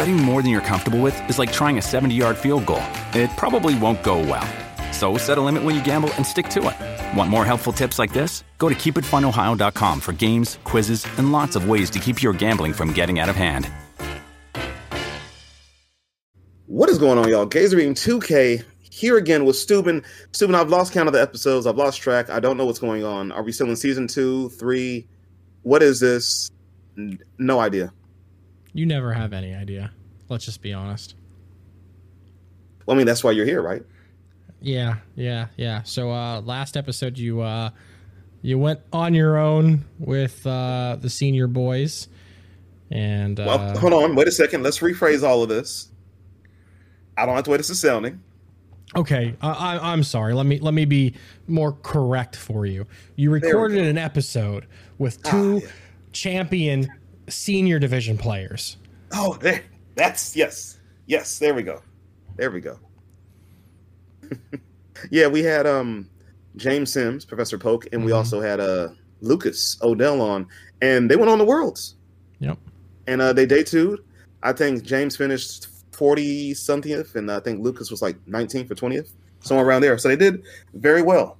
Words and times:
Betting 0.00 0.16
more 0.16 0.40
than 0.40 0.50
you're 0.50 0.62
comfortable 0.62 0.98
with 0.98 1.28
is 1.28 1.38
like 1.38 1.52
trying 1.52 1.76
a 1.76 1.82
70 1.82 2.14
yard 2.14 2.38
field 2.38 2.64
goal. 2.64 2.82
It 3.12 3.28
probably 3.36 3.78
won't 3.78 4.02
go 4.02 4.18
well. 4.20 4.48
So 4.94 5.18
set 5.18 5.36
a 5.36 5.42
limit 5.42 5.62
when 5.62 5.74
you 5.74 5.84
gamble 5.84 6.10
and 6.14 6.26
stick 6.26 6.48
to 6.56 6.70
it. 6.70 7.18
Want 7.18 7.28
more 7.28 7.44
helpful 7.44 7.70
tips 7.70 7.98
like 7.98 8.10
this? 8.10 8.42
Go 8.56 8.70
to 8.70 8.74
keepitfunohio.com 8.74 10.00
for 10.00 10.12
games, 10.14 10.58
quizzes, 10.64 11.06
and 11.18 11.32
lots 11.32 11.54
of 11.54 11.68
ways 11.68 11.90
to 11.90 11.98
keep 11.98 12.22
your 12.22 12.32
gambling 12.32 12.72
from 12.72 12.94
getting 12.94 13.18
out 13.18 13.28
of 13.28 13.36
hand. 13.36 13.70
What 16.64 16.88
is 16.88 16.96
going 16.96 17.18
on, 17.18 17.28
y'all? 17.28 17.44
Gazer 17.44 17.76
Beam 17.76 17.92
2K 17.92 18.64
here 18.90 19.18
again 19.18 19.44
with 19.44 19.56
Stooben. 19.56 20.02
Stooben, 20.32 20.54
I've 20.54 20.70
lost 20.70 20.94
count 20.94 21.08
of 21.08 21.12
the 21.12 21.20
episodes. 21.20 21.66
I've 21.66 21.76
lost 21.76 22.00
track. 22.00 22.30
I 22.30 22.40
don't 22.40 22.56
know 22.56 22.64
what's 22.64 22.78
going 22.78 23.04
on. 23.04 23.32
Are 23.32 23.42
we 23.42 23.52
still 23.52 23.68
in 23.68 23.76
season 23.76 24.08
two, 24.08 24.48
three? 24.48 25.06
What 25.60 25.82
is 25.82 26.00
this? 26.00 26.50
No 27.36 27.60
idea. 27.60 27.92
You 28.72 28.86
never 28.86 29.12
have 29.12 29.32
any 29.32 29.54
idea. 29.54 29.90
Let's 30.28 30.44
just 30.44 30.62
be 30.62 30.72
honest. 30.72 31.14
Well, 32.86 32.96
I 32.96 32.98
mean, 32.98 33.06
that's 33.06 33.22
why 33.24 33.32
you're 33.32 33.46
here, 33.46 33.62
right? 33.62 33.82
Yeah, 34.60 34.96
yeah, 35.16 35.46
yeah. 35.56 35.82
So 35.84 36.10
uh 36.10 36.40
last 36.42 36.76
episode 36.76 37.16
you 37.18 37.40
uh 37.40 37.70
you 38.42 38.58
went 38.58 38.80
on 38.92 39.14
your 39.14 39.38
own 39.38 39.84
with 39.98 40.46
uh 40.46 40.96
the 41.00 41.08
senior 41.10 41.46
boys 41.46 42.08
and 42.90 43.40
uh 43.40 43.44
Well, 43.46 43.78
hold 43.78 43.92
on. 43.92 44.14
Wait 44.14 44.28
a 44.28 44.32
second. 44.32 44.62
Let's 44.62 44.78
rephrase 44.80 45.22
all 45.26 45.42
of 45.42 45.48
this. 45.48 45.90
I 47.16 47.26
don't 47.26 47.34
like 47.34 47.44
the 47.44 47.50
way 47.50 47.56
This 47.56 47.70
is 47.70 47.80
sounding. 47.80 48.20
Okay, 48.96 49.36
I, 49.40 49.50
I, 49.76 49.92
I'm 49.92 50.02
sorry. 50.02 50.34
Let 50.34 50.46
me 50.46 50.58
let 50.58 50.74
me 50.74 50.84
be 50.84 51.14
more 51.46 51.72
correct 51.72 52.34
for 52.34 52.66
you. 52.66 52.86
You 53.14 53.30
recorded 53.30 53.86
an 53.86 53.96
episode 53.98 54.66
with 54.98 55.18
Ah, 55.26 55.30
two 55.30 55.60
yeah. 55.62 55.70
champion 56.12 56.88
senior 57.30 57.78
division 57.78 58.16
players. 58.18 58.76
Oh, 59.12 59.36
there. 59.40 59.62
That's 59.94 60.36
yes, 60.36 60.78
yes. 61.06 61.38
There 61.38 61.54
we 61.54 61.62
go. 61.62 61.82
There 62.36 62.50
we 62.50 62.60
go. 62.60 62.78
yeah, 65.10 65.26
we 65.26 65.42
had 65.42 65.66
um 65.66 66.08
James 66.56 66.92
Sims, 66.92 67.24
Professor 67.24 67.58
Poke, 67.58 67.86
and 67.92 68.04
we 68.04 68.12
Mhm. 68.12 68.16
also 68.16 68.40
had 68.40 68.60
uh 68.60 68.88
Lucas 69.20 69.78
Odell 69.82 70.20
on, 70.20 70.46
and 70.80 71.10
they 71.10 71.16
went 71.16 71.30
on 71.30 71.38
the 71.38 71.44
worlds. 71.44 71.96
Yep. 72.40 72.58
And 73.06 73.20
uh 73.22 73.32
they 73.32 73.46
day 73.46 73.62
two. 73.62 73.98
I 74.42 74.52
think 74.52 74.82
James 74.84 75.16
finished 75.16 75.68
forty 75.92 76.54
somethingth, 76.54 77.14
and 77.16 77.30
I 77.30 77.40
think 77.40 77.60
Lucas 77.62 77.90
was 77.90 78.02
like 78.02 78.16
nineteenth 78.26 78.70
or 78.70 78.74
twentieth, 78.74 79.12
somewhere 79.40 79.66
around 79.66 79.82
there. 79.82 79.98
So 79.98 80.08
they 80.08 80.16
did 80.16 80.42
very 80.74 81.02
well. 81.02 81.36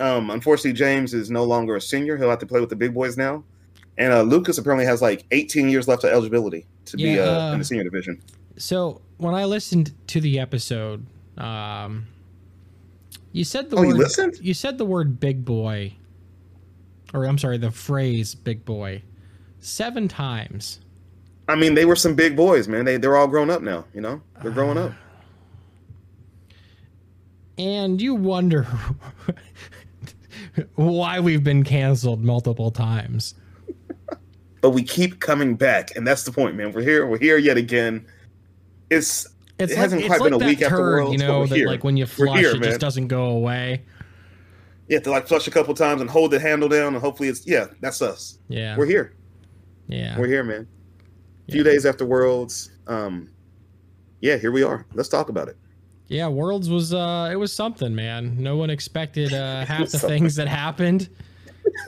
Um, 0.00 0.30
unfortunately, 0.30 0.74
James 0.74 1.12
is 1.12 1.28
no 1.30 1.42
longer 1.44 1.74
a 1.74 1.80
senior. 1.80 2.16
He'll 2.16 2.30
have 2.30 2.38
to 2.38 2.46
play 2.46 2.60
with 2.60 2.70
the 2.70 2.76
big 2.76 2.94
boys 2.94 3.16
now. 3.16 3.42
And 3.98 4.12
uh, 4.12 4.22
Lucas 4.22 4.58
apparently 4.58 4.86
has 4.86 5.02
like 5.02 5.24
18 5.32 5.68
years 5.68 5.88
left 5.88 6.04
of 6.04 6.10
eligibility 6.10 6.66
to 6.86 6.96
be 6.96 7.02
Yeah, 7.10 7.22
uh, 7.24 7.50
uh, 7.50 7.52
in 7.52 7.58
the 7.58 7.64
senior 7.64 7.84
division. 7.84 8.22
So 8.56 9.02
when 9.18 9.34
I 9.34 9.44
listened 9.44 9.92
to 10.08 10.20
the 10.20 10.38
episode, 10.38 11.04
um, 11.36 12.06
you 13.32 13.44
said 13.44 13.70
the 13.70 13.76
Oh, 13.76 13.80
word. 13.80 13.88
you 13.88 13.94
listened? 13.94 14.38
You 14.40 14.54
said 14.54 14.78
the 14.78 14.84
word 14.84 15.18
"big 15.20 15.44
boy," 15.44 15.94
or 17.12 17.24
I'm 17.26 17.38
sorry, 17.38 17.58
the 17.58 17.70
phrase 17.72 18.34
"big 18.34 18.64
boy" 18.64 19.02
seven 19.60 20.08
times. 20.08 20.80
I 21.48 21.56
mean, 21.56 21.74
they 21.74 21.84
were 21.84 21.96
some 21.96 22.14
big 22.14 22.36
boys, 22.36 22.68
man. 22.68 22.84
They 22.84 22.96
they're 22.98 23.16
all 23.16 23.28
grown 23.28 23.50
up 23.50 23.62
now. 23.62 23.84
You 23.94 24.00
know, 24.00 24.22
they're 24.42 24.52
growing 24.52 24.78
up. 24.78 24.92
and 27.58 28.00
you 28.00 28.14
wonder 28.14 28.62
why 30.76 31.20
we've 31.20 31.44
been 31.44 31.64
canceled 31.64 32.24
multiple 32.24 32.70
times. 32.70 33.34
But 34.60 34.70
we 34.70 34.82
keep 34.82 35.20
coming 35.20 35.54
back, 35.54 35.94
and 35.96 36.06
that's 36.06 36.24
the 36.24 36.32
point, 36.32 36.56
man. 36.56 36.72
We're 36.72 36.82
here. 36.82 37.06
We're 37.06 37.18
here 37.18 37.38
yet 37.38 37.56
again. 37.56 38.06
It's 38.90 39.26
It's 39.58 39.72
it 39.72 39.76
like, 39.76 39.78
hasn't 39.78 40.04
quite 40.06 40.20
like 40.20 40.32
been 40.32 40.42
a 40.42 40.46
week 40.46 40.62
after 40.62 40.76
turd, 40.76 40.80
Worlds, 40.80 41.12
you 41.12 41.18
know, 41.26 41.46
that 41.46 41.54
here. 41.54 41.68
like 41.68 41.84
when 41.84 41.96
you 41.96 42.06
flush, 42.06 42.38
here, 42.40 42.50
it 42.50 42.60
man. 42.60 42.70
just 42.70 42.80
doesn't 42.80 43.08
go 43.08 43.26
away. 43.26 43.82
You 44.88 44.96
have 44.96 45.04
to 45.04 45.10
like 45.10 45.28
flush 45.28 45.46
a 45.46 45.50
couple 45.50 45.74
times 45.74 46.00
and 46.00 46.08
hold 46.10 46.30
the 46.30 46.40
handle 46.40 46.68
down, 46.68 46.94
and 46.94 47.02
hopefully 47.02 47.28
it's 47.28 47.46
yeah, 47.46 47.66
that's 47.80 48.00
us. 48.02 48.38
Yeah, 48.48 48.76
We're 48.76 48.86
here. 48.86 49.14
yeah. 49.86 50.18
We're 50.18 50.26
here, 50.28 50.42
man. 50.42 50.66
A 51.48 51.52
few 51.52 51.62
Yeah. 51.62 51.70
days 51.70 51.86
after 51.86 52.04
Worlds, 52.06 52.70
um, 52.86 53.28
yeah, 54.20 54.36
here 54.38 54.50
we 54.50 54.62
are. 54.62 54.86
Let's 54.94 55.08
talk 55.08 55.28
about 55.28 55.48
it. 55.48 55.56
Yeah, 56.08 56.26
Worlds 56.28 56.70
was 56.70 56.94
uh 56.94 57.28
it 57.30 57.36
was 57.36 57.52
something, 57.52 57.94
man. 57.94 58.36
No 58.42 58.56
one 58.56 58.70
expected 58.70 59.32
uh 59.34 59.64
half 59.66 59.90
the 59.90 59.98
something. 59.98 60.08
things 60.22 60.34
that 60.36 60.48
happened. 60.48 61.08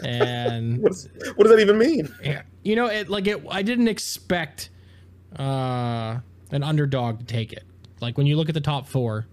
And 0.04 0.82
What, 0.82 0.92
is, 0.92 1.08
what 1.36 1.44
does 1.44 1.52
that 1.56 1.58
even 1.60 1.78
mean? 1.78 2.14
You 2.62 2.76
know, 2.76 2.86
it 2.86 3.08
like 3.08 3.26
it 3.26 3.42
I 3.50 3.62
didn't 3.62 3.88
expect 3.88 4.70
uh 5.38 6.18
an 6.52 6.62
underdog 6.62 7.20
to 7.20 7.24
take 7.24 7.52
it. 7.52 7.64
Like 8.00 8.16
when 8.18 8.26
you 8.26 8.36
look 8.36 8.48
at 8.48 8.54
the 8.54 8.60
top 8.60 8.86
4 8.88 9.26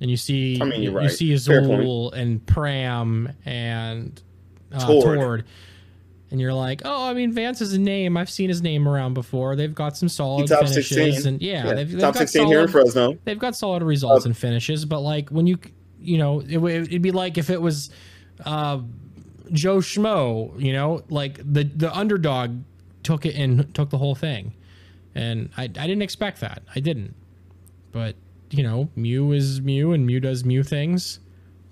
and 0.00 0.10
you 0.10 0.16
see 0.16 0.58
I 0.60 0.64
mean, 0.64 0.82
you're 0.82 0.92
you, 0.92 0.98
right. 0.98 1.10
see. 1.10 1.32
Azul 1.32 2.10
and 2.12 2.44
Pram 2.46 3.32
and 3.44 4.20
uh, 4.72 4.86
Tord. 4.86 5.18
Tord. 5.18 5.44
And 6.30 6.40
you're 6.40 6.54
like, 6.54 6.82
oh, 6.84 7.04
I 7.08 7.14
mean, 7.14 7.30
Vance 7.30 7.60
is 7.60 7.74
a 7.74 7.78
name. 7.78 8.16
I've 8.16 8.30
seen 8.30 8.48
his 8.48 8.60
name 8.60 8.88
around 8.88 9.14
before. 9.14 9.54
They've 9.54 9.74
got 9.74 9.96
some 9.96 10.08
solid 10.08 10.48
finishes, 10.48 10.88
16. 10.88 11.28
and 11.32 11.40
yeah, 11.40 11.64
Yeah, 11.68 11.74
they've, 11.74 11.90
they've 11.92 12.00
top 12.00 12.14
got 12.14 12.20
16 12.28 12.46
here 12.48 12.60
in 12.62 12.68
solid- 12.68 12.84
Fresno. 12.86 13.18
they've 13.24 13.38
got 13.38 13.54
solid 13.54 13.84
results 13.84 14.26
Uh, 14.26 14.30
and 14.30 14.36
finishes, 14.36 14.84
but 14.84 15.00
like 15.00 15.30
when 15.30 15.46
you 15.46 15.58
you 16.00 16.18
know 16.18 16.40
it, 16.40 16.56
would- 16.56 16.72
it'd 16.88 17.02
be 17.02 17.12
like 17.12 17.38
if 17.38 17.50
it 17.50 17.62
was 17.62 17.90
uh, 18.44 18.80
Joe 19.52 19.78
Schmo, 19.78 20.58
you 20.60 20.72
know, 20.72 21.02
like 21.08 21.38
the 21.38 21.64
the 21.64 21.94
underdog 21.96 22.62
took 23.02 23.26
it 23.26 23.34
and 23.34 23.72
took 23.74 23.90
the 23.90 23.98
whole 23.98 24.14
thing, 24.14 24.54
and 25.14 25.50
I 25.56 25.64
I 25.64 25.66
didn't 25.68 26.02
expect 26.02 26.40
that. 26.40 26.62
I 26.74 26.80
didn't, 26.80 27.14
but 27.92 28.16
you 28.50 28.62
know, 28.62 28.88
Mew 28.96 29.32
is 29.32 29.60
Mew 29.60 29.92
and 29.92 30.06
Mew 30.06 30.20
does 30.20 30.44
Mew 30.44 30.62
things, 30.62 31.20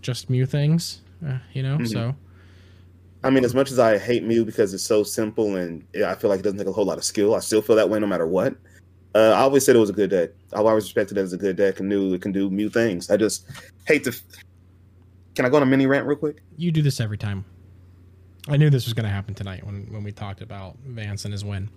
just 0.01 0.29
Mew 0.29 0.47
things, 0.47 1.01
uh, 1.27 1.39
you 1.53 1.63
know. 1.63 1.79
Mhm. 1.79 1.89
So 1.89 2.15
I 3.25 3.31
mean, 3.31 3.45
as 3.45 3.55
much 3.55 3.71
as 3.71 3.79
I 3.79 3.99
hate 3.99 4.25
Mew 4.25 4.45
because 4.45 4.75
it's 4.75 4.83
so 4.83 5.03
simple 5.03 5.57
and 5.57 5.85
I 6.05 6.15
feel 6.17 6.29
like 6.29 6.41
it 6.41 6.43
doesn't 6.43 6.59
take 6.59 6.67
a 6.67 6.73
whole 6.73 6.85
lot 6.85 6.99
of 6.99 7.05
skill, 7.05 7.35
I 7.35 7.41
still 7.41 7.63
feel 7.63 7.77
that 7.77 7.89
way 7.89 8.01
no 8.01 8.07
matter 8.07 8.27
what. 8.27 8.57
Uh, 9.15 9.31
I 9.37 9.41
always 9.41 9.65
said 9.65 9.77
it 9.77 9.79
was 9.79 9.91
a 9.91 9.95
good 9.95 10.11
deck. 10.11 10.31
I 10.53 10.59
always 10.59 10.85
respected 10.85 11.19
it 11.19 11.21
as 11.21 11.33
a 11.33 11.37
good 11.37 11.57
deck 11.57 11.81
and 11.81 11.89
knew 11.89 12.15
it 12.15 12.23
can 12.23 12.33
do 12.33 12.51
Mew 12.51 12.69
things. 12.69 13.11
I 13.11 13.17
just 13.17 13.47
hate 13.87 14.05
to. 14.05 14.13
Can 15.35 15.45
I 15.45 15.51
go 15.51 15.57
on 15.57 15.63
a 15.63 15.67
mini 15.67 15.87
rant 15.87 16.07
real 16.07 16.19
quick? 16.19 16.43
you 16.57 16.73
do 16.73 16.83
this 16.83 17.01
every 17.01 17.19
time. 17.19 17.45
I 18.49 18.57
knew 18.57 18.71
this 18.71 18.87
was 18.87 18.95
going 18.95 19.05
to 19.05 19.11
happen 19.11 19.35
tonight 19.35 19.65
when 19.65 19.87
when 19.93 20.03
we 20.03 20.13
talked 20.13 20.41
about 20.41 20.77
Vance 20.87 21.25
and 21.25 21.33
his 21.33 21.45
win. 21.45 21.69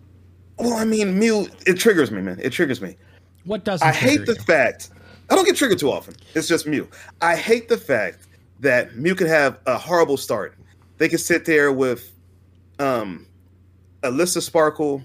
Well, 0.58 0.74
I 0.74 0.86
mean, 0.86 1.20
Mew, 1.20 1.48
it 1.68 1.76
triggers 1.76 2.12
me, 2.12 2.22
man. 2.22 2.40
It 2.42 2.52
triggers 2.52 2.82
me. 2.82 2.96
What 3.44 3.64
doesn't 3.64 3.88
I 3.88 3.92
hate 3.92 4.26
the 4.26 4.34
you? 4.34 4.42
fact 4.42 4.90
I 5.30 5.36
don't 5.36 5.46
get 5.46 5.56
triggered 5.56 5.80
too 5.80 5.92
often. 5.92 6.16
It's 6.34 6.48
just 6.48 6.66
Mew. 6.66 6.88
I 7.22 7.36
hate 7.36 7.68
the 7.70 7.78
fact 7.78 8.28
that 8.60 8.96
Mew 8.96 9.16
could 9.16 9.28
have 9.28 9.60
a 9.66 9.78
horrible 9.78 10.18
start. 10.18 10.56
They 10.98 11.10
could 11.10 11.20
sit 11.20 11.46
there 11.46 11.72
with 11.72 12.12
um 12.80 13.28
Alyssa 14.02 14.42
Sparkle 14.42 15.02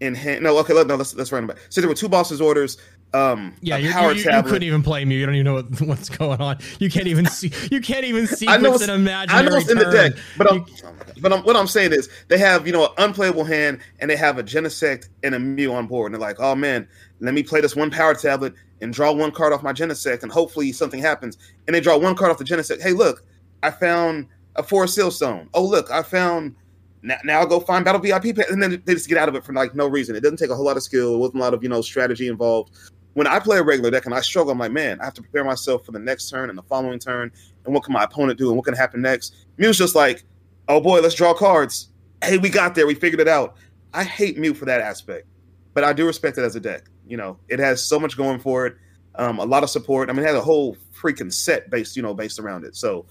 in 0.00 0.14
hand. 0.14 0.42
No, 0.42 0.56
okay, 0.58 0.72
no, 0.72 0.82
let's 0.94 1.14
let's 1.14 1.32
run 1.32 1.44
it 1.44 1.48
back. 1.48 1.58
Sit 1.68 1.82
there 1.82 1.88
with 1.88 1.98
two 1.98 2.08
bosses 2.08 2.40
orders. 2.40 2.78
Um, 3.14 3.54
Yeah, 3.62 3.78
you, 3.78 3.90
power 3.90 4.12
you, 4.12 4.22
you, 4.22 4.42
couldn't 4.42 4.64
even 4.64 4.82
play 4.82 5.04
Mew. 5.04 5.16
You 5.16 5.24
don't 5.26 5.34
even 5.34 5.46
know 5.46 5.54
what, 5.54 5.80
what's 5.82 6.08
going 6.10 6.40
on. 6.40 6.58
You 6.78 6.90
can't 6.90 7.06
even 7.06 7.26
see. 7.26 7.50
You 7.70 7.80
can't 7.80 8.04
even 8.04 8.26
see 8.38 8.46
I 8.46 8.58
know 8.58 8.70
what's 8.70 8.82
it's, 8.82 8.90
an 8.90 8.96
I 8.98 9.00
imaginary 9.00 9.46
know 9.48 9.56
it's 9.56 9.70
in 9.70 9.78
the 9.78 9.90
deck, 9.90 10.12
but 10.36 10.50
I'm, 10.50 10.58
You- 10.58 10.66
my 10.84 10.90
God. 10.90 11.12
but 11.20 11.32
I'm, 11.32 11.42
what 11.44 11.56
I'm 11.56 11.66
saying 11.66 11.92
is 11.92 12.08
they 12.28 12.38
have 12.38 12.66
you 12.66 12.72
know 12.72 12.86
an 12.86 12.92
unplayable 12.98 13.44
hand 13.44 13.80
and 14.00 14.10
they 14.10 14.16
have 14.16 14.38
a 14.38 14.42
Genesect 14.42 15.08
and 15.22 15.34
a 15.34 15.38
Mew 15.38 15.72
on 15.72 15.86
board, 15.86 16.12
and 16.12 16.14
they're 16.20 16.28
like, 16.28 16.38
oh 16.38 16.54
man, 16.54 16.86
let 17.20 17.34
me 17.34 17.42
play 17.42 17.60
this 17.60 17.74
one 17.74 17.90
power 17.90 18.14
tablet 18.14 18.54
and 18.80 18.92
draw 18.92 19.10
one 19.12 19.30
card 19.30 19.52
off 19.52 19.62
my 19.62 19.72
Genesect, 19.72 20.22
and 20.22 20.30
hopefully 20.30 20.70
something 20.72 21.00
happens. 21.00 21.38
And 21.66 21.74
they 21.74 21.80
draw 21.80 21.96
one 21.96 22.14
card 22.14 22.30
off 22.30 22.38
the 22.38 22.44
Genesect. 22.44 22.80
Hey, 22.82 22.92
look, 22.92 23.24
I 23.62 23.70
found 23.70 24.26
a 24.56 24.62
Forest 24.62 24.94
Seal 24.94 25.10
Stone. 25.10 25.48
Oh 25.54 25.64
look, 25.64 25.90
I 25.90 26.02
found. 26.02 26.54
Now, 27.00 27.16
now 27.24 27.38
I'll 27.38 27.46
go 27.46 27.60
find 27.60 27.84
Battle 27.84 28.00
VIP, 28.00 28.36
and 28.50 28.60
then 28.60 28.82
they 28.84 28.94
just 28.94 29.08
get 29.08 29.18
out 29.18 29.28
of 29.28 29.36
it 29.36 29.44
for 29.44 29.52
like 29.52 29.74
no 29.74 29.86
reason. 29.86 30.16
It 30.16 30.20
doesn't 30.20 30.36
take 30.36 30.50
a 30.50 30.56
whole 30.56 30.64
lot 30.64 30.76
of 30.76 30.82
skill. 30.82 31.14
It 31.14 31.18
wasn't 31.18 31.36
a 31.38 31.44
lot 31.44 31.54
of 31.54 31.62
you 31.62 31.68
know 31.68 31.80
strategy 31.80 32.26
involved. 32.26 32.76
When 33.14 33.26
I 33.26 33.38
play 33.38 33.58
a 33.58 33.62
regular 33.62 33.90
deck 33.90 34.06
and 34.06 34.14
I 34.14 34.20
struggle, 34.20 34.52
I'm 34.52 34.58
like, 34.58 34.72
man, 34.72 35.00
I 35.00 35.04
have 35.04 35.14
to 35.14 35.22
prepare 35.22 35.44
myself 35.44 35.84
for 35.84 35.92
the 35.92 35.98
next 35.98 36.30
turn 36.30 36.50
and 36.50 36.58
the 36.58 36.62
following 36.62 36.98
turn, 36.98 37.32
and 37.64 37.74
what 37.74 37.84
can 37.84 37.92
my 37.92 38.04
opponent 38.04 38.38
do, 38.38 38.48
and 38.48 38.56
what 38.56 38.64
can 38.64 38.74
happen 38.74 39.02
next. 39.02 39.34
Mew's 39.56 39.78
just 39.78 39.94
like, 39.94 40.24
oh 40.68 40.80
boy, 40.80 41.00
let's 41.00 41.14
draw 41.14 41.34
cards. 41.34 41.88
Hey, 42.22 42.38
we 42.38 42.48
got 42.48 42.74
there, 42.74 42.86
we 42.86 42.94
figured 42.94 43.20
it 43.20 43.28
out. 43.28 43.56
I 43.94 44.04
hate 44.04 44.38
Mew 44.38 44.54
for 44.54 44.66
that 44.66 44.80
aspect, 44.80 45.26
but 45.74 45.84
I 45.84 45.92
do 45.92 46.06
respect 46.06 46.38
it 46.38 46.42
as 46.42 46.56
a 46.56 46.60
deck. 46.60 46.84
You 47.06 47.16
know, 47.16 47.38
it 47.48 47.58
has 47.58 47.82
so 47.82 47.98
much 47.98 48.16
going 48.16 48.38
for 48.38 48.66
it, 48.66 48.76
um, 49.16 49.38
a 49.38 49.44
lot 49.44 49.62
of 49.62 49.70
support. 49.70 50.10
I 50.10 50.12
mean, 50.12 50.24
it 50.24 50.28
has 50.28 50.36
a 50.36 50.40
whole 50.40 50.76
freaking 50.94 51.32
set 51.32 51.70
based, 51.70 51.96
you 51.96 52.02
know, 52.02 52.14
based 52.14 52.38
around 52.38 52.64
it. 52.64 52.76
So 52.76 53.06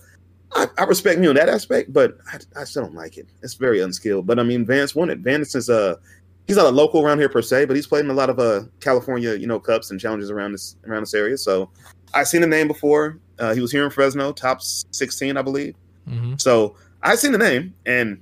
I, 0.53 0.67
I 0.77 0.83
respect 0.83 1.21
you 1.21 1.29
in 1.29 1.35
that 1.35 1.49
aspect, 1.49 1.91
but 1.91 2.17
I, 2.31 2.61
I, 2.61 2.63
still 2.63 2.83
don't 2.83 2.95
like 2.95 3.17
it. 3.17 3.27
It's 3.41 3.55
very 3.55 3.81
unskilled. 3.81 4.25
But 4.25 4.39
I 4.39 4.43
mean, 4.43 4.65
Vance 4.65 4.95
won 4.95 5.09
it. 5.09 5.19
Vance 5.19 5.55
is 5.55 5.69
a 5.69 5.99
he's 6.47 6.57
not 6.57 6.65
a 6.65 6.71
local 6.71 7.03
around 7.03 7.19
here 7.19 7.29
per 7.29 7.41
se, 7.41 7.65
but 7.65 7.75
he's 7.75 7.85
played 7.85 8.05
in 8.05 8.09
a 8.09 8.13
lot 8.13 8.29
of 8.29 8.39
uh 8.39 8.63
California, 8.79 9.35
you 9.35 9.45
know, 9.45 9.59
cups 9.59 9.91
and 9.91 9.99
challenges 9.99 10.31
around 10.31 10.53
this 10.53 10.75
around 10.87 11.01
this 11.01 11.13
area. 11.13 11.37
So 11.37 11.69
I've 12.13 12.27
seen 12.27 12.41
the 12.41 12.47
name 12.47 12.67
before. 12.67 13.19
Uh, 13.37 13.53
he 13.53 13.61
was 13.61 13.71
here 13.71 13.83
in 13.83 13.91
Fresno, 13.91 14.31
top 14.31 14.61
sixteen, 14.61 15.37
I 15.37 15.43
believe. 15.43 15.75
Mm-hmm. 16.09 16.35
So 16.37 16.75
I've 17.03 17.19
seen 17.19 17.31
the 17.31 17.37
name, 17.37 17.75
and 17.85 18.21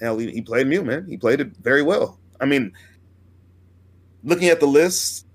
hell, 0.00 0.18
he, 0.18 0.30
he 0.30 0.42
played 0.42 0.68
Mew, 0.68 0.84
man. 0.84 1.06
He 1.08 1.16
played 1.16 1.40
it 1.40 1.48
very 1.62 1.82
well. 1.82 2.20
I 2.40 2.44
mean, 2.44 2.72
looking 4.22 4.48
at 4.48 4.60
the 4.60 4.66
list, 4.66 5.26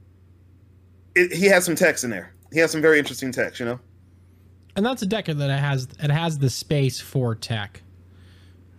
it, 1.15 1.33
he 1.33 1.47
has 1.47 1.65
some 1.65 1.75
techs 1.75 2.05
in 2.05 2.11
there. 2.11 2.33
He 2.53 2.59
has 2.59 2.71
some 2.71 2.81
very 2.81 2.99
interesting 2.99 3.31
techs, 3.31 3.59
you 3.59 3.65
know. 3.65 3.79
And 4.75 4.85
that's 4.85 5.01
a 5.01 5.05
deck 5.05 5.25
that 5.25 5.37
it 5.37 5.59
has. 5.59 5.87
It 6.01 6.11
has 6.11 6.37
the 6.37 6.49
space 6.49 7.01
for 7.01 7.35
tech. 7.35 7.81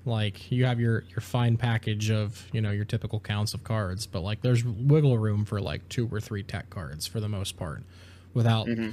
Like 0.07 0.53
you 0.53 0.67
have 0.67 0.79
your 0.79 1.05
your 1.09 1.21
fine 1.21 1.57
package 1.57 2.11
of 2.11 2.47
you 2.53 2.61
know 2.61 2.71
your 2.71 2.85
typical 2.85 3.21
counts 3.21 3.55
of 3.55 3.65
cards, 3.65 4.07
but 4.07 4.21
like 4.21 4.43
there's 4.43 4.63
wiggle 4.63 5.17
room 5.17 5.45
for 5.45 5.61
like 5.61 5.89
two 5.89 6.09
or 6.13 6.21
three 6.21 6.43
tech 6.43 6.69
cards 6.69 7.07
for 7.07 7.21
the 7.21 7.29
most 7.29 7.57
part, 7.57 7.83
without 8.35 8.67
mm-hmm. 8.67 8.91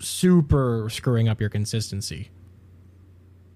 super 0.00 0.88
screwing 0.90 1.28
up 1.28 1.40
your 1.40 1.50
consistency. 1.50 2.30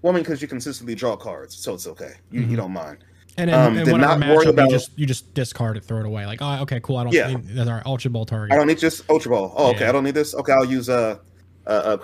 Well, 0.02 0.12
I 0.12 0.14
mean, 0.14 0.22
because 0.22 0.40
you 0.40 0.46
consistently 0.46 0.94
draw 0.94 1.16
cards, 1.16 1.56
so 1.56 1.74
it's 1.74 1.88
okay. 1.88 2.12
You, 2.30 2.42
mm-hmm. 2.42 2.50
you 2.52 2.56
don't 2.56 2.72
mind. 2.72 2.98
And, 3.36 3.50
and, 3.50 3.60
um, 3.60 3.76
and 3.76 3.92
whatever 3.92 4.22
matchup, 4.22 4.48
about, 4.50 4.66
you 4.66 4.70
just 4.70 4.90
you 4.96 5.06
just 5.06 5.34
discard 5.34 5.76
it, 5.76 5.84
throw 5.84 5.98
it 6.00 6.06
away. 6.06 6.26
Like, 6.26 6.40
oh, 6.42 6.62
okay, 6.62 6.78
cool. 6.80 6.96
I 6.96 7.04
don't. 7.04 7.12
Yeah. 7.12 7.28
Need, 7.28 7.48
that's 7.48 7.68
our 7.68 7.82
Ultra 7.86 8.10
Ball 8.10 8.24
target. 8.24 8.52
I 8.52 8.56
don't 8.56 8.68
need 8.68 8.78
just 8.78 9.08
Ultra 9.10 9.30
Ball. 9.30 9.52
Oh, 9.56 9.70
okay. 9.70 9.80
Yeah. 9.80 9.88
I 9.88 9.92
don't 9.92 10.04
need 10.04 10.14
this. 10.14 10.34
Okay, 10.34 10.52
I'll 10.52 10.64
use 10.64 10.88
uh, 10.88 11.18
uh, 11.66 11.70
uh 11.70 11.96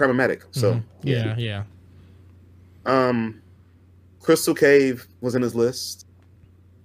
So 0.50 0.74
mm-hmm. 0.74 0.78
yeah, 1.02 1.36
yeah. 1.36 1.62
Um, 2.86 3.42
Crystal 4.24 4.54
Cave 4.54 5.06
was 5.20 5.34
in 5.34 5.42
his 5.42 5.54
list, 5.54 6.06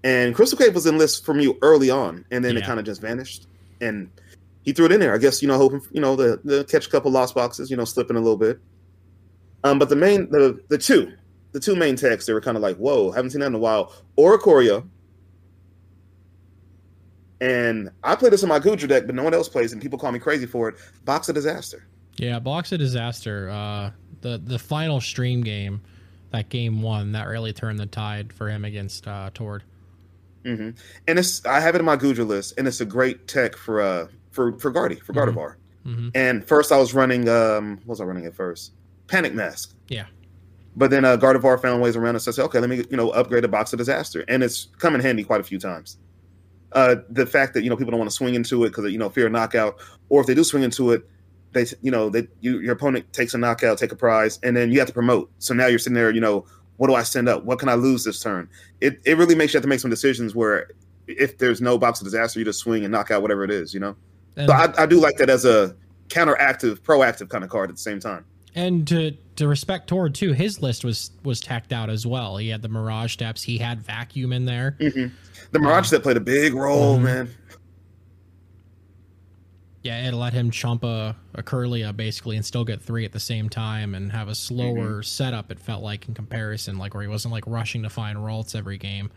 and 0.03 0.35
Crystal 0.35 0.57
Cave 0.57 0.75
was 0.75 0.85
in 0.85 0.97
list 0.97 1.25
from 1.25 1.39
you 1.39 1.57
early 1.61 1.89
on, 1.89 2.25
and 2.31 2.43
then 2.43 2.55
yeah. 2.55 2.61
it 2.61 2.65
kind 2.65 2.79
of 2.79 2.85
just 2.85 3.01
vanished. 3.01 3.47
And 3.79 4.09
he 4.63 4.73
threw 4.73 4.85
it 4.85 4.91
in 4.91 4.99
there. 4.99 5.15
I 5.15 5.17
guess 5.17 5.41
you 5.41 5.47
know, 5.47 5.57
hoping 5.57 5.81
you 5.91 6.01
know 6.01 6.17
the 6.17 6.41
the 6.43 6.65
catch 6.65 6.87
a 6.87 6.89
couple 6.89 7.11
lost 7.11 7.33
boxes, 7.33 7.71
you 7.71 7.77
know, 7.77 7.85
slipping 7.85 8.17
a 8.17 8.19
little 8.19 8.37
bit. 8.37 8.59
Um, 9.63 9.79
but 9.79 9.87
the 9.87 9.95
main 9.95 10.29
the 10.29 10.61
the 10.67 10.77
two 10.77 11.13
the 11.53 11.61
two 11.61 11.77
main 11.77 11.95
techs, 11.95 12.25
they 12.25 12.33
were 12.33 12.41
kind 12.41 12.57
of 12.57 12.61
like, 12.61 12.75
whoa, 12.75 13.11
haven't 13.11 13.31
seen 13.31 13.39
that 13.39 13.47
in 13.47 13.55
a 13.55 13.59
while. 13.59 13.93
Oricorio. 14.17 14.87
And 17.41 17.89
I 18.03 18.17
play 18.17 18.29
this 18.29 18.43
in 18.43 18.49
my 18.49 18.59
Goodra 18.59 18.89
deck, 18.89 19.05
but 19.05 19.15
no 19.15 19.23
one 19.23 19.33
else 19.33 19.47
plays, 19.47 19.71
and 19.71 19.81
people 19.81 19.97
call 19.97 20.11
me 20.11 20.19
crazy 20.19 20.45
for 20.45 20.67
it. 20.67 20.75
Box 21.05 21.29
of 21.29 21.35
Disaster. 21.35 21.87
Yeah, 22.17 22.37
Box 22.39 22.73
of 22.73 22.79
Disaster. 22.79 23.49
Uh, 23.49 23.91
the 24.19 24.41
the 24.43 24.59
final 24.59 24.99
stream 24.99 25.41
game, 25.41 25.81
that 26.31 26.49
game 26.49 26.81
one, 26.81 27.13
that 27.13 27.27
really 27.27 27.53
turned 27.53 27.79
the 27.79 27.85
tide 27.85 28.31
for 28.33 28.49
him 28.49 28.65
against 28.65 29.07
uh, 29.07 29.29
Tord. 29.33 29.63
Mm-hmm. 30.43 30.69
And 31.07 31.19
it's 31.19 31.45
I 31.45 31.59
have 31.59 31.75
it 31.75 31.79
in 31.79 31.85
my 31.85 31.97
Goodra 31.97 32.25
list, 32.25 32.57
and 32.57 32.67
it's 32.67 32.81
a 32.81 32.85
great 32.85 33.27
tech 33.27 33.55
for 33.55 33.81
uh 33.81 34.07
for 34.31 34.57
for 34.59 34.71
Guardy 34.71 34.95
for 34.95 35.13
mm-hmm. 35.13 35.89
Mm-hmm. 35.89 36.09
And 36.15 36.47
first 36.47 36.71
I 36.71 36.77
was 36.77 36.93
running 36.93 37.27
um 37.27 37.77
what 37.85 37.87
was 37.87 38.01
I 38.01 38.05
running 38.05 38.25
at 38.25 38.33
first? 38.33 38.73
Panic 39.07 39.33
Mask. 39.33 39.75
Yeah. 39.87 40.05
But 40.75 40.91
then 40.91 41.03
uh, 41.03 41.17
Gardevoir 41.17 41.61
found 41.61 41.81
ways 41.81 41.95
around 41.97 42.15
it. 42.15 42.19
So 42.19 42.31
I 42.31 42.33
said, 42.33 42.45
okay, 42.45 42.59
let 42.59 42.69
me 42.69 42.85
you 42.89 42.95
know 42.95 43.09
upgrade 43.09 43.43
a 43.43 43.47
box 43.47 43.73
of 43.73 43.79
disaster, 43.79 44.23
and 44.27 44.43
it's 44.43 44.67
come 44.77 44.95
in 44.95 45.01
handy 45.01 45.23
quite 45.23 45.41
a 45.41 45.43
few 45.43 45.59
times. 45.59 45.97
Uh, 46.71 46.97
the 47.09 47.25
fact 47.25 47.53
that 47.55 47.63
you 47.63 47.69
know 47.69 47.75
people 47.75 47.91
don't 47.91 47.99
want 47.99 48.09
to 48.09 48.15
swing 48.15 48.35
into 48.35 48.63
it 48.63 48.69
because 48.69 48.89
you 48.91 48.97
know 48.97 49.09
fear 49.09 49.25
of 49.25 49.31
knockout, 49.31 49.77
or 50.09 50.21
if 50.21 50.27
they 50.27 50.35
do 50.35 50.43
swing 50.43 50.63
into 50.63 50.91
it, 50.91 51.05
they 51.51 51.65
you 51.81 51.91
know 51.91 52.09
that 52.09 52.29
you, 52.41 52.59
your 52.59 52.73
opponent 52.73 53.11
takes 53.13 53.33
a 53.33 53.37
knockout, 53.37 53.77
take 53.77 53.91
a 53.91 53.95
prize, 53.95 54.39
and 54.43 54.55
then 54.55 54.71
you 54.71 54.79
have 54.79 54.87
to 54.87 54.93
promote. 54.93 55.31
So 55.39 55.53
now 55.53 55.67
you're 55.67 55.79
sitting 55.79 55.95
there, 55.95 56.11
you 56.11 56.21
know, 56.21 56.45
what 56.77 56.87
do 56.87 56.95
I 56.95 57.03
send 57.03 57.27
up? 57.27 57.43
What 57.43 57.59
can 57.59 57.69
I 57.69 57.75
lose 57.75 58.03
this 58.03 58.21
turn? 58.21 58.49
It 58.81 58.99
it 59.05 59.17
really 59.17 59.35
makes 59.35 59.53
you 59.53 59.57
have 59.57 59.63
to 59.63 59.69
make 59.69 59.79
some 59.79 59.89
decisions 59.89 60.35
where 60.35 60.71
if 61.07 61.37
there's 61.37 61.61
no 61.61 61.77
box 61.77 61.99
of 61.99 62.05
disaster, 62.05 62.39
you 62.39 62.45
just 62.45 62.59
swing 62.59 62.83
and 62.83 62.91
knock 62.91 63.11
out 63.11 63.21
whatever 63.21 63.43
it 63.43 63.51
is, 63.51 63.73
you 63.73 63.79
know. 63.79 63.95
And 64.37 64.47
so 64.47 64.53
I, 64.53 64.83
I 64.83 64.85
do 64.85 64.99
like 64.99 65.17
that 65.17 65.29
as 65.29 65.43
a 65.45 65.75
counteractive, 66.07 66.79
proactive 66.79 67.29
kind 67.29 67.43
of 67.43 67.49
card 67.49 67.69
at 67.69 67.75
the 67.75 67.81
same 67.81 67.99
time. 67.99 68.25
And 68.55 68.87
to 68.87 69.11
to 69.35 69.47
respect 69.47 69.87
Tord 69.87 70.15
too, 70.15 70.33
his 70.33 70.61
list 70.61 70.83
was 70.83 71.11
was 71.23 71.39
tacked 71.39 71.71
out 71.71 71.89
as 71.89 72.05
well. 72.05 72.37
He 72.37 72.49
had 72.49 72.61
the 72.61 72.69
Mirage 72.69 73.13
Steps, 73.13 73.43
he 73.43 73.57
had 73.57 73.81
Vacuum 73.81 74.33
in 74.33 74.45
there. 74.45 74.75
Mm-hmm. 74.79 75.13
The 75.51 75.59
Mirage 75.59 75.77
um, 75.77 75.83
Step 75.85 76.03
played 76.03 76.17
a 76.17 76.21
big 76.21 76.53
role, 76.53 76.95
mm-hmm. 76.95 77.03
man. 77.03 77.35
Yeah, 79.81 80.07
it 80.07 80.13
let 80.13 80.33
him 80.33 80.51
chump 80.51 80.83
a, 80.83 81.15
a 81.33 81.41
Kirlia 81.41 81.95
basically 81.95 82.35
and 82.35 82.45
still 82.45 82.65
get 82.65 82.81
three 82.81 83.05
at 83.05 83.13
the 83.13 83.19
same 83.19 83.47
time 83.47 83.95
and 83.95 84.11
have 84.11 84.27
a 84.27 84.35
slower 84.35 84.89
mm-hmm. 84.89 85.01
setup, 85.03 85.51
it 85.51 85.59
felt 85.59 85.81
like 85.81 86.07
in 86.07 86.13
comparison, 86.13 86.77
like 86.77 86.93
where 86.93 87.01
he 87.01 87.07
wasn't 87.07 87.31
like 87.31 87.45
rushing 87.47 87.83
to 87.83 87.89
find 87.89 88.17
Ralts 88.17 88.55
every 88.55 88.77
game. 88.77 89.09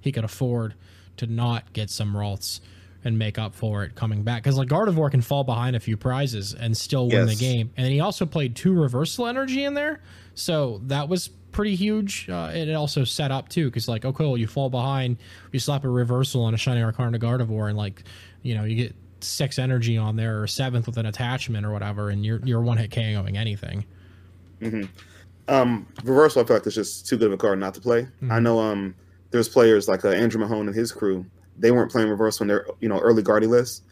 He 0.00 0.12
could 0.12 0.24
afford 0.24 0.74
to 1.16 1.26
not 1.26 1.72
get 1.72 1.88
some 1.88 2.14
Ralts 2.14 2.60
and 3.02 3.18
make 3.18 3.38
up 3.38 3.54
for 3.54 3.82
it 3.82 3.94
coming 3.94 4.22
back. 4.22 4.42
Because 4.42 4.58
like 4.58 4.68
Gardevoir 4.68 5.10
can 5.10 5.22
fall 5.22 5.42
behind 5.42 5.74
a 5.74 5.80
few 5.80 5.96
prizes 5.96 6.52
and 6.52 6.76
still 6.76 7.08
win 7.08 7.26
yes. 7.26 7.38
the 7.38 7.42
game. 7.42 7.70
And 7.76 7.86
then 7.86 7.92
he 7.92 8.00
also 8.00 8.26
played 8.26 8.54
two 8.56 8.74
reversal 8.74 9.26
energy 9.26 9.64
in 9.64 9.72
there, 9.72 10.02
so 10.34 10.82
that 10.84 11.08
was 11.08 11.28
pretty 11.50 11.74
huge. 11.74 12.28
Uh, 12.28 12.50
it 12.52 12.70
also 12.74 13.04
set 13.04 13.30
up 13.30 13.48
too, 13.48 13.66
because 13.66 13.88
like, 13.88 14.04
okay, 14.04 14.24
well, 14.24 14.36
you 14.36 14.46
fall 14.46 14.68
behind, 14.68 15.16
you 15.50 15.58
slap 15.58 15.84
a 15.84 15.88
reversal 15.88 16.42
on 16.42 16.52
a 16.52 16.58
Shining 16.58 16.84
Arcana 16.84 17.18
Gardevoir, 17.18 17.68
and 17.70 17.78
like, 17.78 18.02
you 18.42 18.54
know, 18.54 18.64
you 18.64 18.76
get 18.76 18.94
six 19.24 19.58
energy 19.58 19.96
on 19.96 20.16
there 20.16 20.42
or 20.42 20.46
seventh 20.46 20.86
with 20.86 20.96
an 20.96 21.06
attachment 21.06 21.66
or 21.66 21.72
whatever, 21.72 22.10
and 22.10 22.24
you're 22.24 22.40
you're 22.44 22.62
one 22.62 22.76
hit 22.78 22.90
KOing 22.90 23.36
anything. 23.36 23.84
Mm-hmm. 24.60 24.84
Um, 25.48 25.86
reversal, 26.04 26.42
I 26.42 26.44
feel 26.44 26.56
like 26.56 26.66
it's 26.66 26.74
just 26.74 27.06
too 27.06 27.16
good 27.16 27.28
of 27.28 27.32
a 27.32 27.36
card 27.36 27.58
not 27.58 27.74
to 27.74 27.80
play. 27.80 28.02
Mm-hmm. 28.02 28.32
I 28.32 28.38
know 28.38 28.60
um, 28.60 28.94
there's 29.30 29.48
players 29.48 29.88
like 29.88 30.04
uh, 30.04 30.10
Andrew 30.10 30.40
Mahone 30.40 30.68
and 30.68 30.76
his 30.76 30.92
crew 30.92 31.26
they 31.60 31.70
weren't 31.70 31.92
playing 31.92 32.08
reverse 32.08 32.40
when 32.40 32.48
they're 32.48 32.66
you 32.80 32.88
know 32.88 32.98
early 32.98 33.22
guardy 33.22 33.46
lists. 33.46 33.82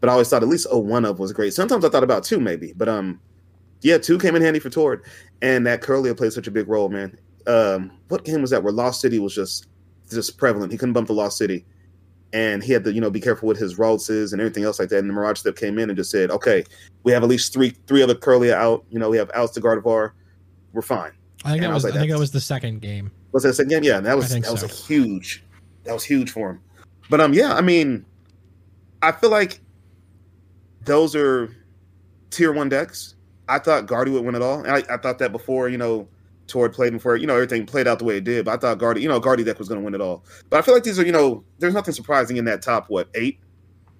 But 0.00 0.08
I 0.08 0.12
always 0.12 0.28
thought 0.28 0.42
at 0.42 0.48
least 0.48 0.66
oh 0.70 0.78
one 0.78 1.04
of 1.04 1.18
was 1.18 1.32
great. 1.32 1.54
Sometimes 1.54 1.84
I 1.84 1.88
thought 1.88 2.04
about 2.04 2.24
two 2.24 2.40
maybe, 2.40 2.72
but 2.76 2.88
um, 2.88 3.20
yeah, 3.82 3.98
two 3.98 4.18
came 4.18 4.34
in 4.34 4.42
handy 4.42 4.58
for 4.60 4.70
Tord, 4.70 5.04
and 5.42 5.66
that 5.66 5.82
Kirlia 5.82 6.16
played 6.16 6.32
such 6.32 6.46
a 6.46 6.50
big 6.50 6.68
role, 6.68 6.88
man. 6.88 7.18
Um, 7.46 7.92
what 8.08 8.24
game 8.24 8.40
was 8.40 8.50
that 8.50 8.62
where 8.62 8.72
Lost 8.72 9.00
City 9.00 9.18
was 9.18 9.34
just 9.34 9.66
just 10.10 10.38
prevalent? 10.38 10.72
He 10.72 10.78
couldn't 10.78 10.94
bump 10.94 11.08
the 11.08 11.14
Lost 11.14 11.36
City, 11.36 11.64
and 12.32 12.62
he 12.62 12.72
had 12.72 12.84
to 12.84 12.92
you 12.92 13.00
know 13.00 13.10
be 13.10 13.20
careful 13.20 13.48
with 13.48 13.58
his 13.58 13.76
Raltses 13.76 14.32
and 14.32 14.40
everything 14.40 14.64
else 14.64 14.78
like 14.78 14.88
that. 14.90 14.98
And 14.98 15.08
the 15.08 15.14
Mirage 15.14 15.38
Step 15.38 15.56
came 15.56 15.78
in 15.78 15.90
and 15.90 15.96
just 15.96 16.10
said, 16.10 16.30
okay, 16.30 16.64
we 17.02 17.12
have 17.12 17.22
at 17.22 17.28
least 17.28 17.52
three 17.52 17.70
three 17.86 18.02
other 18.02 18.14
Kirlia 18.14 18.52
out. 18.52 18.84
You 18.90 18.98
know, 18.98 19.10
we 19.10 19.16
have 19.16 19.30
outs 19.34 19.52
to 19.54 19.60
Gardevoir. 19.60 20.12
We're 20.72 20.82
fine. 20.82 21.12
I 21.44 21.52
think 21.52 21.62
and 21.62 21.70
that 21.70 21.74
was, 21.74 21.84
I, 21.84 21.88
was 21.88 21.94
like, 21.94 21.94
I 21.94 21.98
think 21.98 22.12
that 22.12 22.18
was 22.18 22.30
the 22.32 22.40
second 22.40 22.80
game. 22.80 23.10
Was 23.32 23.44
that 23.44 23.54
second 23.54 23.70
game? 23.70 23.84
Yeah, 23.84 24.00
that 24.00 24.16
was 24.16 24.30
that 24.30 24.44
so. 24.44 24.52
was 24.52 24.62
a 24.62 24.68
huge 24.68 25.44
that 25.84 25.94
was 25.94 26.04
huge 26.04 26.30
for 26.30 26.50
him. 26.50 26.60
But 27.10 27.20
um, 27.20 27.32
yeah, 27.32 27.54
I 27.54 27.60
mean, 27.60 28.04
I 29.02 29.12
feel 29.12 29.30
like 29.30 29.60
those 30.84 31.16
are 31.16 31.54
tier 32.30 32.52
one 32.52 32.68
decks. 32.68 33.14
I 33.48 33.58
thought 33.58 33.86
Guardy 33.86 34.10
would 34.10 34.24
win 34.24 34.34
it 34.34 34.42
all. 34.42 34.66
I, 34.66 34.82
I 34.90 34.98
thought 34.98 35.18
that 35.18 35.32
before, 35.32 35.68
you 35.68 35.78
know, 35.78 36.06
Tord 36.48 36.72
played 36.72 36.92
before, 36.92 37.16
you 37.16 37.26
know, 37.26 37.34
everything 37.34 37.66
played 37.66 37.86
out 37.86 37.98
the 37.98 38.04
way 38.04 38.16
it 38.16 38.24
did. 38.24 38.44
But 38.44 38.54
I 38.54 38.56
thought 38.56 38.78
Guardy, 38.78 39.00
you 39.00 39.08
know, 39.08 39.20
Guardy 39.20 39.44
deck 39.44 39.58
was 39.58 39.68
going 39.68 39.80
to 39.80 39.84
win 39.84 39.94
it 39.94 40.00
all. 40.00 40.24
But 40.50 40.58
I 40.58 40.62
feel 40.62 40.74
like 40.74 40.82
these 40.82 40.98
are, 40.98 41.04
you 41.04 41.12
know, 41.12 41.44
there's 41.58 41.74
nothing 41.74 41.94
surprising 41.94 42.36
in 42.36 42.44
that 42.46 42.62
top 42.62 42.88
what 42.88 43.08
eight. 43.14 43.40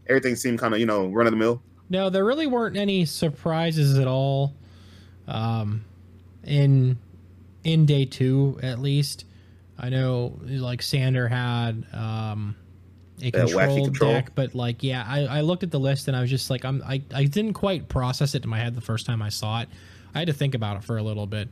Everything 0.08 0.36
seemed 0.36 0.58
kind 0.58 0.74
of, 0.74 0.80
you 0.80 0.86
know, 0.86 1.06
run 1.08 1.26
of 1.26 1.32
the 1.32 1.36
mill. 1.36 1.62
No, 1.90 2.10
there 2.10 2.24
really 2.24 2.46
weren't 2.46 2.76
any 2.76 3.04
surprises 3.04 3.98
at 3.98 4.06
all. 4.06 4.54
Um, 5.26 5.84
in 6.44 6.98
in 7.64 7.86
day 7.86 8.04
two, 8.04 8.58
at 8.62 8.78
least, 8.78 9.24
I 9.78 9.90
know 9.90 10.38
like 10.42 10.82
Sander 10.82 11.28
had 11.28 11.84
um 11.92 12.56
a 13.22 13.30
control, 13.30 13.84
control 13.84 14.12
deck, 14.12 14.30
but 14.34 14.54
like 14.54 14.82
yeah, 14.82 15.04
I, 15.06 15.24
I 15.24 15.40
looked 15.40 15.62
at 15.62 15.70
the 15.70 15.80
list 15.80 16.08
and 16.08 16.16
I 16.16 16.20
was 16.20 16.30
just 16.30 16.50
like 16.50 16.64
I'm 16.64 16.82
I, 16.86 17.02
I 17.14 17.24
didn't 17.24 17.54
quite 17.54 17.88
process 17.88 18.34
it 18.34 18.44
in 18.44 18.50
my 18.50 18.58
head 18.58 18.74
the 18.74 18.80
first 18.80 19.06
time 19.06 19.22
I 19.22 19.28
saw 19.28 19.60
it. 19.62 19.68
I 20.14 20.20
had 20.20 20.28
to 20.28 20.34
think 20.34 20.54
about 20.54 20.76
it 20.76 20.84
for 20.84 20.96
a 20.96 21.02
little 21.02 21.26
bit 21.26 21.48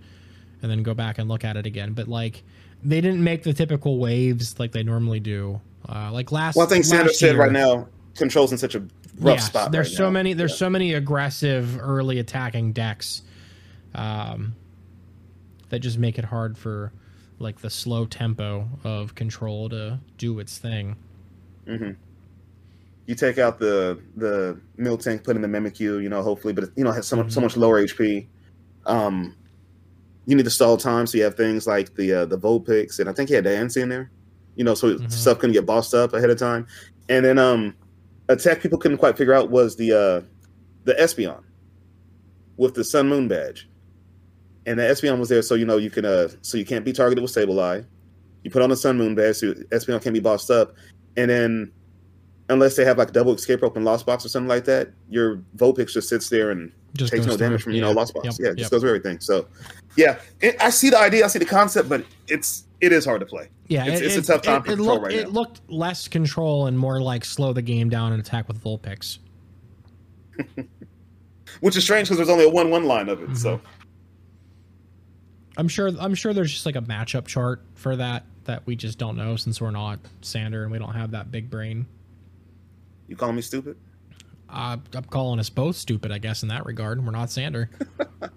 and 0.62 0.70
then 0.70 0.82
go 0.82 0.94
back 0.94 1.18
and 1.18 1.28
look 1.28 1.44
at 1.44 1.56
it 1.56 1.66
again. 1.66 1.92
But 1.92 2.08
like 2.08 2.42
they 2.82 3.00
didn't 3.00 3.22
make 3.22 3.42
the 3.42 3.52
typical 3.52 3.98
waves 3.98 4.58
like 4.58 4.72
they 4.72 4.82
normally 4.82 5.20
do. 5.20 5.60
Uh, 5.88 6.10
like 6.12 6.32
last. 6.32 6.56
One 6.56 6.68
thing 6.68 6.82
Sanders 6.82 7.18
said 7.18 7.36
right 7.36 7.52
now 7.52 7.88
controls 8.16 8.52
in 8.52 8.58
such 8.58 8.74
a 8.74 8.80
rough 9.18 9.38
yeah, 9.38 9.44
spot. 9.44 9.72
There's 9.72 9.88
right 9.90 9.96
so 9.96 10.04
now. 10.04 10.10
many. 10.10 10.32
There's 10.32 10.52
yeah. 10.52 10.58
so 10.58 10.70
many 10.70 10.94
aggressive 10.94 11.80
early 11.80 12.18
attacking 12.18 12.72
decks, 12.72 13.22
um, 13.94 14.54
that 15.68 15.80
just 15.80 15.98
make 15.98 16.18
it 16.18 16.24
hard 16.24 16.56
for 16.56 16.92
like 17.38 17.60
the 17.60 17.70
slow 17.70 18.06
tempo 18.06 18.68
of 18.84 19.14
control 19.14 19.68
to 19.68 19.98
do 20.18 20.38
its 20.38 20.58
thing. 20.58 20.96
Mm-hmm. 21.66 21.92
You 23.06 23.14
take 23.14 23.38
out 23.38 23.58
the 23.58 24.00
the 24.16 24.58
mill 24.76 24.98
tank, 24.98 25.22
put 25.24 25.36
in 25.36 25.42
the 25.42 25.48
Mimikyu, 25.48 26.02
you 26.02 26.08
know, 26.08 26.22
hopefully, 26.22 26.52
but 26.52 26.70
you 26.76 26.84
know, 26.84 26.92
has 26.92 27.06
so 27.06 27.16
much 27.16 27.26
mm-hmm. 27.26 27.34
so 27.34 27.40
much 27.40 27.56
lower 27.56 27.82
HP. 27.82 28.26
Um, 28.86 29.34
you 30.26 30.34
need 30.36 30.44
to 30.44 30.50
stall 30.50 30.76
time, 30.76 31.06
so 31.06 31.16
you 31.16 31.24
have 31.24 31.36
things 31.36 31.66
like 31.66 31.94
the 31.94 32.12
uh, 32.12 32.24
the 32.26 32.38
Vulpix, 32.38 32.98
and 32.98 33.08
I 33.08 33.12
think 33.12 33.28
he 33.28 33.34
had 33.34 33.44
Diancie 33.44 33.82
in 33.82 33.88
there, 33.88 34.10
you 34.56 34.64
know, 34.64 34.74
so 34.74 34.94
mm-hmm. 34.94 35.08
stuff 35.08 35.38
can 35.38 35.52
get 35.52 35.64
bossed 35.64 35.94
up 35.94 36.12
ahead 36.12 36.30
of 36.30 36.38
time. 36.38 36.66
And 37.08 37.24
then 37.24 37.38
um, 37.38 37.74
attack 38.28 38.60
people 38.60 38.78
couldn't 38.78 38.98
quite 38.98 39.16
figure 39.16 39.34
out 39.34 39.50
was 39.50 39.76
the 39.76 39.92
uh, 39.92 40.20
the 40.84 40.94
Espeon 40.94 41.42
with 42.56 42.74
the 42.74 42.84
Sun 42.84 43.08
Moon 43.08 43.28
badge, 43.28 43.68
and 44.66 44.78
the 44.78 44.82
Espeon 44.82 45.18
was 45.18 45.28
there 45.28 45.42
so 45.42 45.54
you 45.54 45.64
know 45.64 45.76
you 45.76 45.90
can 45.90 46.04
uh 46.04 46.28
so 46.42 46.58
you 46.58 46.64
can't 46.64 46.84
be 46.84 46.92
targeted 46.92 47.22
with 47.22 47.32
Sableye. 47.32 47.86
You 48.42 48.50
put 48.50 48.62
on 48.62 48.70
the 48.70 48.76
Sun 48.76 48.98
Moon 48.98 49.14
badge 49.14 49.36
so 49.36 49.54
Espeon 49.54 50.02
can't 50.02 50.14
be 50.14 50.20
bossed 50.20 50.50
up, 50.50 50.74
and 51.16 51.30
then 51.30 51.72
unless 52.48 52.76
they 52.76 52.84
have 52.84 52.98
like 52.98 53.12
double 53.12 53.34
escape 53.34 53.62
rope 53.62 53.76
and 53.76 53.84
lost 53.84 54.06
box 54.06 54.24
or 54.24 54.28
something 54.28 54.48
like 54.48 54.64
that, 54.64 54.90
your 55.08 55.36
Vulpix 55.56 55.92
just 55.92 56.08
sits 56.08 56.28
there 56.28 56.50
and 56.50 56.72
Just 56.96 57.12
takes 57.12 57.26
no 57.26 57.36
damage 57.36 57.62
through. 57.62 57.72
from 57.72 57.72
you 57.74 57.80
know 57.80 57.88
Yeah. 57.90 57.94
lost 57.94 58.14
box. 58.14 58.24
Yep. 58.26 58.34
Yeah, 58.38 58.46
just 58.50 58.58
Yep. 58.58 58.70
goes 58.70 58.80
through 58.80 58.90
everything. 58.90 59.20
So 59.20 59.46
yeah, 59.96 60.18
it, 60.40 60.56
I 60.60 60.70
see 60.70 60.90
the 60.90 60.98
idea, 60.98 61.24
I 61.24 61.28
see 61.28 61.38
the 61.38 61.44
concept, 61.44 61.88
but 61.88 62.04
it's 62.28 62.64
it 62.80 62.92
is 62.92 63.04
hard 63.04 63.20
to 63.20 63.26
play. 63.26 63.48
Yeah, 63.68 63.84
It's- 63.86 64.00
it, 64.00 64.04
it's 64.06 64.28
a 64.28 64.32
tough 64.32 64.42
time 64.42 64.56
it, 64.56 64.64
it 64.64 64.76
control 64.76 64.86
looked, 64.88 65.02
right 65.06 65.14
It 65.14 65.24
now. 65.24 65.30
looked 65.30 65.60
less 65.70 66.08
control 66.08 66.66
and 66.66 66.78
more 66.78 67.00
like 67.00 67.24
slow 67.24 67.52
the 67.52 67.62
game 67.62 67.88
down 67.88 68.12
and 68.12 68.20
attack 68.20 68.48
with 68.48 68.62
Vulpix. 68.62 69.18
Which 71.60 71.76
is 71.76 71.84
strange 71.84 72.08
because 72.08 72.18
there's 72.18 72.28
only 72.28 72.44
a 72.44 72.50
one 72.50 72.70
one 72.70 72.84
line 72.84 73.08
of 73.08 73.22
it. 73.22 73.36
So 73.36 73.56
mm-hmm. 73.56 73.66
I'm 75.58 75.68
sure. 75.68 75.90
I'm 75.98 76.14
sure 76.14 76.34
there's 76.34 76.52
just 76.52 76.66
like 76.66 76.76
a 76.76 76.82
matchup 76.82 77.26
chart 77.26 77.62
for 77.74 77.96
that 77.96 78.24
that 78.44 78.66
we 78.66 78.76
just 78.76 78.98
don't 78.98 79.16
know 79.16 79.36
since 79.36 79.60
we're 79.60 79.70
not 79.70 79.98
Sander 80.20 80.62
and 80.62 80.70
we 80.70 80.78
don't 80.78 80.92
have 80.94 81.12
that 81.12 81.30
big 81.30 81.48
brain. 81.50 81.86
you 83.08 83.16
calling 83.16 83.36
me 83.36 83.42
stupid? 83.42 83.76
Uh, 84.48 84.76
I'm 84.94 85.04
calling 85.04 85.40
us 85.40 85.50
both 85.50 85.76
stupid, 85.76 86.12
I 86.12 86.18
guess, 86.18 86.42
in 86.42 86.48
that 86.48 86.64
regard. 86.64 87.04
We're 87.04 87.10
not 87.10 87.30
Sander. 87.30 87.70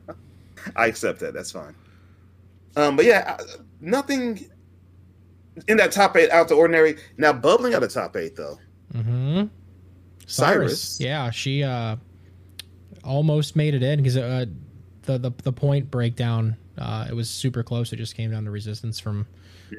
I 0.75 0.87
accept 0.87 1.19
that. 1.19 1.33
That's 1.33 1.51
fine. 1.51 1.75
Um, 2.75 2.95
but 2.95 3.05
yeah, 3.05 3.37
nothing 3.79 4.49
in 5.67 5.77
that 5.77 5.91
top 5.91 6.15
eight 6.17 6.29
out 6.31 6.47
the 6.47 6.55
ordinary. 6.55 6.97
Now 7.17 7.33
bubbling 7.33 7.73
out 7.73 7.83
of 7.83 7.91
top 7.93 8.15
eight 8.15 8.35
though. 8.35 8.57
Mm-hmm. 8.93 9.45
Cyrus. 10.25 10.99
Yeah, 10.99 11.31
she 11.31 11.63
uh, 11.63 11.95
almost 13.03 13.55
made 13.55 13.73
it 13.73 13.83
in 13.83 13.97
because 13.97 14.17
uh, 14.17 14.45
the, 15.03 15.17
the 15.17 15.31
the 15.43 15.53
point 15.53 15.89
breakdown 15.89 16.55
uh, 16.77 17.07
it 17.09 17.13
was 17.13 17.29
super 17.29 17.63
close. 17.63 17.91
It 17.93 17.97
just 17.97 18.15
came 18.15 18.31
down 18.31 18.45
to 18.45 18.51
resistance 18.51 18.99
from 18.99 19.27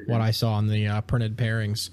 what 0.05 0.21
I 0.21 0.31
saw 0.31 0.53
on 0.53 0.67
the 0.67 0.87
uh, 0.87 1.01
printed 1.01 1.35
pairings. 1.35 1.89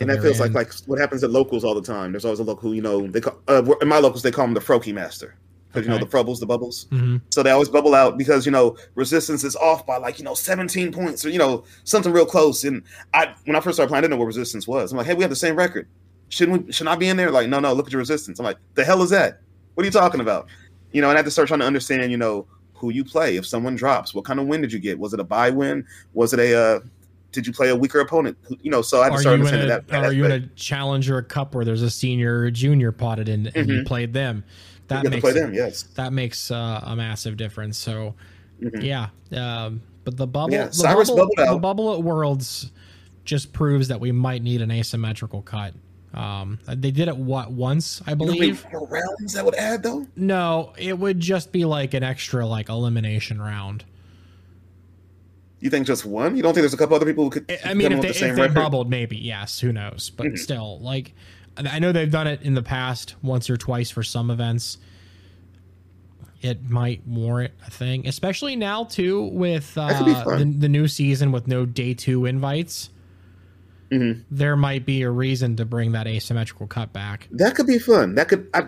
And 0.00 0.10
that 0.10 0.22
feels 0.22 0.40
like 0.40 0.48
end. 0.48 0.54
like 0.54 0.72
what 0.86 0.98
happens 0.98 1.24
at 1.24 1.30
locals 1.30 1.64
all 1.64 1.74
the 1.74 1.82
time. 1.82 2.12
There's 2.12 2.24
always 2.24 2.40
a 2.40 2.44
local 2.44 2.68
who 2.68 2.74
you 2.74 2.82
know 2.82 3.06
they 3.06 3.20
call 3.20 3.38
uh, 3.48 3.62
in 3.80 3.88
my 3.88 3.98
locals 3.98 4.22
they 4.22 4.30
call 4.30 4.44
him 4.44 4.54
the 4.54 4.60
Froky 4.60 4.92
Master 4.92 5.36
because 5.68 5.86
you 5.86 5.92
know 5.92 5.98
the 5.98 6.06
frubbles, 6.06 6.40
the 6.40 6.46
bubbles. 6.46 6.86
Mhm. 6.90 7.20
So 7.30 7.42
they 7.42 7.50
always 7.50 7.68
bubble 7.68 7.94
out 7.94 8.18
because 8.18 8.44
you 8.44 8.52
know 8.52 8.76
resistance 8.94 9.44
is 9.44 9.56
off 9.56 9.86
by 9.86 9.96
like 9.96 10.18
you 10.18 10.24
know 10.24 10.34
17 10.34 10.92
points 10.92 11.24
or 11.24 11.30
you 11.30 11.38
know 11.38 11.64
something 11.84 12.12
real 12.12 12.26
close. 12.26 12.64
And 12.64 12.82
I 13.14 13.34
when 13.44 13.56
I 13.56 13.60
first 13.60 13.76
started 13.76 13.88
playing, 13.88 13.98
I 13.98 14.02
didn't 14.02 14.12
know 14.12 14.16
what 14.18 14.26
resistance 14.26 14.66
was. 14.66 14.92
I'm 14.92 14.98
like, 14.98 15.06
hey, 15.06 15.14
we 15.14 15.22
have 15.22 15.30
the 15.30 15.36
same 15.36 15.56
record. 15.56 15.88
Shouldn't 16.28 16.66
we? 16.66 16.72
Should 16.72 16.86
I 16.86 16.96
be 16.96 17.08
in 17.08 17.16
there? 17.16 17.30
Like, 17.30 17.48
no, 17.48 17.60
no. 17.60 17.72
Look 17.72 17.86
at 17.86 17.92
your 17.92 18.00
resistance. 18.00 18.38
I'm 18.38 18.44
like, 18.44 18.58
the 18.74 18.84
hell 18.84 19.02
is 19.02 19.10
that? 19.10 19.40
What 19.74 19.82
are 19.82 19.86
you 19.86 19.92
talking 19.92 20.20
about? 20.20 20.48
You 20.92 21.00
know, 21.00 21.08
and 21.08 21.16
I 21.16 21.20
had 21.20 21.24
to 21.24 21.30
start 21.30 21.48
trying 21.48 21.60
to 21.60 21.66
understand. 21.66 22.10
You 22.10 22.18
know, 22.18 22.46
who 22.74 22.90
you 22.90 23.04
play. 23.04 23.36
If 23.36 23.46
someone 23.46 23.76
drops, 23.76 24.14
what 24.14 24.24
kind 24.24 24.40
of 24.40 24.46
win 24.46 24.60
did 24.60 24.72
you 24.72 24.78
get? 24.78 24.98
Was 24.98 25.12
it 25.12 25.20
a 25.20 25.24
buy 25.24 25.50
win? 25.50 25.86
Was 26.14 26.32
it 26.32 26.40
a 26.40 26.58
uh, 26.58 26.80
did 27.32 27.46
you 27.46 27.52
play 27.52 27.68
a 27.68 27.76
weaker 27.76 28.00
opponent? 28.00 28.36
You 28.62 28.70
know, 28.70 28.82
so 28.82 29.00
I 29.00 29.04
had 29.04 29.10
to 29.10 29.14
Are 29.16 29.20
start 29.20 29.34
understanding 29.34 29.68
that. 29.68 29.88
that 29.88 30.04
are 30.04 30.12
you 30.12 30.24
in 30.24 30.32
a 30.32 30.40
challenger 30.56 31.22
cup 31.22 31.54
where 31.54 31.64
there's 31.64 31.82
a 31.82 31.90
senior 31.90 32.40
or 32.40 32.50
junior 32.50 32.92
potted 32.92 33.28
in 33.28 33.46
and 33.54 33.68
you 33.68 33.80
Mhm. 33.82 33.86
played 33.86 34.12
them? 34.12 34.44
That 34.88 35.04
you 35.04 35.10
makes 35.10 35.20
play 35.22 35.32
them, 35.32 35.54
yes. 35.54 35.82
that 35.94 36.12
makes 36.12 36.50
uh, 36.50 36.80
a 36.84 36.96
massive 36.96 37.36
difference. 37.36 37.78
So 37.78 38.14
Mhm. 38.60 38.82
yeah, 38.82 39.08
um, 39.66 39.80
but 40.04 40.16
the 40.16 40.26
bubble, 40.26 40.52
Yeah, 40.52 40.66
the, 40.66 40.72
Cyrus 40.74 41.10
bubble 41.10 41.30
the 41.36 41.58
bubble 41.58 41.94
at 41.94 42.02
Worlds 42.02 42.72
just 43.24 43.52
proves 43.52 43.86
that 43.88 44.00
we 44.00 44.10
might 44.10 44.42
need 44.42 44.60
an 44.62 44.70
asymmetrical 44.72 45.42
cut. 45.42 45.74
Um, 46.12 46.58
they 46.66 46.90
did 46.90 47.06
it 47.06 47.16
what 47.16 47.52
once, 47.52 48.02
I 48.04 48.10
You 48.10 48.16
know 48.16 48.24
believe. 48.24 48.66
rounds 48.72 49.34
that 49.34 49.44
would 49.44 49.54
add 49.54 49.84
though? 49.84 50.06
No, 50.16 50.72
it 50.76 50.98
would 50.98 51.20
just 51.20 51.52
be 51.52 51.64
like 51.64 51.94
an 51.94 52.02
extra 52.02 52.44
like 52.44 52.68
elimination 52.68 53.40
round. 53.40 53.84
You 55.60 55.70
think 55.70 55.86
just 55.86 56.06
one? 56.06 56.36
You 56.36 56.42
don't 56.42 56.54
think 56.54 56.62
there's 56.62 56.74
a 56.74 56.78
couple 56.78 56.96
other 56.96 57.06
people 57.06 57.24
who 57.24 57.30
could? 57.30 57.60
I- 57.64 57.74
mean, 57.74 57.92
if 57.92 58.00
they, 58.00 58.08
the 58.08 58.28
if 58.28 58.36
they 58.36 58.42
record? 58.42 58.54
bubbled, 58.54 58.90
maybe 58.90 59.16
yes. 59.16 59.60
Who 59.60 59.72
knows? 59.72 60.10
But 60.10 60.38
still, 60.38 60.80
like, 60.80 61.14
I 61.56 61.78
know 61.78 61.92
they've 61.92 62.10
done 62.10 62.26
it 62.26 62.42
in 62.42 62.54
the 62.54 62.62
past 62.62 63.14
once 63.22 63.50
or 63.50 63.56
twice 63.56 63.90
for 63.90 64.02
some 64.02 64.30
events. 64.30 64.78
It 66.42 66.70
might 66.70 67.06
warrant 67.06 67.52
a 67.66 67.70
thing, 67.70 68.08
especially 68.08 68.56
now 68.56 68.84
too 68.84 69.24
with 69.24 69.74
That 69.74 69.98
could 69.98 70.06
be 70.06 70.12
uh, 70.14 70.36
the, 70.38 70.44
the 70.46 70.68
new 70.70 70.88
season 70.88 71.32
with 71.32 71.46
no 71.46 71.66
day 71.66 71.92
two 71.92 72.24
invites. 72.24 72.88
Mhm. 73.90 74.22
There 74.30 74.56
might 74.56 74.86
be 74.86 75.02
a 75.02 75.10
reason 75.10 75.56
to 75.56 75.66
bring 75.66 75.92
that 75.92 76.06
asymmetrical 76.06 76.66
cut 76.66 76.94
back. 76.94 77.28
That 77.32 77.56
could 77.56 77.66
be 77.66 77.78
fun. 77.78 78.14
That 78.14 78.28
could. 78.28 78.48
I, 78.54 78.60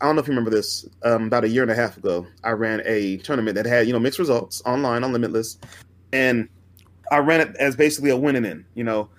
I 0.00 0.04
don't 0.06 0.16
know 0.16 0.20
if 0.20 0.26
you 0.28 0.32
remember 0.32 0.50
this. 0.50 0.86
Um, 1.02 1.28
about 1.28 1.44
a 1.44 1.48
year 1.48 1.62
and 1.62 1.70
a 1.70 1.74
half 1.74 1.96
ago, 1.96 2.26
I 2.42 2.50
ran 2.50 2.82
a 2.84 3.16
tournament 3.18 3.54
that 3.54 3.64
had 3.64 3.86
you 3.86 3.94
know 3.94 3.98
mixed 3.98 4.18
results 4.18 4.60
online 4.66 5.04
on 5.04 5.12
Limitless, 5.12 5.56
and 6.14 6.48
I 7.10 7.18
ran 7.18 7.40
it 7.40 7.54
as 7.56 7.76
basically 7.76 8.10
a 8.10 8.16
win 8.16 8.36
and 8.36 8.46
in. 8.46 8.64
You 8.74 8.84
know, 8.84 9.10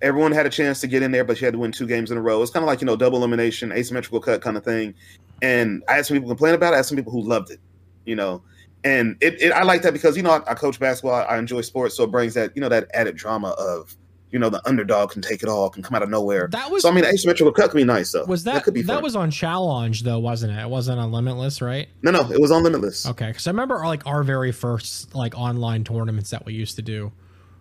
everyone 0.00 0.32
had 0.32 0.46
a 0.46 0.50
chance 0.50 0.80
to 0.80 0.86
get 0.86 1.02
in 1.02 1.10
there, 1.10 1.24
but 1.24 1.40
you 1.40 1.44
had 1.44 1.52
to 1.52 1.58
win 1.58 1.72
two 1.72 1.86
games 1.86 2.10
in 2.10 2.16
a 2.16 2.22
row. 2.22 2.40
It's 2.40 2.52
kind 2.52 2.62
of 2.62 2.68
like 2.68 2.80
you 2.80 2.86
know 2.86 2.96
double 2.96 3.18
elimination, 3.18 3.72
asymmetrical 3.72 4.20
cut 4.20 4.40
kind 4.40 4.56
of 4.56 4.64
thing. 4.64 4.94
And 5.42 5.82
I 5.88 5.94
had 5.94 6.06
some 6.06 6.16
people 6.16 6.30
complain 6.30 6.54
about 6.54 6.72
it. 6.72 6.74
I 6.74 6.76
had 6.76 6.86
some 6.86 6.96
people 6.96 7.12
who 7.12 7.20
loved 7.20 7.50
it. 7.50 7.60
You 8.06 8.14
know, 8.14 8.42
and 8.84 9.16
it, 9.20 9.42
it 9.42 9.52
I 9.52 9.64
like 9.64 9.82
that 9.82 9.92
because 9.92 10.16
you 10.16 10.22
know 10.22 10.30
I, 10.30 10.52
I 10.52 10.54
coach 10.54 10.78
basketball. 10.78 11.26
I 11.28 11.36
enjoy 11.36 11.60
sports, 11.62 11.96
so 11.96 12.04
it 12.04 12.12
brings 12.12 12.34
that 12.34 12.52
you 12.54 12.62
know 12.62 12.68
that 12.68 12.88
added 12.94 13.16
drama 13.16 13.48
of. 13.58 13.94
You 14.32 14.40
know, 14.40 14.50
the 14.50 14.60
underdog 14.68 15.12
can 15.12 15.22
take 15.22 15.42
it 15.44 15.48
all, 15.48 15.70
can 15.70 15.82
come 15.84 15.94
out 15.94 16.02
of 16.02 16.10
nowhere. 16.10 16.48
That 16.50 16.70
was 16.70 16.82
So 16.82 16.90
I 16.90 16.92
mean, 16.92 17.04
asymmetrical 17.04 17.52
cut 17.52 17.70
could 17.70 17.76
be 17.76 17.84
nice 17.84 18.10
though. 18.12 18.24
was 18.24 18.42
that 18.44 18.64
could 18.64 18.74
be 18.74 18.82
that 18.82 18.94
fun. 18.94 19.02
was 19.02 19.14
on 19.14 19.30
challenge 19.30 20.02
though, 20.02 20.18
wasn't 20.18 20.52
it? 20.52 20.60
It 20.60 20.68
wasn't 20.68 20.98
on 20.98 21.12
Limitless, 21.12 21.62
right? 21.62 21.88
no, 22.02 22.10
no, 22.10 22.30
it 22.32 22.40
was 22.40 22.50
on 22.50 22.62
Limitless. 22.64 23.06
Okay, 23.06 23.28
because 23.28 23.46
I 23.46 23.50
remember 23.50 23.78
like 23.84 24.04
our 24.06 24.22
very 24.24 24.50
first 24.52 25.14
like 25.14 25.38
online 25.38 25.84
tournaments 25.84 26.30
that 26.30 26.44
we 26.44 26.54
used 26.54 26.76
to 26.76 26.82
do. 26.82 27.12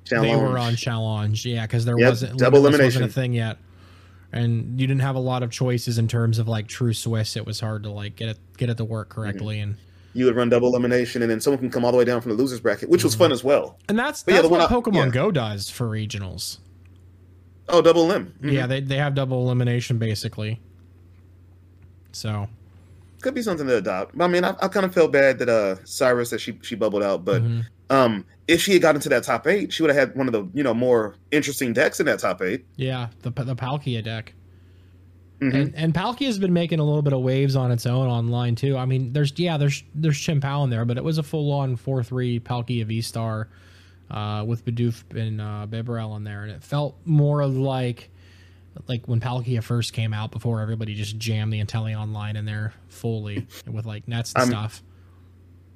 Challenge. 0.06 0.32
They 0.32 0.36
were 0.36 0.58
on 0.60 0.76
challenge, 0.76 1.46
yeah, 1.46 1.66
because 1.66 1.86
there 1.86 1.98
Yep, 1.98 2.10
wasn't 2.10 2.38
double 2.40 2.60
elimination. 2.60 3.02
wasn't 3.02 3.06
a 3.06 3.14
thing 3.14 3.34
yet, 3.34 3.58
and 4.32 4.80
you 4.80 4.88
didn't 4.88 5.02
have 5.02 5.16
a 5.16 5.20
lot 5.20 5.42
of 5.44 5.52
choices 5.52 5.98
in 5.98 6.08
terms 6.08 6.40
of 6.40 6.48
like 6.48 6.68
true 6.68 6.94
Swiss. 6.94 7.36
It 7.36 7.46
was 7.46 7.60
hard 7.60 7.84
to 7.84 7.90
like 7.92 8.16
get 8.16 8.30
it 8.30 8.40
get 8.58 8.70
it 8.70 8.78
to 8.78 8.86
work 8.86 9.10
correctly, 9.10 9.58
mm-hmm. 9.58 9.70
and 9.72 9.78
You 10.16 10.26
would 10.26 10.36
run 10.36 10.50
double 10.50 10.70
elimination, 10.70 11.22
and 11.22 11.30
then 11.30 11.42
someone 11.42 11.60
can 11.60 11.70
come 11.70 11.84
all 11.86 11.92
the 11.92 11.98
way 11.98 12.06
down 12.06 12.22
from 12.22 12.32
the 12.32 12.38
losers 12.38 12.60
bracket, 12.62 12.90
which 12.90 13.04
was 13.04 13.14
fun 13.16 13.32
as 13.32 13.44
well. 13.44 13.78
and 13.90 14.00
that's 14.00 14.24
But 14.24 14.32
yeah, 14.32 14.38
that's 14.38 14.48
the 14.48 14.52
one 14.52 14.62
what 14.62 14.72
I- 14.72 14.74
Pokemon 14.76 15.06
yeah. 15.06 15.10
Go 15.12 15.30
does 15.32 15.70
for 15.70 15.88
regionals. 15.88 16.60
Oh, 17.68 17.82
double 17.82 18.04
elim. 18.06 18.34
Mhm. 18.42 18.52
Yeah, 18.54 18.66
they 18.68 18.80
they 18.80 18.98
have 18.98 19.14
double 19.14 19.44
elimination 19.44 19.98
basically. 19.98 20.62
So 22.12 22.48
could 23.22 23.34
be 23.34 23.42
something 23.42 23.66
to 23.68 23.78
adopt. 23.78 24.16
But 24.18 24.26
I 24.26 24.28
mean, 24.28 24.44
I, 24.44 24.56
I 24.62 24.68
kind 24.68 24.86
of 24.86 24.94
felt 24.94 25.12
bad 25.12 25.40
that 25.40 25.50
uh 25.50 25.76
Cyrus 25.84 26.30
that 26.30 26.40
she 26.40 26.58
she 26.62 26.76
bubbled 26.76 27.04
out, 27.04 27.26
but 27.26 27.42
mhm. 27.44 27.66
um 27.90 28.24
if 28.48 28.62
she 28.62 28.74
had 28.74 28.82
got 28.84 28.96
into 28.96 29.10
that 29.10 29.24
top 29.24 29.48
eight, 29.48 29.74
she 29.74 29.82
would 29.84 29.90
have 29.94 30.10
had 30.10 30.16
one 30.18 30.28
of 30.28 30.34
the 30.34 30.48
you 30.54 30.64
know 30.64 30.74
more 30.74 31.16
interesting 31.32 31.74
decks 31.74 32.00
in 32.00 32.06
that 32.06 32.20
top 32.20 32.42
eight. 32.42 32.66
yeah, 32.78 33.08
the 33.24 33.32
the 33.32 33.56
Palkia 33.56 34.04
deck. 34.04 34.34
Mhm. 35.42 35.54
And 35.54 35.76
and 35.76 35.94
Palkia 35.94 36.28
has 36.28 36.40
been 36.40 36.54
making 36.54 36.80
a 36.80 36.84
little 36.84 37.02
bit 37.02 37.12
of 37.14 37.20
waves 37.22 37.56
on 37.56 37.72
its 37.72 37.86
own 37.86 38.08
online 38.08 38.56
too. 38.56 38.78
I 38.78 38.86
mean, 38.86 39.12
there's 39.14 39.34
yeah, 39.38 39.58
there's 39.58 39.84
there's 39.94 40.18
Chien-Pao 40.18 40.64
in 40.64 40.70
there, 40.70 40.86
but 40.86 40.98
it 40.98 41.04
was 41.04 41.18
a 41.18 41.24
full 41.24 41.52
on 41.52 41.76
four 41.76 42.04
three 42.04 42.40
Palkia 42.40 42.86
V 42.86 43.02
Star 43.02 43.50
uh, 44.10 44.44
with 44.48 44.64
Bidoof 44.66 45.04
and 45.16 45.42
uh, 45.42 45.68
Bibarel 45.70 46.16
in 46.16 46.24
there, 46.24 46.44
and 46.44 46.52
it 46.52 46.64
felt 46.64 46.96
more 47.06 47.42
of 47.42 47.58
like 47.58 48.10
like 48.88 49.08
when 49.08 49.20
Palkia 49.20 49.62
first 49.64 49.92
came 49.94 50.14
out 50.14 50.32
before 50.32 50.62
everybody 50.62 50.94
just 50.96 51.18
jammed 51.18 51.52
the 51.52 51.64
Inteleon 51.64 52.14
line 52.14 52.36
in 52.38 52.46
there 52.46 52.74
fully 52.88 53.46
with 53.70 53.86
like 53.86 54.08
nets 54.08 54.32
and 54.34 54.42
I'm- 54.44 54.50
stuff. 54.52 54.84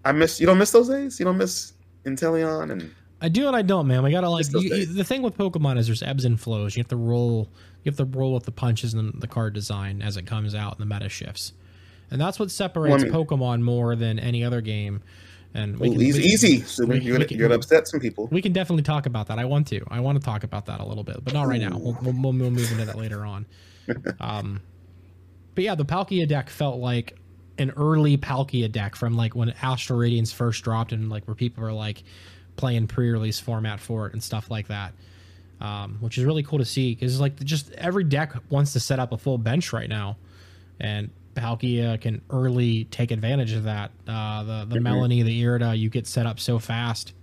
I 0.06 0.14
miss 0.14 0.40
you 0.40 0.46
don't 0.46 0.58
miss 0.58 0.72
those 0.72 0.88
days. 0.88 1.20
You 1.20 1.26
don't 1.26 1.38
miss 1.38 1.74
Inteleon 2.06 2.72
and 2.72 2.92
I 3.22 3.28
do 3.30 3.48
and 3.48 3.56
I 3.56 3.62
don't, 3.62 3.88
man. 3.88 4.02
We 4.04 4.12
gotta 4.12 4.30
like 4.30 4.46
you, 4.54 4.62
you- 4.62 4.86
the 4.86 5.04
thing 5.04 5.22
with 5.22 5.38
Pokemon 5.38 5.78
is 5.78 5.88
there's 5.88 6.02
ebbs 6.04 6.26
and 6.26 6.40
flows. 6.40 6.76
You 6.76 6.82
have 6.82 6.88
to 6.90 6.96
roll. 6.96 7.50
You 7.84 7.92
have 7.92 7.98
to 7.98 8.06
roll 8.06 8.34
with 8.34 8.44
the 8.44 8.52
punches 8.52 8.94
and 8.94 9.22
the 9.22 9.28
card 9.28 9.54
design 9.54 10.02
as 10.02 10.18
it 10.18 10.26
comes 10.26 10.54
out 10.56 10.80
and 10.80 10.90
the 10.90 10.94
meta 10.94 11.10
shifts, 11.10 11.54
and 12.12 12.20
that's 12.20 12.40
what 12.40 12.52
separates 12.52 13.04
mean- 13.04 13.12
Pokemon 13.14 13.62
more 13.62 13.96
than 13.96 14.20
any 14.20 14.44
other 14.44 14.62
game. 14.62 15.02
And 15.54 15.80
we 15.80 15.90
Ooh, 15.90 15.94
can, 15.94 16.02
easy, 16.04 16.20
we- 16.22 16.26
easy. 16.28 16.62
So 16.62 16.86
we- 16.86 17.00
you're, 17.02 17.16
gonna, 17.16 17.26
can- 17.26 17.38
you're 17.38 17.48
gonna 17.48 17.58
upset 17.58 17.88
some 17.88 18.00
people. 18.00 18.28
We 18.32 18.42
can 18.42 18.54
definitely 18.54 18.84
talk 18.84 19.06
about 19.08 19.28
that. 19.28 19.40
I 19.40 19.46
want 19.46 19.68
to. 19.70 19.82
I 19.90 20.00
want 20.00 20.20
to 20.20 20.24
talk 20.24 20.44
about 20.44 20.68
that 20.68 20.80
a 20.80 20.86
little 20.86 21.04
bit, 21.04 21.24
but 21.24 21.34
not 21.34 21.48
right 21.48 21.60
now. 21.60 21.78
We'll, 21.78 21.98
we'll, 22.02 22.14
we'll 22.14 22.34
move 22.34 22.58
into 22.72 22.86
that 22.86 22.96
later 22.98 23.26
on. 23.26 23.46
Um, 24.20 24.62
but 25.56 25.64
yeah, 25.64 25.74
the 25.76 25.84
Palkia 25.86 26.28
deck 26.28 26.50
felt 26.50 26.78
like 26.78 27.18
an 27.58 27.72
early 27.76 28.18
Palkia 28.18 28.72
deck 28.72 28.96
from 28.96 29.18
like 29.18 29.36
when 29.36 29.50
Astral 29.64 29.98
Radiance 30.00 30.32
first 30.32 30.64
dropped 30.64 30.92
and 30.94 31.10
like 31.10 31.28
where 31.28 31.34
people 31.36 31.64
were 31.64 31.74
like 31.74 32.04
playing 32.60 32.88
pre-release 32.88 33.40
format 33.40 33.80
for 33.80 34.06
it 34.06 34.14
and 34.14 34.22
stuff 34.22 34.52
like 34.52 34.68
that. 34.68 34.94
Um, 35.62 35.98
which 36.00 36.18
is 36.18 36.24
really 36.24 36.44
cool 36.44 36.60
to 36.60 36.66
see 36.66 36.94
because 36.96 37.20
like 37.20 37.38
just 37.44 37.72
every 37.74 38.04
deck 38.04 38.34
wants 38.50 38.74
to 38.74 38.80
set 38.80 39.00
up 39.00 39.12
a 39.12 39.18
full 39.18 39.38
bench 39.38 39.74
right 39.74 39.90
now, 39.90 40.18
and 40.80 41.10
Palkia 41.36 42.00
can 42.00 42.22
early 42.30 42.86
take 42.86 43.12
advantage 43.12 43.52
of 43.52 43.64
that. 43.64 43.92
Uh, 44.08 44.44
the 44.44 44.66
the 44.70 44.80
Melanie, 44.80 45.22
the 45.22 45.44
Irida, 45.44 45.78
you 45.78 45.90
get 45.90 46.08
set 46.08 46.26
up 46.26 46.40
so 46.40 46.60
fast. 46.60 47.14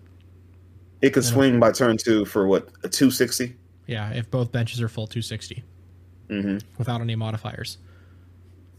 It 1.00 1.10
could 1.10 1.24
swing 1.24 1.58
by 1.60 1.72
turn 1.72 1.96
two 1.96 2.26
for 2.26 2.46
what 2.46 2.68
a 2.82 2.88
two 2.90 3.10
sixty. 3.10 3.56
Yeah, 3.86 4.10
if 4.10 4.30
both 4.30 4.52
benches 4.52 4.82
are 4.82 4.88
full 4.88 5.06
260. 5.06 5.62
hmm 6.28 6.58
without 6.76 7.00
any 7.00 7.14
modifiers. 7.16 7.78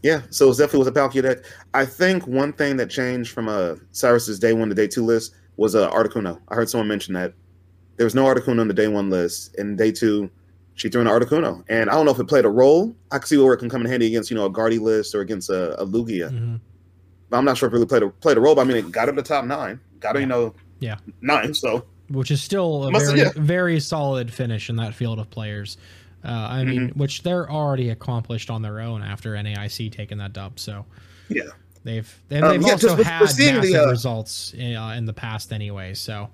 Yeah, 0.02 0.22
so 0.30 0.50
it 0.50 0.58
definitely 0.58 0.80
was 0.80 0.88
a 0.88 0.92
Palkia 0.92 1.22
deck. 1.22 1.38
I 1.74 1.84
think 1.84 2.26
one 2.28 2.52
thing 2.52 2.76
that 2.76 2.90
changed 2.90 3.32
from 3.32 3.48
uh, 3.48 3.74
Cyrus's 3.90 4.38
day 4.38 4.52
one 4.52 4.68
to 4.68 4.74
day 4.74 4.86
two 4.86 5.04
list 5.04 5.34
was 5.58 5.74
uh, 5.74 5.90
Articuno. 5.90 6.40
I 6.48 6.54
heard 6.54 6.70
someone 6.70 6.88
mention 6.88 7.12
that 7.14 7.34
there 7.96 8.06
was 8.06 8.14
no 8.14 8.24
Articuno 8.24 8.60
on 8.62 8.68
the 8.68 8.74
day 8.74 8.88
one 8.88 9.10
list, 9.10 9.54
and 9.58 9.76
day 9.76 9.92
two 9.92 10.30
she 10.74 10.88
threw 10.88 11.00
in 11.02 11.06
Articuno, 11.08 11.62
and 11.68 11.90
I 11.90 11.94
don't 11.94 12.06
know 12.06 12.12
if 12.12 12.20
it 12.20 12.28
played 12.28 12.44
a 12.46 12.48
role. 12.48 12.94
I 13.10 13.18
can 13.18 13.26
see 13.26 13.36
where 13.36 13.52
it 13.52 13.58
can 13.58 13.68
come 13.68 13.82
in 13.82 13.90
handy 13.90 14.06
against 14.06 14.30
you 14.30 14.36
know 14.36 14.46
a 14.46 14.50
Guardy 14.50 14.78
list 14.78 15.14
or 15.14 15.20
against 15.20 15.50
a, 15.50 15.78
a 15.78 15.84
Lugia. 15.84 16.30
hmm 16.30 16.56
But 17.28 17.36
I'm 17.38 17.44
not 17.44 17.58
sure 17.58 17.66
if 17.66 17.72
it 17.72 17.74
really 17.74 17.86
played 17.86 18.02
a 18.04 18.08
played 18.08 18.38
a 18.38 18.40
role. 18.40 18.54
But 18.54 18.62
I 18.62 18.64
mean, 18.64 18.76
it 18.78 18.90
got 18.92 19.08
her 19.08 19.14
to 19.14 19.22
top 19.22 19.44
nine, 19.44 19.80
got 20.00 20.14
her 20.14 20.20
you 20.20 20.26
know 20.26 20.54
Yeah. 20.78 20.96
nine. 21.20 21.52
So 21.52 21.84
which 22.08 22.30
is 22.30 22.40
still 22.42 22.84
a 22.84 22.90
Must- 22.92 23.06
very 23.06 23.18
yeah. 23.18 23.30
very 23.36 23.80
solid 23.80 24.32
finish 24.32 24.70
in 24.70 24.76
that 24.76 24.94
field 24.94 25.18
of 25.18 25.28
players. 25.28 25.76
Uh, 26.24 26.28
I 26.30 26.64
mean, 26.64 26.88
Mm-hmm. 26.90 26.98
which 26.98 27.22
they're 27.22 27.48
already 27.50 27.90
accomplished 27.90 28.48
on 28.50 28.62
their 28.62 28.80
own 28.80 29.02
after 29.02 29.34
NAIC 29.34 29.92
taking 29.92 30.18
that 30.18 30.32
dub. 30.32 30.58
So 30.58 30.84
yeah, 31.28 31.42
they've 31.88 32.20
and 32.30 32.44
Um, 32.44 32.52
they've 32.52 32.62
yeah, 32.66 32.72
also 32.72 32.88
had 32.88 32.98
we're 32.98 33.04
the, 33.04 33.52
massive 33.52 33.74
uh, 33.74 33.90
results 33.90 34.54
uh, 34.54 34.94
in 34.96 35.06
the 35.06 35.12
past 35.12 35.52
anyway. 35.52 35.94
So 35.94 36.28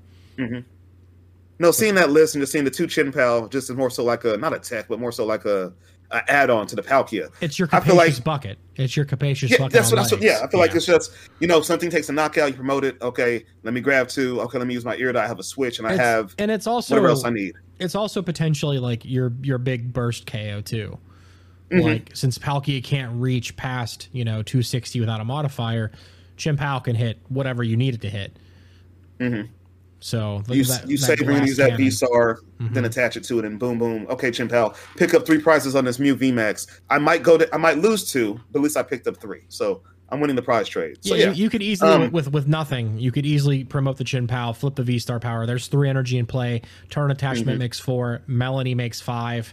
no, 1.59 1.71
seeing 1.71 1.95
that 1.95 2.11
list 2.11 2.35
and 2.35 2.43
just 2.43 2.53
seeing 2.53 2.65
the 2.65 2.71
two 2.71 2.87
Chien-Pao 2.87 3.49
just 3.49 3.71
is 3.71 3.77
more 3.77 3.91
so 3.91 4.03
like 4.05 4.25
a 4.25 4.37
not 4.37 4.53
a 4.53 4.59
tech, 4.59 4.87
but 4.89 4.99
more 4.99 5.13
so 5.13 5.25
like 5.25 5.45
a, 5.45 5.73
a 6.11 6.31
add 6.31 6.51
on 6.51 6.67
to 6.67 6.75
the 6.77 6.83
Palkia. 6.83 7.31
it's 7.41 7.59
your 7.59 7.69
feel 7.69 7.81
capacious 7.81 8.17
like- 8.19 8.25
bucket. 8.25 8.59
It's 8.77 8.97
your 8.97 9.05
capacious 9.07 9.53
Yeah, 9.53 9.59
bucket. 9.59 9.73
that's 9.75 9.91
what 9.93 10.01
I. 10.01 10.03
legs. 10.03 10.17
Yeah, 10.21 10.41
I 10.43 10.49
feel 10.49 10.59
like 10.59 10.75
it's 10.75 10.85
just 10.87 11.13
you 11.39 11.47
know 11.47 11.61
something 11.61 11.91
takes 11.91 12.09
a 12.09 12.13
knockout, 12.13 12.49
you 12.51 12.55
promote 12.57 12.85
it. 12.85 13.01
Okay, 13.01 13.45
let 13.63 13.73
me 13.73 13.81
grab 13.81 14.09
two. 14.09 14.41
Okay, 14.41 14.59
let 14.59 14.67
me 14.67 14.75
use 14.75 14.85
my 14.85 14.97
ear. 14.97 15.17
I 15.17 15.27
have 15.29 15.39
a 15.39 15.45
switch, 15.45 15.79
and 15.79 15.87
I 15.87 15.93
It's- 15.95 16.05
have 16.07 16.35
and 16.39 16.51
it's 16.51 16.67
also 16.67 16.95
whatever 16.97 17.11
else 17.11 17.25
I 17.25 17.31
need. 17.31 17.55
it's 17.79 17.95
also 17.95 18.21
potentially 18.21 18.79
like 18.81 19.05
your 19.05 19.33
your 19.43 19.59
big 19.59 19.93
burst 19.93 20.27
KO 20.27 20.61
too. 20.61 20.99
Mm-hmm. 21.71 21.81
Like 21.87 22.11
since 22.15 22.39
Palkia 22.39 22.83
can't 22.85 23.21
reach 23.21 23.57
past 23.57 24.09
you 24.13 24.25
know 24.25 24.43
260 24.43 25.01
without 25.01 25.21
a 25.21 25.25
modifier, 25.25 25.91
Chien-Pao 26.37 26.81
can 26.81 26.95
hit 26.95 27.19
whatever 27.29 27.63
you 27.63 27.77
need 27.77 27.95
it 27.95 28.01
to 28.03 28.11
hit. 28.11 28.37
So 30.01 30.43
Mm-hmm. 30.47 30.53
You, 30.53 30.65
that- 30.65 30.89
you 30.89 30.99
that 30.99 31.19
gonna 31.19 31.47
use 31.47 31.57
that 31.57 31.71
cannon- 31.71 31.85
V 31.85 31.91
Star, 31.91 32.41
Mm-hmm. 32.61 32.75
then 32.75 32.85
attach 32.85 33.17
it 33.17 33.25
to 33.25 33.39
it, 33.41 33.45
and 33.45 33.59
boom, 33.59 33.79
boom. 33.79 34.07
Okay, 34.09 34.31
Chien-Pao, 34.31 34.75
pick 34.97 35.13
up 35.15 35.27
three 35.27 35.39
prizes 35.41 35.75
on 35.75 35.85
this 35.85 35.99
Mew 35.99 36.15
VMAX. 36.17 36.67
I 36.91 36.99
might 36.99 37.23
go 37.23 37.37
to, 37.37 37.53
I 37.53 37.59
might 37.59 37.79
lose 37.79 38.11
two, 38.11 38.39
but 38.53 38.61
at 38.61 38.63
least 38.63 38.77
I 38.77 38.83
picked 38.83 39.07
up 39.09 39.17
three, 39.17 39.43
so 39.49 39.83
I'm 40.11 40.21
winning 40.21 40.37
the 40.37 40.43
prize 40.43 40.69
trade. 40.69 40.99
So 41.01 41.15
yeah, 41.15 41.25
yeah, 41.27 41.31
You, 41.33 41.45
you 41.45 41.51
could 41.51 41.63
easily 41.63 41.91
Um, 41.91 42.13
with 42.13 42.31
with 42.33 42.47
nothing. 42.47 42.99
You 42.99 43.11
could 43.11 43.27
easily 43.27 43.65
promote 43.65 43.97
the 43.97 44.05
Chien-Pao, 44.05 44.53
flip 44.53 44.75
the 44.77 44.83
V 44.85 44.99
Star 44.99 45.19
power. 45.19 45.47
There's 45.47 45.67
three 45.67 45.89
energy 45.89 46.19
in 46.19 46.27
play. 46.27 46.63
Turn 46.91 47.11
attachment 47.11 47.49
Mm-hmm. 47.49 47.59
makes 47.59 47.81
four. 47.81 48.21
Melanie 48.27 48.75
makes 48.75 49.01
five. 49.01 49.53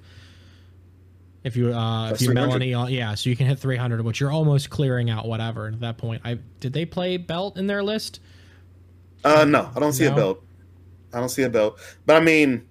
If 1.43 1.55
you 1.55 1.73
uh 1.73 2.11
if 2.11 2.21
you 2.21 2.33
Melanie 2.33 2.69
yeah, 2.93 3.15
so 3.15 3.29
you 3.29 3.35
can 3.35 3.47
hit 3.47 3.57
300, 3.57 4.03
which 4.05 4.19
you're 4.19 4.31
almost 4.31 4.69
clearing 4.69 5.09
out 5.09 5.27
whatever 5.27 5.67
at 5.67 5.79
that 5.79 5.97
point. 5.97 6.21
I 6.23 6.37
did 6.59 6.73
they 6.73 6.85
play 6.85 7.17
belt 7.17 7.57
in 7.57 7.65
their 7.67 7.81
list? 7.83 8.19
Uh, 9.23 9.45
no, 9.45 9.71
I 9.75 9.79
don't 9.79 9.93
see 9.93 10.05
No? 10.05 10.13
a 10.13 10.15
belt. 10.15 10.43
I 11.13 11.19
don't 11.19 11.29
see 11.29 11.43
a 11.43 11.49
belt. 11.49 11.79
But 12.05 12.17
I 12.17 12.19
mean, 12.19 12.67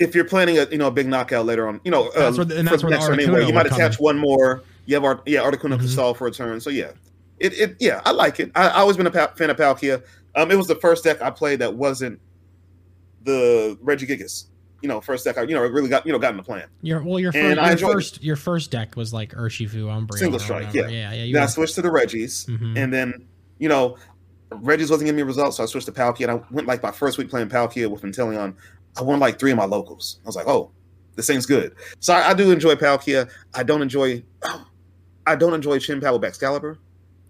if 0.00 0.14
you're 0.14 0.24
planning 0.24 0.58
a 0.58 0.66
you 0.66 0.78
know 0.78 0.88
a 0.88 0.90
big 0.90 1.06
knockout 1.06 1.46
later 1.46 1.68
on, 1.68 1.80
you 1.84 1.90
know, 1.92 2.10
That's 2.14 2.36
uh, 2.36 2.40
where 2.40 2.44
the- 2.44 2.58
and 2.58 2.66
that's 2.68 2.82
where 2.82 2.90
next 2.90 3.04
Articuno 3.06 3.12
anyway, 3.24 3.46
you 3.46 3.52
might 3.52 3.66
attach 3.66 3.98
in. 3.98 4.02
one 4.04 4.18
more. 4.18 4.62
You 4.86 4.94
have 4.96 5.04
Art, 5.04 5.22
yeah, 5.26 5.40
Articuno 5.40 5.74
Mhm. 5.74 5.78
can 5.80 5.88
stall 5.88 6.14
for 6.14 6.26
a 6.26 6.30
turn. 6.30 6.60
So 6.60 6.70
yeah, 6.70 6.90
it 7.38 7.52
it 7.58 7.76
yeah, 7.78 8.00
I 8.04 8.10
like 8.10 8.40
it. 8.40 8.50
I, 8.56 8.66
I 8.68 8.78
always 8.80 8.96
been 8.96 9.06
a 9.06 9.10
pa- 9.12 9.32
fan 9.36 9.50
of 9.50 9.56
Palkia. 9.56 10.02
Um, 10.34 10.50
it 10.50 10.56
was 10.56 10.66
the 10.66 10.74
first 10.76 11.04
deck 11.04 11.22
I 11.22 11.30
played 11.30 11.60
that 11.60 11.74
wasn't 11.74 12.20
the 13.24 13.78
Regigigas. 13.84 14.44
You 14.80 14.88
know, 14.88 15.00
first 15.00 15.24
deck 15.24 15.38
I 15.38 15.42
you 15.42 15.54
know 15.54 15.62
really 15.62 15.88
got 15.88 16.06
you 16.06 16.12
know 16.12 16.18
got 16.18 16.30
in 16.30 16.36
the 16.36 16.42
plan. 16.42 16.68
Your 16.82 17.02
well, 17.02 17.18
your, 17.18 17.32
And 17.34 17.58
first, 17.58 17.80
your 17.80 17.92
first 17.92 18.22
your 18.24 18.36
first 18.36 18.70
deck 18.70 18.96
was 18.96 19.12
like 19.12 19.32
Urshifu 19.32 19.84
Umbreon. 19.86 20.18
Single 20.18 20.38
strike, 20.38 20.72
yeah. 20.72 20.86
yeah, 20.88 21.12
yeah. 21.12 21.32
Then 21.32 21.42
I 21.42 21.44
were- 21.46 21.48
switched 21.50 21.74
to 21.76 21.82
the 21.82 21.90
Regis, 21.90 22.46
Mhm. 22.46 22.76
and 22.78 22.92
then 22.92 23.26
you 23.58 23.68
know, 23.68 23.96
Reggie's 24.52 24.90
wasn't 24.90 25.06
giving 25.06 25.16
me 25.16 25.22
results, 25.22 25.56
so 25.56 25.64
I 25.64 25.66
switched 25.66 25.86
to 25.86 25.92
Palkia. 25.92 26.28
And 26.28 26.30
I 26.30 26.40
went 26.52 26.68
like 26.68 26.82
my 26.82 26.92
first 26.92 27.18
week 27.18 27.28
playing 27.28 27.48
Palkia 27.48 27.90
with 27.90 28.02
Inteleon. 28.02 28.54
I 28.96 29.02
won 29.02 29.18
like 29.18 29.38
three 29.38 29.50
of 29.50 29.56
my 29.56 29.64
locals. 29.64 30.20
I 30.24 30.28
was 30.28 30.36
like, 30.36 30.46
oh, 30.46 30.70
this 31.16 31.26
thing's 31.26 31.44
good. 31.44 31.74
So 31.98 32.14
I, 32.14 32.30
I 32.30 32.34
do 32.34 32.50
enjoy 32.52 32.74
Palkia. 32.76 33.28
I 33.54 33.64
don't 33.64 33.82
enjoy, 33.82 34.22
I 35.26 35.34
don't 35.36 35.54
enjoy 35.54 35.78
Chien-Pao 35.80 36.16
with 36.16 36.22
Baxcalibur. 36.22 36.78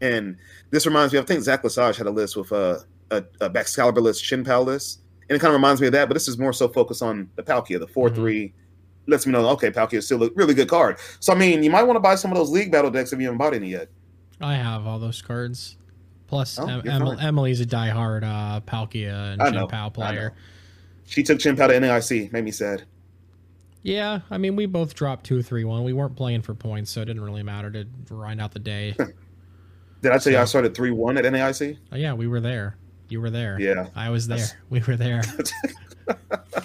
And 0.00 0.36
this 0.70 0.86
reminds 0.86 1.12
me, 1.12 1.18
of, 1.18 1.24
I 1.24 1.26
think 1.28 1.42
Zach 1.42 1.64
Lesage 1.64 1.96
had 1.96 2.06
a 2.06 2.10
list 2.10 2.36
with 2.36 2.52
uh, 2.52 2.78
a, 3.10 3.24
a 3.40 3.50
Baxcalibur 3.50 4.02
list, 4.02 4.22
Chien-Pao 4.22 4.62
list, 4.62 5.00
and 5.28 5.36
it 5.36 5.40
kind 5.40 5.48
of 5.50 5.54
reminds 5.54 5.80
me 5.80 5.86
of 5.88 5.92
that. 5.94 6.08
But 6.08 6.14
this 6.14 6.28
is 6.28 6.38
more 6.38 6.52
so 6.52 6.68
focused 6.68 7.02
on 7.02 7.28
the 7.36 7.42
Palkia, 7.42 7.78
the 7.78 7.86
4 7.86 8.10
3. 8.10 8.52
Lets 9.06 9.26
me 9.26 9.32
know, 9.32 9.48
okay, 9.50 9.70
Palkia 9.70 9.94
is 9.98 10.04
still 10.06 10.22
a 10.22 10.30
really 10.34 10.52
good 10.54 10.68
card. 10.68 10.98
So 11.20 11.32
I 11.32 11.36
mean, 11.36 11.62
you 11.62 11.70
might 11.70 11.82
want 11.84 11.96
to 11.96 12.00
buy 12.00 12.14
some 12.14 12.30
of 12.30 12.36
those 12.36 12.50
league 12.50 12.70
battle 12.70 12.90
decks 12.90 13.12
if 13.12 13.18
you 13.18 13.24
haven't 13.26 13.38
bought 13.38 13.54
any 13.54 13.70
yet. 13.70 13.88
I 14.40 14.54
have 14.54 14.86
all 14.86 14.98
those 14.98 15.22
cards. 15.22 15.76
Plus, 16.26 16.58
Oh, 16.58 16.66
em- 16.68 16.82
fine. 16.82 17.18
Emily's 17.20 17.60
a 17.62 17.66
diehard 17.66 18.22
uh, 18.22 18.60
Palkia 18.60 19.32
and 19.32 19.40
I 19.42 19.48
know, 19.50 19.60
Chien-Pao 19.60 19.88
player. 19.88 20.34
She 21.06 21.22
took 21.22 21.38
Chien-Pao 21.38 21.68
to 21.68 21.72
NAIC, 21.72 22.30
made 22.32 22.44
me 22.44 22.50
sad. 22.50 22.84
Yeah, 23.82 24.20
I 24.30 24.36
mean, 24.36 24.54
we 24.54 24.66
both 24.66 24.94
dropped 24.94 25.24
two, 25.24 25.40
three, 25.42 25.64
one. 25.64 25.84
We 25.84 25.94
weren't 25.94 26.16
playing 26.16 26.42
for 26.42 26.52
points, 26.54 26.90
so 26.90 27.00
it 27.00 27.06
didn't 27.06 27.22
really 27.22 27.42
matter 27.42 27.70
to 27.70 27.84
grind 28.04 28.42
out 28.42 28.52
the 28.52 28.58
day. 28.58 28.94
Did 30.02 30.12
I 30.12 30.18
tell 30.18 30.32
you 30.32 30.38
I 30.38 30.44
started 30.44 30.74
three 30.74 30.90
one 30.90 31.16
at 31.16 31.24
NAIC? 31.24 31.78
Oh, 31.92 31.96
yeah, 31.96 32.12
we 32.12 32.26
were 32.26 32.40
there. 32.40 32.76
You 33.08 33.20
were 33.20 33.30
there. 33.30 33.58
Yeah. 33.60 33.88
I 33.94 34.10
was 34.10 34.26
there. 34.26 34.38
That's- 34.38 34.56
We 34.70 34.80
were 34.80 34.96
there. 34.96 35.22
I 36.30 36.62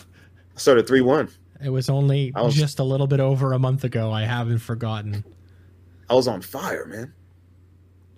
started 0.56 0.88
three 0.88 1.01
one. 1.01 1.29
It 1.63 1.69
was 1.69 1.89
only 1.89 2.32
was- 2.36 2.56
just 2.56 2.79
a 2.79 2.84
little 2.84 3.08
bit 3.08 3.19
over 3.19 3.53
a 3.53 3.60
month 3.60 3.84
ago. 3.84 4.12
I 4.12 4.23
haven't 4.23 4.60
forgotten. 4.60 5.23
I 6.10 6.15
was 6.15 6.27
on 6.27 6.41
fire, 6.41 6.86
man. 6.86 7.13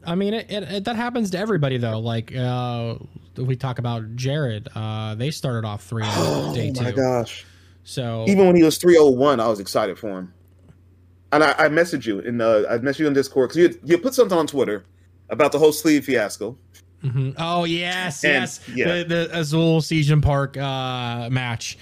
I 0.07 0.15
mean, 0.15 0.33
it, 0.33 0.51
it, 0.51 0.63
it 0.63 0.83
that 0.85 0.95
happens 0.95 1.31
to 1.31 1.37
everybody 1.39 1.77
though. 1.77 1.99
Like 1.99 2.35
uh, 2.35 2.95
we 3.37 3.55
talk 3.55 3.79
about 3.79 4.15
Jared. 4.15 4.67
Uh, 4.75 5.15
they 5.15 5.31
started 5.31 5.65
off 5.67 5.83
three 5.83 6.03
on 6.05 6.53
day 6.53 6.71
oh 6.77 6.83
my 6.83 6.91
gosh! 6.91 7.45
So 7.83 8.25
Even 8.27 8.47
when 8.47 8.55
he 8.55 8.63
was 8.63 8.77
three 8.77 8.97
oh 8.97 9.09
one, 9.09 9.39
I 9.39 9.47
was 9.47 9.59
excited 9.59 9.97
for 9.97 10.09
him. 10.09 10.33
And 11.31 11.43
I, 11.43 11.51
I 11.57 11.69
messaged 11.69 12.05
you 12.05 12.19
in 12.19 12.39
uh, 12.39 12.63
I 12.69 12.77
messaged 12.77 12.99
you 12.99 13.07
on 13.07 13.13
Discord 13.13 13.49
because 13.49 13.57
you 13.57 13.79
you 13.83 13.97
put 13.97 14.13
something 14.13 14.37
on 14.37 14.47
Twitter 14.47 14.85
about 15.29 15.51
the 15.51 15.59
whole 15.59 15.71
sleeve 15.71 16.05
fiasco. 16.05 16.57
Mhm. 17.05 17.35
Oh 17.37 17.63
yes, 17.65 18.23
And- 18.23 18.33
yes. 18.33 18.59
yeah. 18.73 18.85
The 18.87 19.03
the 19.29 19.37
Azul 19.39 19.81
Sejun 19.81 20.21
Park 20.21 20.57
uh, 20.57 21.29
match 21.29 21.77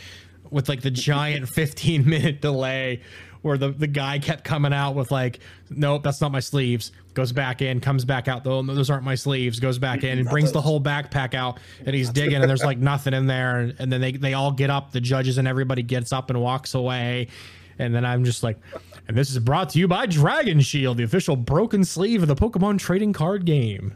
with 0.50 0.70
like 0.70 0.82
the 0.82 0.92
giant 0.92 1.50
15 1.56 2.08
minute 2.08 2.42
delay 2.42 3.02
where 3.42 3.58
the, 3.58 3.70
the 3.72 3.88
guy 3.88 4.20
kept 4.20 4.46
coming 4.46 4.72
out 4.72 4.96
with 4.96 5.12
like, 5.12 5.40
nope, 5.70 6.02
that's 6.02 6.22
not 6.22 6.32
my 6.32 6.40
sleeves. 6.40 6.94
Goes 7.14 7.32
back 7.34 7.62
in, 7.62 7.80
comes 7.82 8.06
back 8.06 8.28
out. 8.30 8.44
Though 8.46 8.62
those 8.64 8.90
aren't 8.90 9.04
my 9.04 9.16
sleeves. 9.16 9.60
Goes 9.60 9.78
back 9.78 10.04
in 10.04 10.18
and 10.18 10.30
brings 10.30 10.52
the 10.54 10.62
whole 10.62 10.80
backpack 10.82 11.34
out, 11.34 11.60
and 11.86 11.94
he's 11.96 12.10
digging, 12.10 12.36
and 12.42 12.50
there's 12.50 12.64
like 12.64 12.78
nothing 12.78 13.14
in 13.14 13.28
there. 13.28 13.60
And, 13.60 13.76
and 13.80 13.92
then 13.92 14.00
they 14.02 14.14
they 14.14 14.34
all 14.34 14.52
get 14.52 14.70
up, 14.70 14.92
the 14.94 15.02
judges 15.02 15.38
and 15.38 15.48
everybody 15.48 15.84
gets 15.84 16.12
up 16.14 16.30
and 16.30 16.42
walks 16.42 16.74
away. 16.74 17.28
And 17.80 17.94
then 17.94 18.06
I'm 18.06 18.24
just 18.24 18.44
like, 18.44 18.58
and 19.08 19.18
this 19.18 19.30
is 19.32 19.40
brought 19.40 19.70
to 19.72 19.80
you 19.80 19.88
by 19.88 20.06
Dragon 20.06 20.62
Shield, 20.62 20.98
the 20.98 21.04
official 21.04 21.36
broken 21.36 21.84
sleeve 21.84 22.22
of 22.22 22.28
the 22.30 22.36
Pokemon 22.36 22.78
trading 22.80 23.14
card 23.14 23.46
game. 23.46 23.94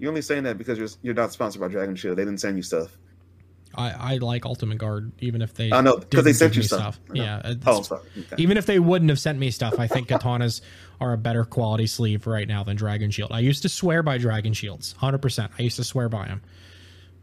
You're 0.00 0.08
only 0.08 0.22
saying 0.22 0.42
that 0.44 0.58
because 0.58 0.78
you're 0.78 0.88
you're 1.02 1.14
not 1.14 1.32
sponsored 1.32 1.60
by 1.60 1.68
Dragon 1.68 1.94
Shield. 1.94 2.16
They 2.18 2.24
didn't 2.24 2.40
send 2.40 2.56
you 2.56 2.62
stuff. 2.62 2.96
I, 3.72 4.14
I 4.14 4.16
like 4.16 4.44
Ultimate 4.46 4.78
Guard, 4.78 5.12
even 5.20 5.42
if 5.42 5.54
they 5.54 5.70
I 5.70 5.80
know, 5.80 5.98
'cause 5.98 6.24
they 6.24 6.32
sent 6.32 6.56
you 6.56 6.62
stuff. 6.64 6.98
I. 7.10 7.14
Yeah, 7.14 7.54
Oh, 7.66 7.82
sorry. 7.82 8.00
Okay. 8.18 8.42
even 8.42 8.56
if 8.56 8.66
they 8.66 8.80
wouldn't 8.80 9.10
have 9.10 9.20
sent 9.20 9.38
me 9.38 9.52
stuff, 9.52 9.78
I 9.78 9.86
think 9.86 10.08
katanas 10.08 10.60
are 11.00 11.12
a 11.12 11.16
better 11.16 11.44
quality 11.44 11.86
sleeve 11.86 12.26
right 12.26 12.48
now 12.48 12.64
than 12.64 12.74
Dragon 12.76 13.12
Shield. 13.12 13.30
I 13.30 13.38
used 13.38 13.62
to 13.62 13.68
swear 13.68 14.02
by 14.02 14.18
Dragon 14.18 14.54
Shields, 14.54 14.92
hundred 14.94 15.18
percent. 15.22 15.52
I 15.56 15.62
used 15.62 15.76
to 15.76 15.84
swear 15.84 16.08
by 16.08 16.26
them. 16.26 16.42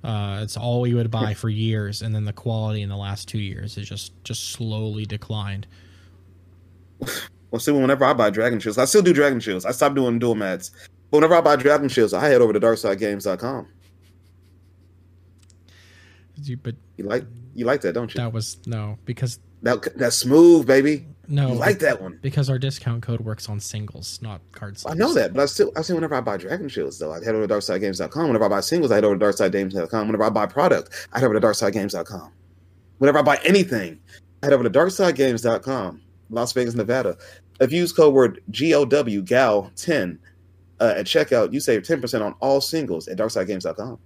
Uh, 0.03 0.39
it's 0.43 0.55
all 0.55 0.79
we 0.81 0.93
would 0.93 1.11
buy 1.11 1.33
for 1.33 1.49
years, 1.49 2.01
and 2.01 2.15
then 2.15 2.23
the 2.23 2.31
quality 2.31 2.81
in 2.81 2.87
the 2.87 2.95
last 2.95 3.27
two 3.27 3.39
years 3.39 3.75
has 3.75 3.89
just 3.89 4.13
just 4.23 4.51
slowly 4.51 5.05
declined. 5.05 5.67
Well, 7.51 7.59
see, 7.59 7.71
whenever 7.71 8.05
I 8.05 8.13
buy 8.13 8.29
Dragon 8.29 8.59
Shields, 8.59 8.77
I 8.77 8.85
still 8.85 9.01
do 9.01 9.13
Dragon 9.13 9.39
Shields. 9.39 9.65
I 9.65 9.71
stopped 9.71 9.95
doing 9.95 10.19
dual 10.19 10.35
mats. 10.35 10.71
But 11.09 11.17
whenever 11.17 11.35
I 11.35 11.41
buy 11.41 11.55
Dragon 11.55 11.89
Shields, 11.89 12.13
I 12.13 12.27
head 12.27 12.41
over 12.41 12.53
to 12.53 12.59
DarksideGames.com. 12.59 13.67
You- 16.43 16.57
But 16.57 16.75
You 16.97 17.05
like 17.05 17.25
you 17.55 17.65
like 17.65 17.81
that, 17.81 17.93
don't 17.93 18.13
you? 18.13 18.17
that 18.19 18.31
was 18.33 18.57
no 18.67 18.97
because 19.05 19.39
That 19.63 19.97
that's 19.97 20.15
smooth, 20.15 20.67
baby. 20.67 21.07
no 21.27 21.49
You 21.49 21.53
like 21.55 21.79
that 21.79 21.99
one. 22.01 22.19
because 22.21 22.47
our 22.49 22.59
discount 22.59 23.01
code 23.01 23.21
works 23.21 23.49
on 23.49 23.59
singles, 23.59 24.19
not 24.21 24.41
cards. 24.51 24.85
I 24.87 24.93
know 24.93 25.13
that, 25.15 25.33
but 25.33 25.41
I 25.41 25.45
still 25.47 25.71
I 25.75 25.81
say 25.81 25.93
whenever 25.95 26.13
I 26.15 26.21
buy 26.21 26.37
Dragon 26.37 26.69
Shields 26.69 26.99
though, 26.99 27.11
I 27.11 27.23
head 27.23 27.33
over 27.33 27.47
to 27.47 27.53
DarksideGames.com. 27.53 28.27
Whenever 28.27 28.45
I 28.45 28.49
buy 28.49 28.59
singles, 28.59 28.91
I 28.91 28.95
head 28.95 29.05
over 29.05 29.17
to 29.17 29.25
DarksideGames.com. 29.25 30.07
Whenever 30.07 30.23
I 30.23 30.29
buy 30.29 30.45
product, 30.45 31.07
I 31.13 31.19
head 31.19 31.25
over 31.25 31.39
to 31.39 31.45
DarksideGames.com. 31.47 32.31
Whenever 32.99 33.17
I 33.19 33.21
buy 33.23 33.39
anything, 33.43 33.99
I 34.43 34.47
head 34.47 34.53
over 34.53 34.63
to 34.63 34.69
DarksideGames.com, 34.69 36.01
Las 36.29 36.53
Vegas, 36.53 36.75
Nevada. 36.75 37.17
If 37.59 37.71
you 37.71 37.79
use 37.79 37.91
code 37.91 38.13
word 38.13 38.41
GOW 38.51 39.21
GAL 39.21 39.71
ten 39.75 40.19
uh, 40.79 40.93
at 40.97 41.05
checkout, 41.05 41.53
you 41.53 41.59
save 41.59 41.83
ten 41.83 42.01
percent 42.01 42.23
on 42.23 42.33
all 42.39 42.61
singles 42.61 43.07
at 43.07 43.17
DarksideGames.com. 43.17 43.99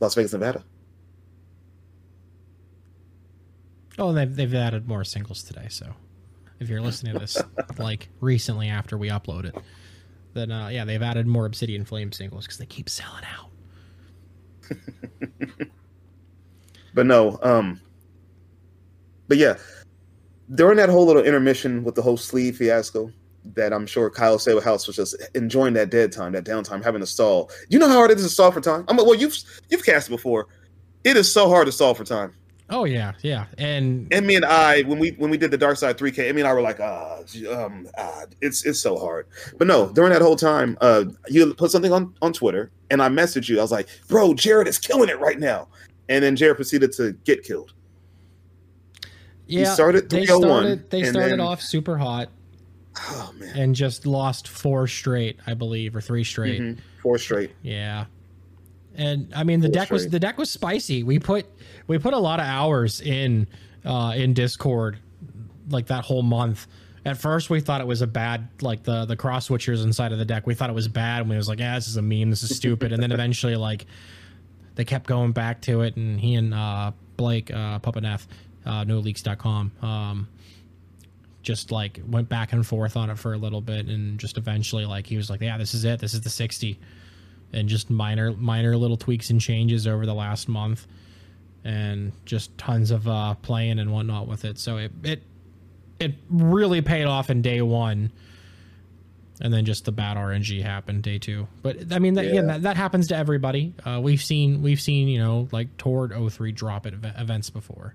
Las 0.00 0.14
Vegas, 0.14 0.32
Nevada. 0.32 0.64
Oh, 3.98 4.12
they've 4.12 4.34
they've 4.34 4.54
added 4.54 4.86
more 4.86 5.04
singles 5.04 5.42
today. 5.42 5.66
So 5.68 5.92
if 6.60 6.68
you're 6.68 6.80
listening 6.80 7.14
to 7.14 7.18
this 7.18 7.40
like 7.78 8.08
recently 8.20 8.68
after 8.68 8.96
we 8.96 9.08
upload 9.08 9.44
it, 9.44 9.56
then 10.34 10.52
uh, 10.52 10.68
yeah, 10.68 10.84
they've 10.84 11.02
added 11.02 11.26
more 11.26 11.46
Obsidian 11.46 11.84
Flame 11.84 12.12
singles 12.12 12.44
because 12.44 12.58
they 12.58 12.66
keep 12.66 12.88
selling 12.88 13.24
out. 13.24 13.50
but 16.94 17.06
no, 17.06 17.38
um, 17.42 17.80
but 19.26 19.36
yeah, 19.36 19.56
during 20.54 20.76
that 20.78 20.88
whole 20.88 21.06
little 21.06 21.22
intermission 21.22 21.84
with 21.84 21.94
the 21.94 22.02
whole 22.02 22.16
sleeve 22.16 22.56
fiasco, 22.56 23.12
that 23.54 23.72
I'm 23.72 23.86
sure 23.86 24.10
Kyle 24.10 24.38
House 24.60 24.86
was 24.86 24.96
just 24.96 25.16
enjoying 25.34 25.74
that 25.74 25.90
dead 25.90 26.12
time, 26.12 26.32
that 26.32 26.44
downtime, 26.44 26.82
having 26.84 27.00
to 27.00 27.06
stall. 27.06 27.50
You 27.68 27.78
know 27.78 27.88
how 27.88 27.94
hard 27.94 28.10
it 28.10 28.18
is 28.18 28.24
to 28.24 28.30
stall 28.30 28.50
for 28.50 28.60
time? 28.60 28.84
I'm 28.88 28.96
like, 28.96 29.06
well, 29.06 29.14
you've 29.14 29.36
you've 29.70 29.84
cast 29.84 30.08
before. 30.08 30.46
It 31.04 31.16
is 31.16 31.32
so 31.32 31.48
hard 31.48 31.66
to 31.66 31.72
stall 31.72 31.94
for 31.94 32.04
time. 32.04 32.34
Oh 32.70 32.84
yeah, 32.84 33.12
yeah, 33.22 33.46
and 33.56 34.12
and 34.12 34.26
me 34.26 34.36
and 34.36 34.44
I 34.44 34.82
when 34.82 34.98
we 34.98 35.12
when 35.12 35.30
we 35.30 35.38
did 35.38 35.50
the 35.50 35.56
Dark 35.56 35.78
Side 35.78 35.96
3K, 35.96 36.34
me 36.34 36.42
and 36.42 36.48
I 36.48 36.52
were 36.52 36.60
like, 36.60 36.80
ah, 36.80 37.20
um, 37.50 37.88
ah, 37.96 38.24
it's 38.42 38.66
it's 38.66 38.78
so 38.78 38.98
hard. 38.98 39.26
But 39.56 39.66
no, 39.66 39.88
during 39.90 40.12
that 40.12 40.20
whole 40.20 40.36
time, 40.36 40.76
uh, 40.82 41.06
you 41.28 41.54
put 41.54 41.70
something 41.70 41.92
on 41.92 42.14
on 42.20 42.34
Twitter, 42.34 42.70
and 42.90 43.00
I 43.02 43.08
messaged 43.08 43.48
you. 43.48 43.58
I 43.58 43.62
was 43.62 43.72
like, 43.72 43.88
bro, 44.08 44.34
Jared 44.34 44.68
is 44.68 44.76
killing 44.78 45.08
it 45.08 45.18
right 45.18 45.38
now, 45.38 45.68
and 46.10 46.22
then 46.22 46.36
Jared 46.36 46.56
proceeded 46.56 46.92
to 46.92 47.12
get 47.24 47.42
killed. 47.42 47.72
Yeah, 49.48 49.60
he 49.60 49.66
started 49.66 50.10
they 50.10 50.26
started 50.26 50.90
they 50.90 51.04
started 51.04 51.32
then, 51.32 51.40
off 51.40 51.60
super 51.60 51.96
hot. 51.96 52.28
Oh 53.00 53.32
man, 53.38 53.56
and 53.56 53.74
just 53.74 54.06
lost 54.06 54.46
four 54.46 54.86
straight, 54.86 55.38
I 55.46 55.54
believe, 55.54 55.96
or 55.96 56.00
three 56.00 56.24
straight. 56.24 56.60
Mm-hmm. 56.60 56.80
Four 57.00 57.18
straight. 57.18 57.52
Yeah, 57.62 58.04
and 58.94 59.32
I 59.34 59.44
mean 59.44 59.60
the 59.60 59.68
four 59.68 59.72
deck 59.72 59.86
straight. 59.86 59.94
was 59.94 60.08
the 60.08 60.20
deck 60.20 60.36
was 60.36 60.50
spicy. 60.50 61.02
We 61.02 61.18
put 61.18 61.46
we 61.86 61.98
put 61.98 62.12
a 62.12 62.18
lot 62.18 62.40
of 62.40 62.46
hours 62.46 63.00
in 63.00 63.46
uh, 63.84 64.12
in 64.14 64.34
Discord, 64.34 64.98
like 65.70 65.86
that 65.86 66.04
whole 66.04 66.22
month. 66.22 66.66
At 67.04 67.16
first, 67.16 67.48
we 67.48 67.60
thought 67.60 67.80
it 67.80 67.86
was 67.86 68.02
a 68.02 68.06
bad, 68.06 68.48
like 68.60 68.82
the 68.82 69.06
the 69.06 69.16
cross 69.16 69.48
switchers 69.48 69.82
inside 69.82 70.12
of 70.12 70.18
the 70.18 70.24
deck. 70.26 70.46
We 70.46 70.54
thought 70.54 70.68
it 70.68 70.74
was 70.74 70.88
bad, 70.88 71.22
and 71.22 71.30
we 71.30 71.36
was 71.36 71.48
like, 71.48 71.58
"Yeah, 71.58 71.74
this 71.76 71.88
is 71.88 71.96
a 71.96 72.02
meme. 72.02 72.28
This 72.28 72.42
is 72.42 72.54
stupid." 72.54 72.92
and 72.92 73.02
then 73.02 73.12
eventually, 73.12 73.56
like, 73.56 73.86
they 74.74 74.84
kept 74.84 75.06
going 75.06 75.32
back 75.32 75.62
to 75.62 75.82
it, 75.82 75.96
and 75.96 76.20
he 76.20 76.34
and 76.34 76.52
uh, 76.52 76.92
Blake 77.16 77.50
uh, 77.50 77.78
Pupaneth, 77.78 78.26
uh, 78.66 78.84
NoLeaks.com, 78.84 79.72
um, 79.82 80.28
just 81.42 81.70
like 81.70 82.00
went 82.06 82.28
back 82.28 82.52
and 82.52 82.66
forth 82.66 82.96
on 82.96 83.10
it 83.10 83.18
for 83.18 83.32
a 83.32 83.38
little 83.38 83.60
bit, 83.60 83.86
and 83.86 84.18
just 84.18 84.38
eventually, 84.38 84.84
like, 84.84 85.06
he 85.06 85.16
was 85.16 85.30
like, 85.30 85.40
"Yeah, 85.40 85.58
this 85.58 85.74
is 85.74 85.84
it. 85.84 86.00
This 86.00 86.14
is 86.14 86.20
the 86.20 86.30
60." 86.30 86.78
And 87.50 87.66
just 87.68 87.88
minor 87.88 88.32
minor 88.32 88.76
little 88.76 88.98
tweaks 88.98 89.30
and 89.30 89.40
changes 89.40 89.86
over 89.86 90.04
the 90.04 90.14
last 90.14 90.48
month 90.48 90.86
and 91.64 92.12
just 92.24 92.56
tons 92.56 92.90
of 92.90 93.06
uh, 93.08 93.34
playing 93.34 93.78
and 93.78 93.92
whatnot 93.92 94.26
with 94.26 94.44
it. 94.44 94.58
So 94.58 94.78
it 94.78 94.92
it 95.02 95.22
it 96.00 96.14
really 96.30 96.80
paid 96.80 97.04
off 97.04 97.30
in 97.30 97.42
day 97.42 97.60
one, 97.62 98.12
and 99.40 99.52
then 99.52 99.64
just 99.64 99.84
the 99.84 99.92
bad 99.92 100.16
RNG 100.16 100.62
happened 100.62 101.02
day 101.02 101.18
two. 101.18 101.48
But 101.62 101.92
I 101.92 101.98
mean, 101.98 102.14
that, 102.14 102.24
yeah. 102.24 102.30
again, 102.30 102.46
that, 102.46 102.62
that 102.62 102.76
happens 102.76 103.08
to 103.08 103.16
everybody. 103.16 103.74
Uh, 103.84 104.00
we've 104.02 104.22
seen 104.22 104.62
we've 104.62 104.80
seen 104.80 105.08
you 105.08 105.18
know 105.18 105.48
like 105.52 105.76
Tord 105.76 106.12
03 106.12 106.52
drop 106.52 106.86
at 106.86 106.94
events 106.94 107.50
before. 107.50 107.94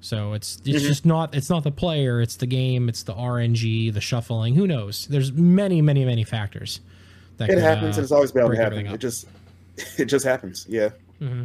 So 0.00 0.32
it's 0.32 0.56
it's 0.64 0.68
mm-hmm. 0.68 0.78
just 0.78 1.04
not 1.04 1.34
it's 1.34 1.50
not 1.50 1.62
the 1.62 1.70
player, 1.70 2.20
it's 2.20 2.36
the 2.36 2.46
game, 2.46 2.88
it's 2.88 3.02
the 3.02 3.14
RNG, 3.14 3.92
the 3.92 4.00
shuffling. 4.00 4.54
Who 4.54 4.66
knows? 4.66 5.06
There's 5.06 5.32
many 5.32 5.82
many 5.82 6.04
many 6.04 6.24
factors. 6.24 6.80
That 7.36 7.50
it 7.50 7.54
could, 7.54 7.62
happens, 7.62 7.96
uh, 7.96 8.00
and 8.00 8.04
it's 8.04 8.12
always 8.12 8.32
bound 8.32 8.50
to 8.54 8.56
happen. 8.56 8.86
It 8.86 8.98
just 8.98 9.26
it 9.98 10.06
just 10.06 10.24
happens. 10.24 10.66
Yeah. 10.68 10.90
Mm-hmm. 11.20 11.44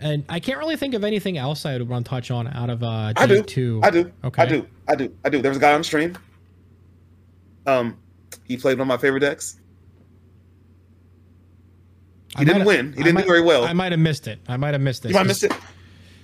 And 0.00 0.24
I 0.28 0.40
can't 0.40 0.58
really 0.58 0.76
think 0.76 0.94
of 0.94 1.04
anything 1.04 1.36
else 1.36 1.66
I 1.66 1.74
would 1.74 1.88
want 1.88 2.06
to 2.06 2.10
touch 2.10 2.30
on 2.30 2.48
out 2.48 2.70
of 2.70 2.82
uh, 2.82 3.12
I 3.16 3.26
do. 3.26 3.42
Two. 3.42 3.80
I 3.82 3.90
do. 3.90 4.10
Okay. 4.24 4.42
I 4.42 4.46
do. 4.46 4.66
I 4.88 4.94
do. 4.94 5.14
I 5.24 5.28
do. 5.28 5.42
There 5.42 5.50
was 5.50 5.58
a 5.58 5.60
guy 5.60 5.74
on 5.74 5.84
stream. 5.84 6.16
Um, 7.66 7.98
he 8.44 8.56
played 8.56 8.78
one 8.78 8.82
of 8.82 8.88
my 8.88 8.96
favorite 8.96 9.20
decks. 9.20 9.60
He 12.36 12.42
I 12.42 12.44
didn't 12.44 12.64
win. 12.64 12.92
He 12.92 13.02
didn't 13.02 13.14
might, 13.14 13.22
do 13.22 13.28
very 13.28 13.42
well. 13.42 13.64
I 13.64 13.72
might 13.72 13.92
have 13.92 14.00
missed 14.00 14.26
it. 14.26 14.38
I 14.48 14.56
might 14.56 14.72
have 14.72 14.80
missed 14.80 15.04
it. 15.04 15.08
You 15.08 15.14
might 15.14 15.20
have 15.20 15.26
missed 15.26 15.44
it. 15.44 15.52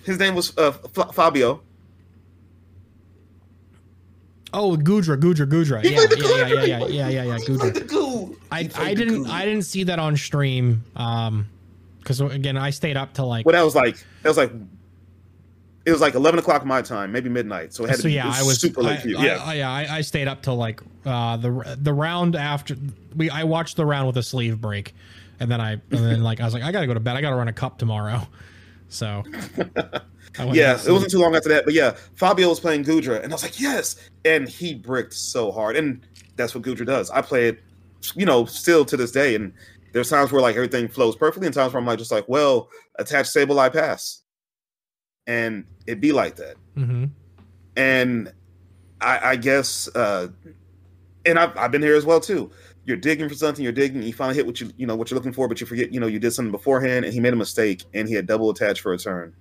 His 0.07 0.21
name 0.21 0.37
was 0.37 0.57
uh, 0.57 0.73
F- 0.97 1.15
Fabio. 1.15 1.61
Oh, 4.53 4.77
Goodra, 4.77 5.21
Goodra, 5.21 5.47
Goodra. 5.47 5.83
Yeah, 5.83 5.91
yeah, 5.91 6.47
yeah, 6.47 6.65
yeah, 6.65 6.87
yeah, 6.87 7.09
yeah, 7.09 7.23
yeah, 7.25 7.39
Goodra. 7.39 8.37
I, 8.53 8.71
I 8.77 8.95
didn't, 8.95 9.27
I 9.27 9.45
didn't 9.45 9.65
see 9.65 9.83
that 9.83 9.99
on 9.99 10.17
stream. 10.17 10.85
Um, 10.95 11.49
because 11.99 12.21
again, 12.21 12.57
I 12.57 12.71
stayed 12.71 12.97
up 12.97 13.15
till 13.15 13.27
like. 13.27 13.45
Well, 13.45 13.55
that 13.55 13.65
was 13.65 13.75
like 13.75 13.97
that 14.23 14.29
was 14.29 14.39
like. 14.39 14.53
It 15.85 15.93
was 15.93 16.01
like 16.01 16.15
eleven 16.15 16.39
o'clock 16.39 16.65
my 16.65 16.83
time, 16.83 17.13
maybe 17.13 17.29
midnight. 17.29 17.75
So 17.75 17.85
it 17.85 17.89
had 17.89 17.97
so, 17.97 18.03
to 18.03 18.09
be 18.09 18.15
yeah, 18.15 18.33
I 18.33 18.43
was 18.43 18.61
super 18.61 18.83
late 18.83 18.99
I, 18.99 19.03
for 19.03 19.09
you. 19.09 19.19
I, 19.19 19.25
yeah, 19.25 19.43
I, 19.45 19.55
yeah. 19.55 19.71
I, 19.71 19.97
I, 19.97 20.01
stayed 20.01 20.27
up 20.27 20.43
till 20.43 20.57
like 20.57 20.81
uh, 21.05 21.37
the 21.37 21.79
the 21.81 21.93
round 21.93 22.37
after 22.37 22.77
we. 23.17 23.29
I 23.31 23.45
watched 23.45 23.77
the 23.77 23.87
round 23.87 24.07
with 24.07 24.17
a 24.17 24.23
sleeve 24.23 24.61
break, 24.61 24.95
and 25.39 25.51
then 25.51 25.61
I 25.61 25.73
and 25.73 25.83
then 25.91 26.23
like 26.23 26.41
I 26.41 26.45
was 26.45 26.55
like 26.55 26.63
I 26.63 26.71
gotta 26.73 26.87
go 26.87 26.95
to 26.95 27.01
bed. 27.01 27.17
I 27.17 27.21
gotta 27.21 27.37
run 27.37 27.49
a 27.49 27.53
cup 27.53 27.79
tomorrow. 27.79 28.27
So. 28.89 29.23
yeah, 30.53 30.79
it 30.87 30.91
wasn't 30.91 31.11
too 31.11 31.19
long 31.19 31.35
after 31.35 31.49
that, 31.49 31.65
but 31.65 31.75
yeah, 31.75 31.97
Fabio 32.15 32.49
was 32.49 32.61
playing 32.61 32.85
Goodra, 32.85 33.23
and 33.23 33.33
I 33.33 33.35
was 33.35 33.43
like, 33.43 33.61
yes, 33.61 33.97
and 34.25 34.49
he 34.49 34.75
bricked 34.75 35.15
so 35.15 35.51
hard, 35.51 35.77
and 35.77 36.07
that's 36.37 36.55
what 36.55 36.65
Goodra 36.65 36.87
does. 36.87 37.11
I 37.11 37.23
play 37.23 37.49
it, 37.49 37.61
you 38.15 38.27
know, 38.27 38.45
still 38.45 38.85
to 38.85 38.97
this 38.97 39.13
day, 39.13 39.35
and 39.35 39.53
there's 39.93 40.11
times 40.11 40.33
where 40.33 40.43
like 40.43 40.57
everything 40.57 40.89
flows 40.89 41.17
perfectly, 41.17 41.47
and 41.47 41.55
times 41.55 41.73
where 41.73 41.81
I'm 41.81 41.87
like 41.87 41.99
just 41.99 42.13
like, 42.13 42.29
well, 42.29 42.69
attach 42.99 43.29
Sable, 43.29 43.59
I 43.59 43.69
pass, 43.69 44.23
and 45.27 45.65
it 45.87 46.01
be 46.01 46.13
like 46.13 46.37
that. 46.37 46.57
Mm-hmm. 46.77 47.07
And 47.77 48.33
I, 49.01 49.31
I 49.31 49.37
guess, 49.37 49.89
uh, 49.95 50.29
and 51.25 51.39
I've, 51.39 51.57
I've 51.57 51.71
been 51.71 51.83
here 51.83 51.97
as 51.97 52.05
well 52.05 52.21
too. 52.21 52.51
You're 52.87 52.97
digging 52.97 53.29
for 53.29 53.35
something, 53.35 53.63
you're 53.63 53.73
digging, 53.73 54.03
you 54.03 54.13
finally 54.13 54.37
hit 54.37 54.47
what 54.47 54.61
you 54.61 54.71
you 54.77 54.87
know 54.87 54.97
what 54.97 55.11
you're 55.11 55.17
looking 55.17 55.33
for, 55.33 55.49
but 55.49 55.61
you 55.61 55.67
forget 55.67 55.93
you 55.93 56.01
know 56.01 56.07
you 56.07 56.19
did 56.19 56.31
something 56.31 56.53
beforehand, 56.53 57.05
and 57.05 57.13
he 57.13 57.21
made 57.21 57.33
a 57.33 57.37
mistake, 57.37 57.85
and 57.93 58.09
he 58.09 58.15
had 58.15 58.27
double 58.27 58.49
attached 58.51 58.81
for 58.81 58.93
a 58.95 58.99
turn 58.99 59.35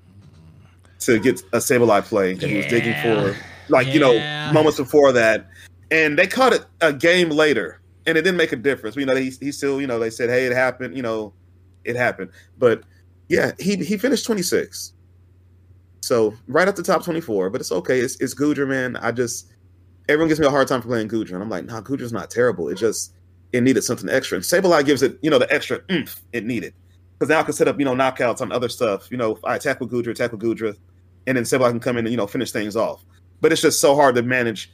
to 1.00 1.20
get 1.20 1.42
a 1.54 1.58
Sableye 1.58 2.04
play, 2.04 2.32
and 2.32 2.42
yeah. 2.42 2.48
he 2.48 2.58
was 2.58 2.66
digging 2.66 2.96
for 3.02 3.38
like 3.70 3.88
yeah. 3.88 3.94
you 3.94 4.00
know 4.00 4.52
moments 4.54 4.78
before 4.78 5.12
that, 5.14 5.48
and 5.92 6.18
they 6.18 6.28
caught 6.28 6.54
it 6.54 6.66
a 6.82 6.92
game 6.92 7.30
later 7.30 7.80
and 8.06 8.18
it 8.18 8.22
didn't 8.22 8.38
make 8.38 8.52
a 8.52 8.58
difference. 8.58 8.96
You 8.96 9.06
know, 9.06 9.16
he, 9.16 9.32
he 9.40 9.52
still, 9.52 9.82
you 9.82 9.88
know, 9.88 10.00
they 10.00 10.10
said, 10.10 10.30
hey, 10.30 10.46
it 10.46 10.54
happened. 10.54 10.96
You 10.96 11.02
know, 11.02 11.34
it 11.84 11.96
happened. 11.96 12.32
But 12.58 12.84
yeah, 13.30 13.52
he 13.60 13.76
he 13.78 13.98
finished 13.98 14.26
26. 14.26 14.94
So 16.02 16.34
right 16.48 16.68
at 16.68 16.76
the 16.76 16.84
top 16.84 17.04
24, 17.04 17.50
but 17.50 17.62
it's 17.62 17.72
okay. 17.72 18.00
It's 18.00 18.20
it's 18.20 18.36
Goodra, 18.36 18.68
man. 18.68 18.96
I 18.98 19.12
just 19.12 19.52
everyone 20.08 20.28
gives 20.28 20.40
me 20.40 20.46
a 20.46 20.52
hard 20.52 20.68
time 20.68 20.82
for 20.82 20.88
playing 20.88 21.10
Goodra, 21.10 21.34
and 21.34 21.42
I'm 21.42 21.50
like, 21.50 21.66
nah, 21.66 21.82
Goodra's 21.82 22.14
not 22.14 22.30
terrible. 22.30 22.70
It 22.70 22.76
just 22.76 23.15
it 23.54 23.62
needed 23.62 23.84
something 23.84 24.10
extra. 24.10 24.36
And 24.38 24.44
Sableye 24.44 24.86
gives 24.86 25.02
it, 25.02 25.18
you 25.22 25.30
know, 25.30 25.40
the 25.40 25.52
extra 25.54 25.82
oomph 25.92 26.22
it 26.34 26.46
needed. 26.46 26.74
Because 27.18 27.30
now 27.30 27.40
I 27.40 27.44
can 27.44 27.54
set 27.54 27.68
up, 27.68 27.80
you 27.80 27.86
know, 27.86 27.96
knockouts 27.96 28.42
on 28.42 28.52
other 28.52 28.70
stuff. 28.70 29.10
You 29.10 29.18
know, 29.18 29.40
I 29.44 29.56
attack 29.56 29.80
with 29.80 29.90
Goodra, 29.90 30.10
attack 30.10 30.32
with 30.32 30.42
Goodra, 30.42 30.76
and 31.28 31.38
then 31.38 31.46
Sableye 31.46 31.70
can 31.70 31.80
come 31.80 31.98
in 31.98 32.06
and, 32.06 32.12
you 32.12 32.18
know, 32.18 32.28
finish 32.28 32.52
things 32.52 32.76
off. 32.76 33.06
But 33.42 33.52
it's 33.52 33.62
just 33.62 33.80
so 33.80 33.96
hard 33.96 34.16
to 34.16 34.24
manage 34.24 34.72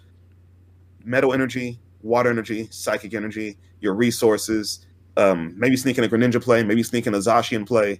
metal 1.03 1.33
energy, 1.33 1.79
water 2.01 2.29
energy, 2.29 2.67
psychic 2.71 3.13
energy, 3.13 3.57
your 3.79 3.93
resources, 3.93 4.85
um, 5.17 5.53
maybe 5.57 5.75
sneaking 5.77 6.03
a 6.03 6.07
Greninja 6.07 6.41
play, 6.41 6.63
maybe 6.63 6.83
sneaking 6.83 7.13
a 7.13 7.17
Zacian 7.17 7.67
play. 7.67 7.99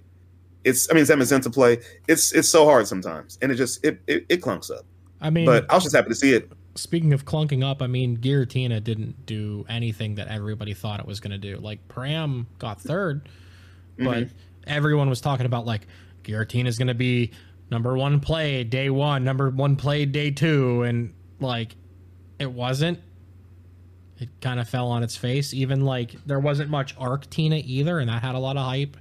It's 0.64 0.88
I 0.90 0.94
mean 0.94 1.04
Zamazenta 1.04 1.52
play. 1.52 1.78
It's 2.08 2.32
it's 2.32 2.48
so 2.48 2.64
hard 2.64 2.86
sometimes, 2.86 3.38
and 3.42 3.50
it 3.50 3.56
just 3.56 3.84
it, 3.84 4.00
it 4.06 4.24
it 4.28 4.40
clunks 4.40 4.70
up. 4.70 4.84
I 5.20 5.30
mean, 5.30 5.44
but 5.44 5.68
I 5.70 5.74
was 5.74 5.84
just 5.84 5.94
happy 5.94 6.08
to 6.08 6.14
see 6.14 6.34
it. 6.34 6.50
Speaking 6.74 7.12
of 7.12 7.24
clunking 7.24 7.62
up, 7.62 7.82
I 7.82 7.86
mean 7.86 8.16
Giratina 8.16 8.82
didn't 8.82 9.26
do 9.26 9.66
anything 9.68 10.14
that 10.14 10.28
everybody 10.28 10.72
thought 10.74 11.00
it 11.00 11.06
was 11.06 11.20
going 11.20 11.32
to 11.32 11.38
do. 11.38 11.58
Like 11.58 11.86
Pram 11.88 12.46
got 12.58 12.78
3rd 12.80 13.22
but 13.98 14.04
mm-hmm. 14.04 14.34
everyone 14.66 15.08
was 15.08 15.20
talking 15.20 15.46
about 15.46 15.66
like 15.66 15.86
Giratina 16.24 16.66
is 16.66 16.78
going 16.78 16.88
to 16.88 16.94
be 16.94 17.32
number 17.70 17.96
one 17.96 18.20
play 18.20 18.64
day 18.64 18.90
one, 18.90 19.24
number 19.24 19.50
one 19.50 19.76
play 19.76 20.04
day 20.04 20.30
two, 20.30 20.82
and 20.82 21.12
like 21.40 21.76
it 22.38 22.50
wasn't 22.50 23.00
it 24.18 24.28
kind 24.40 24.60
of 24.60 24.68
fell 24.68 24.88
on 24.88 25.02
its 25.02 25.16
face. 25.16 25.52
Even 25.52 25.82
like 25.82 26.12
there 26.26 26.40
wasn't 26.40 26.70
much 26.70 26.94
Arc 26.98 27.28
Tina 27.30 27.60
either, 27.64 27.98
and 27.98 28.08
that 28.08 28.22
had 28.22 28.34
a 28.34 28.38
lot 28.38 28.56
of 28.56 28.64
hype 28.64 28.96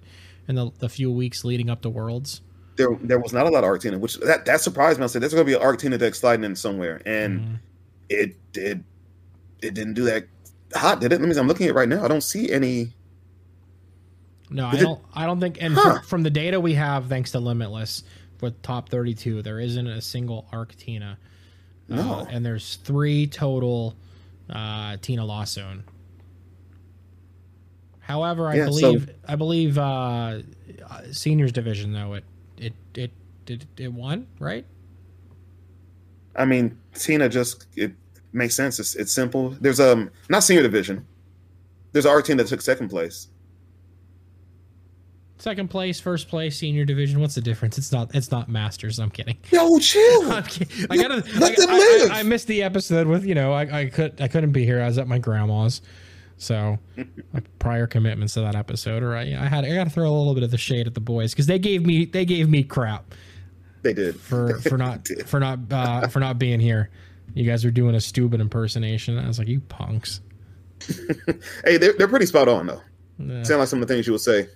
in 0.47 0.55
the, 0.55 0.71
the 0.79 0.89
few 0.89 1.11
weeks 1.11 1.43
leading 1.45 1.69
up 1.69 1.81
to 1.81 1.89
Worlds. 1.89 2.41
There, 2.77 2.95
there 3.01 3.19
was 3.19 3.33
not 3.33 3.45
a 3.45 3.49
lot 3.49 3.63
of 3.63 3.65
Arc 3.65 3.81
Tina, 3.81 3.99
which 3.99 4.17
that 4.19 4.45
that 4.45 4.61
surprised 4.61 4.99
me. 4.99 5.03
I 5.03 5.07
said 5.07 5.21
there's 5.21 5.33
going 5.33 5.45
to 5.45 5.49
be 5.49 5.55
an 5.55 5.61
Arc 5.61 5.79
Tina 5.79 5.97
deck 5.97 6.15
sliding 6.15 6.45
in 6.45 6.55
somewhere, 6.55 7.01
and 7.05 7.39
mm-hmm. 7.39 7.55
it 8.09 8.53
did. 8.53 8.83
It 9.61 9.73
didn't 9.75 9.93
do 9.93 10.05
that 10.05 10.25
hot, 10.73 11.01
did 11.01 11.11
it? 11.11 11.21
Let 11.21 11.29
me. 11.29 11.37
I'm 11.37 11.47
looking 11.47 11.67
at 11.67 11.71
it 11.71 11.75
right 11.75 11.89
now. 11.89 12.03
I 12.03 12.07
don't 12.07 12.21
see 12.23 12.51
any. 12.51 12.93
No, 14.49 14.67
I 14.67 14.75
don't. 14.77 15.01
I 15.13 15.25
don't 15.25 15.39
think. 15.39 15.61
And 15.61 15.73
huh. 15.73 15.81
from, 15.81 16.03
from, 16.03 16.23
the 16.23 16.29
data 16.29 16.59
we 16.59 16.73
have, 16.73 17.07
thanks 17.07 17.31
to 17.31 17.39
Limitless, 17.39 18.03
with 18.41 18.61
top 18.61 18.89
32, 18.89 19.41
there 19.41 19.59
isn't 19.59 19.87
a 19.87 20.01
single 20.01 20.47
Arc 20.51 20.75
Tina. 20.75 21.17
No. 21.87 22.01
Uh, 22.01 22.25
and 22.29 22.45
there's 22.45 22.77
three 22.77 23.27
total 23.27 23.95
uh, 24.49 24.97
Tina 25.01 25.25
Lawson. 25.25 25.83
However, 27.99 28.49
I 28.49 28.55
yeah, 28.55 28.65
believe 28.65 29.05
so, 29.05 29.13
I 29.27 29.35
believe 29.35 29.77
uh, 29.77 30.39
seniors 31.11 31.51
division 31.51 31.93
though 31.93 32.13
it 32.15 32.25
it 32.61 32.73
it 32.95 33.11
did 33.45 33.67
it 33.77 33.91
won 33.91 34.27
right? 34.39 34.65
I 36.35 36.45
mean, 36.45 36.77
Tina 36.93 37.27
just 37.27 37.67
it 37.75 37.91
makes 38.31 38.55
sense. 38.55 38.79
It's 38.79 38.95
it's 38.95 39.11
simple. 39.11 39.49
There's 39.61 39.79
um 39.79 40.09
not 40.29 40.43
senior 40.43 40.63
division. 40.63 41.05
There's 41.91 42.05
our 42.05 42.21
team 42.21 42.37
that 42.37 42.47
took 42.47 42.61
second 42.61 42.87
place. 42.89 43.27
Second 45.39 45.69
place, 45.69 45.99
first 45.99 46.27
place, 46.29 46.55
senior 46.55 46.85
division. 46.85 47.19
What's 47.19 47.33
the 47.33 47.41
difference? 47.41 47.75
It's 47.79 47.91
not. 47.91 48.13
It's 48.13 48.29
not 48.29 48.47
masters. 48.47 48.99
I'm 48.99 49.09
kidding. 49.09 49.37
Yo, 49.49 49.79
chill. 49.79 50.31
I'm 50.31 50.43
kidding. 50.43 50.85
I 50.89 50.97
gotta. 50.97 51.15
Let 51.39 51.53
I, 51.53 51.55
them 51.55 51.69
I- 51.71 51.77
live. 51.77 52.11
I, 52.11 52.19
I 52.19 52.23
missed 52.23 52.45
the 52.47 52.61
episode 52.61 53.07
with 53.07 53.25
you 53.25 53.33
know. 53.33 53.51
I, 53.51 53.79
I 53.79 53.85
could. 53.87 54.21
I 54.21 54.27
couldn't 54.27 54.51
be 54.51 54.65
here. 54.65 54.79
I 54.81 54.85
was 54.85 54.99
at 54.99 55.07
my 55.07 55.17
grandma's, 55.17 55.81
so 56.41 56.79
prior 57.59 57.85
commitments 57.87 58.33
to 58.33 58.41
that 58.41 58.55
episode. 58.55 59.03
Or 59.03 59.15
I, 59.15 59.21
I 59.21 59.45
had. 59.47 59.63
I 59.63 59.73
got 59.75 59.83
to 59.85 59.89
throw 59.91 60.09
a 60.09 60.15
little 60.17 60.33
bit 60.33 60.43
of 60.43 60.51
the 60.51 60.57
shade 60.57 60.87
at 60.87 60.93
the 60.95 60.99
boys 60.99 61.31
because 61.33 61.45
they 61.47 61.59
gave 61.59 61.85
me. 61.85 62.05
They 62.05 62.25
gave 62.25 62.49
me 62.49 62.63
crap 62.63 63.13
They 63.83 63.93
did. 63.93 64.19
for 64.19 64.59
for 64.61 64.77
not 64.77 65.07
for 65.25 65.39
not 65.39 65.59
uh, 65.71 66.07
for 66.07 66.19
not 66.19 66.39
being 66.39 66.59
here. 66.59 66.89
You 67.33 67.45
guys 67.49 67.63
are 67.63 67.71
doing 67.71 67.95
a 67.95 68.01
stupid 68.01 68.41
impersonation. 68.41 69.17
I 69.17 69.27
was 69.27 69.39
like, 69.39 69.47
you 69.47 69.59
punks. 69.61 70.21
Hey, 71.63 71.77
they're 71.77 71.93
they're 71.93 72.07
pretty 72.07 72.25
spot 72.25 72.47
on 72.47 72.65
though. 72.67 72.81
Nah. 73.19 73.43
Sound 73.43 73.59
like 73.59 73.69
some 73.69 73.81
of 73.81 73.87
the 73.87 73.93
things 73.93 74.07
you 74.07 74.13
would 74.13 74.21
say. 74.21 74.47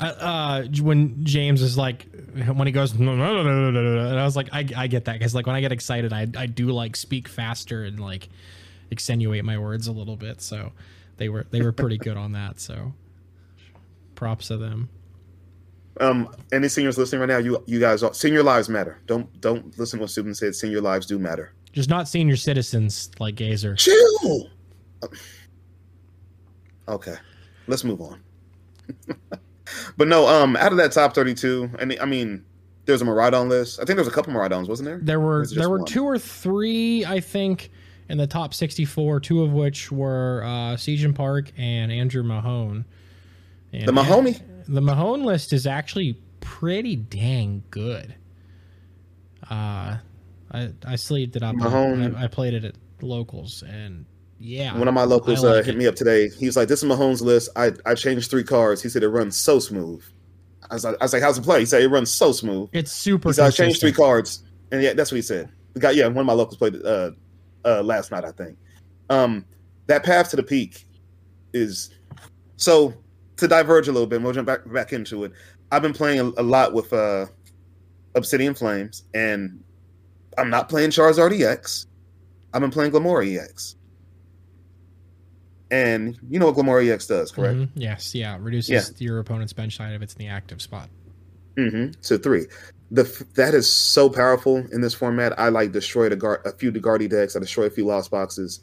uh, 0.00 0.04
uh, 0.04 0.64
when 0.80 1.22
James 1.24 1.60
is 1.60 1.76
like, 1.76 2.06
when 2.54 2.66
he 2.66 2.72
goes, 2.72 2.92
and 2.92 3.22
I 3.22 4.24
was 4.24 4.34
like, 4.34 4.48
I, 4.52 4.66
I 4.74 4.86
get 4.86 5.04
that 5.04 5.12
because 5.18 5.34
like 5.34 5.46
when 5.46 5.54
I 5.54 5.60
get 5.60 5.72
excited, 5.72 6.12
I, 6.12 6.26
I 6.36 6.46
do 6.46 6.68
like 6.70 6.96
speak 6.96 7.28
faster 7.28 7.84
and 7.84 8.00
like 8.00 8.30
extenuate 8.90 9.44
my 9.44 9.58
words 9.58 9.86
a 9.88 9.92
little 9.92 10.16
bit. 10.16 10.40
So 10.40 10.72
they 11.22 11.28
were 11.28 11.46
they 11.52 11.62
were 11.62 11.70
pretty 11.70 11.98
good 11.98 12.16
on 12.16 12.32
that. 12.32 12.58
So 12.58 12.92
props 14.16 14.48
to 14.48 14.56
them. 14.56 14.88
Um, 16.00 16.34
any 16.50 16.68
seniors 16.68 16.98
listening 16.98 17.20
right 17.20 17.28
now, 17.28 17.38
you 17.38 17.62
you 17.66 17.78
guys, 17.78 18.02
are, 18.02 18.12
senior 18.12 18.42
lives 18.42 18.68
matter. 18.68 18.98
Don't 19.06 19.40
don't 19.40 19.78
listen 19.78 20.00
to 20.00 20.02
what 20.02 20.10
Subin 20.10 20.34
said. 20.34 20.56
Senior 20.56 20.80
lives 20.80 21.06
do 21.06 21.20
matter. 21.20 21.52
Just 21.72 21.88
not 21.88 22.08
senior 22.08 22.34
citizens 22.34 23.10
like 23.20 23.36
Gazer. 23.36 23.76
Chill. 23.76 24.48
Okay, 26.88 27.14
let's 27.68 27.84
move 27.84 28.00
on. 28.00 28.20
but 29.96 30.08
no, 30.08 30.26
um, 30.26 30.56
out 30.56 30.72
of 30.72 30.78
that 30.78 30.90
top 30.90 31.14
thirty-two, 31.14 31.70
and 31.78 31.96
I 32.00 32.04
mean, 32.04 32.44
there's 32.86 33.00
a 33.00 33.04
Miraidon 33.04 33.48
list. 33.48 33.78
I 33.78 33.84
think 33.84 33.96
there's 33.96 34.08
a 34.08 34.12
couple 34.12 34.32
Miraidons, 34.32 34.66
wasn't 34.66 34.88
there? 34.88 34.98
There 35.00 35.20
were 35.20 35.46
there 35.46 35.70
were 35.70 35.78
one? 35.78 35.86
two 35.86 36.04
or 36.04 36.18
three, 36.18 37.04
I 37.04 37.20
think, 37.20 37.70
in 38.08 38.18
the 38.18 38.26
top 38.26 38.54
64. 38.54 39.20
Two 39.20 39.42
of 39.42 39.52
which 39.52 39.90
were 39.92 40.42
uh, 40.44 40.76
Sejun 40.76 41.14
Park 41.14 41.52
and 41.56 41.90
Andrew 41.92 42.22
Mahone. 42.22 42.84
And 43.72 43.86
The 43.88 43.92
Mahoney. 43.92 44.36
the 44.68 44.80
Mahone 44.82 45.24
list 45.24 45.52
is 45.52 45.66
actually 45.66 46.18
pretty 46.40 46.96
dang 46.96 47.62
good. 47.70 48.14
Uh, 49.50 49.96
I 50.52 50.70
I 50.84 50.96
sleeved 50.96 51.36
it 51.36 51.42
up. 51.42 51.54
Mahone- 51.56 52.14
I, 52.16 52.24
I 52.24 52.26
played 52.28 52.54
it 52.54 52.64
at 52.64 52.74
locals, 53.00 53.62
and 53.62 54.04
yeah, 54.38 54.76
One 54.76 54.88
of 54.88 54.94
my 54.94 55.04
locals 55.04 55.44
I 55.44 55.58
uh, 55.58 55.62
hit 55.62 55.76
me 55.76 55.86
up 55.86 55.94
today. 55.94 56.28
He 56.28 56.46
was 56.46 56.56
like, 56.56 56.68
"This 56.68 56.82
is 56.82 56.88
Mahone's 56.88 57.22
list. 57.22 57.50
I 57.56 57.72
I 57.84 57.94
changed 57.94 58.30
three 58.30 58.44
cards." 58.44 58.82
He 58.82 58.88
said 58.88 59.02
it 59.02 59.08
runs 59.08 59.36
so 59.36 59.58
smooth. 59.58 60.02
I 60.70 60.74
was 60.74 60.84
like, 60.84 60.96
I 61.00 61.04
was 61.04 61.12
like, 61.12 61.22
"How's 61.22 61.38
it 61.38 61.42
play?" 61.42 61.60
He 61.60 61.66
said 61.66 61.82
it 61.82 61.88
runs 61.88 62.10
so 62.10 62.32
smooth. 62.32 62.68
It's 62.72 62.92
super. 62.92 63.30
He 63.30 63.34
said 63.34 63.46
I 63.46 63.50
changed 63.50 63.80
three 63.80 63.92
cards, 63.92 64.42
and 64.70 64.82
yeah, 64.82 64.92
that's 64.94 65.10
what 65.10 65.16
he 65.16 65.22
said. 65.22 65.48
We 65.74 65.80
got 65.80 65.94
yeah, 65.96 66.06
one 66.06 66.18
of 66.18 66.26
my 66.26 66.32
locals 66.34 66.56
played 66.56 66.76
uh 66.84 67.12
uh 67.64 67.82
last 67.82 68.10
night, 68.10 68.24
I 68.24 68.32
think. 68.32 68.56
Um, 69.10 69.44
that 69.86 70.04
path 70.04 70.30
to 70.30 70.36
the 70.36 70.42
peak 70.42 70.86
is 71.52 71.90
so 72.56 72.94
to 73.36 73.48
diverge 73.48 73.88
a 73.88 73.92
little 73.92 74.06
bit. 74.06 74.22
We'll 74.22 74.32
jump 74.32 74.46
back 74.46 74.60
back 74.72 74.92
into 74.92 75.24
it. 75.24 75.32
I've 75.70 75.82
been 75.82 75.92
playing 75.92 76.20
a, 76.20 76.40
a 76.40 76.42
lot 76.42 76.72
with 76.72 76.92
uh 76.92 77.26
Obsidian 78.14 78.54
Flames, 78.54 79.04
and 79.14 79.62
I'm 80.38 80.50
not 80.50 80.68
playing 80.68 80.90
Charizard 80.90 81.38
EX. 81.38 81.86
I've 82.52 82.60
been 82.60 82.70
playing 82.70 82.92
Glimmora 82.92 83.38
EX. 83.38 83.76
And 85.70 86.18
you 86.28 86.38
know 86.38 86.46
what 86.50 86.56
Glimmora 86.56 86.86
EX 86.90 87.06
does, 87.06 87.32
correct? 87.32 87.56
Mhm. 87.58 87.68
Yes, 87.74 88.14
yeah, 88.14 88.36
reduces 88.38 88.70
Yeah. 88.70 88.82
your 88.98 89.18
opponent's 89.20 89.54
bench 89.54 89.76
side 89.76 89.94
if 89.94 90.02
it's 90.02 90.12
in 90.14 90.18
the 90.18 90.28
active 90.28 90.60
spot. 90.60 90.90
Mm-hmm. 91.56 91.92
So 92.02 92.18
three. 92.18 92.46
The 92.92 93.04
that 93.36 93.54
is 93.54 93.66
so 93.72 94.10
powerful 94.10 94.58
in 94.70 94.82
this 94.82 94.92
format. 94.92 95.38
I 95.40 95.48
like 95.48 95.72
destroyed 95.72 96.12
a, 96.12 96.16
guard, 96.16 96.42
a 96.44 96.52
few 96.52 96.70
Degardi 96.70 97.08
decks. 97.08 97.34
I 97.34 97.40
destroyed 97.40 97.72
a 97.72 97.74
few 97.74 97.86
lost 97.86 98.10
boxes, 98.10 98.60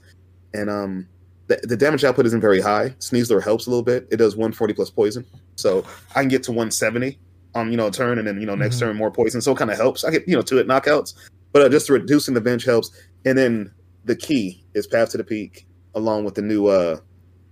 and 0.53 0.69
um, 0.69 1.07
the, 1.47 1.59
the 1.63 1.75
damage 1.75 2.03
output 2.03 2.27
isn't 2.27 2.39
very 2.39 2.61
high. 2.61 2.89
Sneasler 2.99 3.43
helps 3.43 3.65
a 3.65 3.71
little 3.71 3.83
bit. 3.83 4.07
It 4.11 4.17
does 4.17 4.35
140 4.35 4.73
plus 4.75 4.91
poison, 4.91 5.25
so 5.55 5.83
I 6.15 6.19
can 6.21 6.29
get 6.29 6.43
to 6.43 6.51
170 6.51 7.17
on 7.55 7.71
you 7.71 7.77
know 7.77 7.87
a 7.87 7.91
turn, 7.91 8.19
and 8.19 8.27
then 8.27 8.39
you 8.39 8.45
know 8.45 8.53
next 8.53 8.75
Mhm. 8.75 8.81
turn 8.81 8.95
more 8.97 9.09
poison. 9.09 9.41
So 9.41 9.53
it 9.53 9.57
kind 9.57 9.71
of 9.71 9.77
helps. 9.77 10.03
I 10.03 10.11
get 10.11 10.27
you 10.27 10.35
know 10.35 10.43
two 10.43 10.59
at 10.59 10.67
knockouts, 10.67 11.15
but 11.51 11.63
uh, 11.63 11.69
just 11.69 11.89
reducing 11.89 12.35
the 12.35 12.41
bench 12.41 12.65
helps. 12.65 12.91
And 13.25 13.35
then 13.35 13.71
the 14.05 14.15
key 14.15 14.63
is 14.75 14.85
Path 14.85 15.09
to 15.11 15.17
the 15.17 15.23
Peak, 15.23 15.65
along 15.95 16.23
with 16.23 16.35
the 16.35 16.43
new 16.43 16.67
uh, 16.67 16.99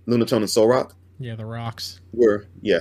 Lunatone 0.06 0.36
and 0.36 0.44
Solrock. 0.44 0.92
Yeah, 1.18 1.34
the 1.34 1.44
rocks. 1.44 2.00
Were 2.12 2.46
yeah, 2.62 2.80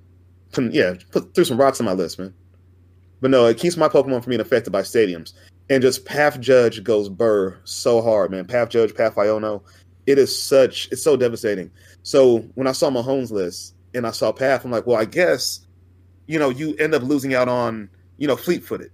yeah, 0.58 0.94
put 1.12 1.32
threw 1.32 1.44
some 1.44 1.58
rocks 1.58 1.78
in 1.78 1.86
my 1.86 1.92
list, 1.92 2.18
man. 2.18 2.34
But 3.20 3.30
no, 3.30 3.46
it 3.46 3.58
keeps 3.58 3.76
my 3.76 3.88
Pokemon 3.88 4.22
from 4.22 4.30
being 4.30 4.40
affected 4.40 4.70
by 4.70 4.82
stadiums. 4.82 5.32
And 5.68 5.82
just 5.82 6.04
Path 6.04 6.40
Judge 6.40 6.82
goes 6.84 7.08
burr 7.08 7.58
so 7.64 8.00
hard, 8.00 8.30
man. 8.30 8.44
Path 8.44 8.68
Judge, 8.70 8.94
Path 8.94 9.16
Iono. 9.16 9.62
It 10.06 10.18
is 10.18 10.36
such 10.36 10.88
it's 10.92 11.02
so 11.02 11.16
devastating. 11.16 11.70
So 12.02 12.38
when 12.54 12.66
I 12.66 12.72
saw 12.72 12.90
Mahone's 12.90 13.32
list 13.32 13.74
and 13.94 14.06
I 14.06 14.12
saw 14.12 14.30
Path, 14.32 14.64
I'm 14.64 14.70
like, 14.70 14.86
well, 14.86 14.96
I 14.96 15.04
guess, 15.04 15.66
you 16.26 16.38
know, 16.38 16.50
you 16.50 16.76
end 16.76 16.94
up 16.94 17.02
losing 17.02 17.34
out 17.34 17.48
on, 17.48 17.88
you 18.18 18.28
know, 18.28 18.36
fleet 18.36 18.62
footed. 18.62 18.92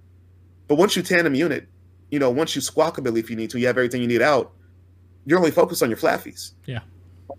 But 0.68 0.76
once 0.76 0.96
you 0.96 1.02
tandem 1.02 1.34
unit, 1.34 1.68
you 2.10 2.18
know, 2.18 2.30
once 2.30 2.56
you 2.56 2.62
squawkabilly 2.62 3.18
if 3.18 3.28
you 3.28 3.36
need 3.36 3.50
to, 3.50 3.58
you 3.58 3.66
have 3.66 3.76
everything 3.76 4.00
you 4.00 4.08
need 4.08 4.22
out, 4.22 4.52
you're 5.26 5.38
only 5.38 5.50
focused 5.50 5.82
on 5.82 5.90
your 5.90 5.98
Flaaffies. 5.98 6.52
Yeah. 6.66 6.80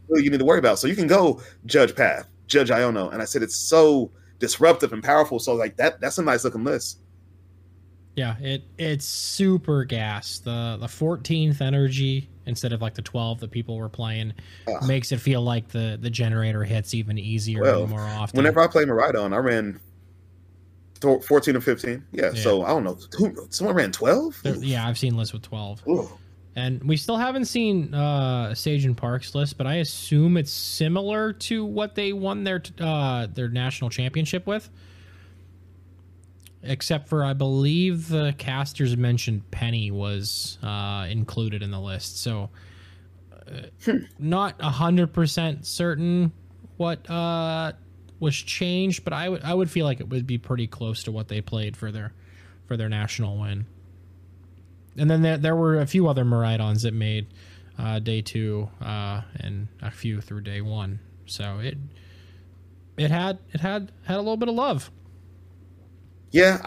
Really 0.10 0.24
you 0.24 0.30
need 0.30 0.39
to 0.39 0.46
worry 0.46 0.60
about. 0.60 0.80
So 0.80 0.88
you 0.88 0.96
can 0.96 1.08
go 1.08 1.41
Judge 1.65 1.96
Path, 1.96 2.28
Judge 2.48 2.69
Iono. 2.69 3.12
And 3.12 3.22
I 3.22 3.26
said 3.26 3.41
it's 3.41 3.56
so 3.56 4.12
disruptive 4.43 4.91
and 4.91 5.01
powerful. 5.01 5.39
So 5.39 5.56
like 5.56 5.77
that 5.77 6.01
that's 6.01 6.17
a 6.17 6.21
nice 6.21 6.43
looking 6.43 6.65
list. 6.65 6.99
Yeah, 8.17 8.36
it 8.41 8.63
it's 8.77 9.06
super 9.06 9.86
gas. 9.86 10.39
The 10.39 10.77
the 10.79 10.88
14th 10.88 11.62
energy 11.62 12.29
instead 12.45 12.73
of 12.73 12.82
like 12.82 12.93
the 12.93 13.01
12 13.01 13.39
that 13.39 13.51
people 13.51 13.77
were 13.77 13.88
playing 13.88 14.34
Ah. 14.67 14.86
makes 14.86 15.13
it 15.13 15.21
feel 15.21 15.41
like 15.41 15.69
the 15.69 15.97
the 15.99 16.10
generator 16.10 16.65
hits 16.65 16.93
even 16.93 17.17
easier 17.17 17.62
Well, 17.62 17.82
and 17.84 17.89
more 17.89 18.01
often. 18.01 18.36
Whenever 18.36 18.60
I 18.60 18.67
play 18.67 18.84
Miraidon, 18.84 19.34
I 19.34 19.38
ran 19.38 19.79
14 21.01 21.56
or 21.56 21.62
15. 21.62 22.03
Yeah, 22.12 22.32
Yeah. 22.34 22.41
So 22.41 22.63
I 22.63 22.67
don't 22.69 22.84
know. 22.84 22.97
Who 23.17 23.47
someone 23.49 23.75
ran 23.77 23.91
12? 23.93 24.41
Yeah, 24.60 24.86
I've 24.88 24.97
seen 24.97 25.15
lists 25.15 25.32
with 25.34 25.43
12. 25.43 25.82
Ooh. 25.88 26.10
And 26.56 26.84
we 26.84 26.98
still 26.98 27.18
haven't 27.18 27.46
seen 27.46 27.94
uh 27.94 28.50
Sejun 28.52 28.96
Park's 28.96 29.34
list, 29.34 29.58
but 29.58 29.66
I 29.66 29.76
assume 29.76 30.38
it's 30.38 30.52
similar 30.52 31.34
to 31.34 31.66
what 31.66 31.96
they 31.96 32.13
won 32.13 32.44
their 32.44 32.62
uh 32.80 33.28
their 33.28 33.50
national 33.50 33.89
championship 33.89 34.46
with. 34.46 34.70
Except 36.62 37.10
for 37.10 37.26
I 37.26 37.34
believe 37.34 38.08
the 38.08 38.36
casters 38.38 38.96
mentioned 38.96 39.50
Penny 39.52 39.89
was 39.89 40.60
uh 40.62 41.08
included 41.10 41.63
in 41.63 41.72
the 41.72 41.80
list. 41.80 42.22
So 42.22 42.52
uh, 43.32 43.94
not 44.20 44.56
a 44.60 44.70
hundred 44.70 45.12
percent 45.12 45.66
certain 45.66 46.32
what 46.78 47.10
uh 47.10 47.74
was 48.20 48.36
changed, 48.36 49.04
but 49.04 49.13
I 49.13 49.28
would 49.28 49.44
I 49.44 49.56
would 49.56 49.72
feel 49.72 49.86
like 49.86 50.00
it 50.00 50.08
would 50.08 50.28
be 50.28 50.38
pretty 50.38 50.68
close 50.68 51.02
to 51.04 51.12
what 51.12 51.30
they 51.30 51.42
played 51.42 51.76
for 51.76 51.92
their 51.92 52.13
for 52.68 52.78
their 52.78 52.89
national 52.89 53.39
win 53.39 53.66
and 54.97 55.10
then 55.10 55.21
there, 55.21 55.38
there 55.38 55.56
were 55.56 55.79
a 55.79 55.88
few 55.88 56.08
other 56.08 56.23
Miraidons 56.23 56.84
that 56.84 56.93
made 56.93 57.27
uh, 57.77 57.99
day 57.99 58.21
two 58.21 58.69
uh, 58.82 59.21
and 59.38 59.67
a 59.82 59.91
few 59.91 60.21
through 60.21 60.41
day 60.41 60.62
one. 60.62 60.99
So 61.25 61.60
it 61.60 61.77
it 62.97 63.10
had 63.10 63.39
it 63.53 63.62
had 63.62 63.91
had 64.03 64.17
a 64.17 64.21
little 64.21 64.38
bit 64.38 64.49
of 64.49 64.56
love. 64.56 64.91
Yeah. 66.32 66.63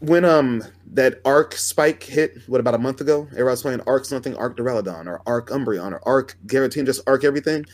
When 0.00 0.24
um 0.24 0.62
that 0.92 1.20
Arc 1.24 1.54
Spike 1.54 2.02
hit, 2.02 2.38
what 2.46 2.60
about 2.60 2.74
a 2.74 2.78
month 2.78 3.00
ago? 3.00 3.22
Everybody 3.32 3.44
was 3.44 3.62
playing 3.62 3.80
Arc 3.82 4.04
something, 4.04 4.36
Arc 4.36 4.56
Duraludon, 4.56 5.06
or 5.06 5.20
Arc 5.26 5.50
Umbreon, 5.50 5.92
or 5.92 6.00
Arc 6.06 6.36
Garateen, 6.46 6.86
just 6.86 7.02
Arc 7.06 7.24
everything. 7.24 7.64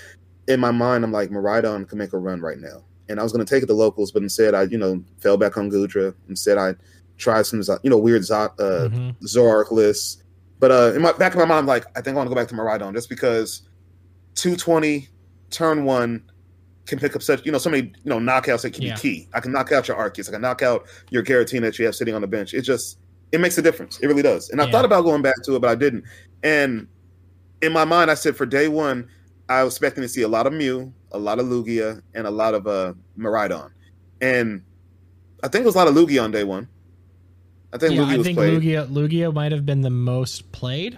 In 0.49 0.61
my 0.61 0.71
mind, 0.71 1.05
I'm 1.05 1.13
like, 1.13 1.31
Miraidon 1.31 1.89
can 1.89 1.99
make 1.99 2.13
a 2.13 2.19
run 2.19 2.41
right 2.41 2.59
now. 2.59 2.85
And 3.09 3.21
I 3.21 3.23
was 3.23 3.33
gonna 3.33 3.45
take 3.45 3.63
it 3.63 3.67
to 3.67 3.75
locals, 3.75 4.11
but 4.11 4.23
instead 4.23 4.55
I, 4.55 4.63
you 4.63 4.79
know, 4.79 5.03
fell 5.19 5.37
back 5.37 5.57
on 5.57 5.71
Goodra. 5.71 6.15
Instead 6.29 6.59
I 6.59 6.75
tried 7.17 7.47
some 7.47 7.63
you 7.83 7.91
know, 7.91 7.99
weird 7.99 8.23
uh 8.31 8.49
Mhm. 8.59 9.17
Zoroark 9.25 9.71
lists. 9.71 10.23
But 10.61 10.71
uh 10.71 10.93
in 10.95 11.03
my 11.03 11.13
back 11.13 11.33
of 11.33 11.39
my 11.39 11.45
mind, 11.45 11.59
I'm 11.61 11.67
like, 11.67 11.85
I 11.97 12.01
think 12.01 12.15
I 12.15 12.19
want 12.19 12.29
to 12.29 12.35
go 12.35 12.41
back 12.41 12.49
to 12.49 12.55
my 12.55 12.63
Miraidon 12.63 12.95
just 12.95 13.09
because 13.09 13.63
220, 14.37 15.09
turn 15.51 15.85
one, 15.85 16.25
can 16.87 16.99
pick 16.99 17.17
up 17.17 17.23
such 17.23 17.45
you 17.47 17.53
know 17.53 17.59
so 17.59 17.71
many 17.71 17.85
you 18.03 18.11
know 18.11 18.19
knockouts 18.19 18.63
that 18.63 18.75
can 18.75 18.85
Yeah. 18.85 18.95
be 18.95 19.01
key. 19.01 19.29
I 19.33 19.41
can 19.41 19.53
knock 19.53 19.73
out 19.73 19.89
your 19.89 19.97
Arceus. 19.97 20.29
I 20.29 20.33
can 20.33 20.43
knock 20.43 20.63
out 20.63 20.87
your 21.11 21.23
Giratina 21.23 21.63
that 21.63 21.79
you 21.79 21.87
have 21.87 21.95
sitting 21.95 22.15
on 22.15 22.21
the 22.21 22.27
bench. 22.27 22.53
It 22.55 22.63
just 22.63 22.99
it 23.33 23.41
makes 23.41 23.59
a 23.59 23.63
difference. 23.63 23.99
It 24.01 24.07
really 24.07 24.23
does. 24.23 24.51
And 24.51 24.61
I 24.61 24.65
Yeah. 24.65 24.71
thought 24.71 24.85
about 24.85 25.03
going 25.05 25.23
back 25.23 25.35
to 25.45 25.57
it, 25.57 25.61
but 25.61 25.71
I 25.71 25.75
didn't. 25.75 26.05
And 26.43 26.87
in 27.63 27.73
my 27.73 27.85
mind, 27.85 28.11
I 28.11 28.15
said 28.15 28.37
for 28.37 28.47
day 28.47 28.69
one, 28.69 29.09
I 29.49 29.63
was 29.65 29.75
expecting 29.75 30.03
to 30.03 30.09
see 30.09 30.23
a 30.23 30.29
lot 30.29 30.47
of 30.47 30.53
Mew, 30.53 30.93
a 31.13 31.19
lot 31.19 31.39
of 31.41 31.47
Lugia, 31.47 32.01
and 32.15 32.27
a 32.27 32.31
lot 32.31 32.55
of 32.55 32.67
uh 32.67 32.95
Miraidon. 33.19 33.71
And 34.21 34.63
I 35.43 35.49
think 35.49 35.63
it 35.63 35.67
was 35.67 35.75
a 35.75 35.79
lot 35.79 35.89
of 35.89 35.95
Lugia 35.95 36.23
on 36.23 36.31
day 36.31 36.45
one. 36.45 36.69
I 37.75 37.77
think 37.77 37.95
yeah, 37.95 38.03
Lugia 38.03 38.21
I 38.21 38.23
think 38.23 38.39
played. 38.39 38.63
Lugia 38.63 38.89
Lugia 38.89 39.35
might 39.35 39.51
have 39.51 39.67
been 39.67 39.81
the 39.81 39.91
most 39.91 40.51
played. 40.53 40.97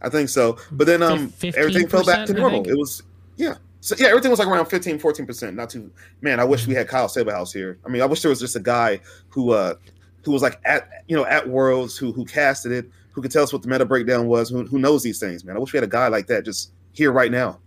I 0.00 0.08
think 0.08 0.28
so. 0.28 0.56
But 0.70 0.86
then 0.86 1.02
um 1.02 1.32
everything 1.42 1.88
fell 1.88 2.04
back 2.04 2.26
to 2.28 2.32
normal. 2.32 2.66
It 2.68 2.78
was 2.78 3.02
yeah. 3.36 3.56
So 3.80 3.96
yeah, 3.98 4.06
everything 4.06 4.30
was 4.30 4.38
like 4.38 4.48
around 4.48 4.66
15, 4.66 4.98
14%. 4.98 5.54
Not 5.54 5.68
too 5.68 5.90
man, 6.20 6.38
I 6.38 6.44
wish 6.44 6.68
we 6.68 6.74
had 6.74 6.86
Kyle 6.86 7.08
Sabelhaus 7.08 7.52
here. 7.52 7.78
I 7.84 7.88
mean, 7.88 8.02
I 8.02 8.06
wish 8.06 8.22
there 8.22 8.28
was 8.28 8.38
just 8.38 8.54
a 8.54 8.60
guy 8.60 9.00
who 9.30 9.50
uh 9.50 9.74
who 10.22 10.30
was 10.30 10.42
like 10.42 10.60
at 10.64 10.88
you 11.08 11.16
know 11.16 11.26
at 11.26 11.48
Worlds 11.48 11.98
who 11.98 12.12
who 12.12 12.24
casted 12.24 12.70
it, 12.70 12.88
who 13.10 13.20
could 13.20 13.32
tell 13.32 13.42
us 13.42 13.52
what 13.52 13.62
the 13.62 13.68
meta 13.68 13.84
breakdown 13.84 14.28
was, 14.28 14.50
who, 14.50 14.64
who 14.64 14.78
knows 14.78 15.02
these 15.02 15.18
things, 15.18 15.44
man. 15.44 15.56
I 15.56 15.58
wish 15.58 15.72
we 15.72 15.76
had 15.76 15.84
a 15.84 15.88
guy 15.88 16.06
like 16.06 16.28
that 16.28 16.44
just 16.44 16.70
here 16.92 17.10
right 17.10 17.32
now. 17.32 17.58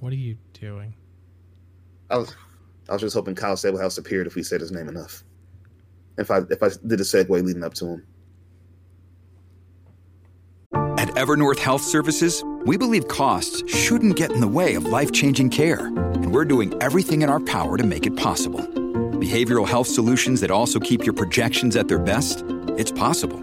What 0.00 0.12
are 0.12 0.16
you 0.16 0.36
doing? 0.54 0.94
I 2.12 2.18
was 2.18 2.36
I 2.88 2.92
was 2.92 3.00
just 3.00 3.14
hoping 3.14 3.34
Kyle 3.34 3.56
Sabelhaus 3.56 3.98
appeared 3.98 4.26
if 4.26 4.34
we 4.34 4.42
said 4.42 4.60
his 4.60 4.70
name 4.70 4.88
enough. 4.88 5.24
If 6.18 6.30
I 6.30 6.40
if 6.50 6.62
I 6.62 6.68
did 6.86 7.00
a 7.00 7.04
segue 7.04 7.30
leading 7.30 7.64
up 7.64 7.74
to 7.74 7.86
him. 7.86 8.06
At 10.98 11.08
Evernorth 11.16 11.58
Health 11.58 11.82
Services, 11.82 12.44
we 12.64 12.76
believe 12.76 13.08
costs 13.08 13.62
shouldn't 13.68 14.14
get 14.14 14.30
in 14.30 14.40
the 14.40 14.48
way 14.48 14.74
of 14.74 14.84
life 14.84 15.10
changing 15.10 15.50
care, 15.50 15.86
and 15.86 16.32
we're 16.32 16.44
doing 16.44 16.80
everything 16.80 17.22
in 17.22 17.30
our 17.30 17.40
power 17.40 17.76
to 17.76 17.84
make 17.84 18.06
it 18.06 18.16
possible. 18.16 18.60
Behavioral 18.60 19.66
health 19.66 19.88
solutions 19.88 20.40
that 20.42 20.50
also 20.50 20.78
keep 20.78 21.04
your 21.04 21.14
projections 21.14 21.76
at 21.76 21.88
their 21.88 21.98
best? 21.98 22.44
It's 22.76 22.92
possible. 22.92 23.40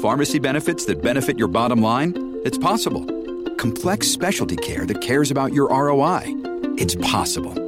Pharmacy 0.00 0.38
benefits 0.38 0.84
that 0.86 1.02
benefit 1.02 1.38
your 1.38 1.48
bottom 1.48 1.82
line? 1.82 2.40
It's 2.44 2.58
possible. 2.58 3.04
Complex 3.56 4.08
specialty 4.08 4.56
care 4.56 4.86
that 4.86 5.00
cares 5.00 5.30
about 5.30 5.52
your 5.52 5.68
ROI? 5.68 6.22
It's 6.78 6.94
possible. 6.96 7.65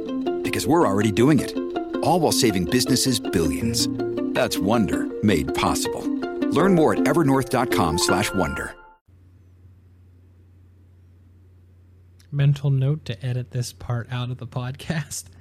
Because 0.49 0.65
we're 0.65 0.87
already 0.87 1.11
doing 1.11 1.37
it. 1.37 1.55
All 2.01 2.19
while 2.19 2.31
saving 2.31 2.65
businesses 2.65 3.19
billions. 3.19 3.87
That's 4.33 4.57
Wonder 4.57 5.07
made 5.21 5.53
possible. 5.53 6.01
Learn 6.49 6.73
more 6.73 6.93
at 6.93 6.99
evernorth.com/wonder. 7.01 8.75
Mental 12.31 12.71
note 12.71 13.05
to 13.05 13.23
edit 13.23 13.51
this 13.51 13.73
part 13.73 14.07
out 14.11 14.31
of 14.31 14.39
the 14.39 14.47
podcast. 14.47 15.25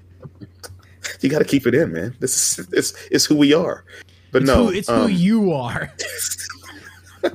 You 1.20 1.30
got 1.30 1.38
to 1.38 1.44
keep 1.44 1.66
it 1.66 1.74
in, 1.74 1.92
man. 1.92 2.14
This 2.20 2.58
is 2.58 2.68
it's, 2.70 2.92
it's 3.10 3.24
who 3.24 3.34
we 3.34 3.54
are. 3.54 3.84
But 4.30 4.42
It's 4.42 4.46
no, 4.46 4.66
who, 4.66 4.72
it's 4.72 4.88
um, 4.90 5.02
who 5.02 5.08
you 5.08 5.52
are. 5.52 5.90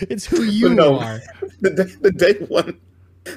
it's 0.00 0.24
who 0.24 0.44
you 0.44 0.68
no. 0.68 1.00
are. 1.00 1.20
the 1.60 1.70
day, 1.70 1.94
the 2.02 2.12
day 2.12 2.34
one 2.46 2.78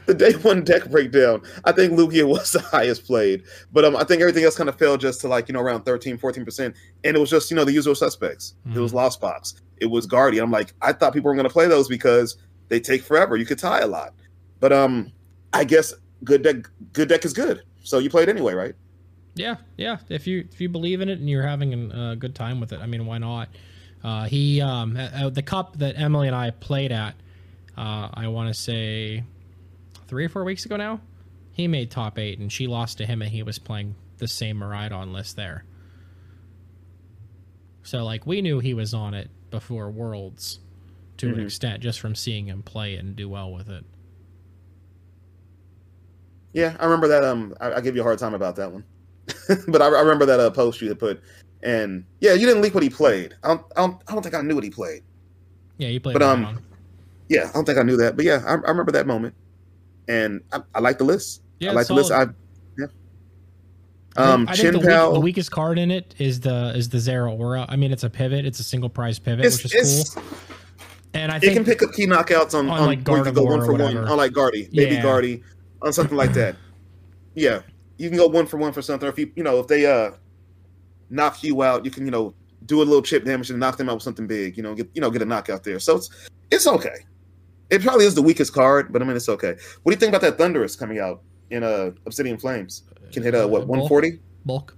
the 0.05 0.13
day 0.13 0.33
one 0.33 0.63
deck 0.63 0.89
breakdown 0.89 1.41
i 1.63 1.71
think 1.71 1.93
lugia 1.93 2.27
was 2.27 2.51
the 2.53 2.59
highest 2.59 3.05
played. 3.05 3.43
But 3.71 3.85
um, 3.85 3.95
i 3.95 4.03
think 4.03 4.21
everything 4.21 4.43
else 4.43 4.57
kind 4.57 4.69
of 4.69 4.77
fell 4.77 4.97
just 4.97 5.21
to 5.21 5.27
like 5.27 5.47
you 5.47 5.53
know 5.53 5.61
around 5.61 5.83
13 5.83 6.17
14% 6.17 6.73
and 7.03 7.17
it 7.17 7.19
was 7.19 7.29
just 7.29 7.49
you 7.49 7.55
know 7.55 7.65
the 7.65 7.73
usual 7.73 7.95
suspects. 7.95 8.55
It 8.73 8.79
was 8.79 8.93
lost 8.93 9.21
box 9.21 9.61
it 9.79 9.85
was 9.85 10.05
guardian. 10.05 10.43
I'm 10.43 10.51
like 10.51 10.73
i 10.81 10.91
thought 10.93 11.13
people 11.13 11.29
were 11.29 11.35
going 11.35 11.47
to 11.47 11.53
play 11.53 11.67
those 11.67 11.87
because 11.87 12.37
they 12.69 12.79
take 12.79 13.01
forever. 13.01 13.37
You 13.37 13.45
could 13.45 13.59
tie 13.59 13.79
a 13.79 13.87
lot. 13.87 14.13
But 14.59 14.73
um 14.73 15.11
i 15.53 15.63
guess 15.63 15.93
good 16.23 16.41
deck 16.41 16.69
good 16.93 17.09
deck 17.09 17.25
is 17.25 17.33
good. 17.33 17.63
So 17.83 17.99
you 17.99 18.09
played 18.09 18.27
it 18.27 18.31
anyway 18.31 18.53
right? 18.53 18.75
Yeah, 19.37 19.57
yeah. 19.77 19.97
If 20.09 20.27
you 20.27 20.47
if 20.51 20.59
you 20.59 20.67
believe 20.67 21.01
in 21.01 21.09
it 21.09 21.19
and 21.19 21.29
you're 21.29 21.47
having 21.47 21.91
a 21.91 22.15
good 22.15 22.35
time 22.35 22.59
with 22.59 22.73
it, 22.73 22.79
I 22.79 22.87
mean, 22.87 23.05
why 23.05 23.19
not? 23.19 23.49
Uh, 24.03 24.25
he 24.25 24.61
um, 24.61 24.97
at, 24.97 25.13
at 25.13 25.33
the 25.35 25.41
cup 25.41 25.77
that 25.77 25.97
Emily 25.97 26.27
and 26.27 26.35
I 26.35 26.51
played 26.51 26.91
at, 26.91 27.15
uh, 27.77 28.09
I 28.13 28.27
want 28.27 28.53
to 28.53 28.59
say 28.59 29.23
three 30.07 30.25
or 30.25 30.29
four 30.29 30.43
weeks 30.43 30.65
ago 30.65 30.77
now. 30.77 31.01
He 31.51 31.67
made 31.67 31.89
top 31.89 32.19
eight, 32.19 32.39
and 32.39 32.51
she 32.51 32.67
lost 32.67 32.99
to 32.99 33.05
him, 33.05 33.21
and 33.21 33.31
he 33.31 33.43
was 33.43 33.59
playing 33.59 33.95
the 34.17 34.27
same 34.27 34.59
Miraidon 34.59 35.11
list 35.11 35.35
there. 35.35 35.65
So 37.83 38.03
like 38.03 38.27
we 38.27 38.41
knew 38.41 38.59
he 38.59 38.73
was 38.73 38.93
on 38.93 39.13
it 39.13 39.29
before 39.49 39.89
Worlds, 39.89 40.59
to 41.17 41.29
an 41.29 41.39
extent, 41.39 41.81
just 41.81 41.99
from 41.99 42.15
seeing 42.15 42.47
him 42.47 42.61
play 42.61 42.95
and 42.95 43.15
do 43.15 43.29
well 43.29 43.51
with 43.51 43.69
it. 43.69 43.85
Yeah, 46.53 46.75
I 46.79 46.85
remember 46.85 47.07
that. 47.07 47.23
Um, 47.23 47.55
I, 47.59 47.75
I 47.75 47.81
give 47.81 47.95
you 47.95 48.01
a 48.01 48.03
hard 48.03 48.19
time 48.19 48.33
about 48.33 48.55
that 48.57 48.71
one, 48.71 48.83
but 49.67 49.81
I, 49.81 49.85
I 49.87 50.01
remember 50.01 50.25
that 50.25 50.39
uh, 50.39 50.49
post 50.51 50.81
you 50.81 50.89
had 50.89 50.99
put, 50.99 51.21
and 51.63 52.03
yeah, 52.19 52.33
you 52.33 52.45
didn't 52.45 52.61
leak 52.61 52.73
what 52.73 52.83
he 52.83 52.89
played. 52.89 53.35
I 53.43 53.49
don't, 53.49 53.61
I 53.75 53.81
don't, 53.81 54.01
I 54.07 54.13
don't 54.13 54.21
think 54.21 54.35
I 54.35 54.41
knew 54.41 54.55
what 54.55 54.63
he 54.63 54.69
played. 54.69 55.03
Yeah, 55.77 55.89
he 55.89 55.99
played. 55.99 56.13
But, 56.13 56.23
um. 56.23 56.59
Yeah, 57.29 57.49
I 57.49 57.51
don't 57.51 57.65
think 57.65 57.77
I 57.77 57.83
knew 57.83 57.97
that, 57.97 58.15
but 58.15 58.23
yeah, 58.23 58.41
I, 58.45 58.51
I 58.51 58.69
remember 58.69 58.91
that 58.93 59.05
moment, 59.05 59.35
and 60.07 60.41
I, 60.51 60.59
I 60.75 60.79
like 60.79 60.97
the 60.97 61.03
list. 61.03 61.41
Yeah, 61.59 61.71
I 61.71 61.73
like 61.73 61.87
the 61.87 61.93
list. 61.93 62.11
I 62.11 62.21
yeah. 62.21 62.25
I 62.25 62.27
think- 62.77 62.91
Um, 64.17 64.47
I 64.47 64.55
think 64.55 64.61
Chin 64.61 64.73
the, 64.73 64.79
weak- 64.79 65.13
the 65.13 65.19
weakest 65.19 65.51
card 65.51 65.77
in 65.79 65.91
it 65.91 66.15
is 66.17 66.39
the 66.39 66.73
is 66.75 66.89
the 66.89 66.97
Zeraora. 66.97 67.65
I 67.69 67.75
mean, 67.75 67.91
it's 67.91 68.03
a 68.03 68.09
pivot. 68.09 68.45
It's 68.45 68.59
a 68.59 68.63
single 68.63 68.89
prize 68.89 69.19
pivot, 69.19 69.45
It's, 69.45 69.63
which 69.63 69.75
is 69.75 70.11
cool. 70.15 70.23
And 71.13 71.31
I 71.31 71.37
it 71.37 71.41
think 71.41 71.53
can 71.53 71.65
pick 71.65 71.81
up 71.83 71.93
key 71.93 72.05
knockouts 72.05 72.53
on, 72.53 72.69
on, 72.69 72.79
on, 72.81 72.85
like, 72.87 72.99
you 72.99 73.03
go 73.05 73.43
one 73.43 73.61
or 73.61 73.65
for 73.65 73.73
one, 73.73 73.97
on 73.97 74.17
like 74.17 74.33
Guardy, 74.33 74.69
baby 74.71 74.95
Yeah. 74.95 75.01
Guardy, 75.03 75.43
on 75.81 75.91
something 75.93 76.17
like 76.17 76.33
that. 76.33 76.55
Yeah, 77.33 77.61
you 77.97 78.09
can 78.09 78.17
go 78.17 78.27
one 78.27 78.45
for 78.45 78.57
one 78.57 78.73
for 78.73 78.81
something. 78.81 79.07
Or 79.07 79.11
if 79.11 79.17
you, 79.17 79.31
you 79.35 79.43
know, 79.43 79.59
if 79.59 79.67
they 79.67 79.85
uh 79.85 80.11
knock 81.09 81.43
you 81.43 81.63
out, 81.63 81.85
you 81.85 81.91
can, 81.91 82.05
you 82.05 82.11
know, 82.11 82.33
do 82.65 82.81
a 82.81 82.83
little 82.83 83.01
chip 83.01 83.23
damage 83.23 83.49
and 83.49 83.59
knock 83.59 83.77
them 83.77 83.87
out 83.89 83.95
with 83.95 84.03
something 84.03 84.27
big. 84.27 84.57
You 84.57 84.63
know, 84.63 84.75
get 84.75 84.89
you 84.93 85.01
know, 85.01 85.09
get 85.09 85.21
a 85.21 85.25
knockout 85.25 85.63
there. 85.63 85.79
So 85.79 85.95
it's 85.97 86.09
it's 86.51 86.67
okay. 86.67 87.05
It 87.69 87.81
probably 87.81 88.05
is 88.05 88.15
the 88.15 88.21
weakest 88.21 88.53
card, 88.53 88.91
but 88.93 89.01
I 89.01 89.05
mean, 89.05 89.15
it's 89.17 89.27
okay. 89.29 89.55
What 89.83 89.91
do 89.91 89.95
you 89.95 89.99
think 89.99 90.09
about 90.15 90.21
that 90.21 90.37
Thundurus 90.37 90.75
coming 90.77 90.99
out 90.99 91.21
in 91.49 91.63
uh 91.63 91.91
Obsidian 92.05 92.37
Flames? 92.37 92.83
Can 93.11 93.23
hit 93.23 93.35
uh 93.35 93.47
what 93.47 93.63
Uh, 93.63 93.65
one 93.65 93.87
forty? 93.87 94.19
bulk. 94.45 94.75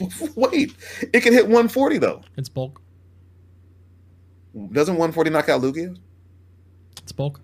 Wait, 0.36 0.74
it 1.14 1.20
can 1.20 1.32
hit 1.32 1.44
140 1.44 1.98
though. 1.98 2.20
It's 2.36 2.48
bulk. 2.50 2.82
Doesn't 4.72 4.94
140 4.94 5.30
knock 5.30 5.48
out 5.48 5.62
Lugia? 5.62 5.96
It's 7.02 7.12
bulk. 7.12 7.40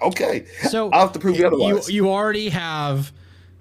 Okay, 0.00 0.46
So 0.68 0.90
I'll 0.90 1.00
have 1.02 1.12
to 1.12 1.18
prove 1.18 1.34
you 1.36 1.42
you 1.42 1.46
otherwise. 1.48 1.88
you 1.90 2.08
already 2.10 2.48
have 2.50 3.12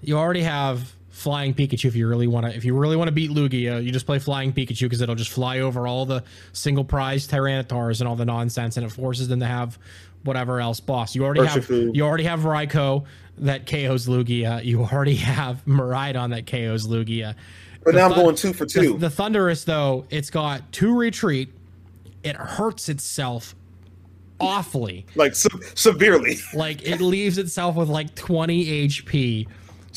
you 0.01 0.15
already 0.17 0.43
have 0.43 0.93
flying 1.17 1.51
Pikachu 1.51 1.85
if 1.85 1.95
you 1.95 2.07
really 2.07 2.27
want 2.27 2.45
to 2.45 2.55
if 2.55 2.63
you 2.63 2.77
really 2.77 2.95
want 2.95 3.07
to 3.07 3.11
beat 3.11 3.31
Lugia 3.31 3.83
you 3.83 3.91
just 3.91 4.05
play 4.05 4.19
flying 4.19 4.53
Pikachu 4.53 4.81
because 4.81 5.01
it'll 5.01 5.15
just 5.15 5.31
fly 5.31 5.61
over 5.61 5.87
all 5.87 6.05
the 6.05 6.23
single 6.53 6.83
prize 6.83 7.27
Tyranitars 7.27 7.99
and 8.01 8.07
all 8.07 8.15
the 8.15 8.23
nonsense 8.23 8.77
and 8.77 8.85
it 8.85 8.91
forces 8.91 9.27
them 9.27 9.39
to 9.39 9.47
have 9.47 9.79
whatever 10.23 10.61
else 10.61 10.79
boss 10.79 11.15
you 11.15 11.25
already 11.25 11.43
have 11.43 11.67
you 11.71 12.03
already 12.03 12.23
have 12.23 12.41
Raikou 12.41 13.03
that 13.39 13.65
KOs 13.65 14.05
Lugia 14.07 14.63
you 14.63 14.83
already 14.83 15.15
have 15.15 15.65
Miraidon 15.65 16.29
that 16.29 16.45
KOs 16.45 16.85
Lugia 16.85 17.33
but 17.83 17.93
The 17.93 17.99
now 17.99 18.09
I'm 18.09 18.13
going 18.13 18.35
two 18.35 18.53
for 18.53 18.65
the, 18.65 18.81
two. 18.81 18.97
the 18.99 19.09
Thundurus 19.09 19.65
though 19.65 20.05
it's 20.11 20.29
got 20.29 20.71
two 20.71 20.95
retreat 20.95 21.49
it 22.23 22.35
hurts 22.35 22.89
itself 22.89 23.55
awfully 24.39 25.03
like 25.15 25.33
se- 25.33 25.49
severely. 25.73 26.37
like 26.53 26.83
it 26.87 27.01
leaves 27.01 27.39
itself 27.39 27.75
with 27.75 27.89
like 27.89 28.13
20 28.13 28.87
HP. 28.87 29.47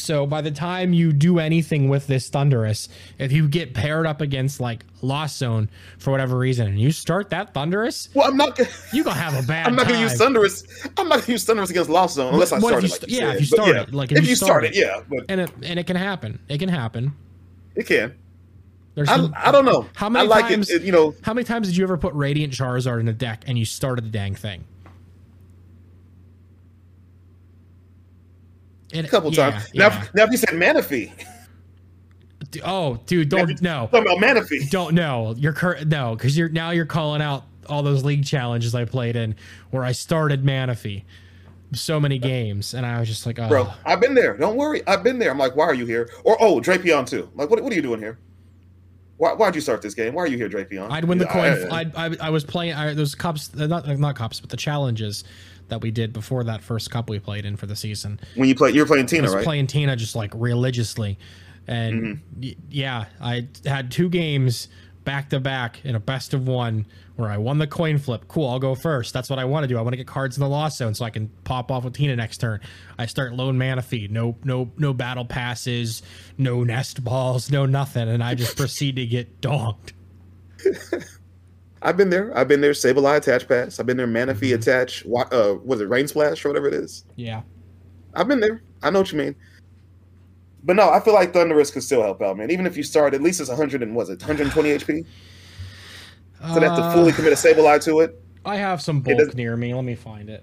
So 0.00 0.26
by 0.26 0.40
the 0.40 0.50
time 0.50 0.92
you 0.92 1.12
do 1.12 1.38
anything 1.38 1.88
with 1.88 2.06
this 2.06 2.28
Thundurus, 2.28 2.88
if 3.18 3.32
you 3.32 3.48
get 3.48 3.74
paired 3.74 4.06
up 4.06 4.20
against 4.20 4.60
like 4.60 4.84
Lost 5.02 5.38
Zone 5.38 5.70
for 5.98 6.10
whatever 6.10 6.36
reason, 6.36 6.66
and 6.66 6.80
you 6.80 6.90
start 6.90 7.30
that 7.30 7.54
Thundurus, 7.54 8.08
Well, 8.14 8.28
I'm 8.28 8.36
not. 8.36 8.56
Gonna, 8.56 8.70
you 8.92 9.04
gonna 9.04 9.16
have 9.16 9.42
a 9.42 9.46
bad. 9.46 9.66
I'm 9.66 9.76
not 9.76 9.86
going 9.86 10.00
to 10.00 10.02
use. 10.02 10.18
Thundurus. 10.18 10.64
I'm 10.96 11.08
not 11.08 11.16
going 11.16 11.22
to 11.26 11.32
use 11.32 11.44
Thundurus 11.44 11.70
against 11.70 11.90
Lost 11.90 12.14
Zone 12.16 12.32
unless 12.32 12.52
I 12.52 12.58
What 12.58 12.82
if 12.82 12.82
start 12.82 12.82
you 12.82 12.88
it. 12.88 12.90
Like 12.90 13.00
st- 13.00 13.10
you 13.10 13.18
yeah, 13.18 13.32
if 13.34 13.40
you 13.40 13.46
start 13.46 13.68
yeah, 13.68 13.82
it, 13.82 13.94
like, 13.94 14.12
if, 14.12 14.26
you 14.26 14.36
start 14.36 14.64
it, 14.64 14.74
yeah, 14.74 15.02
but 15.08 15.24
and 15.28 15.40
it 15.42 15.50
and 15.62 15.78
it 15.78 15.86
can 15.86 15.96
happen. 15.96 16.40
It 16.48 16.58
can 16.58 16.68
happen. 16.68 17.12
it 17.74 17.86
can. 17.86 18.14
There's 18.94 19.08
I, 19.08 19.16
some- 19.16 19.34
I 19.36 19.52
don't 19.52 19.64
know. 19.64 19.86
How 19.94 20.08
many 20.08 20.26
I 20.26 20.28
like 20.28 20.48
times? 20.48 20.70
it, 20.70 20.82
it. 20.82 20.86
You 20.86 20.92
know, 20.92 21.14
how 21.22 21.32
many 21.32 21.44
times 21.44 21.68
did 21.68 21.76
you 21.76 21.84
ever 21.84 21.96
put 21.96 22.12
Radiant 22.14 22.52
Charizard 22.52 23.00
in 23.00 23.08
a 23.08 23.12
deck 23.12 23.44
and 23.46 23.58
you 23.58 23.64
started 23.64 24.04
the 24.04 24.10
dang 24.10 24.34
thing? 24.34 24.64
It- 28.92 29.04
a 29.04 29.08
couple 29.08 29.32
yeah, 29.32 29.50
times. 29.50 29.74
Now, 29.74 29.88
yeah. 29.88 30.02
if, 30.02 30.14
now 30.14 30.24
if 30.24 30.30
you 30.30 30.36
said 30.36 30.50
Manaphy, 30.50 31.12
Oh, 32.64 32.98
dude, 33.06 33.28
don't 33.28 33.60
no. 33.62 33.88
talking 33.92 34.00
about 34.00 34.18
Manaphy. 34.18 34.68
Don't 34.70 34.94
know. 34.94 35.34
You're 35.38 35.52
cur- 35.52 35.84
no, 35.84 36.16
because 36.16 36.36
you're 36.36 36.48
now 36.48 36.70
you're 36.70 36.86
calling 36.86 37.22
out 37.22 37.44
all 37.68 37.82
those 37.82 38.02
league 38.04 38.24
challenges 38.24 38.74
I 38.74 38.84
played 38.84 39.14
in 39.14 39.36
where 39.70 39.84
I 39.84 39.92
started 39.92 40.42
Manaphy 40.42 41.04
so 41.72 42.00
many 42.00 42.18
games, 42.18 42.74
and 42.74 42.84
I 42.84 42.98
was 42.98 43.08
just 43.08 43.26
like, 43.26 43.38
oh, 43.38 43.46
Bro, 43.48 43.68
I've 43.84 44.00
been 44.00 44.14
there. 44.14 44.36
Don't 44.36 44.56
worry. 44.56 44.82
I've 44.88 45.04
been 45.04 45.20
there. 45.20 45.30
I'm 45.30 45.38
like, 45.38 45.54
why 45.54 45.66
are 45.66 45.74
you 45.74 45.86
here? 45.86 46.10
Or, 46.24 46.36
oh, 46.40 46.60
Drapion 46.60 47.06
too. 47.08 47.30
Like, 47.36 47.48
what, 47.48 47.62
what 47.62 47.72
are 47.72 47.76
you 47.76 47.82
doing 47.82 48.00
here? 48.00 48.18
Why, 49.18 49.34
why'd 49.34 49.54
you 49.54 49.60
start 49.60 49.80
this 49.82 49.94
game? 49.94 50.14
Why 50.14 50.22
are 50.24 50.26
you 50.26 50.36
here, 50.36 50.48
Drapion? 50.48 50.90
I'd 50.90 51.04
win 51.04 51.18
the 51.18 51.26
coin. 51.26 51.52
I- 51.70 51.82
I, 51.94 52.06
I, 52.06 52.16
I 52.22 52.30
was 52.30 52.42
playing 52.42 52.72
I, 52.72 52.94
those 52.94 53.14
cups, 53.14 53.50
uh, 53.56 53.66
not 53.66 53.86
not 53.86 54.16
cups, 54.16 54.40
but 54.40 54.50
the 54.50 54.56
challenges 54.56 55.22
that 55.70 55.80
we 55.80 55.90
did 55.90 56.12
before 56.12 56.44
that 56.44 56.62
first 56.62 56.90
cup 56.90 57.08
we 57.08 57.18
played 57.18 57.44
in 57.44 57.56
for 57.56 57.66
the 57.66 57.76
season. 57.76 58.20
when 58.34 58.48
you 58.48 58.54
play, 58.54 58.70
you're 58.70 58.86
playing 58.86 59.06
Tina, 59.06 59.22
I 59.22 59.24
was 59.24 59.34
right? 59.34 59.40
Mm-hmm. 59.40 59.44
playing 59.44 59.66
Tina 59.68 59.96
just 59.96 60.14
like 60.14 60.32
religiously, 60.34 61.18
and 61.66 62.20
y- 62.40 62.56
yeah, 62.70 63.06
I 63.20 63.48
had 63.64 63.90
two 63.90 64.08
games 64.08 64.68
back 65.04 65.30
to 65.30 65.40
back 65.40 65.82
in 65.84 65.94
a 65.94 66.00
best 66.00 66.34
of 66.34 66.46
one 66.46 66.86
where 67.16 67.30
I 67.30 67.38
won 67.38 67.58
the 67.58 67.66
coin 67.66 67.98
flip. 67.98 68.26
Cool, 68.28 68.48
I'll 68.48 68.58
go 68.58 68.74
first. 68.74 69.12
That's 69.14 69.28
what 69.30 69.38
I 69.38 69.44
want 69.44 69.64
to 69.64 69.68
do. 69.68 69.78
I 69.78 69.82
want 69.82 69.92
to 69.92 69.96
get 69.96 70.06
cards 70.06 70.36
in 70.36 70.40
the 70.42 70.48
lost 70.48 70.78
zone 70.78 70.94
so 70.94 71.04
I 71.04 71.10
can 71.10 71.28
pop 71.44 71.70
off 71.70 71.84
with 71.84 71.94
Tina 71.94 72.16
next 72.16 72.38
turn. 72.38 72.60
I 72.98 73.06
start 73.06 73.32
lone 73.34 73.58
Manaphy. 73.58 74.10
No, 74.10 74.36
no, 74.44 74.70
no 74.76 74.92
battle 74.92 75.24
passes, 75.24 76.02
no 76.38 76.64
nest 76.64 77.02
balls, 77.04 77.50
no 77.50 77.66
nothing, 77.66 78.08
and 78.08 78.22
I 78.22 78.34
just 78.34 78.56
proceed 78.58 78.96
to 78.96 79.06
get 79.06 79.40
donked. 79.40 79.92
I've 81.82 81.96
been 81.96 82.10
there. 82.10 82.36
I've 82.36 82.48
been 82.48 82.60
there. 82.60 82.72
Sableye 82.72 83.16
attach 83.16 83.48
pass. 83.48 83.80
I've 83.80 83.86
been 83.86 83.96
there. 83.96 84.06
Manaphy 84.06 84.50
Mm-hmm. 84.52 84.60
attach. 84.60 85.04
Uh, 85.06 85.56
was 85.64 85.80
it 85.80 85.88
rain 85.88 86.06
splash 86.06 86.44
or 86.44 86.48
whatever 86.48 86.68
it 86.68 86.74
is? 86.74 87.04
Yeah. 87.16 87.42
I've 88.14 88.28
been 88.28 88.40
there. 88.40 88.62
I 88.82 88.90
know 88.90 89.00
what 89.00 89.12
you 89.12 89.18
mean. 89.18 89.34
But 90.62 90.76
no, 90.76 90.90
I 90.90 91.00
feel 91.00 91.14
like 91.14 91.32
Thundurus 91.32 91.70
could 91.72 91.82
still 91.82 92.02
help 92.02 92.20
out, 92.20 92.36
man. 92.36 92.50
Even 92.50 92.66
if 92.66 92.76
you 92.76 92.82
start, 92.82 93.14
at 93.14 93.22
least 93.22 93.40
it's 93.40 93.48
100 93.48 93.82
and 93.82 93.94
was 93.94 94.10
it 94.10 94.20
120 94.20 94.68
HP? 94.78 95.06
So 96.54 96.58
they 96.58 96.66
have 96.66 96.76
to 96.78 96.92
fully 96.92 97.12
commit 97.12 97.34
a 97.34 97.36
Sableye 97.36 97.84
to 97.84 98.00
it. 98.00 98.18
I 98.46 98.56
have 98.56 98.80
some 98.80 99.02
bulk 99.02 99.34
near 99.34 99.58
me. 99.58 99.74
Let 99.74 99.84
me 99.84 99.94
find 99.94 100.30
it. 100.30 100.42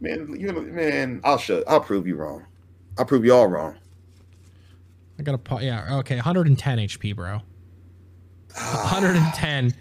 Man, 0.00 0.34
you 0.40 0.52
man, 0.52 1.20
I'll 1.22 1.36
show. 1.36 1.62
I'll 1.68 1.80
prove 1.82 2.06
you 2.06 2.16
wrong. 2.16 2.46
I'll 2.96 3.04
prove 3.04 3.26
you 3.26 3.34
all 3.34 3.46
wrong. 3.46 3.76
I 5.18 5.22
got 5.22 5.34
a 5.34 5.62
yeah. 5.62 5.98
Okay, 5.98 6.14
110 6.16 6.78
HP, 6.78 7.14
bro. 7.14 7.42
110 8.60 9.74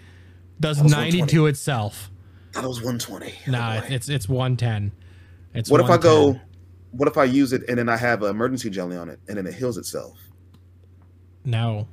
does 0.59 0.82
was 0.82 0.91
90 0.91 1.23
to 1.23 1.45
itself. 1.47 2.09
That 2.53 2.63
was 2.63 2.78
120. 2.78 3.34
Nah, 3.51 3.82
Oh, 3.84 3.86
it's 3.89 4.09
it's 4.09 4.28
110. 4.28 4.91
It's 5.53 5.69
what 5.69 5.82
if 5.82 5.89
I 5.89 5.97
go? 5.97 6.39
What 6.91 7.07
if 7.07 7.17
I 7.17 7.25
use 7.25 7.53
it 7.53 7.63
and 7.67 7.78
then 7.78 7.89
I 7.89 7.97
have 7.97 8.23
an 8.23 8.30
emergency 8.30 8.69
jelly 8.69 8.97
on 8.97 9.09
it 9.09 9.19
and 9.28 9.38
then 9.38 9.45
it 9.45 9.53
heals 9.53 9.78
itself? 9.78 10.17
No. 11.45 11.88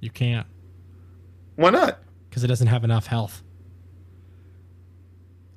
You 0.00 0.10
can't 0.10 0.46
Why 1.56 1.70
not? 1.70 1.98
because 2.28 2.42
it 2.44 2.46
doesn't 2.46 2.68
have 2.68 2.84
enough 2.84 3.06
health. 3.06 3.42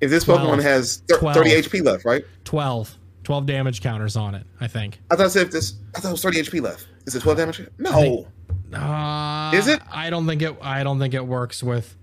If 0.00 0.10
this 0.10 0.24
12. 0.24 0.40
Pokemon 0.40 0.62
has 0.62 0.96
thir- 1.08 1.18
12. 1.18 1.36
30 1.36 1.50
HP 1.50 1.84
left, 1.84 2.04
right? 2.04 2.24
12. 2.44 2.98
12 3.22 3.46
damage 3.46 3.80
counters 3.80 4.16
on 4.16 4.34
it, 4.34 4.46
I 4.60 4.66
think. 4.66 5.00
I 5.10 5.16
thought 5.16 5.26
I 5.26 5.28
said 5.28 5.46
if 5.46 5.52
this. 5.52 5.74
I 5.96 6.00
thought 6.00 6.08
it 6.08 6.12
was 6.12 6.22
30 6.22 6.40
HP 6.42 6.60
left. 6.60 6.86
Is 7.06 7.14
it 7.14 7.20
12 7.22 7.38
damage? 7.38 7.62
No. 7.78 8.26
Uh, 8.74 9.52
Is 9.54 9.68
it? 9.68 9.80
I 9.90 10.10
don't 10.10 10.26
think 10.26 10.42
it 10.42 10.56
I 10.60 10.82
don't 10.82 10.98
think 10.98 11.14
it 11.14 11.26
works 11.26 11.62
with 11.62 11.96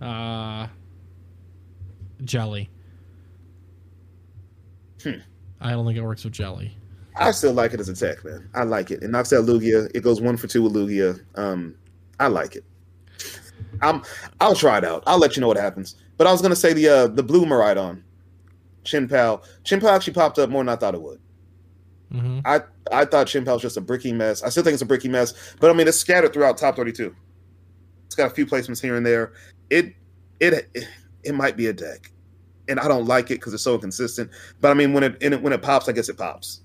uh 0.00 0.66
jelly. 2.24 2.70
Hmm. 5.02 5.20
I 5.60 5.70
don't 5.70 5.86
think 5.86 5.98
it 5.98 6.02
works 6.02 6.24
with 6.24 6.32
jelly. 6.32 6.76
I 7.18 7.30
still 7.30 7.52
like 7.52 7.72
it 7.72 7.80
as 7.80 7.88
a 7.88 7.94
tech, 7.94 8.24
man. 8.24 8.48
I 8.54 8.64
like 8.64 8.90
it. 8.90 9.02
It 9.02 9.08
knocks 9.08 9.32
out 9.32 9.46
Lugia. 9.46 9.90
It 9.94 10.02
goes 10.02 10.20
one 10.20 10.36
for 10.36 10.46
two 10.48 10.62
with 10.62 10.74
Lugia. 10.74 11.18
Um, 11.34 11.74
I 12.20 12.26
like 12.26 12.56
it. 12.56 12.64
I'm. 13.80 14.02
I'll 14.40 14.54
try 14.54 14.78
it 14.78 14.84
out. 14.84 15.02
I'll 15.06 15.18
let 15.18 15.36
you 15.36 15.40
know 15.40 15.48
what 15.48 15.56
happens. 15.56 15.96
But 16.18 16.26
I 16.26 16.32
was 16.32 16.42
gonna 16.42 16.56
say 16.56 16.72
the 16.72 16.88
uh 16.88 17.06
the 17.08 17.22
blue 17.22 17.44
Miraidon, 17.44 18.02
Chin 18.84 19.08
Pao 19.08 19.40
actually 19.64 20.12
popped 20.12 20.38
up 20.38 20.50
more 20.50 20.62
than 20.62 20.68
I 20.68 20.76
thought 20.76 20.94
it 20.94 21.00
would. 21.02 21.20
Hmm 22.10 22.40
I 22.44 22.60
I 22.92 23.04
thought 23.04 23.26
Chin 23.26 23.44
was 23.44 23.62
just 23.62 23.76
a 23.76 23.80
bricky 23.80 24.12
mess. 24.12 24.42
I 24.42 24.48
still 24.48 24.62
think 24.62 24.74
it's 24.74 24.82
a 24.82 24.86
bricky 24.86 25.08
mess, 25.08 25.34
but 25.60 25.70
I 25.70 25.72
mean 25.72 25.88
it's 25.88 25.98
scattered 25.98 26.32
throughout 26.32 26.58
top 26.58 26.76
32. 26.76 27.14
It's 28.06 28.14
got 28.14 28.30
a 28.30 28.34
few 28.34 28.46
placements 28.46 28.80
here 28.80 28.96
and 28.96 29.04
there. 29.04 29.32
It 29.70 29.94
it 30.40 30.70
it, 31.24 31.34
might 31.34 31.56
be 31.56 31.66
a 31.66 31.72
deck, 31.72 32.12
and 32.68 32.78
I 32.78 32.88
don't 32.88 33.06
like 33.06 33.30
it 33.30 33.40
because 33.40 33.54
it's 33.54 33.62
so 33.62 33.74
inconsistent. 33.74 34.30
But 34.60 34.70
I 34.70 34.74
mean 34.74 34.92
when 34.92 35.02
it, 35.02 35.16
it 35.20 35.42
when 35.42 35.52
it 35.52 35.62
pops, 35.62 35.88
I 35.88 35.92
guess 35.92 36.08
it 36.08 36.16
pops. 36.16 36.60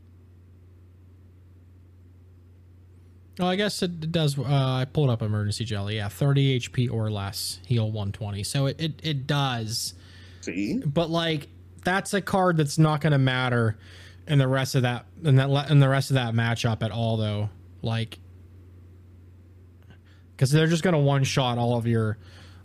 Well, 3.39 3.49
I 3.49 3.55
guess 3.55 3.81
it 3.81 4.11
does. 4.11 4.37
Uh, 4.37 4.43
I 4.43 4.85
pulled 4.85 5.09
up 5.09 5.21
emergency 5.21 5.65
jelly. 5.65 5.95
Yeah, 5.95 6.09
30 6.09 6.59
HP 6.59 6.91
or 6.91 7.09
less, 7.09 7.59
heal 7.65 7.85
120. 7.85 8.43
So 8.43 8.67
it, 8.67 8.79
it, 8.79 8.99
it 9.01 9.25
does. 9.25 9.95
See, 10.41 10.77
But 10.77 11.09
like 11.09 11.47
that's 11.83 12.13
a 12.13 12.21
card 12.21 12.57
that's 12.57 12.77
not 12.77 13.01
going 13.01 13.13
to 13.13 13.17
matter 13.17 13.77
in 14.27 14.37
the 14.37 14.47
rest 14.47 14.75
of 14.75 14.83
that 14.83 15.05
in 15.23 15.35
that 15.35 15.69
in 15.69 15.79
the 15.79 15.89
rest 15.89 16.11
of 16.11 16.15
that 16.15 16.33
matchup 16.33 16.83
at 16.83 16.91
all 16.91 17.17
though. 17.17 17.49
Like 17.81 18.19
cuz 20.37 20.51
they're 20.51 20.67
just 20.67 20.83
going 20.83 20.93
to 20.93 20.99
one 20.99 21.23
shot 21.23 21.57
all 21.57 21.77
of 21.77 21.87
your 21.87 22.17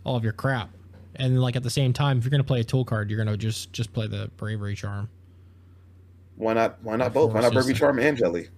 all 0.03 0.15
of 0.15 0.23
your 0.23 0.33
crap. 0.33 0.69
And 1.15 1.41
like 1.41 1.55
at 1.55 1.63
the 1.63 1.69
same 1.69 1.93
time 1.93 2.17
if 2.19 2.23
you're 2.23 2.31
going 2.31 2.43
to 2.43 2.47
play 2.47 2.59
a 2.59 2.63
tool 2.63 2.85
card, 2.85 3.09
you're 3.09 3.23
going 3.23 3.27
to 3.27 3.37
just 3.37 3.73
just 3.73 3.93
play 3.93 4.07
the 4.07 4.29
bravery 4.37 4.75
charm. 4.75 5.09
why 6.35 6.53
not? 6.53 6.77
Why 6.83 6.95
not 6.95 7.13
both? 7.13 7.33
Why 7.33 7.41
not 7.41 7.53
bravery 7.53 7.73
Charm 7.73 7.99
and 7.99 8.15
Jelly? 8.17 8.49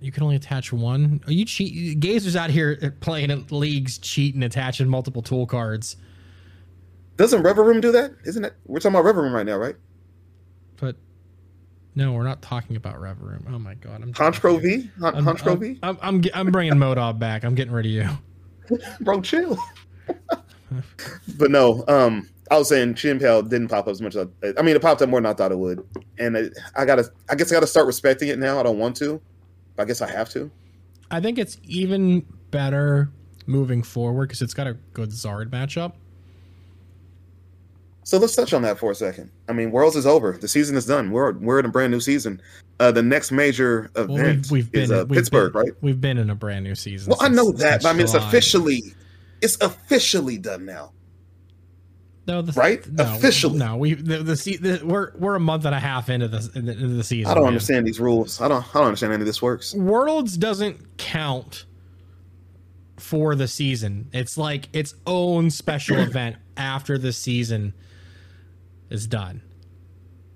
You 0.00 0.12
can 0.12 0.22
only 0.22 0.36
attach 0.36 0.72
one. 0.72 1.20
Are 1.26 1.32
you 1.32 1.44
cheat? 1.44 1.98
Gazer's 1.98 2.36
out 2.36 2.50
here 2.50 2.96
playing 3.00 3.32
at 3.32 3.50
leagues, 3.50 3.98
cheating, 3.98 4.44
attaching 4.44 4.88
multiple 4.88 5.22
tool 5.22 5.44
cards. 5.44 5.96
Doesn't 7.16 7.42
Rever 7.42 7.64
Room 7.64 7.80
do 7.80 7.90
that? 7.90 8.12
Isn't 8.24 8.44
it? 8.44 8.54
We're 8.64 8.78
talking 8.78 8.94
about 8.94 9.04
Rever 9.04 9.22
Room 9.22 9.32
right 9.32 9.44
now, 9.46 9.56
right? 9.56 9.74
But 10.76 10.94
no, 11.98 12.12
we're 12.12 12.22
not 12.22 12.40
talking 12.42 12.76
about 12.76 13.00
Rev 13.00 13.20
Room. 13.20 13.44
Oh 13.50 13.58
my 13.58 13.74
god, 13.74 14.02
I'm 14.02 14.12
Hunch 14.12 14.38
Pro 14.38 14.56
V, 14.56 14.88
Hunch 15.00 15.42
Pro 15.42 15.54
I'm, 15.54 15.58
V, 15.60 15.78
I'm, 15.82 15.98
I'm, 16.00 16.22
I'm 16.32 16.52
bringing 16.52 16.74
Modob 16.74 17.18
back. 17.18 17.42
I'm 17.42 17.56
getting 17.56 17.72
rid 17.72 17.86
of 17.86 17.92
you. 17.92 18.08
bro, 19.00 19.20
chill. 19.20 19.58
but 21.36 21.50
no, 21.50 21.84
um, 21.88 22.28
I 22.52 22.58
was 22.58 22.68
saying 22.68 22.94
Chien-Pao 22.94 23.42
didn't 23.42 23.66
pop 23.66 23.88
up 23.88 23.88
as 23.88 24.00
much. 24.00 24.14
As 24.14 24.28
I, 24.44 24.52
I 24.56 24.62
mean, 24.62 24.76
it 24.76 24.80
popped 24.80 25.02
up 25.02 25.08
more 25.08 25.20
than 25.20 25.26
I 25.26 25.34
thought 25.34 25.50
it 25.50 25.58
would, 25.58 25.84
and 26.20 26.36
it, 26.36 26.56
I 26.76 26.84
gotta, 26.84 27.10
I 27.28 27.34
guess 27.34 27.50
I 27.50 27.56
gotta 27.56 27.66
start 27.66 27.88
respecting 27.88 28.28
it 28.28 28.38
now. 28.38 28.60
I 28.60 28.62
don't 28.62 28.78
want 28.78 28.94
to, 28.98 29.20
but 29.74 29.82
I 29.82 29.86
guess 29.86 30.00
I 30.00 30.08
have 30.08 30.30
to. 30.30 30.48
I 31.10 31.20
think 31.20 31.36
it's 31.36 31.58
even 31.64 32.24
better 32.52 33.10
moving 33.46 33.82
forward 33.82 34.28
because 34.28 34.40
it's 34.40 34.54
got 34.54 34.68
a 34.68 34.74
good 34.92 35.10
Zard 35.10 35.50
matchup. 35.50 35.94
So 38.08 38.16
let's 38.16 38.34
touch 38.34 38.54
on 38.54 38.62
that 38.62 38.78
for 38.78 38.90
a 38.90 38.94
second. 38.94 39.30
I 39.50 39.52
mean, 39.52 39.70
Worlds 39.70 39.94
is 39.94 40.06
over. 40.06 40.32
The 40.32 40.48
season 40.48 40.78
is 40.78 40.86
done. 40.86 41.10
We're 41.10 41.32
we're 41.32 41.58
in 41.58 41.66
a 41.66 41.68
brand 41.68 41.92
new 41.92 42.00
season. 42.00 42.40
Uh, 42.80 42.90
the 42.90 43.02
next 43.02 43.30
major 43.30 43.90
event 43.96 44.08
Well, 44.08 44.24
we've, 44.24 44.50
we've 44.50 44.72
been 44.72 44.82
is 44.84 44.90
uh, 44.90 45.04
we've 45.06 45.18
Pittsburgh, 45.18 45.52
been- 45.52 45.62
right? 45.62 45.72
We've 45.82 46.00
been 46.00 46.16
in 46.16 46.30
a 46.30 46.34
brand 46.34 46.64
new 46.64 46.74
season. 46.74 47.10
Well, 47.10 47.18
I 47.20 47.28
know 47.28 47.52
that, 47.52 47.82
but 47.82 47.90
I 47.90 47.92
mean, 47.92 48.00
it's 48.04 48.14
officially, 48.14 48.82
it's 49.42 49.60
officially 49.60 50.38
done 50.38 50.64
now. 50.64 50.92
no, 52.26 52.40
the, 52.40 52.52
right? 52.52 52.90
No, 52.90 53.14
Officially. 53.14 53.58
No, 53.58 53.76
we 53.76 53.92
the, 53.92 54.22
the, 54.22 54.34
the 54.56 54.86
we're 54.86 55.12
we're 55.18 55.34
a 55.34 55.40
month 55.40 55.66
and 55.66 55.74
a 55.74 55.78
half 55.78 56.08
into 56.08 56.28
the 56.28 56.38
into 56.54 56.62
the, 56.62 56.72
into 56.72 56.88
the 56.94 57.04
season. 57.04 57.30
I 57.30 57.34
don't 57.34 57.42
man. 57.42 57.48
understand 57.48 57.86
these 57.86 58.00
rules. 58.00 58.40
I 58.40 58.48
don't. 58.48 58.64
I 58.74 58.78
don't 58.78 58.86
understand 58.86 59.12
any 59.12 59.20
of 59.20 59.26
this 59.26 59.42
works. 59.42 59.74
Worlds 59.74 60.38
doesn't 60.38 60.96
count 60.96 61.66
for 62.96 63.34
the 63.34 63.48
season. 63.48 64.08
It's 64.14 64.38
like 64.38 64.70
its 64.72 64.94
own 65.06 65.50
special 65.50 65.98
event 65.98 66.36
after 66.56 66.96
the 66.96 67.12
season 67.12 67.74
is 68.90 69.06
done. 69.06 69.42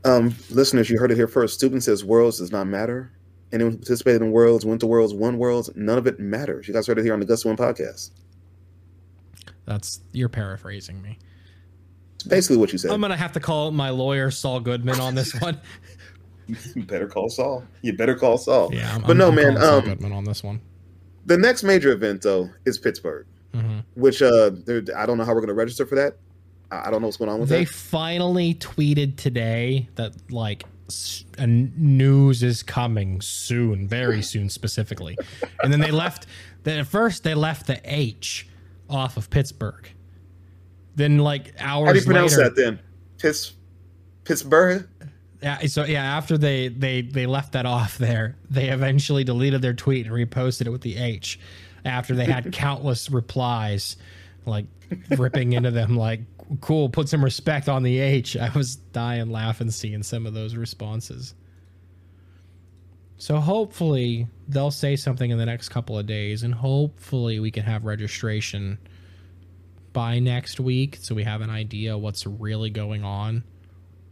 Um, 0.04 0.34
listeners, 0.50 0.90
you 0.90 0.98
heard 0.98 1.10
it 1.12 1.16
here 1.16 1.28
first. 1.28 1.60
Stooben 1.60 1.82
says 1.82 2.04
Worlds 2.04 2.38
does 2.38 2.50
not 2.52 2.66
matter. 2.66 3.12
Anyone 3.52 3.72
who 3.72 3.78
participated 3.78 4.22
in 4.22 4.32
Worlds, 4.32 4.64
went 4.64 4.80
to 4.80 4.86
Worlds, 4.86 5.12
won 5.14 5.38
Worlds, 5.38 5.70
none 5.76 5.98
of 5.98 6.06
it 6.06 6.18
matters. 6.18 6.66
You 6.66 6.74
guys 6.74 6.86
heard 6.86 6.98
it 6.98 7.04
here 7.04 7.12
on 7.12 7.20
the 7.20 7.26
Gust 7.26 7.44
of 7.44 7.50
Wind 7.50 7.58
podcast. 7.58 8.10
That's 9.66 10.00
you're 10.12 10.28
paraphrasing 10.28 11.00
me. 11.02 11.18
It's 12.14 12.24
basically 12.24 12.56
what 12.56 12.72
you 12.72 12.78
said. 12.78 12.90
I'm 12.90 13.00
gonna 13.00 13.16
have 13.16 13.32
to 13.32 13.40
call 13.40 13.70
my 13.70 13.90
lawyer 13.90 14.30
Saul 14.30 14.60
Goodman 14.60 15.00
on 15.00 15.14
this 15.14 15.38
one. 15.40 15.60
you 16.74 16.82
better 16.82 17.06
call 17.06 17.28
Saul. 17.28 17.64
You 17.82 17.96
better 17.96 18.16
call 18.16 18.36
Saul. 18.38 18.70
Yeah, 18.74 18.94
I'm, 18.94 19.02
but 19.02 19.10
I'm- 19.10 19.18
no, 19.18 19.30
man. 19.30 19.56
Um, 19.56 19.84
Goodman 19.84 20.12
on 20.12 20.24
this 20.24 20.42
one. 20.42 20.60
the 21.26 21.38
next 21.38 21.62
major 21.62 21.92
event 21.92 22.22
though 22.22 22.50
is 22.64 22.78
Pittsburgh, 22.78 23.26
hmm 23.54 23.78
which 23.94 24.22
uh, 24.22 24.50
I 24.96 25.06
don't 25.06 25.18
know 25.18 25.24
how 25.24 25.32
we're 25.34 25.40
going 25.40 25.48
to 25.48 25.54
register 25.54 25.86
for 25.86 25.94
that. 25.96 26.16
I 26.72 26.90
don't 26.90 27.02
know 27.02 27.08
what's 27.08 27.18
going 27.18 27.30
on 27.30 27.40
with 27.40 27.50
it. 27.52 27.54
They 27.54 27.64
that. 27.64 27.74
finally 27.74 28.54
tweeted 28.54 29.16
today 29.16 29.88
that 29.96 30.32
like 30.32 30.64
news 31.38 32.42
is 32.42 32.62
coming 32.62 33.20
soon, 33.20 33.86
very 33.86 34.22
soon, 34.22 34.48
specifically. 34.48 35.16
And 35.62 35.72
then 35.72 35.80
they 35.80 35.90
left. 35.90 36.26
Then 36.64 36.78
at 36.78 36.86
first 36.86 37.24
they 37.24 37.34
left 37.34 37.66
the 37.66 37.80
H 37.84 38.48
off 38.88 39.16
of 39.16 39.30
Pittsburgh. 39.30 39.88
Then 40.94 41.18
like 41.18 41.54
hours 41.58 41.86
How 41.86 41.92
do 41.92 41.98
you 41.98 42.04
pronounce 42.04 42.36
later, 42.36 42.50
that 42.50 42.56
then? 42.56 42.80
Pitts, 43.18 43.52
Pittsburgh. 44.24 44.88
Yeah, 45.42 45.58
so 45.66 45.84
yeah, 45.84 46.04
after 46.16 46.38
they 46.38 46.68
they 46.68 47.02
they 47.02 47.26
left 47.26 47.52
that 47.52 47.66
off 47.66 47.98
there, 47.98 48.36
they 48.48 48.68
eventually 48.68 49.24
deleted 49.24 49.60
their 49.60 49.74
tweet 49.74 50.06
and 50.06 50.14
reposted 50.14 50.66
it 50.66 50.70
with 50.70 50.82
the 50.82 50.96
H. 50.96 51.38
After 51.84 52.14
they 52.14 52.26
had 52.26 52.52
countless 52.52 53.10
replies, 53.10 53.96
like 54.46 54.66
ripping 55.16 55.52
into 55.52 55.72
them, 55.72 55.96
like 55.96 56.20
"cool, 56.60 56.88
put 56.88 57.08
some 57.08 57.22
respect 57.24 57.68
on 57.68 57.82
the 57.82 57.98
H. 57.98 58.36
I 58.36 58.50
was 58.50 58.76
dying 58.76 59.30
laughing 59.30 59.70
seeing 59.70 60.02
some 60.02 60.26
of 60.26 60.34
those 60.34 60.54
responses. 60.56 61.34
So 63.18 63.36
hopefully 63.38 64.26
they'll 64.48 64.72
say 64.72 64.96
something 64.96 65.30
in 65.30 65.38
the 65.38 65.46
next 65.46 65.68
couple 65.68 65.96
of 65.98 66.06
days, 66.06 66.42
and 66.42 66.52
hopefully 66.52 67.38
we 67.38 67.50
can 67.52 67.62
have 67.62 67.84
registration 67.84 68.78
by 69.92 70.18
next 70.18 70.58
week, 70.58 70.98
so 71.00 71.14
we 71.14 71.22
have 71.22 71.40
an 71.40 71.50
idea 71.50 71.96
what's 71.96 72.26
really 72.26 72.70
going 72.70 73.04
on. 73.04 73.44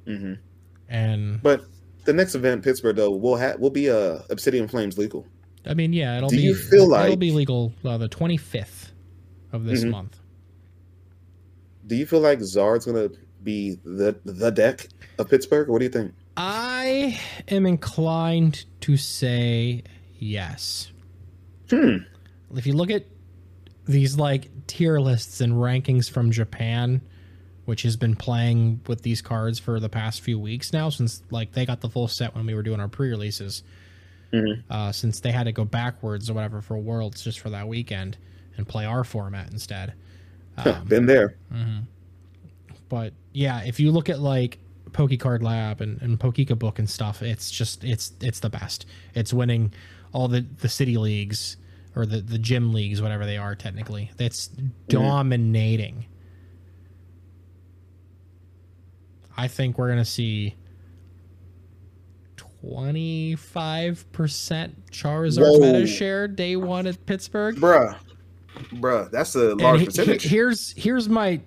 hmm 0.06 0.34
And 0.88 1.42
But 1.42 1.64
the 2.04 2.12
next 2.12 2.34
event, 2.36 2.62
Pittsburgh 2.62 2.94
though, 2.96 3.10
will 3.10 3.36
have 3.36 3.58
will 3.58 3.70
be 3.70 3.90
uh, 3.90 4.20
Obsidian 4.30 4.68
Flames 4.68 4.96
legal. 4.96 5.26
I 5.66 5.74
mean, 5.74 5.92
yeah, 5.92 6.16
it'll 6.16 6.30
Do 6.30 6.36
be 6.36 6.42
you 6.42 6.54
feel 6.54 6.82
it'll 6.92 7.08
like- 7.10 7.18
be 7.18 7.32
legal 7.32 7.72
uh, 7.84 7.98
the 7.98 8.08
25th 8.08 8.92
of 9.52 9.64
this 9.64 9.82
Mhm. 9.84 9.90
month. 9.90 10.19
Do 11.90 11.96
you 11.96 12.06
feel 12.06 12.20
like 12.20 12.40
Zard's 12.40 12.86
gonna 12.86 13.10
be 13.42 13.76
the 13.84 14.16
the 14.24 14.50
deck 14.52 14.86
of 15.18 15.28
Pittsburgh? 15.28 15.68
What 15.68 15.80
do 15.80 15.84
you 15.86 15.90
think? 15.90 16.14
I 16.36 17.18
am 17.48 17.66
inclined 17.66 18.64
to 18.82 18.96
say 18.96 19.82
yes. 20.16 20.92
Hmm. 21.68 21.96
If 22.54 22.64
you 22.64 22.74
look 22.74 22.92
at 22.92 23.06
these 23.86 24.16
like 24.16 24.50
tier 24.68 25.00
lists 25.00 25.40
and 25.40 25.54
rankings 25.54 26.08
from 26.08 26.30
Japan, 26.30 27.00
which 27.64 27.82
has 27.82 27.96
been 27.96 28.14
playing 28.14 28.82
with 28.86 29.02
these 29.02 29.20
cards 29.20 29.58
for 29.58 29.80
the 29.80 29.88
past 29.88 30.20
few 30.20 30.38
weeks 30.38 30.72
now, 30.72 30.90
since 30.90 31.24
like 31.32 31.50
they 31.54 31.66
got 31.66 31.80
the 31.80 31.88
full 31.90 32.06
set 32.06 32.36
when 32.36 32.46
we 32.46 32.54
were 32.54 32.62
doing 32.62 32.78
our 32.78 32.86
pre-releases, 32.88 33.64
Mhm. 34.32 34.62
uh, 34.70 34.92
since 34.92 35.18
they 35.18 35.32
had 35.32 35.44
to 35.44 35.52
go 35.52 35.64
backwards 35.64 36.30
or 36.30 36.34
whatever 36.34 36.60
for 36.60 36.78
Worlds 36.78 37.24
just 37.24 37.40
for 37.40 37.50
that 37.50 37.66
weekend 37.66 38.16
and 38.56 38.68
play 38.68 38.84
our 38.84 39.02
format 39.02 39.50
instead. 39.50 39.94
Um, 40.66 40.84
Been 40.86 41.06
there. 41.06 41.36
but 42.88 43.12
yeah, 43.32 43.62
if 43.62 43.78
you 43.80 43.90
look 43.92 44.08
at 44.08 44.20
like 44.20 44.58
PokeCard 44.90 45.42
Lab 45.42 45.80
and, 45.80 46.00
and 46.02 46.18
Pokeka 46.18 46.58
Book 46.58 46.78
and 46.78 46.88
stuff, 46.88 47.22
it's 47.22 47.50
just 47.50 47.84
it's 47.84 48.12
it's 48.20 48.40
the 48.40 48.50
best. 48.50 48.86
It's 49.14 49.32
winning 49.32 49.72
all 50.12 50.28
the 50.28 50.40
the 50.60 50.68
city 50.68 50.96
leagues 50.96 51.56
or 51.94 52.06
the 52.06 52.20
the 52.20 52.38
gym 52.38 52.72
leagues, 52.72 53.00
whatever 53.00 53.24
they 53.26 53.36
are 53.36 53.54
technically. 53.54 54.10
It's 54.18 54.48
dominating. 54.88 56.06
I 59.36 59.48
think 59.48 59.78
we're 59.78 59.88
gonna 59.88 60.04
see 60.04 60.56
twenty 62.36 63.36
five 63.36 64.04
percent 64.12 64.90
Charizard 64.90 65.60
Whoa. 65.60 65.72
meta 65.72 65.86
share 65.86 66.28
day 66.28 66.56
one 66.56 66.86
at 66.86 67.06
Pittsburgh. 67.06 67.56
Bruh. 67.56 67.96
Bruh, 68.74 69.10
that's 69.10 69.34
a 69.34 69.54
large 69.54 69.80
he- 69.80 69.86
percentage. 69.86 70.22
he- 70.22 70.28
here's 70.28 70.72
here's 70.76 71.08
my 71.08 71.40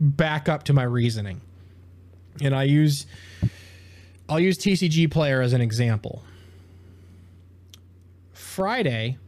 backup 0.00 0.62
to 0.64 0.72
my 0.72 0.84
reasoning, 0.84 1.40
and 2.40 2.54
I 2.54 2.64
use 2.64 3.06
I'll 4.28 4.40
use 4.40 4.58
TCG 4.58 5.10
Player 5.10 5.40
as 5.40 5.52
an 5.52 5.60
example. 5.60 6.22
Friday, 8.32 9.18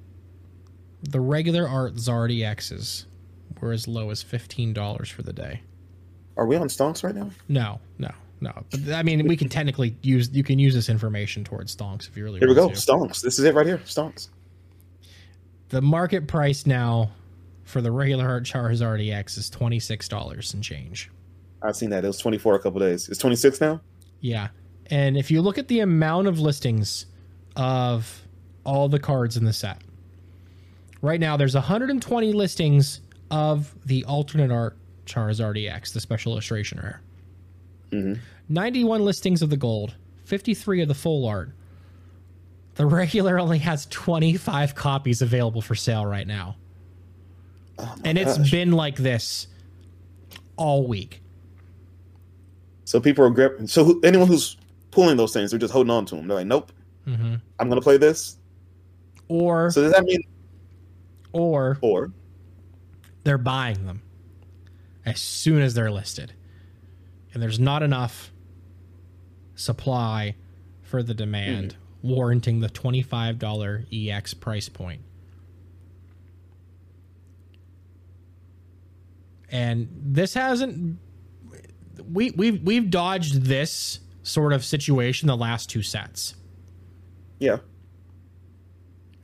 the 1.02 1.20
regular 1.20 1.66
art 1.66 1.94
Zard 1.94 2.30
EXs 2.36 3.04
were 3.60 3.72
as 3.72 3.86
low 3.88 4.10
as 4.10 4.22
fifteen 4.22 4.72
dollars 4.72 5.08
for 5.08 5.22
the 5.22 5.32
day. 5.32 5.62
Are 6.36 6.46
we 6.46 6.56
on 6.56 6.68
stonks 6.68 7.02
right 7.04 7.14
now? 7.14 7.30
No, 7.48 7.80
no, 7.98 8.10
no. 8.40 8.52
But 8.70 8.92
I 8.94 9.02
mean, 9.02 9.26
we 9.26 9.36
can 9.36 9.48
technically 9.48 9.96
use 10.02 10.30
you 10.32 10.42
can 10.44 10.58
use 10.58 10.74
this 10.74 10.88
information 10.88 11.44
towards 11.44 11.74
stonks 11.74 12.08
if 12.08 12.16
you 12.16 12.24
really 12.24 12.38
Here 12.38 12.48
we 12.48 12.54
go. 12.54 12.68
to. 12.68 12.74
Stonks. 12.74 13.20
This 13.22 13.38
is 13.38 13.44
it 13.44 13.54
right 13.54 13.66
here. 13.66 13.78
Stonks. 13.78 14.28
The 15.70 15.80
market 15.80 16.26
price 16.26 16.66
now 16.66 17.10
for 17.64 17.80
the 17.80 17.90
regular 17.92 18.28
art 18.28 18.44
Charizard 18.44 19.08
EX 19.08 19.38
is 19.38 19.48
twenty 19.48 19.78
six 19.78 20.08
dollars 20.08 20.52
and 20.52 20.62
change. 20.62 21.10
I've 21.62 21.76
seen 21.76 21.90
that. 21.90 22.04
It 22.04 22.08
was 22.08 22.18
24 22.18 22.54
a 22.54 22.58
couple 22.58 22.80
days. 22.80 23.08
It's 23.08 23.18
26 23.18 23.60
now? 23.60 23.80
Yeah. 24.20 24.48
And 24.86 25.18
if 25.18 25.30
you 25.30 25.42
look 25.42 25.58
at 25.58 25.68
the 25.68 25.80
amount 25.80 26.26
of 26.26 26.40
listings 26.40 27.04
of 27.54 28.22
all 28.64 28.88
the 28.88 28.98
cards 28.98 29.36
in 29.36 29.44
the 29.44 29.52
set, 29.52 29.82
right 31.02 31.20
now 31.20 31.36
there's 31.36 31.54
120 31.54 32.32
listings 32.32 33.02
of 33.30 33.74
the 33.84 34.04
alternate 34.06 34.50
art 34.50 34.76
Charizard 35.04 35.62
EX, 35.62 35.92
the 35.92 36.00
special 36.00 36.32
illustration 36.32 36.80
rare. 36.82 37.02
Mm-hmm. 37.90 38.20
91 38.48 39.04
listings 39.04 39.42
of 39.42 39.50
the 39.50 39.56
gold, 39.56 39.94
53 40.24 40.82
of 40.82 40.88
the 40.88 40.94
full 40.94 41.26
art. 41.26 41.50
The 42.76 42.86
regular 42.86 43.38
only 43.38 43.58
has 43.58 43.86
25 43.86 44.74
copies 44.74 45.22
available 45.22 45.60
for 45.60 45.74
sale 45.74 46.06
right 46.06 46.26
now. 46.26 46.56
and 48.04 48.16
it's 48.16 48.38
gosh. 48.38 48.50
been 48.50 48.72
like 48.72 48.96
this 48.96 49.48
all 50.56 50.86
week. 50.86 51.22
So 52.84 53.00
people 53.00 53.24
are 53.24 53.30
grip. 53.30 53.60
So 53.68 53.84
who, 53.84 54.00
anyone 54.02 54.26
who's 54.28 54.56
pulling 54.90 55.16
those 55.16 55.32
things, 55.32 55.50
they're 55.50 55.60
just 55.60 55.72
holding 55.72 55.90
on 55.90 56.06
to 56.06 56.16
them. 56.16 56.26
They're 56.28 56.38
like, 56.38 56.46
nope, 56.46 56.72
Mm-hmm. 57.06 57.34
I'm 57.58 57.68
going 57.68 57.80
to 57.80 57.84
play 57.84 57.96
this. 57.96 58.36
Or, 59.28 59.70
So 59.70 59.82
does 59.82 59.92
that 59.92 60.04
mean, 60.04 60.22
or 61.32 61.78
or, 61.82 62.12
they're 63.22 63.38
buying 63.38 63.86
them 63.86 64.02
as 65.06 65.20
soon 65.20 65.62
as 65.62 65.74
they're 65.74 65.90
listed. 65.90 66.32
And 67.32 67.42
there's 67.42 67.60
not 67.60 67.82
enough 67.82 68.32
supply 69.54 70.34
for 70.82 71.02
the 71.02 71.14
demand, 71.14 71.76
warranting 72.02 72.60
the 72.60 72.68
$25 72.68 73.86
EX 74.10 74.34
price 74.34 74.68
point. 74.68 75.02
And 79.48 79.88
this 79.92 80.34
hasn't 80.34 80.98
we 82.10 82.30
we've 82.30 82.62
we've 82.62 82.88
dodged 82.90 83.42
this 83.42 84.00
sort 84.22 84.52
of 84.52 84.64
situation 84.64 85.26
the 85.26 85.36
last 85.36 85.68
two 85.68 85.82
sets. 85.82 86.34
yeah. 87.40 87.56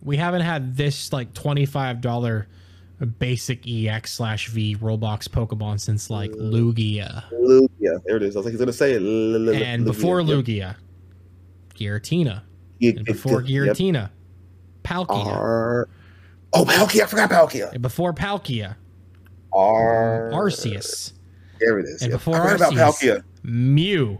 we 0.02 0.16
haven't 0.16 0.40
had 0.42 0.76
this 0.76 1.12
like 1.12 1.32
$25 1.32 2.46
basic 3.18 3.68
EX 3.68 4.12
slash 4.12 4.48
V 4.48 4.74
Rule 4.80 4.96
Box 4.98 5.28
Pokemon 5.28 5.78
since 5.80 6.10
like 6.10 6.30
Lugia. 6.32 7.24
Lugia. 7.32 8.02
There 8.04 8.16
it 8.16 8.22
is. 8.22 8.34
I 8.36 8.38
was 8.40 8.46
like, 8.46 8.52
he's 8.52 8.58
going 8.58 8.66
to 8.68 8.72
say 8.72 8.92
it. 8.92 9.02
L- 9.02 9.48
And 9.54 9.84
Lugia. 9.84 9.86
before. 9.86 10.20
Lugia, 10.22 10.76
Giratina. 11.74 12.42
And 12.80 13.04
before 13.04 13.42
Yep. 13.42 13.76
Palkia. 14.84 15.84
Oh, 16.52 16.64
Palkia. 16.64 17.02
I 17.02 17.06
forgot 17.06 17.30
Palkia. 17.30 17.72
And 17.72 17.82
before 17.82 18.12
Palkia, 18.12 18.76
R. 19.52 20.30
Arceus. 20.32 21.12
There 21.60 21.78
it 21.78 21.86
is. 21.86 22.02
And 22.02 22.10
Yep. 22.12 22.18
before 22.20 22.36
I 22.36 22.52
forgot 22.52 22.72
Arceus, 22.72 22.72
about 22.72 22.94
Palkia. 22.94 23.22
Mew. 23.42 24.18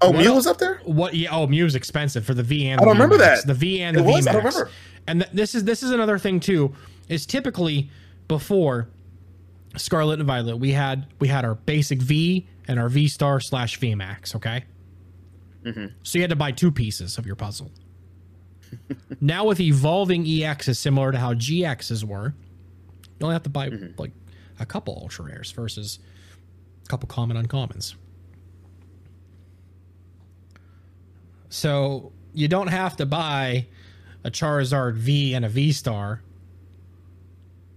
Oh, 0.00 0.10
What 0.10 0.24
Mew 0.24 0.34
was 0.34 0.46
up 0.46 0.58
there? 0.58 0.80
What? 0.84 1.14
Yeah. 1.14 1.30
Oh, 1.34 1.46
Mew's 1.46 1.74
expensive 1.74 2.24
for 2.24 2.32
the 2.34 2.42
V 2.42 2.68
and 2.68 2.80
I 2.80 2.84
don't 2.84 2.92
remember 2.94 3.18
that. 3.18 3.46
The 3.46 3.54
V 3.54 3.82
and 3.82 3.96
the 3.96 4.00
It 4.00 4.06
was? 4.06 4.26
I 4.26 4.30
VMAX. 4.30 4.32
don't 4.32 4.44
remember. 4.44 4.70
And 5.08 5.20
th- 5.22 5.32
this 5.32 5.54
is 5.54 5.64
this 5.64 5.82
is 5.82 5.90
another 5.90 6.18
thing 6.18 6.38
too. 6.40 6.72
Is 7.08 7.26
typically 7.26 7.90
before 8.28 8.88
Scarlet 9.76 10.18
and 10.20 10.26
Violet, 10.26 10.58
we 10.58 10.72
had 10.72 11.06
we 11.18 11.28
had 11.28 11.44
our 11.44 11.54
basic 11.56 12.00
V 12.00 12.46
and 12.68 12.78
our 12.78 12.88
V 12.88 13.08
Star 13.08 13.40
slash 13.40 13.78
VMAX. 13.80 14.36
Okay. 14.36 14.64
Mm-hmm. 15.68 15.86
So 16.02 16.18
you 16.18 16.22
had 16.22 16.30
to 16.30 16.36
buy 16.36 16.52
two 16.52 16.70
pieces 16.70 17.18
of 17.18 17.26
your 17.26 17.36
puzzle. 17.36 17.70
now 19.20 19.44
with 19.44 19.60
evolving 19.60 20.24
EXs, 20.24 20.76
similar 20.76 21.12
to 21.12 21.18
how 21.18 21.34
GXs 21.34 22.04
were, 22.04 22.34
you 23.18 23.24
only 23.24 23.34
have 23.34 23.42
to 23.44 23.50
buy 23.50 23.70
Mm-hmm. 23.70 24.00
like 24.00 24.12
a 24.60 24.66
couple 24.66 24.98
ultra 25.00 25.24
rares 25.26 25.50
versus 25.52 25.98
a 26.84 26.88
couple 26.88 27.06
common 27.08 27.36
uncommons. 27.42 27.94
So 31.48 32.12
you 32.34 32.48
don't 32.48 32.68
have 32.68 32.96
to 32.96 33.06
buy 33.06 33.66
a 34.24 34.30
Charizard 34.30 34.94
V 34.96 35.34
and 35.34 35.44
a 35.44 35.48
V 35.48 35.72
Star. 35.72 36.22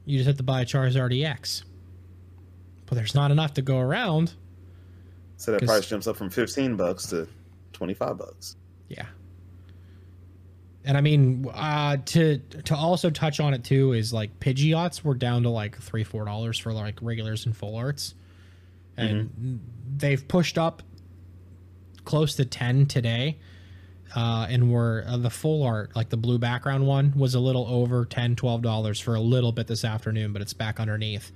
You 0.06 0.18
just 0.18 0.28
have 0.28 0.38
to 0.38 0.44
buy 0.44 0.62
a 0.62 0.66
Charizard 0.66 1.18
EX. 1.20 1.64
But 2.86 2.96
there's 2.96 3.16
not 3.16 3.32
enough 3.32 3.54
to 3.54 3.62
go 3.62 3.80
around. 3.80 4.34
So 5.38 5.52
that 5.52 5.60
'Cause- 5.62 5.70
price 5.70 5.88
jumps 5.88 6.08
up 6.08 6.18
from 6.18 6.30
15 6.30 6.76
bucks 6.76 7.08
to 7.08 7.28
25 7.82 8.20
bucks. 8.20 8.58
Yeah. 8.90 9.08
And 10.86 10.96
I 10.96 11.02
mean, 11.02 11.50
uh, 11.52 11.98
to 11.98 12.38
to 12.38 12.76
also 12.76 13.10
touch 13.10 13.40
on 13.40 13.56
it 13.56 13.64
too 13.64 13.94
is 13.94 14.14
like 14.14 14.40
Pidgeots 14.40 15.04
were 15.04 15.16
down 15.16 15.42
to 15.44 15.50
like 15.50 15.76
three 15.80 16.04
four 16.04 16.24
dollars 16.26 16.60
for 16.60 16.74
like 16.74 17.00
regulars 17.02 17.48
and 17.48 17.58
full 17.58 17.76
arts, 17.76 18.14
and 18.98 19.60
they've 19.98 20.28
pushed 20.28 20.60
up 20.60 20.84
close 22.06 22.36
to 22.36 22.46
ten 22.46 22.86
today. 22.86 23.40
Uh, 24.16 24.46
and 24.48 24.72
we're 24.72 25.04
uh, 25.08 25.18
the 25.18 25.30
full 25.32 25.64
art, 25.64 25.96
like 25.96 26.10
the 26.10 26.18
blue 26.18 26.38
background 26.38 26.86
one, 26.86 27.14
was 27.16 27.34
a 27.34 27.40
little 27.40 27.66
over 27.68 28.06
10 28.06 28.36
12 28.36 28.62
dollars 28.62 29.00
for 29.00 29.16
a 29.16 29.22
little 29.22 29.52
bit 29.52 29.66
this 29.66 29.84
afternoon, 29.84 30.34
but 30.34 30.42
it's 30.44 30.54
back 30.54 30.80
underneath. 30.80 31.32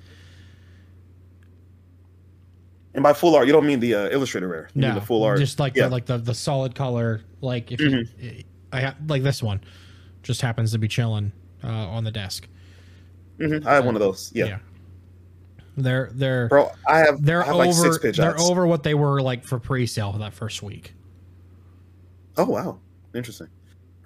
And 2.96 3.04
by 3.04 3.12
full 3.14 3.36
art, 3.36 3.46
you 3.46 3.52
don't 3.54 3.66
mean 3.66 3.82
the 3.82 3.94
uh, 3.94 4.10
illustrator 4.10 4.48
rare. 4.48 4.70
You 4.74 4.82
mean 4.82 4.96
the 4.96 5.02
full 5.02 5.24
art. 5.24 5.38
just 5.38 5.60
like 5.60 5.76
yeah. 5.76 5.84
the 5.84 5.90
like 5.90 6.06
the 6.06 6.18
the 6.18 6.34
solid 6.34 6.74
color. 6.74 7.22
Like 7.42 7.72
if 7.72 7.82
you, 7.82 8.08
I 8.72 8.94
like 9.08 9.22
this 9.22 9.44
one, 9.44 9.62
just 10.24 10.42
happens 10.42 10.72
to 10.72 10.78
be 10.78 10.88
chilling 10.88 11.34
uh, 11.64 11.68
on 11.68 12.06
the 12.06 12.12
desk. 12.12 12.48
Mhm, 13.38 13.66
I 13.66 13.74
have 13.76 13.86
one 13.86 13.96
of 13.96 14.00
those. 14.00 14.32
Yeah. 14.34 14.60
they're 15.76 16.10
they're 16.14 16.48
Bro, 16.48 16.72
I 16.88 17.00
have, 17.00 17.24
they're 17.24 17.44
I 17.44 17.48
have 17.48 17.56
over 17.56 17.92
like 17.92 18.16
they're 18.16 18.40
over 18.40 18.66
what 18.66 18.84
they 18.84 18.94
were 18.94 19.22
like 19.22 19.44
for 19.44 19.60
pre-sale 19.60 20.14
for 20.14 20.20
that 20.20 20.34
first 20.34 20.64
week. 20.64 20.94
Oh, 22.38 22.46
wow. 22.46 22.80
Interesting. 23.14 23.48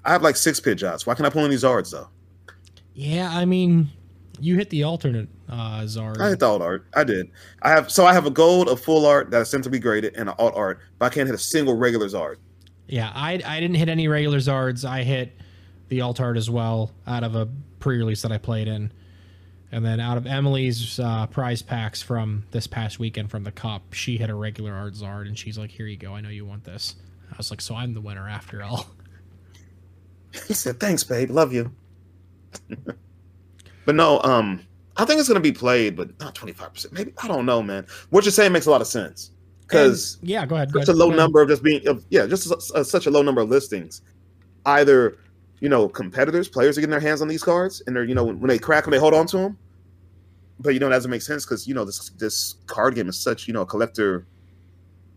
I 0.04 0.12
have 0.12 0.24
like 0.24 0.36
six 0.36 0.60
Pidgeots. 0.60 1.06
Why 1.06 1.14
can't 1.14 1.28
I 1.28 1.30
pull 1.30 1.46
in 1.46 1.52
these 1.52 1.64
arts 1.64 1.92
though? 1.92 2.10
Yeah, 2.94 3.30
I 3.32 3.46
mean, 3.46 3.90
you 4.40 4.58
hit 4.58 4.70
the 4.72 4.84
alternate 4.84 5.30
uh, 5.50 5.82
Zard. 5.82 6.20
I 6.20 6.30
hit 6.30 6.40
the 6.40 6.48
alt 6.48 6.62
art. 6.62 6.86
I 6.96 7.04
did. 7.04 7.32
I 7.62 7.70
have 7.70 7.92
so 7.92 8.06
I 8.06 8.14
have 8.14 8.26
a 8.26 8.32
gold, 8.32 8.70
a 8.70 8.76
full 8.76 9.06
art 9.06 9.32
that's 9.32 9.50
sensibly 9.50 9.80
graded, 9.80 10.16
and 10.16 10.30
an 10.30 10.36
alt 10.38 10.56
art, 10.56 10.80
but 11.00 11.08
I 11.08 11.10
can't 11.10 11.28
hit 11.28 11.36
a 11.36 11.40
single 11.40 11.76
regular 11.76 12.08
Zard. 12.08 12.36
Yeah, 12.88 13.12
I 13.14 13.42
I 13.46 13.60
didn't 13.60 13.76
hit 13.76 13.90
any 13.90 14.08
regular 14.08 14.38
Zards. 14.38 14.88
I 14.88 15.04
hit 15.04 15.36
the 15.90 16.00
Altart 16.00 16.38
as 16.38 16.50
well 16.50 16.92
out 17.08 17.24
of 17.24 17.36
a 17.36 17.48
pre-release 17.80 18.22
that 18.22 18.32
I 18.32 18.38
played 18.38 18.68
in, 18.68 18.92
and 19.72 19.84
then 19.84 20.00
out 20.00 20.18
of 20.18 20.28
Emily's 20.28 21.00
uh, 21.00 21.26
prize 21.28 21.62
packs 21.62 22.02
from 22.02 22.44
this 22.52 22.68
past 22.68 23.00
weekend 23.00 23.32
from 23.32 23.44
the 23.44 23.52
Cup, 23.52 23.94
she 23.94 24.18
had 24.18 24.30
a 24.30 24.36
regular 24.36 24.74
art 24.74 24.94
Zard, 24.94 25.28
and 25.28 25.38
she's 25.38 25.58
like, 25.58 25.72
"Here 25.72 25.88
you 25.88 25.98
go. 25.98 26.14
I 26.14 26.22
know 26.22 26.30
you 26.30 26.46
want 26.46 26.64
this." 26.64 26.96
I 27.32 27.38
was 27.38 27.50
like, 27.50 27.62
"So 27.62 27.76
I'm 27.76 27.94
the 27.94 28.02
winner 28.02 28.28
after 28.30 28.62
all." 28.64 28.88
He 30.48 30.54
said, 30.54 30.80
"Thanks, 30.80 31.04
babe. 31.04 31.32
Love 31.32 31.54
you." 31.54 31.72
but 33.86 33.96
no, 33.96 34.22
um, 34.22 34.62
I 35.00 35.06
think 35.06 35.20
it's 35.20 35.30
gonna 35.30 35.40
be 35.40 35.54
played, 35.54 35.96
but 35.96 36.20
not 36.20 36.36
twenty 36.36 36.52
five 36.52 36.74
percent. 36.74 36.94
Maybe 36.94 37.14
I 37.24 37.28
don't 37.28 37.46
know, 37.46 37.64
man. 37.64 37.88
What 38.10 38.26
you're 38.26 38.34
saying 38.34 38.52
makes 38.52 38.66
a 38.66 38.72
lot 38.72 38.82
of 38.82 38.88
sense 38.88 39.32
because 39.62 40.18
yeah, 40.22 40.46
go 40.46 40.56
ahead. 40.56 40.74
go 40.74 40.80
such 40.82 40.90
a 40.90 40.94
low 40.94 41.10
number 41.10 41.42
of 41.42 41.48
just 41.48 41.64
being, 41.64 41.88
of, 41.88 42.04
yeah, 42.10 42.26
just 42.26 42.52
a, 42.52 42.80
a- 42.80 42.84
such 42.84 43.06
a 43.06 43.12
low 43.12 43.22
number 43.22 43.40
of 43.40 43.50
listings. 43.50 44.02
Either 44.66 45.18
you 45.62 45.70
know, 45.70 45.88
competitors, 45.88 46.48
players 46.50 46.78
are 46.78 46.82
getting 46.82 46.92
their 46.92 47.00
hands 47.00 47.22
on 47.22 47.30
these 47.30 47.44
cards, 47.44 47.82
and 47.88 47.96
they're 47.96 48.04
you 48.04 48.14
know 48.14 48.26
when, 48.26 48.42
when 48.42 48.50
they 48.50 48.60
crack 48.60 48.84
them, 48.84 48.92
they 48.92 49.00
hold 49.00 49.14
on 49.14 49.26
to 49.28 49.38
them. 49.38 49.58
But 50.60 50.74
you 50.74 50.82
know, 50.82 50.88
it 50.88 50.92
doesn't 50.92 51.12
make 51.12 51.22
sense 51.22 51.46
because 51.46 51.66
you 51.66 51.74
know 51.74 51.86
this 51.86 52.10
this 52.18 52.56
card 52.66 52.96
game 52.96 53.08
is 53.08 53.18
such 53.18 53.48
you 53.48 53.54
know 53.54 53.62
a 53.62 53.66
collector, 53.66 54.28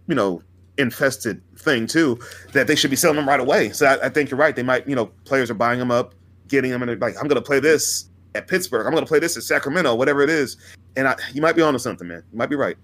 you 0.06 0.14
know, 0.14 0.42
infested 0.78 1.42
thing 1.56 1.88
too 1.88 2.20
that 2.52 2.68
they 2.68 2.76
should 2.76 2.90
be 2.90 2.96
selling 2.96 3.16
them 3.16 3.28
right 3.28 3.40
away. 3.40 3.70
So 3.70 3.86
I, 3.86 4.06
I 4.06 4.08
think 4.10 4.30
you're 4.30 4.38
right. 4.38 4.54
They 4.54 4.62
might 4.62 4.86
you 4.86 4.94
know 4.94 5.06
players 5.24 5.50
are 5.50 5.54
buying 5.54 5.80
them 5.80 5.90
up, 5.90 6.14
getting 6.46 6.70
them, 6.70 6.82
and 6.82 6.88
they're 6.88 6.96
like, 6.96 7.16
I'm 7.16 7.26
going 7.26 7.42
to 7.42 7.46
play 7.46 7.58
this 7.58 8.08
at 8.34 8.48
Pittsburgh. 8.48 8.86
I'm 8.86 8.92
going 8.92 9.04
to 9.04 9.08
play 9.08 9.18
this 9.18 9.36
at 9.36 9.42
Sacramento, 9.42 9.94
whatever 9.94 10.22
it 10.22 10.30
is. 10.30 10.56
And 10.96 11.08
I, 11.08 11.16
you 11.32 11.42
might 11.42 11.56
be 11.56 11.62
onto 11.62 11.78
something, 11.78 12.06
man. 12.08 12.22
You 12.32 12.38
might 12.38 12.50
be 12.50 12.56
right. 12.56 12.76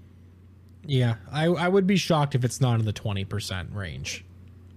Yeah, 0.84 1.16
I, 1.30 1.46
I 1.46 1.68
would 1.68 1.86
be 1.86 1.96
shocked 1.96 2.34
if 2.34 2.44
it's 2.44 2.60
not 2.60 2.78
in 2.80 2.86
the 2.86 2.92
20% 2.92 3.74
range. 3.74 4.24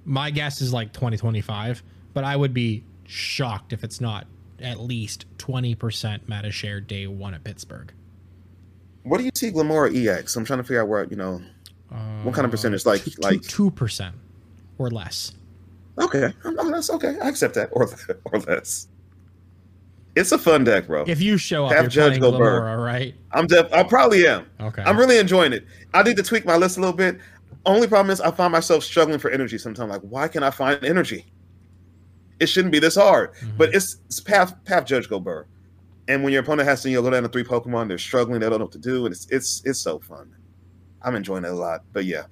My 0.05 0.30
guess 0.32 0.61
is 0.61 0.74
like 0.74 0.91
20, 0.93 1.15
25, 1.17 1.84
but 2.13 2.24
I 2.24 2.36
would 2.36 2.53
be 2.53 2.84
shocked 3.05 3.72
if 3.72 3.84
it's 3.84 4.01
not 4.01 4.28
at 4.59 4.80
least 4.80 5.26
20% 5.38 6.28
meta 6.28 6.51
share 6.51 6.82
day 6.82 7.07
one 7.07 7.34
at 7.34 7.43
Pittsburgh. 7.43 7.93
What 9.03 9.17
do 9.19 9.24
you 9.24 9.32
see 9.34 9.51
Glimmora 9.51 9.95
EX? 10.07 10.36
I'm 10.36 10.45
trying 10.45 10.59
to 10.59 10.63
figure 10.63 10.82
out 10.82 10.88
where 10.88 11.05
you 11.05 11.15
know 11.15 11.41
what 12.24 12.36
kind 12.36 12.45
of 12.45 12.51
uh, 12.51 12.51
percentage. 12.51 12.86
Like 12.86 13.03
Two- 13.03 13.11
like 13.22 13.41
two- 13.41 13.72
2% 13.72 14.11
or 14.78 14.89
less. 14.91 15.34
okay, 15.97 16.32
oh, 16.45 16.72
that's 16.72 16.89
okay. 16.91 17.17
I 17.22 17.30
accept 17.30 17.55
that 17.55 17.69
or 17.72 17.89
or 18.26 18.39
less. 18.41 18.88
It's 20.16 20.32
a 20.32 20.38
fun 20.38 20.64
deck, 20.64 20.88
bro. 20.88 21.05
If 21.07 21.22
you 21.22 21.38
show 21.38 21.66
up, 21.66 21.72
Have 21.74 21.89
Judge 21.89 22.20
playing 22.20 22.22
go 22.22 22.38
burr. 22.38 22.62
Glimmora, 22.62 22.86
right? 22.86 23.16
I'm 23.32 23.47
def- 23.47 23.72
I 23.74 23.84
probably 23.84 24.28
am. 24.28 24.45
Okay. 24.59 24.84
I'm 24.84 24.97
really 24.97 25.18
enjoying 25.18 25.53
it. 25.53 25.66
I 25.93 26.03
need 26.03 26.18
to 26.18 26.24
tweak 26.24 26.45
my 26.45 26.57
list 26.57 26.78
a 26.78 26.82
little 26.82 26.95
bit. 26.95 27.18
Only 27.66 27.88
problem 27.88 28.09
is 28.12 28.20
I 28.20 28.32
find 28.32 28.51
myself 28.51 28.84
struggling 28.84 29.20
for 29.20 29.30
energy 29.32 29.57
sometimes. 29.57 29.89
Like, 29.89 30.01
why 30.01 30.28
can 30.28 30.43
I 30.43 30.49
find 30.49 30.84
energy? 30.84 31.32
It 32.39 32.47
shouldn't 32.47 32.72
be 32.72 32.80
this 32.80 32.95
hard. 32.95 33.34
Mm-hmm. 33.36 33.57
But 33.57 33.74
it's, 33.74 33.97
it's 34.07 34.20
path 34.20 34.53
path 34.66 34.86
Judge 34.86 35.07
Go 35.07 35.20
Burr. 35.20 35.45
And 36.07 36.24
when 36.24 36.34
your 36.34 36.41
opponent 36.41 36.68
has 36.68 36.82
to 36.82 36.89
you 36.89 36.97
know, 36.97 37.03
go 37.03 37.12
down 37.12 37.24
to 37.24 37.30
three 37.30 37.43
Pokemon, 37.43 37.88
they're 37.88 37.97
struggling, 37.97 38.41
they 38.41 38.49
don't 38.49 38.59
know 38.59 38.66
what 38.66 38.74
to 38.74 38.80
do, 38.80 39.05
and 39.05 39.14
it's 39.14 39.28
it's 39.30 39.62
it's 39.64 39.80
so 39.80 39.99
fun. 39.99 40.36
I'm 41.03 41.16
enjoying 41.16 41.45
it 41.45 41.51
a 41.51 41.53
lot. 41.53 41.84
But 41.93 42.05
yeah. 42.05 42.24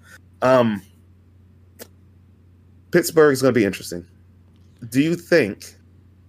Um 0.41 0.81
Pittsburgh 2.91 3.31
is 3.31 3.41
gonna 3.41 3.53
be 3.53 3.63
interesting. 3.63 4.05
Do 4.89 5.01
you 5.01 5.15
think 5.15 5.75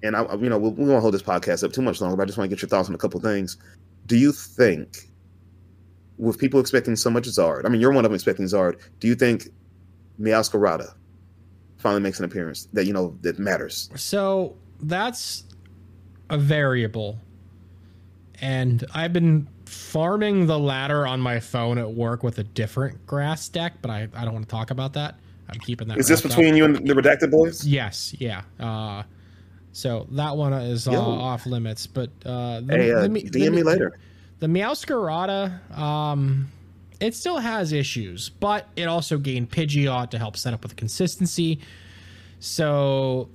and 0.02 0.16
I, 0.16 0.34
you 0.34 0.48
know, 0.48 0.58
we 0.58 0.70
we 0.70 0.88
won't 0.88 1.02
hold 1.02 1.14
this 1.14 1.22
podcast 1.22 1.64
up 1.64 1.72
too 1.72 1.82
much 1.82 2.00
longer, 2.00 2.16
but 2.16 2.22
I 2.22 2.26
just 2.26 2.38
want 2.38 2.50
to 2.50 2.54
get 2.54 2.62
your 2.62 2.68
thoughts 2.68 2.88
on 2.88 2.94
a 2.94 2.98
couple 2.98 3.20
things. 3.20 3.56
Do 4.06 4.16
you 4.16 4.32
think, 4.32 5.08
with 6.18 6.38
people 6.38 6.60
expecting 6.60 6.96
so 6.96 7.10
much 7.10 7.24
Zard, 7.24 7.64
I 7.64 7.68
mean, 7.68 7.80
you're 7.80 7.92
one 7.92 8.04
of 8.04 8.10
them 8.10 8.14
expecting 8.14 8.46
Zard. 8.46 8.80
Do 8.98 9.08
you 9.08 9.14
think 9.14 9.48
Meowscarada 10.20 10.94
finally 11.78 12.02
makes 12.02 12.18
an 12.18 12.24
appearance 12.24 12.68
that 12.72 12.86
you 12.86 12.92
know 12.92 13.16
that 13.22 13.38
matters? 13.38 13.90
So 13.94 14.56
that's 14.82 15.44
a 16.30 16.38
variable. 16.38 17.18
And 18.40 18.84
I've 18.94 19.12
been 19.12 19.48
farming 19.66 20.46
the 20.46 20.58
ladder 20.58 21.06
on 21.06 21.20
my 21.20 21.38
phone 21.40 21.78
at 21.78 21.92
work 21.92 22.22
with 22.22 22.38
a 22.38 22.42
different 22.42 23.06
grass 23.06 23.48
deck, 23.48 23.74
but 23.82 23.90
I, 23.90 24.08
I 24.14 24.24
don't 24.24 24.32
want 24.32 24.46
to 24.46 24.50
talk 24.50 24.70
about 24.70 24.94
that. 24.94 25.16
I'm 25.48 25.60
keeping 25.60 25.88
that. 25.88 25.98
Is 25.98 26.08
this 26.08 26.24
wrapped 26.24 26.32
up. 26.32 26.38
between 26.38 26.56
you 26.56 26.64
and 26.64 26.76
the 26.76 26.94
Redacted 26.94 27.30
Boys? 27.30 27.66
Yes, 27.66 28.14
yeah. 28.18 28.42
Uh, 28.58 29.02
so 29.72 30.06
that 30.12 30.36
one 30.36 30.52
is 30.52 30.88
uh, 30.88 30.92
off 31.00 31.46
limits, 31.46 31.86
but 31.86 32.10
uh, 32.24 32.60
the, 32.60 32.76
Hey, 32.76 32.92
uh, 32.92 33.02
the 33.02 33.08
me- 33.08 33.22
DM 33.24 33.32
me 33.40 33.48
me- 33.50 33.62
later. 33.62 33.98
The 34.40 34.46
Meowscarada, 34.46 35.76
um, 35.78 36.50
it 36.98 37.14
still 37.14 37.38
has 37.38 37.72
issues, 37.72 38.28
but 38.30 38.68
it 38.74 38.84
also 38.84 39.18
gained 39.18 39.50
Pidgeot 39.50 40.10
to 40.10 40.18
help 40.18 40.36
set 40.36 40.54
up 40.54 40.62
with 40.62 40.76
consistency. 40.76 41.60
So 42.40 43.28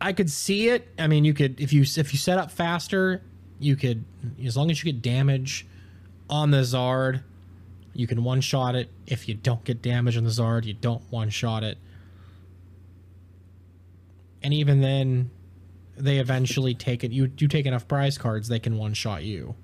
I 0.00 0.12
could 0.12 0.30
see 0.30 0.68
it. 0.68 0.88
I 0.98 1.06
mean, 1.06 1.24
you 1.24 1.34
could 1.34 1.60
if 1.60 1.72
you 1.72 1.82
if 1.82 2.12
you 2.12 2.18
set 2.18 2.38
up 2.38 2.50
faster, 2.50 3.22
you 3.58 3.76
could 3.76 4.04
as 4.44 4.56
long 4.56 4.70
as 4.70 4.82
you 4.82 4.90
get 4.92 5.02
damage 5.02 5.66
on 6.28 6.50
the 6.50 6.58
Zard, 6.62 7.22
you 7.94 8.06
can 8.06 8.24
one 8.24 8.40
shot 8.40 8.74
it. 8.74 8.90
If 9.06 9.28
you 9.28 9.34
don't 9.34 9.62
get 9.64 9.82
damage 9.82 10.16
on 10.16 10.24
the 10.24 10.30
Zard, 10.30 10.64
you 10.64 10.74
don't 10.74 11.02
one 11.10 11.30
shot 11.30 11.62
it. 11.62 11.78
And 14.42 14.52
even 14.54 14.80
then, 14.80 15.30
they 15.96 16.18
eventually 16.18 16.74
take 16.74 17.04
it. 17.04 17.12
You 17.12 17.30
you 17.38 17.48
take 17.48 17.66
enough 17.66 17.88
prize 17.88 18.18
cards, 18.18 18.48
they 18.48 18.58
can 18.58 18.76
one 18.76 18.94
shot 18.94 19.24
you. 19.24 19.54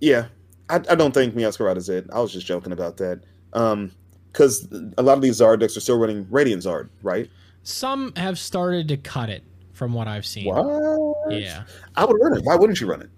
Yeah, 0.00 0.26
I, 0.68 0.76
I 0.76 0.94
don't 0.94 1.14
think 1.14 1.34
Meowscarada's 1.34 1.88
it. 1.88 2.06
I 2.12 2.20
was 2.20 2.32
just 2.32 2.46
joking 2.46 2.72
about 2.72 2.98
that. 2.98 3.22
Um, 3.52 3.92
because 4.32 4.68
a 4.98 5.02
lot 5.02 5.14
of 5.14 5.22
these 5.22 5.40
Zard 5.40 5.60
decks 5.60 5.78
are 5.78 5.80
still 5.80 5.98
running 5.98 6.26
Radiant 6.30 6.62
Zard, 6.62 6.90
right? 7.02 7.30
Some 7.62 8.12
have 8.16 8.38
started 8.38 8.86
to 8.88 8.98
cut 8.98 9.30
it, 9.30 9.42
from 9.76 9.92
what 9.92 10.08
I've 10.08 10.26
seen. 10.26 10.46
What? 10.46 11.32
Yeah. 11.32 11.64
I 11.94 12.04
would 12.04 12.16
run 12.20 12.36
it. 12.36 12.44
Why 12.44 12.56
wouldn't 12.56 12.80
you 12.80 12.86
run 12.86 13.02
it? 13.02 13.10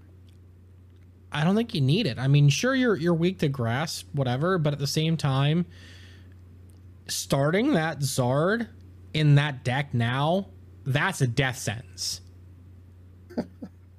I 1.30 1.44
don't 1.44 1.54
think 1.54 1.74
you 1.74 1.80
need 1.80 2.06
it. 2.06 2.18
I 2.18 2.26
mean, 2.26 2.48
sure 2.48 2.74
you're 2.74 2.96
you're 2.96 3.14
weak 3.14 3.38
to 3.40 3.48
grass, 3.48 4.04
whatever, 4.12 4.58
but 4.58 4.72
at 4.72 4.78
the 4.78 4.86
same 4.86 5.16
time, 5.16 5.66
starting 7.08 7.72
that 7.72 8.00
Zard 8.00 8.68
in 9.14 9.34
that 9.36 9.64
deck 9.64 9.94
now, 9.94 10.48
that's 10.84 11.20
a 11.20 11.26
death 11.26 11.58
sentence. 11.58 12.20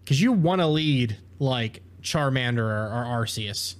Cause 0.05 0.19
you 0.19 0.31
want 0.31 0.59
to 0.61 0.67
lead 0.67 1.17
like 1.37 1.83
Charmander 2.01 2.59
or, 2.59 2.87
or 2.87 3.23
Arceus. 3.25 3.75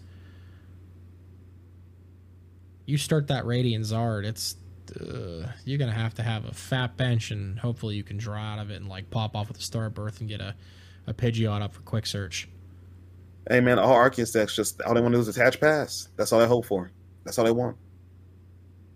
You 2.86 2.98
start 2.98 3.28
that 3.28 3.46
Radiant 3.46 3.86
Zard, 3.86 4.26
it's 4.26 4.56
uh, 5.00 5.48
you're 5.66 5.78
gonna 5.78 5.92
have 5.92 6.14
to 6.16 6.24
have 6.24 6.46
a 6.46 6.54
fat 6.54 6.98
bench, 6.98 7.32
and 7.32 7.58
hopefully 7.60 7.96
you 7.96 8.04
can 8.04 8.18
draw 8.18 8.40
out 8.40 8.60
of 8.60 8.72
it 8.72 8.76
and 8.76 8.88
like 8.88 9.10
pop 9.10 9.36
off 9.36 9.48
with 9.48 9.58
a 9.58 9.62
Star 9.62 9.90
Birth 9.90 10.20
and 10.20 10.30
get 10.30 10.42
a 10.42 10.56
a 11.08 11.14
Pidgeot 11.14 11.62
up 11.62 11.74
for 11.74 11.82
quick 11.82 12.06
search. 12.06 12.48
Hey 13.50 13.60
man, 13.60 13.80
all 13.80 13.96
Arceus 13.96 14.34
decks 14.34 14.56
just 14.56 14.82
all 14.82 14.94
they 14.94 15.02
want 15.02 15.14
to 15.14 15.18
do 15.18 15.22
is 15.22 15.28
attach 15.28 15.60
pass. 15.60 16.10
That's 16.16 16.32
all 16.32 16.40
they 16.40 16.48
hope 16.48 16.66
for. 16.66 16.92
That's 17.24 17.38
all 17.40 17.46
they 17.46 17.52
want. 17.52 17.78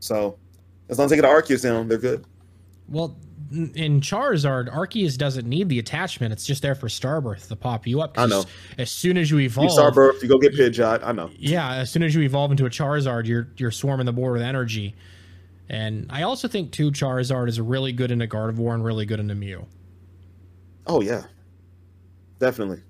So 0.04 0.38
as 0.90 0.98
long 1.00 1.06
as 1.06 1.12
they 1.12 1.16
get 1.16 1.26
Arceus 1.26 1.64
down, 1.64 1.88
they're 1.88 1.98
good. 1.98 2.26
Well, 2.90 3.18
in 3.52 4.02
Charizard, 4.02 4.74
Arceus 4.74 5.18
doesn't 5.18 5.48
need 5.48 5.70
the 5.70 5.80
attachment. 5.80 6.34
It's 6.34 6.46
just 6.46 6.62
there 6.62 6.76
for 6.76 6.88
Starbirth 6.88 7.48
to 7.48 7.56
pop 7.56 7.88
you 7.88 8.02
up. 8.02 8.20
I 8.20 8.26
know. 8.26 8.44
As 8.78 8.92
soon 8.92 9.18
as 9.18 9.32
you 9.32 9.38
You 9.38 9.46
evolve, 9.46 9.72
Starbirth, 9.72 10.22
you 10.22 10.28
go 10.28 10.38
get 10.38 10.54
Pidgeot. 10.54 11.02
I 11.04 11.12
know. 11.14 11.30
yeah, 11.38 11.76
as 11.76 11.90
soon 11.90 12.04
as 12.04 12.14
you 12.14 12.22
evolve 12.22 12.52
into 12.52 12.66
a 12.66 12.70
Charizard, 12.70 13.26
you're 13.26 13.48
you're 13.58 13.72
swarming 13.72 14.06
the 14.06 14.14
board 14.14 14.34
with 14.34 14.42
energy. 14.42 14.96
And 15.70 16.08
I 16.10 16.24
also 16.24 16.48
think 16.50 16.72
too, 16.72 16.92
Charizard 16.92 17.48
is 17.48 17.62
really 17.62 17.94
good 17.94 18.12
in 18.12 18.22
a 18.22 18.28
Gardevoir 18.28 18.74
and 18.74 18.84
really 18.84 19.06
good 19.06 19.20
in 19.22 19.32
a 19.32 19.36
Mew. 19.36 19.66
Oh 20.86 21.02
yeah, 21.02 21.24
definitely. 22.40 22.82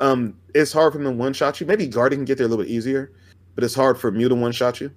Um, 0.00 0.38
it's 0.54 0.72
hard 0.72 0.92
for 0.92 0.98
them 0.98 1.12
to 1.12 1.18
one 1.18 1.34
shot 1.34 1.60
you. 1.60 1.66
Maybe 1.66 1.86
Guardian 1.86 2.20
can 2.20 2.24
get 2.24 2.38
there 2.38 2.46
a 2.46 2.48
little 2.48 2.64
bit 2.64 2.70
easier, 2.70 3.12
but 3.54 3.64
it's 3.64 3.74
hard 3.74 3.98
for 3.98 4.10
Mew 4.10 4.28
to 4.30 4.34
one 4.34 4.52
shot 4.52 4.80
you. 4.80 4.90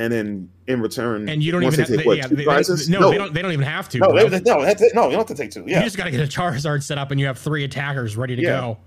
And 0.00 0.10
then 0.10 0.48
in 0.66 0.80
return, 0.80 1.28
And 1.28 1.42
you 1.42 1.52
don't 1.52 1.62
even 1.62 1.74
they 1.76 1.82
have, 1.82 1.88
take, 1.94 2.06
what, 2.06 2.16
yeah, 2.16 2.26
two 2.26 2.34
they- 2.34 2.44
they- 2.46 2.88
no, 2.98 3.10
they 3.10 3.18
don't. 3.18 3.34
They 3.34 3.42
don't 3.42 3.52
even 3.52 3.66
have 3.66 3.86
to. 3.90 3.98
No, 3.98 4.08
bro. 4.12 4.28
they- 4.30 4.40
no, 4.40 4.62
that's 4.64 4.80
it. 4.80 4.94
no, 4.94 5.04
you 5.04 5.10
don't 5.10 5.28
have 5.28 5.36
to 5.36 5.40
take 5.42 5.50
two. 5.50 5.62
You 5.66 5.78
just 5.82 5.98
got 5.98 6.04
to 6.04 6.10
get 6.10 6.20
a 6.20 6.24
Charizard 6.26 6.82
set 6.82 6.96
up, 6.96 7.10
and 7.10 7.20
you 7.20 7.26
have 7.26 7.38
three 7.38 7.64
attackers 7.64 8.16
ready 8.16 8.34
to 8.34 8.40
Yeah. 8.42 8.60
go. 8.60 8.78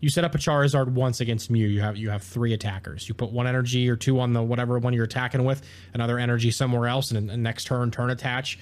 You 0.00 0.08
set 0.08 0.24
up 0.24 0.34
a 0.34 0.38
Charizard 0.38 0.88
once 0.88 1.20
against 1.20 1.52
Mew. 1.52 1.68
You 1.68 1.82
have 1.82 1.96
you 1.96 2.10
have 2.10 2.24
three 2.24 2.52
attackers. 2.52 3.08
You 3.08 3.14
put 3.14 3.30
one 3.30 3.46
energy 3.46 3.88
or 3.88 3.94
two 3.94 4.18
on 4.18 4.32
the 4.32 4.42
whatever 4.42 4.76
one 4.80 4.92
you're 4.92 5.04
attacking 5.04 5.44
with, 5.44 5.62
another 5.94 6.18
energy 6.18 6.50
somewhere 6.50 6.88
else, 6.88 7.12
and, 7.12 7.30
and 7.30 7.44
next 7.44 7.68
turn 7.68 7.92
turn 7.92 8.10
attach, 8.10 8.58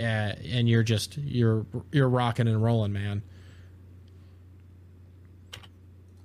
uh, 0.00 0.02
and 0.02 0.68
you're 0.68 0.82
just 0.82 1.16
you're 1.18 1.64
you're 1.92 2.08
rocking 2.08 2.48
and 2.48 2.60
rolling, 2.60 2.92
man. 2.92 3.22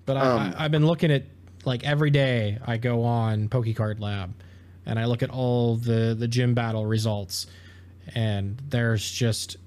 But 0.08 0.18
I, 0.18 0.22
Um, 0.22 0.54
I, 0.58 0.66
I've 0.66 0.72
been 0.72 0.88
looking 0.88 1.12
at 1.12 1.26
like 1.66 1.84
every 1.84 2.12
day. 2.12 2.58
I 2.66 2.78
go 2.78 3.04
on 3.04 3.50
PokeCard 3.50 4.00
Lab, 4.00 4.34
and 4.86 5.00
I 5.00 5.06
look 5.06 5.24
at 5.24 5.30
all 5.30 5.76
the 5.76 6.16
the 6.18 6.28
gym 6.28 6.54
battle 6.54 6.86
results, 6.86 7.48
and 8.14 8.62
there's 8.70 9.10
just 9.10 9.58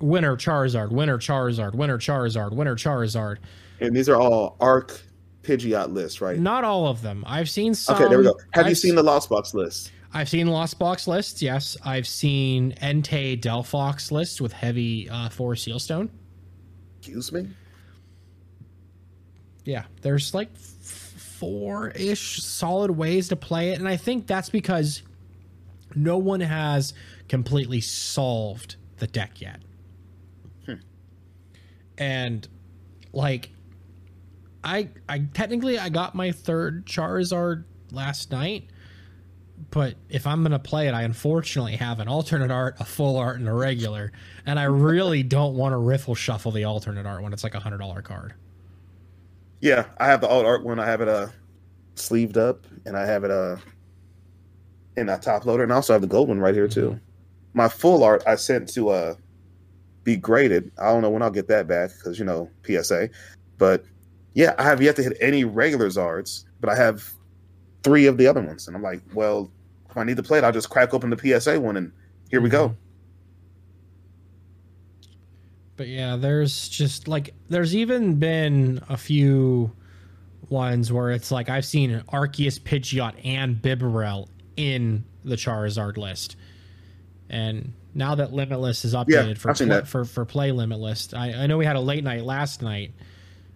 winner 0.00 0.36
Charizard, 0.36 0.90
winner 0.90 1.18
Charizard, 1.18 1.74
winner 1.74 1.98
Charizard, 1.98 2.52
winner 2.52 2.76
Charizard. 2.76 3.38
and 3.80 3.94
these 3.94 4.08
are 4.08 4.16
all 4.16 4.56
Arc 4.60 5.00
Pidgeot 5.42 5.92
lists, 5.92 6.20
right? 6.20 6.38
Not 6.38 6.64
all 6.64 6.86
of 6.86 7.02
them. 7.02 7.24
I've 7.26 7.48
seen 7.48 7.74
some. 7.74 7.96
okay, 7.96 8.08
there 8.08 8.18
we 8.18 8.24
go. 8.24 8.36
Have 8.52 8.66
you 8.66 8.70
I've 8.70 8.78
seen 8.78 8.94
the 8.94 9.02
Lost 9.02 9.28
Box 9.30 9.54
list? 9.54 9.92
I've 10.12 10.28
seen 10.28 10.46
Lost 10.46 10.78
Box 10.78 11.06
lists. 11.06 11.42
Yes, 11.42 11.76
I've 11.84 12.06
seen 12.06 12.72
Entei 12.80 13.40
Delphox 13.40 14.10
list 14.10 14.40
with 14.40 14.52
heavy 14.52 15.08
uh, 15.10 15.28
Forest 15.28 15.64
Seal 15.64 15.78
Stone. 15.78 16.10
Excuse 16.98 17.32
me. 17.32 17.48
Yeah, 19.64 19.84
there's 20.02 20.32
like 20.32 20.48
four 21.38 21.90
ish 21.90 22.42
solid 22.42 22.90
ways 22.90 23.28
to 23.28 23.36
play 23.36 23.70
it, 23.70 23.78
and 23.78 23.88
I 23.88 23.96
think 23.96 24.26
that's 24.26 24.50
because 24.50 25.02
no 25.94 26.18
one 26.18 26.40
has 26.40 26.94
completely 27.28 27.80
solved 27.80 28.76
the 28.98 29.06
deck 29.06 29.40
yet. 29.40 29.60
Hmm. 30.64 30.74
And 31.98 32.48
like, 33.12 33.50
I 34.62 34.88
I 35.08 35.20
technically 35.34 35.78
I 35.78 35.88
got 35.88 36.14
my 36.14 36.32
third 36.32 36.86
Charizard 36.86 37.64
last 37.92 38.30
night 38.30 38.70
but 39.70 39.94
if 40.08 40.26
I'm 40.26 40.42
gonna 40.42 40.58
play 40.58 40.88
it, 40.88 40.94
I 40.94 41.02
unfortunately 41.02 41.76
have 41.76 42.00
an 42.00 42.08
alternate 42.08 42.50
art, 42.50 42.76
a 42.78 42.84
full 42.84 43.16
art, 43.16 43.38
and 43.38 43.48
a 43.48 43.52
regular, 43.52 44.12
and 44.44 44.58
I 44.58 44.64
really 44.64 45.22
don't 45.22 45.54
want 45.54 45.72
to 45.72 45.78
riffle 45.78 46.14
shuffle 46.14 46.52
the 46.52 46.64
alternate 46.64 47.06
art 47.06 47.22
when 47.22 47.32
it's 47.32 47.44
like 47.44 47.54
a 47.54 47.60
hundred 47.60 47.78
dollar 47.78 48.02
card. 48.02 48.34
Yeah, 49.60 49.86
I 49.98 50.06
have 50.06 50.20
the 50.20 50.28
alt 50.28 50.44
art 50.44 50.64
one. 50.64 50.78
I 50.78 50.86
have 50.86 51.00
it 51.00 51.08
uh 51.08 51.28
sleeved 51.94 52.36
up, 52.36 52.66
and 52.84 52.96
I 52.96 53.06
have 53.06 53.24
it 53.24 53.30
uh 53.30 53.56
in 54.96 55.08
a 55.08 55.18
top 55.18 55.46
loader, 55.46 55.62
and 55.62 55.72
I 55.72 55.76
also 55.76 55.92
have 55.92 56.02
the 56.02 56.08
gold 56.08 56.28
one 56.28 56.40
right 56.40 56.54
here 56.54 56.68
too. 56.68 56.90
Mm-hmm. 56.90 56.98
My 57.54 57.68
full 57.68 58.04
art 58.04 58.22
I 58.26 58.36
sent 58.36 58.68
to 58.74 58.90
uh 58.90 59.14
be 60.04 60.16
graded. 60.16 60.70
I 60.78 60.86
don't 60.92 61.02
know 61.02 61.10
when 61.10 61.22
I'll 61.22 61.30
get 61.30 61.48
that 61.48 61.66
back 61.66 61.90
because 61.96 62.18
you 62.18 62.24
know 62.24 62.50
PSA, 62.64 63.10
but 63.58 63.84
yeah, 64.34 64.54
I 64.58 64.64
have 64.64 64.82
yet 64.82 64.96
to 64.96 65.02
hit 65.02 65.16
any 65.20 65.44
regular 65.44 65.88
Zards, 65.88 66.44
but 66.60 66.68
I 66.68 66.76
have 66.76 67.12
three 67.82 68.06
of 68.06 68.18
the 68.18 68.26
other 68.26 68.42
ones, 68.42 68.66
and 68.66 68.76
I'm 68.76 68.82
like, 68.82 69.00
well, 69.14 69.50
if 69.88 69.96
I 69.96 70.04
need 70.04 70.18
to 70.18 70.22
play 70.22 70.38
it, 70.38 70.44
I'll 70.44 70.52
just 70.52 70.68
crack 70.68 70.92
open 70.92 71.08
the 71.10 71.40
PSA 71.40 71.58
one, 71.58 71.76
and 71.76 71.90
here 72.30 72.40
we 72.40 72.50
go. 72.50 72.76
But 75.76 75.88
yeah, 75.88 76.16
there's 76.16 76.68
just 76.68 77.06
like 77.06 77.34
there's 77.48 77.76
even 77.76 78.16
been 78.16 78.82
a 78.88 78.96
few 78.96 79.72
ones 80.48 80.92
where 80.92 81.10
it's 81.10 81.30
like 81.30 81.50
I've 81.50 81.64
seen 81.66 81.90
an 81.90 82.02
Arceus, 82.12 82.58
Pidgeot, 82.58 83.14
and 83.24 83.56
Bibarel 83.56 84.28
in 84.56 85.04
the 85.24 85.36
Charizard 85.36 85.98
list, 85.98 86.36
and 87.28 87.72
now 87.94 88.14
that 88.14 88.32
Limitless 88.32 88.84
is 88.84 88.94
updated 88.94 89.28
Yeah, 89.28 89.34
for 89.34 89.54
pl- 89.54 89.84
for 89.84 90.04
for 90.04 90.24
play 90.24 90.52
Limitless, 90.52 91.12
I, 91.14 91.32
I 91.32 91.46
know 91.46 91.58
we 91.58 91.66
had 91.66 91.76
a 91.76 91.80
late 91.80 92.04
night 92.04 92.24
last 92.24 92.62
night, 92.62 92.92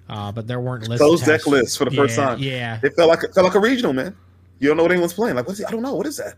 uh, 0.09 0.31
but 0.33 0.47
there 0.47 0.61
weren't 0.61 0.89
lists. 0.89 1.03
Closed 1.03 1.25
deck 1.25 1.47
lists 1.47 1.77
for 1.77 1.85
the 1.87 1.91
first 1.93 2.17
time. 2.17 2.39
Yeah, 2.39 2.81
It 2.83 2.95
felt 2.97 3.09
like 3.09 3.23
it 3.23 3.35
felt 3.35 3.47
like 3.47 3.55
a 3.55 3.61
regional, 3.61 3.93
man. 3.93 4.15
You 4.59 4.69
don't 4.69 4.77
know 4.77 4.83
what 4.83 4.93
anyone's 4.93 5.15
playing. 5.15 5.37
Like, 5.37 5.47
what's 5.47 5.61
it? 5.61 5.67
I 5.67 5.71
don't 5.71 5.83
know. 5.83 5.95
What 5.95 6.07
is 6.07 6.19
that? 6.19 6.35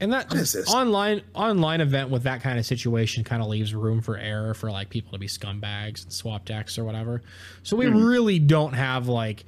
And 0.00 0.12
that 0.12 0.28
What 0.30 0.38
is 0.38 0.52
this? 0.52 0.72
online 0.72 1.22
online 1.34 1.80
event 1.80 2.10
with 2.10 2.22
that 2.24 2.40
kind 2.42 2.58
of 2.58 2.64
situation 2.66 3.24
kind 3.24 3.42
of 3.42 3.48
leaves 3.48 3.74
room 3.74 4.00
for 4.00 4.16
error 4.16 4.54
for 4.54 4.70
like 4.70 4.90
people 4.90 5.12
to 5.12 5.18
be 5.18 5.26
scumbags 5.26 6.04
and 6.04 6.12
swap 6.12 6.44
decks 6.44 6.78
or 6.78 6.84
whatever. 6.84 7.22
So 7.62 7.76
we 7.76 7.86
Hmm. 7.86 8.04
really 8.04 8.38
don't 8.38 8.74
have 8.74 9.08
like 9.08 9.44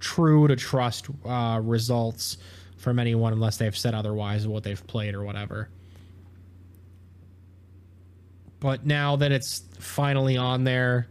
true 0.00 0.48
to 0.48 0.56
trust 0.56 1.06
uh, 1.24 1.60
results 1.62 2.36
from 2.76 2.98
anyone 2.98 3.32
unless 3.32 3.58
they've 3.58 3.76
said 3.76 3.94
otherwise 3.94 4.44
of 4.44 4.50
what 4.50 4.64
they've 4.64 4.84
played 4.88 5.14
or 5.14 5.22
whatever. 5.24 5.68
But 8.60 8.86
now 8.86 9.16
that 9.16 9.32
it's 9.32 9.62
finally 9.78 10.36
on 10.36 10.64
there, 10.64 11.08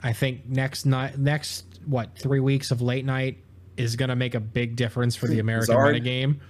I 0.00 0.12
think 0.12 0.46
next 0.48 0.86
night, 0.86 1.18
next 1.18 1.64
what 1.86 2.16
three 2.18 2.40
weeks 2.40 2.70
of 2.70 2.82
late 2.82 3.04
night 3.04 3.38
is 3.76 3.96
going 3.96 4.08
to 4.08 4.16
make 4.16 4.34
a 4.34 4.40
big 4.40 4.76
difference 4.76 5.14
for 5.16 5.26
the 5.28 5.38
American 5.38 5.74
Zard. 5.74 5.94
metagame. 6.00 6.24
And 6.24 6.40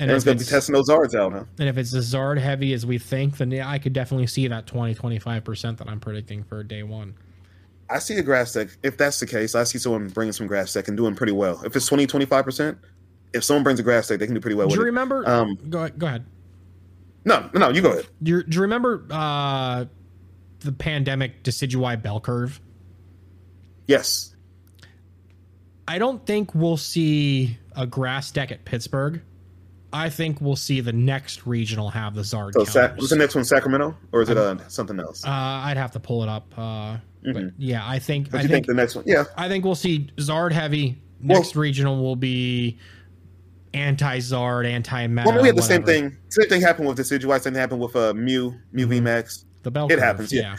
And 0.00 0.10
it's 0.10 0.22
if 0.22 0.26
gonna 0.26 0.36
be 0.36 0.40
it's, 0.42 0.50
testing 0.50 0.72
those 0.72 0.88
Zards 0.88 1.14
out, 1.14 1.32
huh? 1.32 1.44
and 1.58 1.68
if 1.68 1.76
it's 1.76 1.94
as 1.94 2.12
Zard 2.12 2.38
heavy 2.38 2.72
as 2.72 2.86
we 2.86 2.98
think, 2.98 3.36
then 3.36 3.50
yeah, 3.50 3.68
I 3.68 3.78
could 3.78 3.92
definitely 3.92 4.26
see 4.26 4.48
that 4.48 4.66
20 4.66 4.94
25% 4.94 5.76
that 5.78 5.88
I'm 5.88 6.00
predicting 6.00 6.42
for 6.42 6.62
day 6.64 6.82
one. 6.82 7.14
I 7.90 7.98
see 7.98 8.16
a 8.16 8.22
grass 8.22 8.52
deck. 8.52 8.68
If 8.82 8.96
that's 8.96 9.20
the 9.20 9.26
case, 9.26 9.54
I 9.54 9.64
see 9.64 9.78
someone 9.78 10.08
bringing 10.08 10.32
some 10.32 10.46
grass 10.46 10.72
deck 10.72 10.88
and 10.88 10.96
doing 10.96 11.14
pretty 11.14 11.32
well. 11.32 11.60
If 11.64 11.74
it's 11.76 11.86
20, 11.86 12.06
25%, 12.06 12.78
if 13.34 13.44
someone 13.44 13.64
brings 13.64 13.80
a 13.80 13.82
grass 13.82 14.08
deck, 14.08 14.20
they 14.20 14.26
can 14.26 14.34
do 14.34 14.40
pretty 14.40 14.54
well 14.54 14.68
Do 14.68 14.72
with 14.72 14.76
you 14.76 14.82
it. 14.82 14.86
remember? 14.86 15.28
Um, 15.28 15.58
go, 15.68 15.88
go 15.88 16.06
ahead. 16.06 16.24
No, 17.24 17.50
no, 17.52 17.60
no, 17.60 17.68
you 17.70 17.82
go 17.82 17.90
ahead. 17.90 18.06
Do 18.22 18.30
you, 18.30 18.42
do 18.44 18.54
you 18.56 18.62
remember 18.62 19.04
uh, 19.10 19.84
the 20.60 20.72
pandemic 20.72 21.42
Decidueye 21.42 22.00
bell 22.00 22.20
curve? 22.20 22.60
Yes. 23.86 24.34
I 25.88 25.98
don't 25.98 26.24
think 26.24 26.54
we'll 26.54 26.76
see 26.76 27.58
a 27.76 27.86
grass 27.86 28.30
deck 28.30 28.52
at 28.52 28.64
Pittsburgh. 28.64 29.20
I 29.92 30.08
think 30.08 30.40
we'll 30.40 30.56
see 30.56 30.80
the 30.80 30.92
next 30.92 31.46
regional 31.46 31.90
have 31.90 32.14
the 32.14 32.22
Zard 32.22 32.52
So, 32.52 32.64
Sa- 32.64 32.80
counters. 32.88 32.98
what's 32.98 33.10
the 33.10 33.16
next 33.16 33.34
one? 33.34 33.44
Sacramento, 33.44 33.96
or 34.12 34.22
is 34.22 34.28
it 34.30 34.36
uh, 34.38 34.56
something 34.68 34.98
else? 35.00 35.24
Uh, 35.24 35.30
I'd 35.30 35.76
have 35.76 35.90
to 35.92 36.00
pull 36.00 36.22
it 36.22 36.28
up. 36.28 36.52
Uh, 36.56 36.96
But 37.24 37.52
yeah, 37.58 37.86
I 37.86 37.98
think 37.98 38.26
Mm-hmm. 38.26 38.32
But 38.32 38.38
I 38.38 38.42
you 38.42 38.48
think, 38.48 38.54
think 38.54 38.66
the 38.68 38.74
next 38.74 38.94
one? 38.94 39.04
Yeah. 39.06 39.24
I 39.36 39.48
think 39.48 39.64
we'll 39.64 39.74
see 39.74 40.08
Zard 40.16 40.52
heavy. 40.52 41.00
Well- 41.22 41.38
Next 41.40 41.56
regional 41.56 42.00
will 42.02 42.16
be 42.16 42.78
anti 43.74 44.18
Zard, 44.18 44.66
anti 44.66 45.06
Meta. 45.06 45.28
Well, 45.28 45.40
we 45.42 45.48
had 45.48 45.56
the 45.56 45.62
same 45.62 45.82
thing. 45.84 46.16
Same 46.28 46.48
thing 46.48 46.60
happened 46.62 46.88
with 46.88 46.96
the 46.96 47.02
Decidueye. 47.02 47.40
Same 47.40 47.52
thing 47.52 47.60
happened 47.60 47.80
with 47.80 47.94
uh, 47.96 48.14
Mew, 48.14 48.54
Mew 48.72 48.86
Mm-hmm. 48.86 49.06
VMAX. 49.06 49.44
The 49.62 49.70
bell 49.70 49.86
It 49.86 49.90
curve, 49.90 49.98
happens, 50.00 50.32
yeah. 50.32 50.56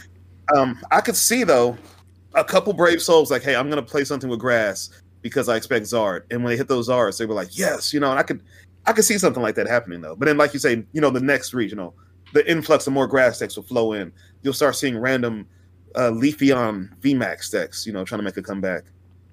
Um, 0.56 0.78
I 0.90 1.00
could 1.00 1.16
see 1.16 1.42
though 1.44 1.76
a 2.34 2.44
couple 2.44 2.72
brave 2.72 3.02
souls 3.02 3.30
like, 3.30 3.42
hey, 3.42 3.56
I'm 3.56 3.68
gonna 3.68 3.82
play 3.82 4.04
something 4.04 4.28
with 4.30 4.38
grass 4.40 4.90
because 5.22 5.48
I 5.48 5.56
expect 5.56 5.86
Zard. 5.86 6.22
And 6.30 6.42
when 6.44 6.50
they 6.52 6.56
hit 6.56 6.68
those 6.68 6.88
Zards, 6.88 7.18
they 7.18 7.26
were 7.26 7.34
like, 7.34 7.56
yes, 7.58 7.92
you 7.92 8.00
know. 8.00 8.10
And 8.10 8.18
I 8.18 8.22
could, 8.22 8.42
I 8.86 8.92
could 8.92 9.04
see 9.04 9.18
something 9.18 9.42
like 9.42 9.54
that 9.56 9.68
happening 9.68 10.00
though. 10.00 10.16
But 10.16 10.26
then, 10.26 10.36
like 10.36 10.52
you 10.54 10.60
say, 10.60 10.84
you 10.92 11.00
know, 11.00 11.10
the 11.10 11.20
next 11.20 11.54
regional, 11.54 11.94
the 12.32 12.48
influx 12.50 12.86
of 12.86 12.92
more 12.92 13.06
grass 13.06 13.38
decks 13.38 13.56
will 13.56 13.62
flow 13.62 13.92
in. 13.92 14.12
You'll 14.42 14.54
start 14.54 14.76
seeing 14.76 14.98
random 14.98 15.46
uh, 15.94 16.10
Leafeon 16.10 16.98
VMAX 17.00 17.50
decks, 17.50 17.86
you 17.86 17.92
know, 17.92 18.04
trying 18.04 18.18
to 18.20 18.24
make 18.24 18.36
a 18.36 18.42
comeback. 18.42 18.84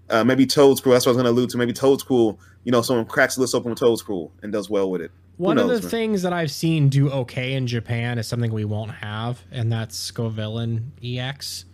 Uh, 0.10 0.24
maybe 0.24 0.46
Toedscruel. 0.46 0.92
That's 0.92 1.06
what 1.06 1.12
I 1.12 1.16
was 1.16 1.18
going 1.18 1.26
to 1.26 1.32
allude 1.32 1.50
to. 1.52 1.58
Maybe 1.58 1.74
Toedscruel. 1.74 2.38
You 2.64 2.72
know, 2.72 2.82
someone 2.82 3.06
cracks 3.06 3.36
the 3.36 3.42
list 3.42 3.56
open 3.56 3.70
with 3.72 3.80
Toedscruel 3.80 4.32
and 4.42 4.52
does 4.52 4.70
well 4.70 4.90
with 4.90 5.02
it. 5.02 5.12
Who 5.38 5.46
One 5.46 5.58
of 5.58 5.68
the 5.68 5.80
man? 5.80 5.90
things 5.90 6.22
that 6.24 6.34
I've 6.34 6.52
seen 6.52 6.90
do 6.90 7.10
okay 7.10 7.54
in 7.54 7.68
Japan 7.68 8.18
is 8.18 8.28
something 8.28 8.52
we 8.52 8.66
won't 8.66 8.92
have, 8.92 9.42
and 9.52 9.72
that's 9.72 10.12
Scovillain 10.12 10.90
EX. 11.04 11.66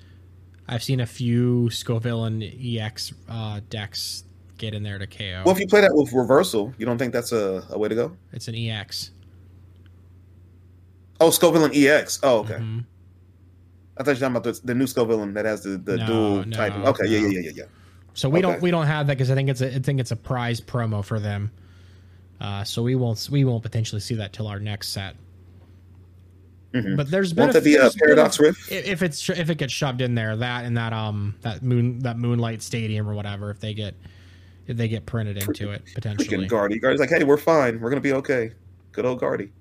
I've 0.67 0.84
seen 0.84 0.99
a 0.99 1.05
few 1.05 1.69
Scovillain 1.71 2.43
EX 2.43 3.13
uh, 3.30 3.61
decks 3.69 4.23
get 4.58 4.74
in 4.74 4.84
there 4.84 4.97
to 4.97 5.08
KO. 5.08 5.43
Well, 5.45 5.56
if 5.56 5.60
you 5.60 5.68
play 5.68 5.82
that 5.82 5.93
with 5.93 6.12
reversal, 6.14 6.74
you 6.78 6.86
don't 6.86 6.97
think 6.97 7.14
that's 7.14 7.32
a, 7.32 7.64
a 7.70 7.78
way 7.78 7.89
to 7.89 7.95
go? 7.95 8.18
it's 8.34 8.47
an 8.47 8.56
EX. 8.56 9.12
Oh, 11.20 11.30
Scoville 11.30 11.70
EX. 11.74 12.20
Oh, 12.24 12.39
okay. 12.39 12.56
Mhm. 12.56 12.86
I 13.97 14.03
thought 14.03 14.12
you 14.12 14.16
were 14.16 14.20
talking 14.20 14.36
about 14.36 14.43
the, 14.43 14.60
the 14.66 14.76
new 14.76 14.88
Scoville 14.88 15.26
that 15.26 15.45
has 15.45 15.64
the, 15.64 15.78
the 15.78 15.97
No, 15.97 16.06
dual 16.06 16.45
no, 16.45 16.58
type. 16.58 16.74
Okay, 16.76 17.08
yeah, 17.08 17.20
no. 17.22 17.28
yeah, 17.28 17.32
yeah, 17.32 17.39
yeah, 17.39 17.51
yeah. 17.56 17.64
So 18.14 18.30
we 18.30 18.41
don't 18.41 18.62
we 18.62 18.72
don't 18.72 18.88
have 18.88 19.08
that 19.08 19.18
because 19.18 19.30
I 19.30 19.36
think 19.36 19.49
it's 19.49 19.62
a 19.62 19.76
I 19.76 19.80
think 19.80 19.99
it's 19.99 20.12
a 20.12 20.16
prize 20.16 20.62
promo 20.62 21.03
for 21.03 21.20
them. 21.20 21.51
Uh, 22.39 22.64
so 22.64 22.82
we 22.82 22.95
won't 22.95 23.28
we 23.32 23.43
won't 23.43 23.64
potentially 23.64 23.99
see 23.99 24.16
that 24.16 24.32
till 24.34 24.47
our 24.47 24.60
next 24.60 24.89
set. 24.89 25.16
But 26.95 27.10
there's 27.10 27.32
been 27.32 27.43
Won't 27.43 27.51
a, 27.56 27.60
that 27.62 27.64
be 27.64 27.76
a 27.76 27.89
Paradox 27.89 28.38
Rift? 28.38 28.70
If 28.70 29.01
it's 29.01 29.30
if 29.30 29.49
it 29.49 29.58
gets 29.58 29.72
shoved 29.72 30.01
in 30.01 30.16
there, 30.16 30.36
that 30.36 30.66
and 30.66 30.76
that 30.76 30.91
um 30.91 31.36
that 31.41 31.64
moon 31.64 31.99
that 31.99 32.18
Moonlight 32.18 32.62
Stadium 32.62 33.08
or 33.08 33.14
whatever, 33.14 33.49
if 33.49 33.62
they 33.62 33.74
get 33.74 33.95
if 34.68 34.78
they 34.78 34.88
get 34.88 35.05
printed 35.05 35.38
into 35.38 35.72
it 35.72 35.84
potentially. 35.93 36.28
Freaking 36.28 36.49
Guardy. 36.49 36.80
Guardy's 36.80 36.99
like, 36.99 37.09
hey, 37.09 37.24
we're 37.24 37.38
fine. 37.38 37.80
We're 37.80 37.89
gonna 37.89 38.01
be 38.01 38.13
okay. 38.13 38.51
Good 38.91 39.05
old 39.05 39.20
Guardy. 39.20 39.51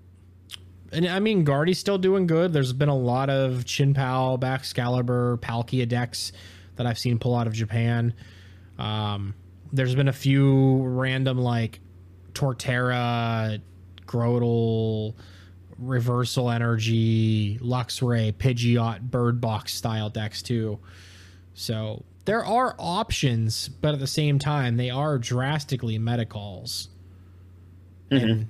And 0.93 1.07
I 1.07 1.19
mean, 1.19 1.45
Guardy's 1.45 1.79
still 1.79 1.99
doing 1.99 2.27
good. 2.27 2.53
There's 2.53 2.73
been 2.73 2.89
a 2.89 2.97
lot 2.97 3.29
of 3.29 3.65
Chien-Pao, 3.65 4.37
Baxcalibur, 4.37 5.39
Palkia 5.41 5.89
decks 5.89 6.31
that 6.77 6.87
I've 6.87 6.99
seen 6.99 7.19
pull 7.19 7.35
out 7.35 7.49
of 7.49 7.53
Japan. 7.53 8.15
Um, 8.79 9.35
there's 9.73 9.95
been 9.97 10.09
a 10.09 10.13
few 10.13 10.83
random 10.85 11.39
like 11.39 11.81
Torterra, 12.33 13.61
Grotle, 14.07 15.15
Reversal 15.79 16.51
Energy, 16.51 17.59
Luxray, 17.59 18.33
Pidgeot, 18.33 19.01
Bird 19.01 19.41
Box 19.41 19.75
style 19.75 20.11
decks 20.11 20.43
too. 20.43 20.79
So 21.55 22.05
there 22.25 22.45
are 22.45 22.75
options, 22.79 23.69
but 23.69 23.93
at 23.95 24.01
the 24.01 24.07
same 24.07 24.39
time, 24.39 24.77
they 24.77 24.91
are 24.91 25.19
drastically 25.19 25.99
meta 25.99 26.25
calls. 26.25 26.89
And 28.11 28.49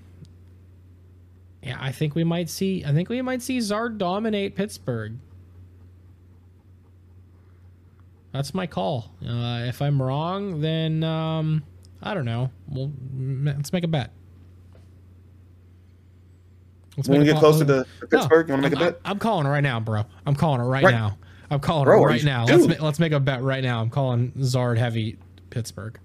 yeah, 1.63 1.79
I 1.81 1.91
think 1.93 2.15
we 2.15 2.25
might 2.25 2.51
see. 2.51 2.85
I 2.85 2.93
think 2.93 3.09
we 3.09 3.23
might 3.23 3.41
see 3.43 3.59
Zard 3.59 3.99
dominate 3.99 4.55
Pittsburgh. 4.55 5.17
That's 8.33 8.53
my 8.53 8.67
call. 8.67 9.15
Uh, 9.25 9.63
if 9.67 9.81
I'm 9.81 10.03
wrong, 10.03 10.61
then 10.61 11.05
um, 11.05 11.63
I 12.03 12.15
don't 12.15 12.25
know. 12.25 12.51
Well, 12.69 12.91
let's 13.17 13.73
make 13.73 13.85
a 13.85 13.89
bet. 13.89 14.11
Let's 16.97 17.09
When 17.09 17.21
we 17.21 17.27
get 17.27 17.37
closer 17.39 17.65
to, 17.65 17.77
No, 18.03 18.07
Pittsburgh, 18.09 18.49
you 18.49 18.55
want 18.55 18.65
to 18.65 18.71
make 18.71 18.79
a 18.79 18.83
I'm- 18.83 18.93
bet? 18.93 19.01
I'm 19.05 19.19
calling 19.19 19.47
it 19.47 19.51
right 19.51 19.63
now, 19.63 19.81
bro. 19.81 20.05
I'm 20.27 20.35
calling 20.35 20.61
it 20.61 20.65
right, 20.65 20.85
Right. 20.85 20.95
now. 20.95 21.17
I'm 21.51 21.61
calling 21.61 21.85
Bro, 21.85 22.05
right 22.05 22.25
now. 22.25 22.45
Let's 22.47 22.67
dude. 22.67 22.79
ma- 22.79 22.85
let's 22.87 22.99
make 22.99 23.13
a 23.13 23.21
bet 23.21 23.43
right 23.43 23.63
now. 23.63 23.81
I'm 23.81 23.91
calling 23.91 24.33
Zard 24.39 24.79
heavy 24.79 25.19
Pittsburgh. 25.51 25.99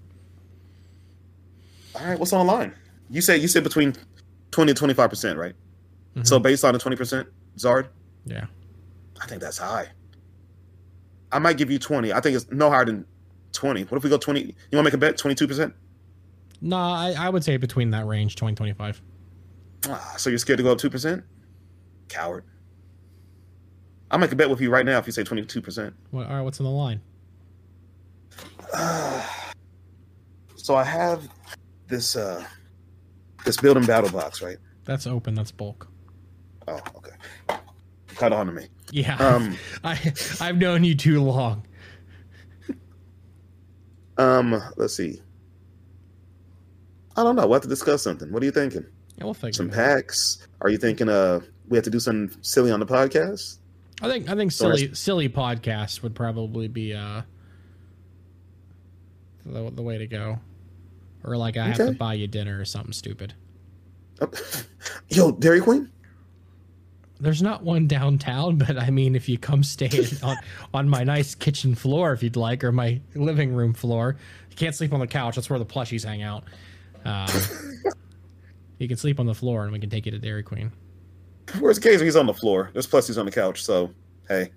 All 1.94 2.06
right, 2.06 2.18
what's 2.18 2.32
on 2.32 2.46
the 2.46 2.52
line? 2.52 2.72
You 3.10 3.20
say 3.20 3.36
you 3.36 3.48
said 3.48 3.64
between 3.64 3.94
20 4.52 4.72
to 4.72 4.78
25 4.78 5.10
percent, 5.10 5.38
right? 5.38 5.54
Mm-hmm. 6.14 6.24
So 6.24 6.38
based 6.38 6.64
on 6.64 6.72
the 6.72 6.78
20 6.78 6.96
percent, 6.96 7.28
Zard, 7.56 7.88
Yeah. 8.26 8.46
I 9.20 9.26
think 9.26 9.40
that's 9.42 9.58
high. 9.58 9.88
I 11.32 11.38
might 11.38 11.56
give 11.56 11.70
you 11.70 11.78
20. 11.78 12.12
I 12.12 12.20
think 12.20 12.36
it's 12.36 12.50
no 12.50 12.70
higher 12.70 12.84
than 12.84 13.04
20. 13.52 13.82
What 13.84 13.96
if 13.98 14.04
we 14.04 14.10
go 14.10 14.18
20? 14.18 14.40
You 14.40 14.46
want 14.46 14.54
to 14.72 14.82
make 14.82 14.94
a 14.94 14.98
bet? 14.98 15.16
22 15.18 15.46
percent? 15.46 15.74
No, 16.60 16.76
I, 16.76 17.14
I 17.18 17.28
would 17.30 17.42
say 17.44 17.56
between 17.56 17.90
that 17.90 18.06
range, 18.06 18.36
20, 18.36 18.54
25. 18.54 19.00
Ah, 19.88 20.14
so 20.18 20.28
you're 20.30 20.38
scared 20.38 20.58
to 20.58 20.62
go 20.62 20.72
up 20.72 20.78
two 20.78 20.90
percent? 20.90 21.24
Coward. 22.08 22.44
I'll 24.10 24.18
make 24.18 24.32
a 24.32 24.36
bet 24.36 24.50
with 24.50 24.60
you 24.60 24.70
right 24.70 24.84
now 24.84 24.98
if 24.98 25.06
you 25.06 25.12
say 25.12 25.22
22 25.22 25.62
percent. 25.62 25.94
What, 26.10 26.26
all 26.26 26.34
right, 26.36 26.42
what's 26.42 26.60
on 26.60 26.64
the 26.64 26.70
line? 26.70 27.00
So 30.56 30.76
I 30.76 30.84
have 30.84 31.26
this 31.88 32.16
uh 32.16 32.44
this 33.46 33.56
building 33.56 33.84
battle 33.86 34.10
box, 34.10 34.42
right? 34.42 34.58
That's 34.84 35.06
open. 35.06 35.34
That's 35.34 35.50
bulk. 35.50 35.88
Oh, 36.68 36.78
okay. 36.96 37.58
Cut 38.08 38.32
on 38.32 38.46
to 38.46 38.52
me. 38.52 38.66
Yeah. 38.92 39.16
Um, 39.16 39.56
I 39.84 40.12
I've 40.38 40.58
known 40.58 40.84
you 40.84 40.94
too 40.94 41.22
long. 41.22 41.66
Um, 44.18 44.62
let's 44.76 44.94
see. 44.94 45.22
I 47.16 47.22
don't 47.22 47.36
know. 47.36 47.46
We'll 47.46 47.54
have 47.54 47.62
to 47.62 47.68
discuss 47.68 48.02
something. 48.02 48.30
What 48.30 48.42
are 48.42 48.46
you 48.46 48.52
thinking? 48.52 48.84
Yeah, 49.16 49.24
we'll 49.24 49.34
figure 49.34 49.54
Some 49.54 49.70
it 49.70 49.74
packs? 49.74 50.46
Are 50.60 50.68
you 50.68 50.76
thinking 50.76 51.08
uh 51.08 51.40
we 51.68 51.78
have 51.78 51.84
to 51.84 51.90
do 51.90 52.00
something 52.00 52.36
silly 52.42 52.70
on 52.70 52.80
the 52.80 52.86
podcast? 52.86 53.59
I 54.02 54.08
think 54.08 54.28
I 54.28 54.34
think 54.34 54.52
silly 54.52 54.94
silly 54.94 55.28
podcast 55.28 56.02
would 56.02 56.14
probably 56.14 56.68
be 56.68 56.94
uh 56.94 57.22
the, 59.44 59.70
the 59.70 59.82
way 59.82 59.98
to 59.98 60.06
go. 60.06 60.38
Or 61.24 61.36
like 61.36 61.56
I 61.56 61.68
have 61.68 61.76
to 61.76 61.92
buy 61.92 62.14
you 62.14 62.26
dinner 62.26 62.60
or 62.60 62.64
something 62.64 62.92
stupid. 62.92 63.34
Oh, 64.20 64.30
Yo, 65.08 65.32
Dairy 65.32 65.60
Queen? 65.60 65.90
There's 67.20 67.42
not 67.42 67.62
one 67.62 67.86
downtown, 67.86 68.56
but 68.56 68.78
I 68.78 68.88
mean, 68.88 69.14
if 69.14 69.28
you 69.28 69.36
come 69.36 69.62
stay 69.62 69.90
on 70.22 70.36
on 70.72 70.88
my 70.88 71.04
nice 71.04 71.34
kitchen 71.34 71.74
floor, 71.74 72.12
if 72.12 72.22
you'd 72.22 72.36
like, 72.36 72.64
or 72.64 72.72
my 72.72 73.00
living 73.14 73.52
room 73.52 73.74
floor, 73.74 74.16
you 74.48 74.56
can't 74.56 74.74
sleep 74.74 74.94
on 74.94 75.00
the 75.00 75.06
couch. 75.06 75.36
That's 75.36 75.50
where 75.50 75.58
the 75.58 75.66
plushies 75.66 76.04
hang 76.04 76.22
out. 76.22 76.44
Um, 77.04 77.28
you 78.78 78.88
can 78.88 78.96
sleep 78.96 79.20
on 79.20 79.26
the 79.26 79.34
floor, 79.34 79.64
and 79.64 79.72
we 79.72 79.78
can 79.78 79.90
take 79.90 80.06
you 80.06 80.12
to 80.12 80.18
Dairy 80.18 80.42
Queen. 80.42 80.72
Where's 81.58 81.78
Gazer? 81.78 82.04
He's 82.04 82.16
on 82.16 82.26
the 82.26 82.34
floor. 82.34 82.70
There's 82.72 82.86
plus 82.86 83.06
he's 83.06 83.18
on 83.18 83.26
the 83.26 83.32
couch, 83.32 83.64
so 83.64 83.90
hey. 84.28 84.50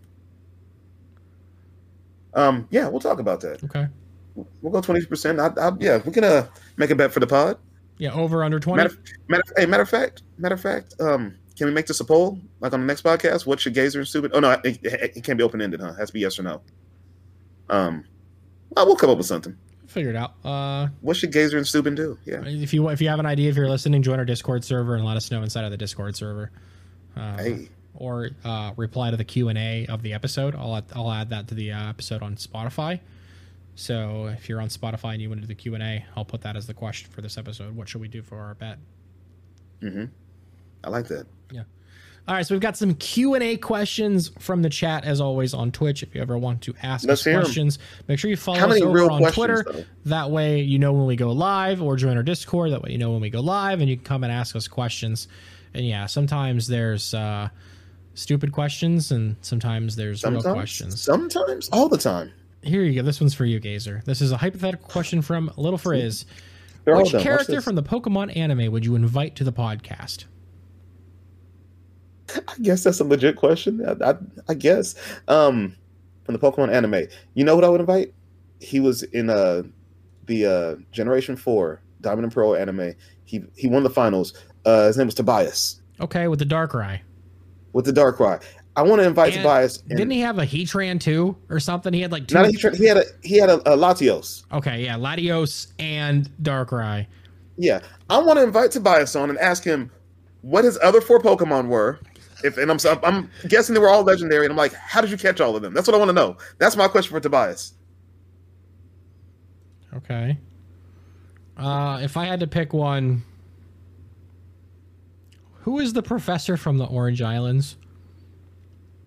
Um, 2.33 2.67
yeah, 2.71 2.87
we'll 2.87 2.99
talk 2.99 3.19
about 3.19 3.41
that. 3.41 3.63
Okay. 3.63 3.87
We'll 4.61 4.71
go 4.71 4.81
twenty 4.81 5.05
percent. 5.05 5.39
I, 5.39 5.47
I, 5.47 5.71
yeah, 5.79 6.01
we're 6.03 6.11
gonna 6.11 6.49
make 6.77 6.89
a 6.89 6.95
bet 6.95 7.11
for 7.11 7.19
the 7.19 7.27
pod. 7.27 7.57
Yeah, 7.97 8.13
over 8.13 8.43
under 8.43 8.59
twenty. 8.59 8.83
Matter, 8.83 8.97
matter, 9.27 9.43
hey, 9.55 9.65
matter 9.65 9.83
of 9.83 9.89
fact, 9.89 10.23
matter 10.37 10.55
of 10.55 10.61
fact, 10.61 10.95
um, 10.99 11.35
can 11.55 11.67
we 11.67 11.73
make 11.73 11.85
this 11.85 11.99
a 11.99 12.05
poll 12.05 12.39
like 12.59 12.73
on 12.73 12.81
the 12.81 12.87
next 12.87 13.03
podcast? 13.03 13.45
What 13.45 13.59
should 13.59 13.75
Gazer 13.75 13.99
and 13.99 14.07
Stooben? 14.07 14.31
Oh 14.33 14.39
no, 14.39 14.51
it, 14.63 14.79
it, 14.83 15.17
it 15.17 15.23
can't 15.23 15.37
be 15.37 15.43
open 15.43 15.61
ended, 15.61 15.81
huh? 15.81 15.89
It 15.89 15.99
has 15.99 16.09
to 16.09 16.13
be 16.13 16.21
yes 16.21 16.39
or 16.39 16.43
no. 16.43 16.61
Um, 17.69 18.03
well, 18.71 18.87
we'll 18.87 18.95
come 18.95 19.11
up 19.11 19.17
with 19.17 19.27
something. 19.27 19.55
Figure 19.85 20.09
it 20.09 20.15
out. 20.15 20.33
Uh, 20.43 20.87
What 21.01 21.15
should 21.17 21.31
Gazer 21.31 21.57
and 21.57 21.65
Stooben 21.67 21.95
do? 21.95 22.17
Yeah, 22.25 22.41
if 22.45 22.73
you 22.73 22.89
if 22.89 22.99
you 22.99 23.09
have 23.09 23.19
an 23.19 23.27
idea, 23.27 23.51
if 23.51 23.55
you're 23.55 23.69
listening, 23.69 24.01
join 24.01 24.17
our 24.17 24.25
Discord 24.25 24.63
server 24.63 24.95
and 24.95 25.05
let 25.05 25.17
us 25.17 25.29
know 25.29 25.43
inside 25.43 25.65
of 25.65 25.71
the 25.71 25.77
Discord 25.77 26.15
server. 26.15 26.51
Uh, 27.15 27.37
hey, 27.37 27.69
or 27.95 28.31
uh, 28.43 28.73
reply 28.75 29.11
to 29.11 29.17
the 29.17 29.23
Q 29.23 29.49
and 29.49 29.57
A 29.57 29.85
of 29.87 30.01
the 30.01 30.13
episode. 30.13 30.55
I'll 30.55 30.75
add, 30.75 30.85
I'll 30.95 31.11
add 31.11 31.29
that 31.29 31.47
to 31.49 31.55
the 31.55 31.71
uh, 31.71 31.89
episode 31.89 32.23
on 32.23 32.35
Spotify. 32.35 32.99
So 33.75 34.27
if 34.27 34.49
you're 34.49 34.61
on 34.61 34.69
Spotify 34.69 35.13
and 35.13 35.21
you 35.21 35.29
want 35.29 35.41
to 35.41 35.47
do 35.47 35.53
the 35.53 35.59
Q 35.59 35.73
and 35.75 35.83
A, 35.83 36.05
I'll 36.15 36.25
put 36.25 36.41
that 36.41 36.55
as 36.55 36.67
the 36.67 36.73
question 36.73 37.09
for 37.11 37.21
this 37.21 37.37
episode. 37.37 37.75
What 37.75 37.89
should 37.89 38.01
we 38.01 38.07
do 38.07 38.21
for 38.21 38.39
our 38.39 38.55
bet? 38.55 38.77
Hmm. 39.81 40.05
I 40.83 40.89
like 40.89 41.07
that. 41.07 41.25
Yeah. 41.51 41.63
All 42.25 42.35
right, 42.35 42.45
so 42.45 42.55
we've 42.55 42.61
got 42.61 42.77
some 42.77 42.93
Q 42.95 43.33
and 43.33 43.43
A 43.43 43.57
questions 43.57 44.31
from 44.39 44.61
the 44.61 44.69
chat 44.69 45.03
as 45.03 45.19
always 45.19 45.53
on 45.53 45.71
Twitch. 45.71 46.03
If 46.03 46.15
you 46.15 46.21
ever 46.21 46.37
want 46.37 46.61
to 46.61 46.73
ask 46.81 47.05
Let's 47.05 47.27
us 47.27 47.33
questions, 47.33 47.79
make 48.07 48.17
sure 48.17 48.29
you 48.29 48.37
follow 48.37 48.59
How 48.59 48.69
us 48.69 48.81
over 48.81 49.11
on 49.11 49.29
Twitter. 49.33 49.65
though? 49.67 49.83
That 50.05 50.31
way, 50.31 50.61
you 50.61 50.79
know 50.79 50.93
when 50.93 51.05
we 51.05 51.17
go 51.17 51.33
live, 51.33 51.81
or 51.81 51.97
join 51.97 52.15
our 52.15 52.23
Discord. 52.23 52.71
That 52.71 52.81
way, 52.81 52.91
you 52.91 52.97
know 52.97 53.11
when 53.11 53.19
we 53.19 53.29
go 53.29 53.41
live, 53.41 53.81
and 53.81 53.89
you 53.89 53.97
can 53.97 54.05
come 54.05 54.23
and 54.23 54.31
ask 54.31 54.55
us 54.55 54.69
questions. 54.69 55.27
And 55.73 55.85
yeah, 55.85 56.05
sometimes 56.05 56.67
there's 56.67 57.13
uh, 57.13 57.49
stupid 58.13 58.51
questions, 58.51 59.11
and 59.11 59.35
sometimes 59.41 59.95
there's 59.95 60.21
Sometimes, 60.21 60.45
real 60.45 60.53
questions. 60.53 61.01
sometimes, 61.01 61.69
all 61.69 61.89
the 61.89 61.97
time. 61.97 62.31
Here 62.61 62.83
you 62.83 62.93
go. 62.93 63.01
This 63.05 63.19
one's 63.19 63.33
for 63.33 63.45
you, 63.45 63.59
Gazer. 63.59 64.01
This 64.05 64.21
is 64.21 64.31
a 64.31 64.37
hypothetical 64.37 64.87
question 64.87 65.21
from 65.21 65.51
Little 65.57 65.77
Frizz. 65.77 66.25
They're 66.85 66.95
Which 66.97 67.11
character 67.11 67.61
from 67.61 67.75
the 67.75 67.83
Pokemon 67.83 68.35
anime 68.35 68.71
would 68.71 68.85
you 68.85 68.95
invite 68.95 69.35
to 69.37 69.43
the 69.43 69.53
podcast? 69.53 70.25
I 72.29 72.55
guess 72.61 72.83
that's 72.83 72.99
a 72.99 73.03
legit 73.03 73.35
question. 73.35 73.85
I, 73.85 74.11
I, 74.11 74.15
I 74.49 74.53
guess. 74.53 74.95
Um, 75.27 75.75
from 76.23 76.33
the 76.33 76.39
Pokemon 76.39 76.71
anime, 76.71 77.07
you 77.33 77.43
know 77.43 77.55
what 77.55 77.63
I 77.63 77.69
would 77.69 77.81
invite? 77.81 78.13
He 78.59 78.79
was 78.79 79.03
in 79.03 79.29
uh 79.29 79.63
the 80.25 80.45
uh 80.45 80.75
Generation 80.91 81.35
Four 81.35 81.81
Diamond 81.99 82.23
and 82.25 82.33
Pearl 82.33 82.55
anime. 82.55 82.93
He 83.25 83.43
he 83.55 83.67
won 83.67 83.83
the 83.83 83.89
finals. 83.89 84.33
Uh, 84.65 84.87
his 84.87 84.97
name 84.97 85.07
was 85.07 85.15
Tobias 85.15 85.81
Okay, 85.99 86.27
with 86.27 86.39
the 86.39 86.45
dark 86.45 86.71
Darkrai. 86.71 86.99
with 87.73 87.85
the 87.85 87.91
dark 87.91 88.17
Darkrai. 88.17 88.43
I 88.75 88.81
want 88.81 89.01
to 89.01 89.07
invite 89.07 89.33
And 89.33 89.43
Tobias. 89.43 89.77
And 89.89 89.97
Didn't 89.97 90.11
he 90.11 90.21
have 90.21 90.39
a 90.39 90.45
Heatran 90.45 90.99
too, 90.99 91.37
or 91.49 91.59
something? 91.59 91.93
He 91.93 92.01
had 92.01 92.11
like 92.11 92.27
two. 92.27 92.35
Not 92.35 92.45
a, 92.45 92.49
he, 92.51 92.77
he 92.77 92.85
had 92.85 92.97
a 92.97 93.03
he 93.21 93.37
had 93.37 93.49
a, 93.49 93.55
a 93.71 93.77
Latios. 93.77 94.43
okay, 94.51 94.83
yeah, 94.83 94.95
Latios 94.95 95.67
and 95.79 96.29
Darkrai. 96.41 97.05
Yeah, 97.57 97.81
I 98.09 98.17
want 98.19 98.39
to 98.39 98.43
invite 98.43 98.71
Tobias 98.71 99.15
on 99.15 99.29
and 99.29 99.37
ask 99.37 99.63
him 99.63 99.91
what 100.41 100.63
his 100.63 100.79
other 100.81 101.01
four 101.01 101.19
Pokemon 101.19 101.67
were. 101.67 101.99
If 102.43 102.57
and 102.57 102.71
I'm 102.71 102.79
I'm 103.03 103.29
guessing 103.47 103.73
they 103.75 103.79
were 103.79 103.89
all 103.89 104.03
legendary, 104.03 104.45
and 104.45 104.51
I'm 104.51 104.57
like, 104.57 104.73
how 104.73 105.01
did 105.01 105.11
you 105.11 105.17
catch 105.17 105.39
all 105.39 105.55
of 105.55 105.61
them? 105.61 105.73
That's 105.73 105.87
what 105.87 105.93
I 105.95 105.99
want 105.99 106.09
to 106.09 106.13
know. 106.13 106.37
That's 106.57 106.75
my 106.75 106.87
question 106.87 107.11
for 107.11 107.19
Tobias. 107.19 107.73
Okay. 109.95 110.37
Uh, 111.55 111.99
if 112.01 112.17
I 112.17 112.25
had 112.25 112.39
to 112.39 112.47
pick 112.47 112.73
one, 112.73 113.21
who 115.63 115.79
is 115.79 115.93
the 115.93 116.03
professor 116.03 116.57
from 116.57 116.77
the 116.77 116.85
Orange 116.85 117.21
Islands? 117.21 117.77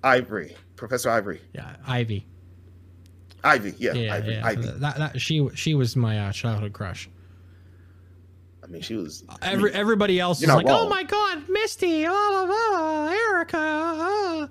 Ivory, 0.03 0.57
Professor 0.77 1.11
Ivory, 1.11 1.41
Yeah, 1.53 1.77
Ivy. 1.87 2.27
Ivy, 3.45 3.75
yeah, 3.79 3.93
Yeah, 3.95 4.15
Ivy, 4.15 4.33
yeah. 4.33 4.47
Ivy. 4.47 4.63
That, 4.79 4.97
that 4.99 5.21
she 5.21 5.49
she 5.55 5.75
was 5.75 5.97
my 5.97 6.19
uh, 6.29 6.33
childhood 6.33 6.73
crush. 6.73 7.09
I 8.63 8.67
mean, 8.69 8.83
she 8.83 8.97
was 8.97 9.23
I 9.29 9.53
Every 9.53 9.71
mean, 9.71 9.79
everybody 9.79 10.19
else 10.19 10.43
is 10.43 10.49
like, 10.49 10.67
oh 10.69 10.89
my 10.89 11.03
god, 11.05 11.49
Misty, 11.49 12.05
blah, 12.05 12.13
blah, 12.13 12.47
blah, 12.47 13.09
Erica. 13.13 13.57
ah." 13.59 14.49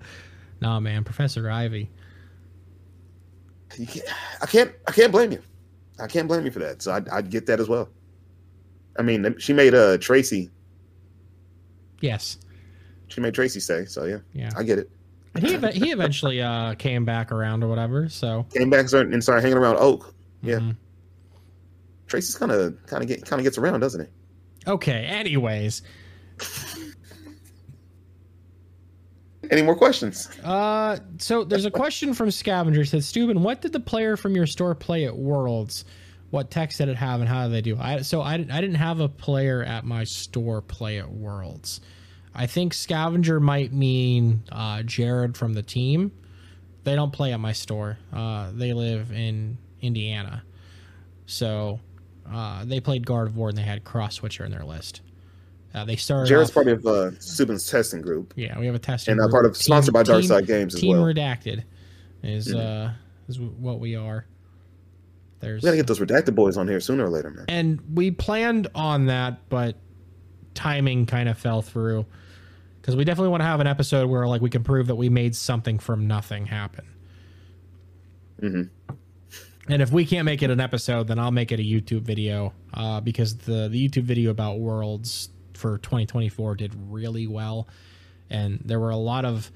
Nah, 0.62 0.80
man, 0.80 1.04
Professor 1.04 1.50
Ivy. 1.50 1.90
you 3.78 3.86
can't, 3.88 4.06
I 4.42 4.46
can't, 4.46 4.72
I 4.88 4.92
can't 4.94 5.12
blame 5.12 5.32
you. 5.34 5.42
I 6.00 6.08
can't 6.08 6.28
blame 6.28 6.46
you 6.46 6.52
for 6.52 6.60
that. 6.60 6.82
So 6.82 6.92
I'd, 6.94 7.10
I'd 7.10 7.30
get 7.30 7.46
that 7.48 7.60
as 7.60 7.68
well. 7.68 7.90
I 8.98 9.02
mean, 9.02 9.36
she 9.38 9.52
made 9.54 9.74
uh 9.74 9.98
Tracy. 9.98 10.50
Yes. 12.02 12.38
She 13.08 13.22
made 13.22 13.34
Tracy 13.34 13.60
stay. 13.60 13.86
So 13.86 14.06
yeah, 14.06 14.18
Yeah. 14.34 14.50
I 14.56 14.64
get 14.64 14.80
it. 14.80 14.90
He 15.40 15.54
ev- 15.56 15.74
he 15.74 15.92
eventually 15.92 16.42
uh, 16.42 16.76
came 16.76 17.04
back 17.06 17.32
around 17.32 17.64
or 17.64 17.68
whatever. 17.68 18.08
So 18.10 18.46
Came 18.54 18.70
back 18.70 18.82
and 18.82 18.90
started, 18.90 19.14
and 19.14 19.22
started 19.24 19.42
hanging 19.42 19.58
around 19.58 19.76
Oak. 19.78 20.14
Yeah, 20.42 20.60
Mhm. 20.60 20.78
Tracy's 22.08 22.36
kind 22.36 22.52
of, 22.52 22.78
kind 22.86 23.02
of 23.04 23.08
get, 23.10 23.26
kind 23.26 23.40
of 23.40 23.44
gets 23.44 23.58
around, 23.58 23.80
doesn't 23.82 24.02
he? 24.06 24.72
okay. 24.72 25.06
Anyways, 25.06 25.82
Any 29.52 29.62
more 29.62 29.76
questions? 29.76 30.28
uh, 30.44 30.98
so 31.20 31.44
there's 31.44 31.66
a 31.66 31.72
question 31.72 32.14
from 32.16 32.32
Scavenger. 32.32 32.82
It 32.82 32.88
says, 32.88 33.06
Stooben, 33.12 33.42
what 33.42 33.62
did 33.62 33.74
the 33.74 33.80
player 33.80 34.18
from 34.18 34.36
your 34.36 34.48
store 34.48 34.74
play 34.74 35.06
at 35.06 35.16
Worlds? 35.16 35.86
What 36.36 36.52
text 36.52 36.80
did 36.80 36.90
it 36.90 36.98
have, 36.98 37.22
and 37.22 37.30
how 37.30 37.44
did 37.48 37.54
they 37.54 37.62
do? 37.62 37.78
I 37.80 38.02
so 38.02 38.22
I 38.22 38.36
didn't 38.36 38.52
I 38.52 38.60
didn't 38.60 38.76
have 38.76 39.00
a 39.00 39.08
player 39.08 39.64
at 39.64 39.86
my 39.86 40.04
store 40.04 40.62
play 40.62 41.00
at 41.00 41.10
Worlds. 41.10 41.80
I 42.34 42.46
think 42.46 42.74
Scavenger 42.74 43.40
might 43.40 43.72
mean 43.72 44.44
uh, 44.52 44.84
Jared 44.84 45.38
from 45.38 45.54
the 45.54 45.64
team. 45.64 46.12
They 46.84 46.94
don't 46.94 47.14
play 47.14 47.32
at 47.32 47.40
my 47.40 47.54
store. 47.54 47.98
Uh, 48.12 48.52
they 48.54 48.74
live 48.74 49.14
in 49.14 49.58
Indiana, 49.80 50.44
so 51.26 51.80
uh, 52.30 52.66
they 52.66 52.82
played 52.82 53.06
Gardevoir 53.06 53.48
and 53.48 53.58
they 53.58 53.62
had 53.62 53.86
Cross 53.86 54.16
Switcher 54.16 54.44
in 54.44 54.52
their 54.52 54.66
list. 54.66 55.00
Uh, 55.74 55.86
they 55.86 55.96
started. 55.96 56.28
Jared's 56.28 56.50
off- 56.50 56.56
part 56.56 56.68
of 56.68 56.86
uh, 56.86 57.12
Stooben's 57.20 57.66
testing 57.66 58.02
group. 58.02 58.34
yeah, 58.36 58.60
we 58.60 58.66
have 58.66 58.76
a 58.76 58.80
testing 58.80 59.16
group. 59.16 59.24
And, 59.24 59.32
group. 59.32 59.42
part 59.42 59.46
of- 59.46 59.56
sponsored 59.56 59.94
by 59.94 60.04
Darkside 60.04 60.48
Games 60.48 60.76
as 60.76 60.82
Team 60.82 60.98
well. 60.98 61.06
Mm-hmm. 61.06 61.18
Redacted 61.18 61.64
is 62.24 62.54
uh 62.54 62.92
is 63.30 63.40
what 63.40 63.80
we 63.80 63.96
are. 63.96 64.26
There's 65.40 65.62
We 65.64 65.68
gotta 65.68 65.78
get 65.78 65.88
those 65.88 66.00
redacted 66.00 66.34
boys 66.36 66.58
on 66.58 66.68
here 66.68 66.80
sooner 66.80 67.06
or 67.06 67.10
later, 67.10 67.30
man. 67.30 67.46
and 67.48 67.82
we 67.94 68.12
planned 68.12 68.68
on 68.74 69.08
that, 69.08 69.48
but 69.50 69.76
timing 70.54 71.06
kind 71.06 71.28
of 71.30 71.38
fell 71.38 71.62
through 71.62 72.06
because 72.82 72.96
we 72.96 73.04
definitely 73.04 73.30
want 73.30 73.42
to 73.42 73.46
have 73.46 73.60
an 73.60 73.68
episode 73.68 74.10
where 74.10 74.28
like 74.28 74.42
we 74.42 74.50
can 74.50 74.64
prove 74.64 74.88
that 74.88 74.96
we 74.96 75.10
made 75.10 75.36
something 75.36 75.78
from 75.80 76.08
nothing 76.08 76.46
happen. 76.46 76.86
Mhm. 78.42 78.70
And 79.68 79.82
if 79.82 79.92
we 79.92 80.06
can't 80.06 80.26
make 80.26 80.44
it 80.44 80.52
an 80.52 80.60
episode, 80.60 81.08
then 81.08 81.18
I'll 81.18 81.32
make 81.32 81.52
it 81.52 81.60
a 81.60 81.64
YouTube 81.64 82.02
video 82.02 82.54
uh, 82.74 83.02
because 83.02 83.36
the 83.38 83.68
the 83.68 83.90
YouTube 83.90 84.04
video 84.04 84.30
about 84.32 84.60
Worlds 84.60 85.30
for 85.54 85.78
2024 85.80 86.56
did 86.56 86.74
really 86.90 87.28
well, 87.28 87.68
and 88.30 88.60
there 88.64 88.80
were 88.80 88.92
a 88.92 88.98
lot 88.98 89.26
of 89.26 89.52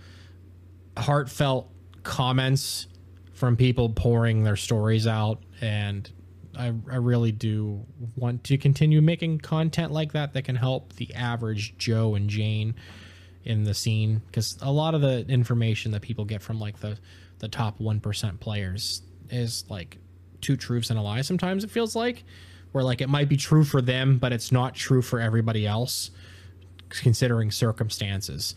heartfelt 0.97 1.69
comments 2.03 2.87
from 3.33 3.55
people 3.55 3.89
pouring 3.89 4.43
their 4.43 4.55
stories 4.55 5.05
out, 5.07 5.41
and 5.61 6.09
I, 6.57 6.73
I 6.91 6.95
really 6.95 7.31
do 7.31 7.85
want 8.15 8.43
to 8.45 8.57
continue 8.57 9.01
making 9.01 9.39
content 9.39 9.91
like 9.91 10.13
that 10.13 10.33
that 10.33 10.43
can 10.43 10.55
help 10.55 10.93
the 10.93 11.13
average 11.13 11.77
Joe 11.77 12.15
and 12.15 12.29
Jane 12.29 12.75
in 13.43 13.63
the 13.63 13.73
scene. 13.73 14.21
Because 14.27 14.57
a 14.61 14.71
lot 14.71 14.95
of 14.95 15.01
the 15.01 15.25
information 15.27 15.91
that 15.91 16.01
people 16.01 16.25
get 16.25 16.41
from 16.41 16.59
like 16.59 16.79
the 16.79 16.97
the 17.39 17.47
top 17.47 17.79
1% 17.79 18.39
players 18.41 19.01
is 19.29 19.63
like 19.69 19.97
two 20.41 20.57
truths 20.57 20.89
and 20.89 20.99
a 20.99 21.01
lie 21.01 21.21
sometimes 21.21 21.63
it 21.63 21.71
feels 21.71 21.95
like 21.95 22.23
where 22.71 22.83
like 22.83 23.01
it 23.01 23.09
might 23.09 23.29
be 23.29 23.37
true 23.37 23.63
for 23.63 23.81
them 23.81 24.17
but 24.17 24.31
it's 24.31 24.51
not 24.51 24.73
true 24.75 25.01
for 25.01 25.19
everybody 25.19 25.65
else 25.67 26.11
considering 26.89 27.51
circumstances 27.51 28.55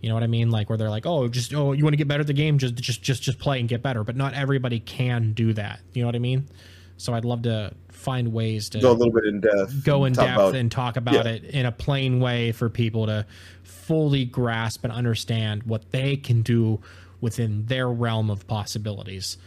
you 0.00 0.08
know 0.08 0.14
what 0.14 0.22
i 0.22 0.28
mean? 0.28 0.50
Like 0.50 0.68
where 0.68 0.78
they're 0.78 0.90
like 0.90 1.06
oh 1.06 1.28
just 1.28 1.54
oh 1.54 1.72
you 1.72 1.84
want 1.84 1.92
to 1.92 1.96
get 1.96 2.08
better 2.08 2.20
at 2.20 2.26
the 2.26 2.32
game? 2.32 2.58
Just 2.58 2.74
just 2.76 3.02
just 3.02 3.22
just 3.22 3.38
play 3.38 3.60
and 3.60 3.68
get 3.68 3.82
better. 3.82 4.04
But 4.04 4.16
not 4.16 4.34
everybody 4.34 4.80
can 4.80 5.32
do 5.32 5.52
that. 5.54 5.80
You 5.92 6.02
know 6.02 6.08
what 6.08 6.16
i 6.16 6.20
mean? 6.20 6.48
So 6.96 7.14
i'd 7.14 7.24
love 7.24 7.42
to 7.42 7.72
find 7.90 8.32
ways 8.32 8.68
to 8.70 8.80
go 8.80 8.90
a 8.90 8.92
little 8.92 9.12
bit 9.12 9.24
in 9.24 9.40
depth 9.40 9.84
go 9.84 10.04
in 10.04 10.12
depth 10.12 10.32
about- 10.32 10.54
and 10.54 10.70
talk 10.70 10.96
about 10.96 11.26
yeah. 11.26 11.32
it 11.32 11.44
in 11.44 11.66
a 11.66 11.72
plain 11.72 12.20
way 12.20 12.52
for 12.52 12.68
people 12.68 13.06
to 13.06 13.26
fully 13.62 14.24
grasp 14.24 14.84
and 14.84 14.92
understand 14.92 15.62
what 15.64 15.90
they 15.90 16.16
can 16.16 16.42
do 16.42 16.80
within 17.20 17.66
their 17.66 17.88
realm 17.88 18.30
of 18.30 18.46
possibilities 18.46 19.38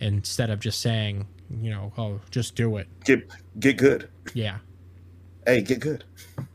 instead 0.00 0.50
of 0.50 0.60
just 0.60 0.80
saying 0.80 1.26
you 1.62 1.70
know 1.70 1.92
oh 1.96 2.20
just 2.30 2.54
do 2.54 2.76
it. 2.76 2.88
Get 3.04 3.28
get 3.58 3.76
good. 3.76 4.08
Yeah. 4.34 4.58
Hey, 5.46 5.62
get 5.62 5.80
good. 5.80 6.04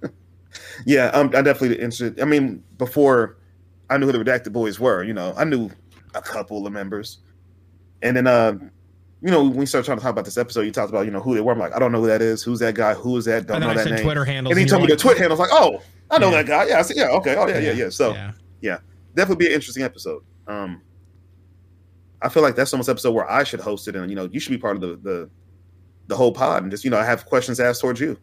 yeah, 0.85 1.09
I'm, 1.13 1.35
I'm 1.35 1.43
definitely 1.43 1.77
interested. 1.77 2.19
I 2.21 2.25
mean, 2.25 2.63
before 2.77 3.37
I 3.93 3.97
knew 3.97 4.05
who 4.07 4.11
the 4.11 4.19
redacted 4.23 4.51
boys 4.53 4.79
were, 4.79 5.03
you 5.03 5.13
know, 5.13 5.33
I 5.37 5.43
knew 5.43 5.69
a 6.15 6.21
couple 6.21 6.65
of 6.65 6.73
members, 6.73 7.19
and 8.01 8.15
then, 8.17 8.27
uh, 8.27 8.53
you 9.21 9.31
know, 9.31 9.43
when 9.43 9.55
we 9.55 9.65
started 9.65 9.85
trying 9.85 9.97
to 9.99 10.01
talk 10.03 10.11
about 10.11 10.25
this 10.25 10.37
episode, 10.37 10.61
you 10.61 10.71
talked 10.71 10.89
about, 10.89 11.05
you 11.05 11.11
know, 11.11 11.21
who 11.21 11.33
they 11.33 11.41
were. 11.41 11.53
I'm 11.53 11.59
like, 11.59 11.73
I 11.73 11.79
don't 11.79 11.91
know 11.93 12.01
who 12.01 12.07
that 12.07 12.21
is. 12.21 12.43
Who's 12.43 12.59
that 12.59 12.75
guy? 12.75 12.93
Who 12.93 13.15
is 13.17 13.25
that? 13.25 13.47
Don't 13.47 13.57
and 13.57 13.65
know 13.65 13.71
i 13.71 13.73
that 13.75 13.89
name. 13.89 14.03
twitter 14.03 14.25
handles 14.25 14.51
and 14.51 14.59
he 14.59 14.65
told 14.65 14.81
me 14.81 14.87
you're 14.89 14.97
the 14.97 15.01
Twitter 15.01 15.19
handle. 15.21 15.37
I 15.37 15.41
was 15.41 15.49
like, 15.49 15.61
oh, 15.61 15.81
I 16.11 16.17
know 16.17 16.29
Yeah. 16.29 16.43
that 16.43 16.45
guy. 16.47 16.65
Yeah, 16.67 16.79
I 16.79 16.81
said, 16.81 16.97
yeah, 16.97 17.07
okay, 17.07 17.35
oh 17.35 17.47
yeah, 17.47 17.59
yeah, 17.59 17.71
yeah. 17.71 17.89
So 17.89 18.13
yeah. 18.61 18.79
definitely 19.15 19.45
be 19.45 19.47
an 19.47 19.53
interesting 19.53 19.83
episode. 19.83 20.23
Um, 20.47 20.81
I 22.21 22.29
feel 22.29 22.43
like 22.43 22.55
that's 22.55 22.73
almost 22.73 22.89
episode 22.89 23.11
where 23.11 23.29
I 23.31 23.43
should 23.45 23.59
host 23.61 23.87
it, 23.87 23.95
and 23.95 24.09
you 24.09 24.15
know, 24.15 24.27
you 24.31 24.39
should 24.41 24.51
be 24.51 24.57
part 24.57 24.75
of 24.75 24.81
the 24.81 24.95
the, 24.97 25.29
the 26.07 26.15
whole 26.17 26.33
pod, 26.33 26.63
and 26.63 26.71
just 26.71 26.83
you 26.83 26.89
know, 26.89 26.97
I 26.97 27.05
have 27.05 27.25
questions 27.25 27.59
asked 27.61 27.79
towards 27.81 27.99
you. 28.01 28.17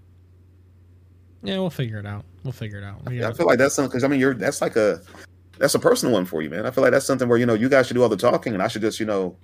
yeah 1.43 1.59
we'll 1.59 1.71
figure 1.71 1.99
it 1.99 2.05
out 2.07 2.25
we'll 2.45 2.53
figure 2.53 2.77
it 2.79 2.85
out 2.85 3.01
Yeah, 3.11 3.29
I 3.29 3.33
feel 3.33 3.47
like 3.47 3.59
that's 3.59 3.75
something 3.75 3.89
because 3.91 4.05
I 4.05 4.09
mean, 4.09 4.21
you're 4.21 4.35
that's 4.35 4.61
like 4.61 4.77
a 4.77 5.01
that's 5.61 5.75
a 5.75 5.79
personal 5.79 6.15
one 6.15 6.25
for 6.25 6.43
you, 6.43 6.51
man. 6.51 6.67
I 6.67 6.71
feel 6.71 6.83
like 6.83 6.93
that's 6.93 7.07
something 7.07 7.29
where 7.29 7.39
you 7.39 7.47
know 7.47 7.55
you 7.55 7.69
guys 7.69 7.87
should 7.87 7.95
do 7.95 8.03
all 8.03 8.09
the 8.09 8.17
talking, 8.17 8.55
and 8.55 8.63
I 8.63 8.69
should 8.69 8.83
just 8.83 8.99
you 8.99 9.07
know 9.07 9.37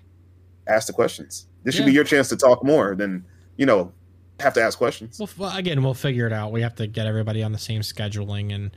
ask 0.66 0.86
the 0.86 0.92
questions. 0.92 1.46
This 1.62 1.74
should 1.74 1.86
be 1.86 1.92
your 1.92 2.04
chance 2.04 2.28
to 2.30 2.36
talk 2.36 2.64
more 2.64 2.96
than 2.96 3.24
you 3.56 3.66
know 3.66 3.92
have 4.40 4.54
to 4.54 4.62
ask 4.62 4.78
questions. 4.78 5.20
Well, 5.38 5.56
again, 5.56 5.82
we'll 5.82 5.94
figure 5.94 6.26
it 6.26 6.32
out. 6.32 6.52
We 6.52 6.62
have 6.62 6.74
to 6.76 6.86
get 6.86 7.06
everybody 7.06 7.42
on 7.42 7.52
the 7.52 7.58
same 7.58 7.82
scheduling 7.82 8.54
and 8.54 8.70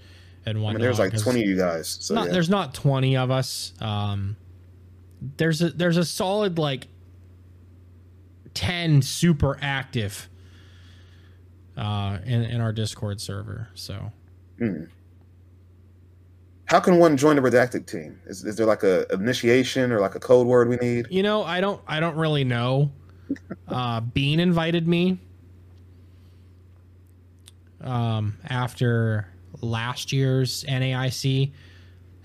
and 0.46 0.58
I 0.58 0.62
whatnot. 0.62 0.76
mean, 0.76 0.82
there's 0.82 1.00
like 1.00 1.18
20 1.18 1.42
of 1.42 1.48
you 1.48 1.58
guys, 1.58 1.98
so 2.02 2.14
not, 2.14 2.28
yeah. 2.28 2.34
there's 2.34 2.50
not 2.50 2.74
20 2.74 3.18
of 3.18 3.32
us 3.32 3.74
um 3.82 4.36
there's 5.38 5.62
a 5.62 5.70
there's 5.70 5.98
a 5.98 6.06
solid 6.06 6.58
like 6.58 6.88
10 8.54 9.02
super 9.02 9.58
active 9.62 10.30
uh 11.78 12.20
in, 12.26 12.44
in 12.44 12.62
our 12.62 12.72
discord 12.72 13.20
server 13.20 13.68
so 13.74 14.12
how 16.70 16.80
can 16.80 17.00
one 17.00 17.18
join 17.18 17.36
the 17.36 17.42
redacted 17.42 17.88
team? 17.88 18.22
Is, 18.28 18.46
is 18.46 18.56
there 18.56 18.68
like 18.68 18.84
a 18.84 19.12
initiation 19.12 19.92
or 19.92 20.00
like 20.00 20.14
a 20.14 20.20
code 20.20 20.46
word 20.46 20.70
we 20.70 20.76
need? 20.78 21.08
you 21.10 21.24
know 21.24 21.44
i 21.44 21.60
don't 21.60 21.82
i 21.88 22.00
don't 22.00 22.16
really 22.16 22.44
know 22.44 22.92
uh 23.68 24.00
bean 24.00 24.40
invited 24.40 24.88
me 24.88 25.18
um 27.82 28.38
after 28.48 29.28
last 29.62 30.12
year's 30.12 30.64
naic 30.68 31.52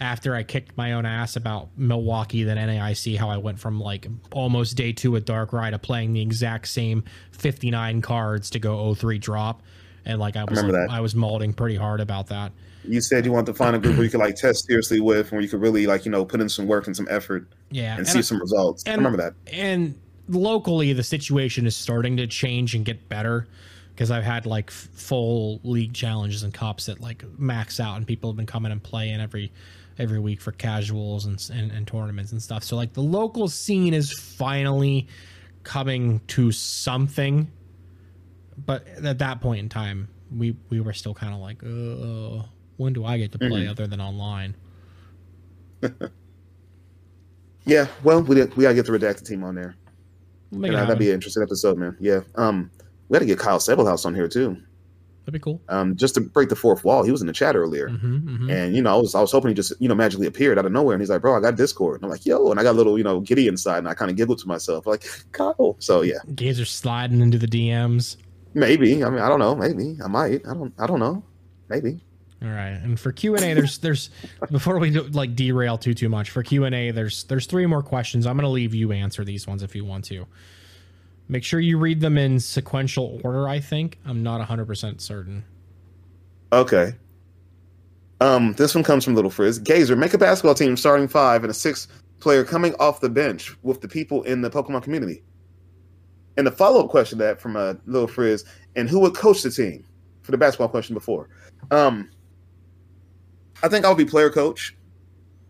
after 0.01 0.35
i 0.35 0.43
kicked 0.43 0.77
my 0.77 0.93
own 0.93 1.07
ass 1.07 1.37
about 1.37 1.69
milwaukee 1.77 2.43
then 2.43 2.57
naic 2.57 3.17
how 3.17 3.31
i 3.31 3.37
went 3.37 3.59
from 3.59 3.81
like 3.81 4.07
almost 4.33 4.77
day 4.77 4.93
two 4.93 5.17
at 5.17 5.25
darkrai 5.25 5.71
to 5.71 5.79
playing 5.79 6.13
the 6.13 6.21
exact 6.21 6.69
same 6.69 7.03
59 7.33 8.03
cards 8.03 8.51
to 8.51 8.59
go 8.59 8.95
03 8.95 9.19
drop 9.19 9.63
and 10.05 10.19
like 10.19 10.37
i 10.37 10.45
was 10.45 10.63
like, 10.63 10.91
i 10.91 11.01
was 11.01 11.15
molding 11.15 11.53
pretty 11.53 11.77
hard 11.77 12.01
about 12.01 12.27
that 12.29 12.53
You 12.87 13.01
said 13.01 13.25
you 13.25 13.33
want 13.33 13.47
to 13.47 13.55
find 13.55 13.75
a 13.75 13.79
group 13.79 13.97
where 13.97 14.05
you 14.05 14.11
could 14.11 14.21
like 14.21 14.37
test 14.37 14.67
seriously 14.67 15.01
with, 15.01 15.33
where 15.33 15.41
you 15.41 15.49
could 15.49 15.61
really 15.61 15.87
like 15.87 16.05
you 16.05 16.11
know 16.11 16.25
put 16.25 16.41
in 16.41 16.49
some 16.49 16.67
work 16.67 16.87
and 16.87 16.97
some 16.97 17.07
effort 17.11 17.49
yeah 17.71 17.91
and, 17.93 18.01
and 18.01 18.09
see 18.09 18.19
I- 18.19 18.23
some 18.23 18.41
results. 18.41 18.85
I 18.87 18.95
remember 18.95 19.19
that. 19.19 19.35
and 19.53 19.99
locally 20.29 20.93
the 20.95 21.03
situation 21.03 21.67
is 21.67 21.77
starting 21.77 22.17
to 22.17 22.27
change 22.27 22.75
and 22.75 22.85
get 22.85 23.09
better 23.11 23.47
because 23.95 24.11
I've 24.11 24.25
had 24.25 24.47
like 24.47 24.71
full 24.71 25.61
league 25.63 25.93
challenges 25.93 26.43
and 26.43 26.53
cups 26.53 26.87
that 26.87 27.01
like 27.01 27.25
max 27.39 27.79
out 27.79 27.97
and 27.97 28.07
people 28.07 28.31
have 28.31 28.37
been 28.37 28.47
coming 28.47 28.73
and 28.73 28.83
playing 28.83 29.21
every 29.21 29.53
every 29.99 30.19
week 30.19 30.41
for 30.41 30.53
casuals 30.53 31.27
and, 31.27 31.39
and 31.53 31.71
and 31.71 31.87
tournaments 31.87 32.33
and 32.33 32.43
stuff. 32.43 32.65
So 32.65 32.77
like 32.77 32.93
the 32.95 33.03
local 33.03 33.49
scene 33.49 33.95
is 33.95 34.13
finally 34.13 35.07
coming 35.63 36.21
to 36.29 36.53
something, 36.53 37.51
but 38.67 38.87
at 39.03 39.19
that 39.19 39.41
point 39.41 39.61
in 39.61 39.69
time, 39.69 40.09
we 40.37 40.57
we 40.71 40.81
were 40.81 40.93
still 40.93 41.15
kind 41.15 41.33
of 41.35 41.41
like, 41.41 41.63
uh, 41.63 42.47
when 42.77 42.93
do 42.93 43.05
I 43.05 43.19
get 43.19 43.33
to 43.33 43.39
play 43.39 43.67
other 43.67 43.87
than 43.87 44.01
online? 44.01 44.55
Yeah, 47.67 47.87
well, 48.03 48.23
we 48.23 48.35
we 48.35 48.63
gotta 48.63 48.75
get 48.75 48.87
the 48.87 48.93
redacted 48.93 49.27
team 49.27 49.43
on 49.43 49.55
there. 49.55 49.75
We'll 50.51 50.61
make 50.61 50.73
And 50.73 50.81
that'd 50.81 50.99
be 50.99 51.09
an 51.09 51.15
interesting 51.15 51.43
episode, 51.43 51.79
man. 51.79 51.97
Yeah. 51.99 52.21
Um, 52.35 52.71
we 53.09 53.15
got 53.15 53.21
to 53.21 53.27
get 53.27 53.39
Kyle 53.39 53.59
Sabelhaus 53.59 54.05
on 54.05 54.15
here 54.15 54.29
too. 54.29 54.57
That'd 55.25 55.33
be 55.33 55.39
cool. 55.39 55.63
Um, 55.71 55.97
just 55.97 56.15
to 56.17 56.21
break 56.21 56.51
the 56.51 56.57
fourth 56.57 56.85
wall. 56.85 57.03
He 57.03 57.11
was 57.11 57.23
in 57.23 57.27
the 57.27 57.33
chat 57.33 57.57
earlier. 57.57 57.89
hmm 57.89 58.19
hmm 58.19 58.51
And 58.51 58.77
you 58.77 58.83
know, 58.83 58.93
I 58.95 58.97
was 59.01 59.15
I 59.15 59.21
was 59.23 59.33
hoping 59.33 59.49
he 59.49 59.55
just 59.55 59.73
you 59.81 59.89
know 59.89 59.95
magically 59.95 60.27
appeared 60.27 60.59
out 60.59 60.67
of 60.67 60.73
nowhere, 60.73 60.95
and 60.95 61.01
he's 61.01 61.09
like, 61.09 61.23
"Bro, 61.23 61.37
I 61.37 61.41
got 61.41 61.57
Discord." 61.57 61.97
And 61.97 62.05
I'm 62.05 62.11
like, 62.11 62.27
"Yo," 62.27 62.51
and 62.51 62.61
I 62.61 62.63
got 62.63 62.73
a 62.73 62.79
little 62.79 62.99
you 62.99 63.05
know 63.05 63.21
giddy 63.21 63.47
inside, 63.47 63.79
and 63.79 63.89
I 63.89 63.95
kind 63.95 64.11
of 64.11 64.17
giggled 64.19 64.39
to 64.41 64.49
myself, 64.49 64.87
like, 64.87 65.05
"Kyle." 65.33 65.77
So 65.79 66.03
yeah, 66.03 66.19
Gazer 66.35 66.67
sliding 66.67 67.23
into 67.23 67.39
the 67.39 67.47
DMs. 67.47 68.19
maybe. 68.53 69.03
I 69.03 69.09
mean, 69.09 69.21
I 69.21 69.29
don't 69.31 69.39
know. 69.41 69.55
Maybe 69.57 69.97
I 70.05 70.09
might. 70.09 70.47
I 70.47 70.53
don't. 70.53 70.75
I 70.79 70.87
don't 70.87 71.01
know. 71.01 71.25
Maybe. 71.71 72.05
All 72.45 72.51
right, 72.51 72.73
and 72.73 73.01
for 73.01 73.11
Q 73.11 73.37
and 73.37 73.45
A, 73.45 73.55
there's 73.55 73.79
there's 73.79 74.11
before 74.51 74.79
we 74.79 74.91
do, 74.91 75.05
like 75.05 75.35
derail 75.35 75.79
too 75.79 75.95
too 75.95 76.11
much 76.11 76.29
for 76.29 76.43
Q 76.43 76.65
and 76.65 76.75
A, 76.75 76.91
there's 76.91 77.25
there's 77.25 77.47
three 77.47 77.65
more 77.65 77.83
questions. 77.83 78.27
I'm 78.27 78.37
gonna 78.37 78.51
leave 78.51 78.75
you 78.75 78.93
answer 78.93 79.25
these 79.25 79.47
ones 79.47 79.63
if 79.63 79.75
you 79.75 79.85
want 79.85 80.05
to. 80.07 80.27
Make 81.29 81.43
sure 81.43 81.59
you 81.59 81.79
read 81.79 82.01
them 82.01 82.19
in 82.19 82.39
sequential 82.39 83.19
order. 83.25 83.49
I 83.49 83.61
think 83.61 83.99
I'm 84.05 84.23
not 84.23 84.41
100 84.41 84.67
percent 84.67 85.01
certain. 85.01 85.43
Okay. 86.53 86.95
Um, 88.21 88.53
this 88.55 88.75
one 88.75 88.85
comes 88.85 89.05
from 89.05 89.15
Little 89.15 89.31
Frizz. 89.31 89.61
Gazer, 89.61 89.97
make 89.97 90.13
a 90.13 90.19
basketball 90.19 90.55
team 90.55 90.77
starting 90.77 91.09
five 91.09 91.45
and 91.45 91.51
a 91.51 91.55
six 91.55 91.89
player 92.21 92.45
coming 92.45 92.75
off 92.75 93.01
the 93.01 93.09
bench 93.09 93.57
with 93.63 93.81
the 93.81 93.89
people 93.89 94.23
in 94.25 94.43
the 94.43 94.51
Pokemon 94.51 94.83
community. 94.83 95.23
And 96.37 96.47
the 96.47 96.51
follow 96.51 96.85
up 96.85 96.91
question 96.91 97.19
that 97.19 97.41
from 97.41 97.57
uh, 97.57 97.75
Little 97.87 98.09
Frizz, 98.09 98.45
and 98.77 98.89
who 98.89 99.01
would 99.01 99.15
coach 99.15 99.43
the 99.43 99.51
team 99.51 99.85
for 100.23 100.31
the 100.31 100.39
basketball 100.39 100.69
question 100.69 100.95
before? 100.95 101.29
Um, 101.71 102.11
I 103.65 103.69
think 103.69 103.87
I'll 103.87 103.95
be 103.95 104.05
player 104.05 104.29
coach, 104.29 104.77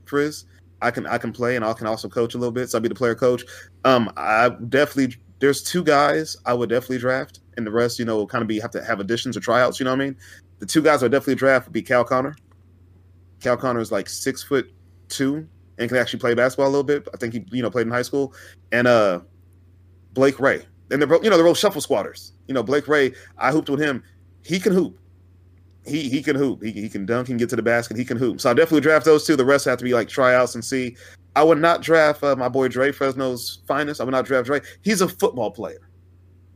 Frizz. 0.05 0.45
I 0.81 0.93
can 0.93 1.05
I 1.05 1.19
can 1.19 1.33
play 1.33 1.57
and 1.57 1.65
I 1.65 1.73
can 1.73 1.89
also 1.89 2.09
coach 2.09 2.35
a 2.35 2.39
little 2.39 2.53
bit, 2.53 2.71
so 2.71 2.79
I'll 2.79 2.83
be 2.83 2.89
the 2.89 2.95
player 2.95 3.17
coach. 3.17 3.43
Um, 3.85 4.13
I 4.17 4.51
definitely 4.69 5.17
there's 5.41 5.65
two 5.65 5.83
guys 5.83 6.37
I 6.47 6.55
would 6.55 6.71
definitely 6.71 6.99
draft, 6.99 7.41
and 7.57 7.67
the 7.67 7.73
rest, 7.73 7.99
you 7.99 8.05
know, 8.05 8.25
kind 8.25 8.43
of 8.43 8.47
be 8.47 8.61
have 8.61 8.71
to 8.71 8.85
have 8.85 9.01
additions 9.01 9.37
or 9.37 9.41
tryouts. 9.41 9.81
You 9.81 9.85
know 9.85 9.91
what 9.91 10.01
I 10.01 10.05
mean? 10.05 10.17
The 10.61 10.67
two 10.67 10.81
guys 10.81 11.03
I 11.03 11.09
definitely 11.09 11.35
draft 11.35 11.67
would 11.67 11.73
be 11.73 11.83
Cal 11.83 12.05
Connor. 12.05 12.37
Cal 13.41 13.57
Connor 13.57 13.81
is 13.81 13.91
like 13.91 14.09
six 14.09 14.45
foot 14.45 14.73
two 15.09 15.49
and 15.79 15.89
can 15.89 15.99
actually 15.99 16.21
play 16.21 16.35
basketball 16.35 16.69
a 16.69 16.71
little 16.71 16.85
bit. 16.85 17.09
I 17.13 17.17
think 17.17 17.35
he, 17.35 17.45
you 17.51 17.63
know, 17.63 17.71
played 17.71 17.89
in 17.89 17.93
high 17.93 18.03
school. 18.03 18.33
And 18.71 18.87
uh 18.87 19.23
Blake 20.13 20.39
Ray. 20.39 20.65
And 20.93 21.01
they're 21.01 21.09
both, 21.09 21.25
you 21.25 21.31
know, 21.31 21.37
they're 21.37 21.45
both 21.45 21.59
shuffle 21.59 21.81
squatters. 21.81 22.33
You 22.47 22.55
know, 22.55 22.63
Blake 22.63 22.87
Ray, 22.87 23.13
I 23.39 23.51
hooped 23.51 23.69
with 23.69 23.81
him. 23.81 24.05
He 24.45 24.61
can 24.61 24.73
hoop. 24.73 24.99
He 25.87 26.09
he 26.09 26.23
can 26.23 26.37
hoop. 26.37 26.63
He, 26.63 26.73
he 26.73 26.89
can 26.89 27.05
dunk, 27.05 27.27
he 27.29 27.33
can 27.33 27.39
get 27.39 27.51
to 27.51 27.57
the 27.57 27.63
basket, 27.63 27.97
he 27.97 28.05
can 28.05 28.17
hoop. 28.17 28.41
So 28.41 28.51
I 28.51 28.55
definitely 28.55 28.81
draft 28.81 29.05
those 29.05 29.27
two. 29.27 29.37
The 29.37 29.45
rest 29.45 29.67
have 29.67 29.79
to 29.79 29.85
be 29.85 29.93
like 29.93 30.09
tryouts 30.09 30.55
and 30.55 30.65
see. 30.65 30.97
I 31.37 31.43
would 31.43 31.59
not 31.59 31.83
draft 31.83 32.23
uh, 32.23 32.37
my 32.37 32.49
boy 32.49 32.69
Dre, 32.69 32.93
Fresno's 32.93 33.63
finest. 33.67 34.01
I 34.01 34.05
would 34.05 34.13
not 34.13 34.25
draft 34.25 34.47
Dre. 34.47 34.61
He's 34.83 35.01
a 35.01 35.09
football 35.09 35.51
player. 35.51 35.91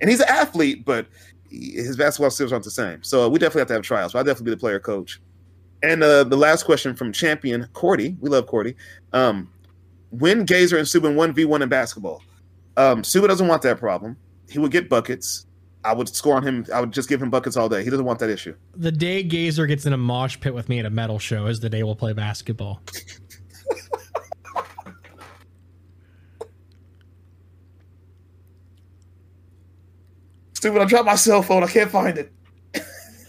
And 0.00 0.08
he's 0.08 0.20
an 0.20 0.28
athlete, 0.28 0.84
but 0.84 1.06
he- 1.50 1.72
his 1.72 1.96
basketball 1.96 2.30
skills 2.30 2.52
aren't 2.52 2.64
the 2.64 2.70
same. 2.70 3.02
So 3.02 3.24
uh, 3.24 3.28
we 3.28 3.38
definitely 3.38 3.60
have 3.62 3.68
to 3.68 3.74
have 3.74 3.82
tryouts. 3.82 4.12
So 4.12 4.18
I'll 4.18 4.24
definitely 4.24 4.52
be 4.52 4.56
the 4.56 4.60
player 4.60 4.78
coach. 4.78 5.20
And 5.82 6.02
uh, 6.02 6.24
the 6.24 6.36
last 6.36 6.62
question 6.62 6.94
from 6.94 7.12
champion 7.12 7.66
Cordy, 7.72 8.16
we 8.20 8.30
love 8.30 8.46
Cordy. 8.46 8.76
Um, 9.12 9.50
when 10.10 10.44
Gazer 10.44 10.78
and 10.78 10.86
Stooben 10.86 11.16
one 11.16 11.32
v 11.32 11.44
one 11.44 11.60
in 11.60 11.68
basketball, 11.68 12.22
um, 12.76 13.02
Stooben 13.02 13.28
doesn't 13.28 13.48
want 13.48 13.62
that 13.62 13.78
problem. 13.78 14.16
He 14.48 14.58
would 14.58 14.70
get 14.70 14.88
buckets. 14.88 15.46
I 15.88 15.92
would 15.94 16.14
score 16.14 16.36
on 16.36 16.42
him. 16.42 16.66
I 16.72 16.80
would 16.80 16.92
just 16.92 17.08
give 17.08 17.22
him 17.22 17.30
buckets 17.30 17.56
all 17.56 17.70
day. 17.70 17.82
He 17.82 17.88
doesn't 17.88 18.04
want 18.04 18.18
that 18.18 18.28
issue. 18.28 18.54
The 18.76 18.92
day 18.92 19.22
Gazer 19.22 19.66
gets 19.66 19.86
in 19.86 19.94
a 19.94 19.96
mosh 19.96 20.38
pit 20.38 20.52
with 20.52 20.68
me 20.68 20.78
at 20.78 20.84
a 20.84 20.90
metal 20.90 21.18
show 21.18 21.46
is 21.46 21.60
the 21.60 21.70
day 21.70 21.82
we'll 21.82 21.96
play 21.96 22.12
basketball. 22.12 22.82
Stupid! 30.52 30.82
I 30.82 30.84
dropped 30.84 31.06
my 31.06 31.14
cell 31.14 31.40
phone. 31.40 31.64
I 31.64 31.68
can't 31.68 31.90
find 31.90 32.18
it. 32.18 32.32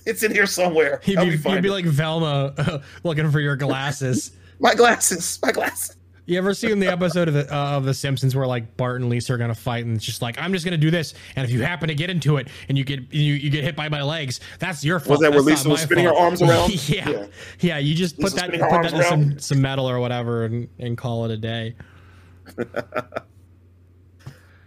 it's 0.06 0.22
in 0.24 0.34
here 0.34 0.48
somewhere. 0.48 1.00
He'd 1.04 1.18
be, 1.18 1.38
he'd 1.38 1.62
be 1.62 1.70
like 1.70 1.86
Velma 1.86 2.54
uh, 2.58 2.80
looking 3.04 3.32
for 3.32 3.40
your 3.40 3.56
glasses. 3.56 4.32
my 4.60 4.76
glasses. 4.76 5.40
My 5.42 5.54
glasses. 5.54 5.96
You 6.30 6.38
ever 6.38 6.54
seen 6.54 6.80
the 6.80 6.88
episode 6.88 7.28
of 7.28 7.34
the 7.34 7.54
uh, 7.54 7.72
of 7.72 7.86
The 7.86 7.94
Simpsons 7.94 8.36
where 8.36 8.46
like 8.46 8.78
Bart 8.78 9.02
and 9.02 9.10
Lisa 9.10 9.34
are 9.34 9.38
gonna 9.38 9.56
fight 9.56 9.86
and 9.86 9.96
it's 9.96 10.06
just 10.06 10.22
like 10.22 10.40
I'm 10.40 10.54
just 10.54 10.64
gonna 10.64 10.78
do 10.78 10.92
this 10.92 11.16
and 11.36 11.44
if 11.44 11.52
you 11.52 11.64
happen 11.64 11.88
to 11.88 11.96
get 11.96 12.10
into 12.10 12.38
it 12.38 12.50
and 12.68 12.78
you 12.78 12.84
get 12.84 13.12
you, 13.12 13.34
you 13.34 13.50
get 13.50 13.64
hit 13.64 13.76
by 13.76 13.90
my 13.90 14.04
legs 14.04 14.40
that's 14.60 14.84
your 14.84 15.00
fault. 15.00 15.10
Was 15.10 15.20
that 15.22 15.32
where 15.32 15.42
That's 15.42 15.66
Lisa 15.66 15.70
was 15.70 15.82
spinning 15.82 16.06
her 16.06 16.14
arms 16.14 16.42
around? 16.42 16.70
yeah. 16.90 17.10
Yeah. 17.10 17.26
yeah, 17.60 17.78
You 17.80 17.96
just 17.96 18.20
put 18.20 18.34
that 18.36 18.52
put 18.52 18.60
that 18.60 18.94
in 18.94 19.04
some, 19.04 19.40
some 19.40 19.62
metal 19.62 19.90
or 19.90 20.00
whatever 20.00 20.46
and, 20.46 20.70
and 20.78 20.98
call 20.98 21.26
it 21.26 21.32
a 21.32 21.38
day. 21.38 21.76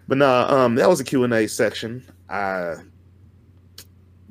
But 0.09 0.19
nah, 0.19 0.47
um, 0.53 0.75
that 0.75 0.91
was 0.91 1.01
a 1.01 1.05
Q 1.05 1.25
and 1.25 1.33
A 1.33 1.47
section. 1.47 2.05
I 2.29 2.75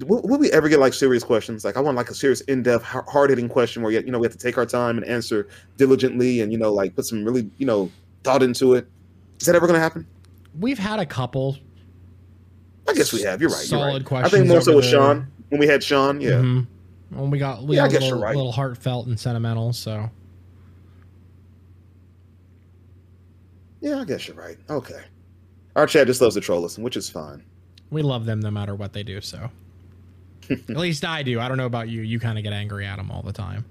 will, 0.06 0.22
will 0.24 0.38
we 0.40 0.52
ever 0.52 0.70
get 0.70 0.80
like 0.80 0.94
serious 0.94 1.24
questions? 1.24 1.64
Like 1.66 1.78
I 1.78 1.80
want 1.80 1.96
like 1.98 2.10
a 2.10 2.14
serious, 2.14 2.42
in 2.42 2.64
depth, 2.64 2.84
hard 2.84 3.30
hitting 3.30 3.50
question 3.50 3.82
where 3.82 3.92
you 3.92 4.04
know 4.12 4.20
we 4.20 4.26
have 4.26 4.32
to 4.34 4.38
take 4.38 4.58
our 4.58 4.66
time 4.66 4.98
and 4.98 5.06
answer 5.06 5.48
diligently, 5.78 6.42
and 6.42 6.52
you 6.52 6.58
know 6.58 6.74
like 6.74 6.96
put 6.96 7.06
some 7.06 7.24
really 7.26 7.50
you 7.58 7.66
know 7.66 7.90
thought 8.24 8.44
into 8.44 8.74
it. 8.76 8.88
Is 9.40 9.48
that 9.48 9.56
ever 9.56 9.68
going 9.68 9.78
to 9.78 9.82
happen? 9.82 10.06
We've 10.60 10.80
had 10.80 11.00
a 11.00 11.06
couple. 11.06 11.58
I 12.88 12.94
guess 12.94 13.14
we 13.14 13.22
have. 13.22 13.40
You're 13.42 13.50
right. 13.50 13.60
Solid 13.60 14.04
you're 14.10 14.20
right. 14.20 14.26
I 14.26 14.30
think 14.30 14.48
more 14.48 14.62
so 14.62 14.76
with 14.76 14.86
Sean 14.86 15.28
when 15.50 15.60
we 15.60 15.68
had 15.68 15.84
Sean. 15.84 16.20
Yeah. 16.20 16.32
Mhm. 16.32 16.68
When 17.12 17.30
we 17.32 17.40
got 17.40 17.64
we 17.64 17.76
Yeah, 17.76 17.84
got 17.84 17.90
a 17.90 17.92
guess 17.94 18.02
little, 18.04 18.18
you're 18.18 18.26
right. 18.26 18.36
little 18.36 18.52
heartfelt 18.52 19.08
and 19.08 19.20
sentimental, 19.20 19.74
so 19.74 20.10
Yeah, 23.82 24.00
I 24.00 24.06
guess 24.06 24.28
you're 24.28 24.38
right. 24.38 24.58
Okay. 24.70 25.02
Our 25.76 25.88
chat 25.88 26.08
just 26.08 26.22
loves 26.22 26.36
to 26.36 26.42
troll 26.42 26.66
us, 26.66 26.78
which 26.78 26.98
is 26.98 27.10
fine. 27.10 27.44
we 27.90 28.02
love 28.02 28.24
them 28.26 28.40
no 28.40 28.50
matter 28.52 28.74
what 28.76 28.94
they 28.94 29.04
do. 29.04 29.20
So 29.22 29.50
at 30.52 30.78
least 30.78 31.06
I 31.06 31.24
do. 31.24 31.40
I 31.40 31.48
don't 31.48 31.58
know 31.58 31.66
about 31.66 31.90
you. 31.90 32.02
You 32.02 32.20
kind 32.20 32.38
of 32.38 32.44
get 32.44 32.54
angry 32.54 32.86
at 32.86 32.98
them 32.98 33.10
all 33.12 33.22
the 33.22 33.34
time. 33.34 33.66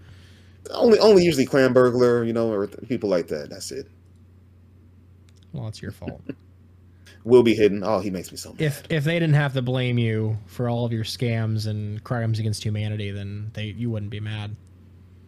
Only, 0.71 0.99
only 0.99 1.25
usually 1.25 1.47
clan 1.47 1.73
burglar, 1.73 2.25
you 2.25 2.33
know, 2.33 2.53
or 2.53 2.67
people 2.67 3.09
like 3.09 3.29
that. 3.29 3.51
That's 3.51 3.71
it. 3.73 3.89
Well, 5.53 5.69
it's 5.69 5.83
your 5.83 5.91
fault. 5.93 6.21
Will 7.25 7.43
be 7.43 7.55
hidden. 7.55 7.83
Oh, 7.85 7.99
he 8.01 8.09
makes 8.11 8.31
me 8.31 8.39
so 8.39 8.51
mad. 8.51 8.63
if 8.63 8.83
if 8.89 9.05
they 9.05 9.19
didn't 9.19 9.35
have 9.35 9.53
to 9.53 9.61
blame 9.63 9.99
you 9.99 10.39
for 10.47 10.71
all 10.71 10.87
of 10.87 10.93
your 10.93 11.05
scams 11.05 11.67
and 11.67 12.03
crimes 12.03 12.39
against 12.39 12.65
humanity, 12.65 13.11
then 13.11 13.51
they 13.53 13.65
you 13.67 13.91
wouldn't 13.91 14.11
be 14.11 14.21
mad. 14.21 14.57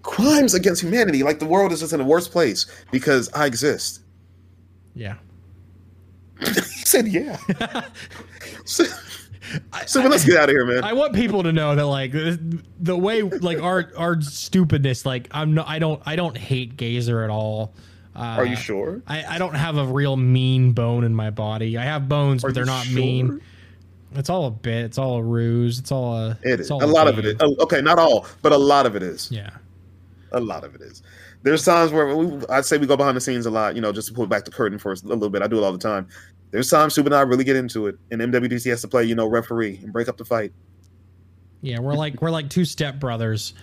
crimes 0.02 0.54
against 0.54 0.82
humanity. 0.82 1.22
Like 1.22 1.38
the 1.38 1.44
world 1.46 1.70
is 1.70 1.80
just 1.80 1.92
in 1.92 2.00
a 2.00 2.04
worse 2.04 2.28
place 2.28 2.66
because 2.90 3.30
I 3.34 3.44
exist. 3.46 4.00
Yeah. 4.94 5.16
he 6.40 6.84
said, 6.84 7.08
"Yeah." 7.08 7.36
so, 9.86 10.02
let's 10.02 10.24
get 10.24 10.36
out 10.36 10.48
of 10.48 10.50
here, 10.50 10.64
man. 10.64 10.84
I 10.84 10.92
want 10.92 11.14
people 11.14 11.42
to 11.42 11.52
know 11.52 11.74
that 11.74 11.86
like 11.86 12.12
the, 12.12 12.96
way 12.96 13.22
like 13.22 13.60
our 13.60 13.90
our 13.96 14.20
stupidness 14.20 15.04
like 15.06 15.28
I'm 15.30 15.54
not 15.54 15.68
I 15.68 15.78
don't 15.78 16.02
I 16.06 16.16
don't 16.16 16.36
hate 16.36 16.76
Gazer 16.76 17.22
at 17.22 17.30
all. 17.30 17.74
Uh, 18.14 18.18
Are 18.20 18.46
you 18.46 18.56
sure? 18.56 19.02
I, 19.06 19.24
I 19.24 19.38
don't 19.38 19.54
have 19.54 19.78
a 19.78 19.86
real 19.86 20.16
mean 20.16 20.72
bone 20.72 21.04
in 21.04 21.14
my 21.14 21.30
body. 21.30 21.78
I 21.78 21.84
have 21.84 22.08
bones, 22.08 22.44
Are 22.44 22.48
but 22.48 22.54
they're 22.54 22.64
not 22.66 22.84
sure? 22.84 22.96
mean. 22.96 23.40
It's 24.14 24.28
all 24.28 24.46
a 24.46 24.50
bit. 24.50 24.84
It's 24.84 24.98
all 24.98 25.16
a 25.16 25.22
ruse. 25.22 25.78
It's 25.78 25.90
all 25.90 26.14
a. 26.14 26.38
It 26.42 26.60
is. 26.60 26.70
all 26.70 26.84
A 26.84 26.86
lot 26.86 27.08
of 27.08 27.18
it 27.18 27.22
game. 27.22 27.30
is. 27.30 27.36
Oh, 27.40 27.62
okay, 27.62 27.80
not 27.80 27.98
all, 27.98 28.26
but 28.42 28.52
a 28.52 28.58
lot 28.58 28.84
of 28.84 28.94
it 28.96 29.02
is. 29.02 29.30
Yeah. 29.32 29.50
A 30.32 30.40
lot 30.40 30.64
of 30.64 30.74
it 30.74 30.82
is. 30.82 31.02
There's 31.42 31.64
times 31.64 31.90
where 31.92 32.14
we, 32.14 32.46
I'd 32.48 32.64
say 32.64 32.78
we 32.78 32.86
go 32.86 32.96
behind 32.96 33.16
the 33.16 33.20
scenes 33.20 33.46
a 33.46 33.50
lot, 33.50 33.74
you 33.74 33.80
know, 33.80 33.92
just 33.92 34.08
to 34.08 34.14
pull 34.14 34.26
back 34.26 34.44
the 34.44 34.50
curtain 34.50 34.78
for 34.78 34.92
a 34.92 34.96
little 35.02 35.30
bit. 35.30 35.42
I 35.42 35.46
do 35.46 35.58
it 35.58 35.64
all 35.64 35.72
the 35.72 35.78
time. 35.78 36.06
There's 36.52 36.68
times 36.68 36.94
Super 36.94 37.08
and 37.08 37.14
I 37.14 37.22
really 37.22 37.44
get 37.44 37.56
into 37.56 37.86
it, 37.86 37.96
and 38.10 38.20
MWDC 38.20 38.68
has 38.70 38.82
to 38.82 38.88
play, 38.88 39.04
you 39.04 39.14
know, 39.14 39.26
referee 39.26 39.80
and 39.82 39.92
break 39.92 40.06
up 40.06 40.18
the 40.18 40.24
fight. 40.24 40.52
Yeah, 41.62 41.80
we're 41.80 41.94
like 41.94 42.20
we're 42.20 42.30
like 42.30 42.50
two 42.50 42.66
step 42.66 43.00
brothers, 43.00 43.54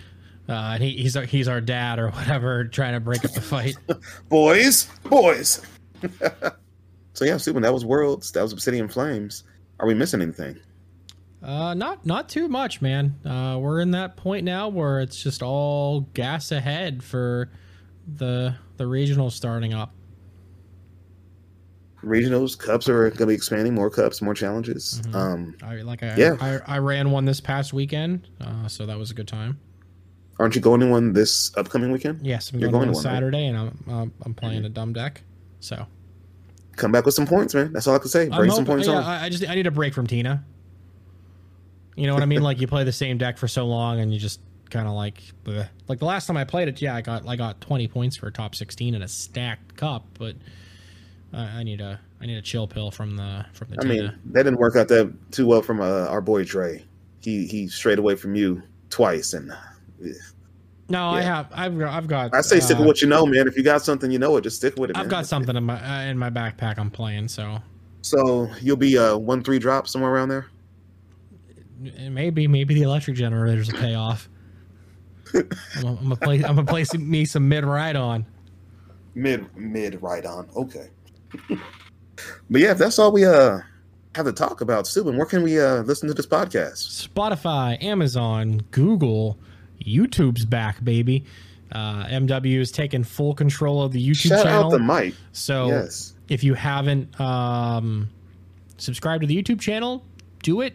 uh, 0.50 0.72
and 0.74 0.84
he, 0.84 0.92
he's 0.92 1.16
our, 1.16 1.24
he's 1.24 1.48
our 1.48 1.62
dad 1.62 2.00
or 2.00 2.10
whatever, 2.10 2.64
trying 2.72 2.94
to 2.94 3.00
break 3.00 3.24
up 3.24 3.32
the 3.32 3.42
fight. 3.42 3.76
Boys, 4.30 4.90
boys. 5.04 5.62
so 7.14 7.26
yeah, 7.26 7.38
Super, 7.38 7.60
that 7.60 7.74
was 7.74 7.86
Worlds. 7.86 8.32
That 8.32 8.42
was 8.42 8.54
Obsidian 8.54 8.88
Flames. 8.88 9.44
Are 9.80 9.88
we 9.88 9.94
missing 9.94 10.22
anything? 10.22 10.60
Uh, 11.44 11.76
not 11.76 12.06
not 12.06 12.28
too 12.28 12.48
much, 12.48 12.82
man. 12.82 13.16
Uh, 13.24 13.60
we're 13.60 13.82
in 13.82 13.92
that 13.92 14.18
point 14.18 14.44
now 14.44 14.68
where 14.68 15.00
it's 15.00 15.22
just 15.22 15.44
all 15.44 16.02
gas 16.16 16.52
ahead 16.52 17.04
for 17.04 17.52
the 18.16 18.56
the 18.78 18.88
regional 18.88 19.30
starting 19.30 19.74
up. 19.76 19.94
Regionals, 22.04 22.58
cups 22.58 22.88
are 22.88 23.10
going 23.10 23.18
to 23.18 23.26
be 23.28 23.34
expanding. 23.34 23.76
More 23.76 23.90
cups, 23.90 24.22
more 24.22 24.34
challenges. 24.34 25.02
Mm-hmm. 25.04 25.16
Um, 25.16 25.56
I 25.64 25.76
like 25.78 26.04
I, 26.04 26.16
Yeah. 26.16 26.38
I 26.40 26.60
I 26.66 26.78
ran 26.80 27.12
one 27.12 27.26
this 27.26 27.42
past 27.42 27.74
weekend, 27.74 28.28
uh, 28.42 28.68
so 28.68 28.86
that 28.86 28.98
was 28.98 29.12
a 29.12 29.14
good 29.14 29.28
time. 29.28 29.60
aren't 30.40 30.56
you 30.56 30.62
going 30.62 30.80
to 30.80 30.88
one 30.88 31.14
this 31.14 31.52
upcoming 31.58 31.92
weekend? 31.92 32.26
Yes, 32.26 32.52
I'm 32.52 32.60
You're 32.60 32.72
going, 32.72 32.86
going 32.86 32.90
on 32.90 32.94
to 32.96 32.98
one, 32.98 33.06
right? 33.06 33.16
Saturday, 33.16 33.46
and 33.48 33.58
I'm 33.58 33.84
I'm, 33.88 34.14
I'm 34.26 34.34
playing 34.34 34.66
a 34.66 34.70
dumb 34.70 34.94
deck. 34.94 35.24
So 35.60 35.86
Come 36.80 36.94
back 36.94 37.06
with 37.06 37.14
some 37.14 37.28
points, 37.28 37.54
man. 37.54 37.74
That's 37.74 37.88
all 37.88 37.96
I 37.96 38.00
can 38.00 38.08
say. 38.08 38.30
Bring 38.30 38.52
some 38.52 38.66
points 38.66 38.88
yeah, 38.88 38.96
on. 38.96 39.04
I, 39.04 39.28
just 39.28 39.48
I 39.48 39.54
need 39.54 39.68
a 39.68 39.72
break 39.72 39.94
from 39.94 40.08
Tina. 40.08 40.46
You 41.98 42.08
know 42.08 42.14
what 42.14 42.24
I 42.24 42.26
mean? 42.26 42.42
like 42.42 42.62
you 42.62 42.68
play 42.68 42.86
the 42.86 42.94
same 42.94 43.18
deck 43.18 43.38
for 43.38 43.50
so 43.50 43.66
long, 43.66 44.00
and 44.00 44.14
you 44.14 44.20
just 44.20 44.40
kind 44.70 44.88
of 44.88 44.94
like 44.94 45.22
bleh. 45.44 45.68
like 45.90 46.00
the 46.00 46.06
last 46.06 46.26
time 46.26 46.38
I 46.38 46.46
played 46.46 46.70
it. 46.70 46.82
Yeah, 46.82 46.96
I 46.96 47.02
got 47.02 47.28
I 47.28 47.36
got 47.36 47.60
20 47.60 47.90
points 47.90 48.16
for 48.16 48.28
a 48.28 48.32
top 48.32 48.56
16 48.56 48.96
in 48.96 49.02
a 49.02 49.10
stacked 49.10 49.76
cup, 49.76 50.06
but 50.18 50.38
I, 51.34 51.60
I 51.60 51.64
need 51.64 51.82
a 51.82 52.00
I 52.22 52.26
need 52.26 52.38
a 52.38 52.42
chill 52.42 52.68
pill 52.68 52.92
from 52.92 53.16
the 53.16 53.46
from 53.54 53.70
the 53.70 53.78
I 53.80 53.82
Tina. 53.82 53.94
mean, 53.94 54.20
that 54.34 54.44
didn't 54.44 54.60
work 54.60 54.76
out 54.76 54.88
that 54.90 55.14
too 55.32 55.48
well 55.48 55.62
from 55.62 55.82
uh, 55.82 56.08
our 56.08 56.22
boy 56.22 56.44
Dre. 56.44 56.84
He 57.22 57.46
he 57.46 57.68
strayed 57.68 58.00
away 58.00 58.16
from 58.16 58.36
you 58.36 58.62
twice, 58.90 59.34
and 59.34 59.52
uh, 59.52 59.56
no, 60.90 61.10
I 61.10 61.22
have 61.22 61.48
I've 61.52 61.78
got 61.78 61.94
I've 61.94 62.08
got. 62.08 62.34
I 62.34 62.42
say 62.42 62.60
stick 62.60 62.78
uh, 62.78 62.80
with 62.80 62.88
what 62.88 63.02
you 63.02 63.08
know, 63.08 63.26
man. 63.26 63.48
If 63.48 63.56
you 63.56 63.64
got 63.64 63.84
something, 63.84 64.10
you 64.10 64.20
know 64.20 64.36
it. 64.38 64.42
Just 64.42 64.58
stick 64.58 64.76
with 64.78 64.90
it. 64.90 64.98
I've 64.98 65.04
man. 65.04 65.10
got 65.10 65.28
something 65.28 65.56
in 65.56 65.64
my 65.64 65.80
uh, 65.80 66.10
in 66.10 66.18
my 66.18 66.30
backpack. 66.30 66.80
I'm 66.80 66.90
playing, 66.90 67.28
so 67.28 67.60
So 68.02 68.50
you'll 68.62 68.76
be 68.78 68.96
a 68.96 69.18
one 69.18 69.44
three 69.44 69.60
drop 69.60 69.88
somewhere 69.88 70.12
around 70.12 70.30
there. 70.30 70.48
maybe 72.10 72.48
maybe 72.48 72.74
the 72.74 72.84
electric 72.84 73.18
generators 73.18 73.72
will 73.72 73.80
pay 73.80 73.94
off. 73.94 74.30
I'm 75.36 75.48
gonna, 75.82 75.90
I'm 75.90 76.04
gonna 76.04 76.16
play 76.16 76.36
I'm 76.38 76.56
gonna 76.56 76.66
play 76.66 76.86
me 76.98 77.24
some 77.26 77.50
Miraidon. 77.50 78.26
Mid 79.14 79.56
mid 79.56 80.02
right 80.02 80.26
on. 80.26 80.50
Okay. 80.56 80.90
But 82.50 82.62
yeah, 82.62 82.72
if 82.72 82.78
that's 82.78 83.00
all 83.00 83.12
we 83.12 83.26
uh 83.26 83.60
have 84.16 84.26
to 84.26 84.34
talk 84.34 84.62
about, 84.62 84.86
Stooben, 84.86 85.16
where 85.18 85.26
can 85.26 85.44
we 85.44 85.60
uh 85.60 85.82
listen 85.84 86.08
to 86.08 86.14
this 86.14 86.26
podcast? 86.26 87.08
Spotify, 87.10 87.82
Amazon, 87.84 88.62
Google, 88.72 89.38
YouTube's 89.86 90.46
back, 90.46 90.84
baby. 90.84 91.26
Uh, 91.72 92.06
MW 92.06 92.60
is 92.60 92.72
taking 92.72 93.04
full 93.04 93.36
control 93.36 93.84
of 93.84 93.92
the 93.92 94.04
YouTube 94.10 94.30
Shout 94.30 94.44
channel. 94.46 94.66
out 94.74 94.78
to 94.78 94.80
Mike. 94.80 95.14
so 95.34 95.68
Yes. 95.68 96.16
if 96.28 96.44
you 96.44 96.56
haven't 96.56 97.20
um, 97.22 98.10
subscribed 98.80 99.22
to 99.22 99.28
the 99.28 99.40
YouTube 99.42 99.60
channel, 99.62 100.04
do 100.42 100.62
it. 100.62 100.74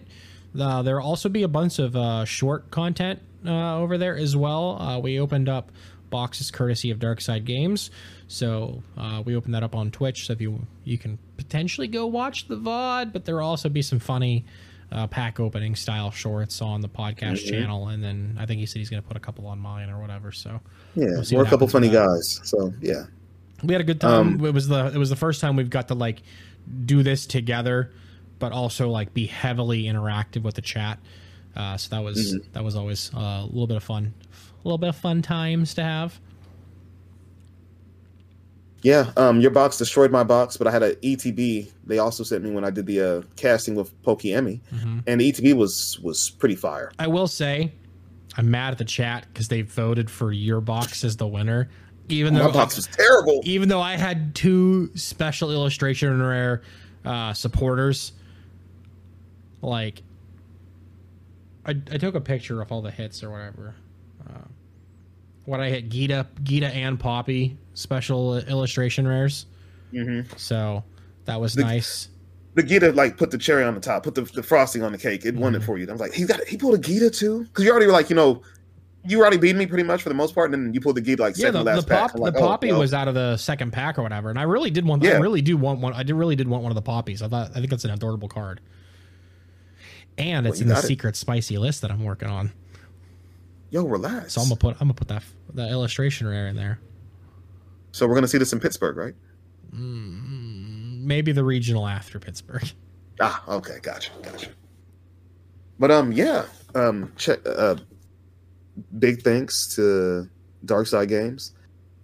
Uh, 0.56 0.82
there'll 0.82 1.04
also 1.04 1.28
be 1.28 1.42
a 1.42 1.48
bunch 1.48 1.80
of 1.80 1.96
uh, 1.96 2.24
short 2.24 2.70
content 2.70 3.18
uh, 3.44 3.78
over 3.80 3.98
there 3.98 4.16
as 4.16 4.36
well. 4.36 4.80
Uh, 4.80 4.98
we 5.00 5.18
opened 5.18 5.48
up 5.48 5.72
boxes 6.18 6.50
courtesy 6.50 6.90
of 6.92 6.98
Darkside 7.00 7.44
Games, 7.44 7.90
so 8.28 8.82
uh, 8.96 9.20
we 9.24 9.34
open 9.34 9.50
that 9.52 9.62
up 9.64 9.74
on 9.74 9.90
Twitch. 9.90 10.26
So 10.26 10.32
if 10.32 10.40
you 10.40 10.60
you 10.84 10.96
can 10.96 11.18
potentially 11.36 11.88
go 11.88 12.06
watch 12.06 12.46
the 12.46 12.56
VOD, 12.56 13.12
but 13.12 13.24
there 13.24 13.36
will 13.36 13.44
also 13.44 13.68
be 13.68 13.82
some 13.82 13.98
funny 13.98 14.44
uh, 14.92 15.06
pack 15.08 15.40
opening 15.40 15.74
style 15.74 16.10
shorts 16.12 16.62
on 16.62 16.80
the 16.80 16.88
podcast 16.88 17.38
Mm-hmm. 17.40 17.50
channel, 17.50 17.88
and 17.88 18.02
then 18.04 18.36
I 18.38 18.46
think 18.46 18.60
he 18.60 18.66
said 18.66 18.78
he's 18.78 18.90
going 18.90 19.02
to 19.02 19.08
put 19.08 19.16
a 19.16 19.20
couple 19.20 19.46
on 19.48 19.58
mine 19.58 19.90
or 19.90 20.00
whatever. 20.00 20.30
So 20.30 20.60
Yeah, 20.94 21.06
We'll 21.06 21.24
we're 21.32 21.44
a 21.44 21.50
couple 21.50 21.66
funny 21.68 21.88
guys. 21.90 22.40
So 22.44 22.72
yeah. 22.80 23.06
we 23.64 23.74
had 23.74 23.80
a 23.80 23.84
good 23.84 24.00
time. 24.00 24.38
Um, 24.38 24.44
it 24.46 24.54
was 24.54 24.68
the 24.68 24.92
it 24.94 24.98
was 24.98 25.10
the 25.10 25.16
first 25.16 25.40
time 25.40 25.56
we've 25.56 25.70
got 25.70 25.88
to 25.88 25.94
like 25.94 26.22
do 26.86 27.02
this 27.02 27.26
together, 27.26 27.90
but 28.38 28.52
also 28.52 28.88
like 28.88 29.12
be 29.12 29.26
heavily 29.26 29.84
interactive 29.84 30.42
with 30.42 30.54
the 30.54 30.62
chat. 30.62 30.98
Uh, 31.56 31.76
so 31.76 31.88
that 31.94 32.02
was 32.04 32.18
Mm-hmm. 32.34 32.52
that 32.52 32.62
was 32.64 32.74
always 32.76 33.10
uh, 33.14 33.42
a 33.42 33.46
little 33.46 33.66
bit 33.66 33.76
of 33.76 33.82
fun, 33.84 34.12
a 34.64 34.68
little 34.68 34.78
bit 34.78 34.88
of 34.88 34.96
fun 34.96 35.20
times 35.22 35.74
to 35.74 35.82
have. 35.82 36.18
Yeah, 38.82 39.12
um, 39.16 39.40
your 39.40 39.50
box 39.50 39.78
destroyed 39.78 40.10
my 40.10 40.24
box, 40.24 40.58
but 40.58 40.66
I 40.66 40.70
had 40.70 40.82
a 40.82 40.94
ETB. 40.96 41.70
They 41.86 41.98
also 41.98 42.22
sent 42.22 42.44
me 42.44 42.50
when 42.50 42.64
I 42.64 42.70
did 42.70 42.84
the 42.84 43.00
uh, 43.00 43.22
casting 43.36 43.74
with 43.74 44.00
Pokey 44.02 44.34
Emmy, 44.34 44.60
Mm-hmm. 44.74 44.98
and 45.06 45.20
the 45.20 45.32
ETB 45.32 45.54
was 45.54 45.98
was 46.00 46.30
pretty 46.30 46.54
fire. 46.54 46.92
I 46.98 47.06
will 47.06 47.26
say, 47.26 47.72
I'm 48.36 48.50
mad 48.50 48.72
at 48.72 48.78
the 48.78 48.84
chat 48.84 49.26
because 49.32 49.48
they 49.48 49.62
voted 49.62 50.10
for 50.10 50.32
your 50.32 50.60
box 50.60 51.02
as 51.02 51.16
the 51.16 51.26
winner, 51.26 51.70
even 52.10 52.34
My 52.34 52.40
though 52.40 52.52
box 52.52 52.76
was 52.76 52.86
terrible. 52.86 53.40
even 53.44 53.70
though 53.70 53.80
I 53.80 53.96
had 53.96 54.34
two 54.34 54.90
special 54.96 55.50
illustration 55.50 56.22
rare 56.22 56.60
uh, 57.06 57.32
supporters, 57.32 58.12
like 59.62 60.02
I, 61.64 61.70
I 61.70 61.96
took 61.96 62.14
a 62.14 62.20
picture 62.20 62.60
of 62.60 62.70
all 62.70 62.82
the 62.82 62.90
hits 62.90 63.22
or 63.24 63.30
whatever. 63.30 63.76
What 65.44 65.60
I 65.60 65.68
hit 65.68 65.90
Geeta, 65.90 66.26
Geeta 66.42 66.74
and 66.74 66.98
Poppy 66.98 67.56
special 67.74 68.38
illustration 68.38 69.06
rares. 69.06 69.46
Mm-hmm. 69.92 70.36
So 70.36 70.84
that 71.26 71.40
was 71.40 71.54
The- 71.54 71.62
nice. 71.62 72.08
The 72.54 72.62
Geeta 72.62 72.94
like 72.94 73.16
put 73.16 73.32
the 73.32 73.38
cherry 73.38 73.64
on 73.64 73.74
the 73.74 73.80
top, 73.80 74.04
put 74.04 74.14
the, 74.14 74.22
the 74.22 74.42
frosting 74.42 74.84
on 74.84 74.92
the 74.92 74.98
cake. 74.98 75.24
It 75.24 75.34
won 75.34 75.56
it 75.56 75.62
for 75.64 75.76
you. 75.76 75.88
I 75.88 75.92
was 75.92 76.00
like, 76.00 76.12
he 76.12 76.24
got 76.24 76.42
he 76.44 76.56
pulled 76.56 76.76
a 76.76 76.78
Geeta 76.78 77.12
too, 77.12 77.42
because 77.44 77.64
you 77.64 77.70
already 77.72 77.86
were 77.86 77.92
like, 77.92 78.08
you 78.10 78.14
know, 78.14 78.42
you 79.04 79.20
already 79.20 79.36
beat 79.38 79.56
me 79.56 79.66
pretty 79.66 79.82
much 79.82 80.02
for 80.04 80.08
the 80.08 80.14
most 80.14 80.36
part, 80.36 80.54
and 80.54 80.66
then 80.68 80.72
you 80.72 80.80
pulled 80.80 80.96
the 80.96 81.02
Geeta 81.02 81.18
like 81.18 81.36
Yeah, 81.36 81.46
second 81.46 81.64
the, 81.64 81.74
to 81.74 81.80
the 81.80 81.86
pack. 81.88 82.12
pop 82.12 82.20
like, 82.20 82.32
the 82.34 82.38
oh, 82.38 82.46
poppy 82.46 82.70
well. 82.70 82.78
was 82.78 82.94
out 82.94 83.08
of 83.08 83.14
the 83.14 83.36
second 83.38 83.72
pack 83.72 83.98
or 83.98 84.02
whatever, 84.04 84.30
and 84.30 84.38
I 84.38 84.44
really 84.44 84.70
did 84.70 84.86
want. 84.86 85.04
I 85.04 85.08
Yeah. 85.08 85.18
really 85.18 85.42
do 85.42 85.56
want 85.56 85.80
one. 85.80 85.94
I 85.94 86.04
did 86.04 86.14
really 86.14 86.36
did 86.36 86.46
want 86.46 86.62
one 86.62 86.70
of 86.70 86.76
the 86.76 86.82
poppies. 86.82 87.22
I 87.22 87.28
thought 87.28 87.50
I 87.56 87.60
think 87.60 87.72
it's 87.72 87.84
an 87.84 87.90
adorable 87.90 88.28
card, 88.28 88.60
and 90.16 90.46
it's 90.46 90.60
you 90.60 90.62
in 90.64 90.68
the 90.68 90.78
it. 90.78 90.82
secret 90.84 91.16
spicy 91.16 91.58
list 91.58 91.82
that 91.82 91.90
I'm 91.90 92.04
working 92.04 92.28
on. 92.28 92.52
Yo 93.74 93.84
relax. 93.84 94.34
So 94.34 94.40
I'm 94.40 94.46
gonna 94.46 94.56
put 94.56 94.74
I'm 94.74 94.86
gonna 94.86 94.94
put 94.94 95.08
that 95.08 95.24
the 95.52 95.68
illustration 95.68 96.28
rare 96.28 96.46
in 96.46 96.54
there. 96.54 96.78
So 97.90 98.06
we're 98.06 98.14
gonna 98.14 98.28
see 98.28 98.38
this 98.38 98.52
in 98.52 98.60
Pittsburgh, 98.60 98.96
right? 98.96 99.14
Maybe 99.72 101.32
the 101.32 101.42
regional 101.42 101.88
after 101.88 102.18
Pittsburgh. 102.18 102.64
Ah, 103.20 103.44
okay, 103.46 103.76
gotcha, 103.80 104.10
gotcha. 104.22 104.48
But 105.78 105.92
um, 105.92 106.10
yeah, 106.10 106.46
um, 106.74 107.12
check. 107.16 107.38
Uh, 107.46 107.76
big 108.98 109.22
thanks 109.22 109.72
to 109.76 110.28
Darkside 110.66 111.08
Games, 111.08 111.52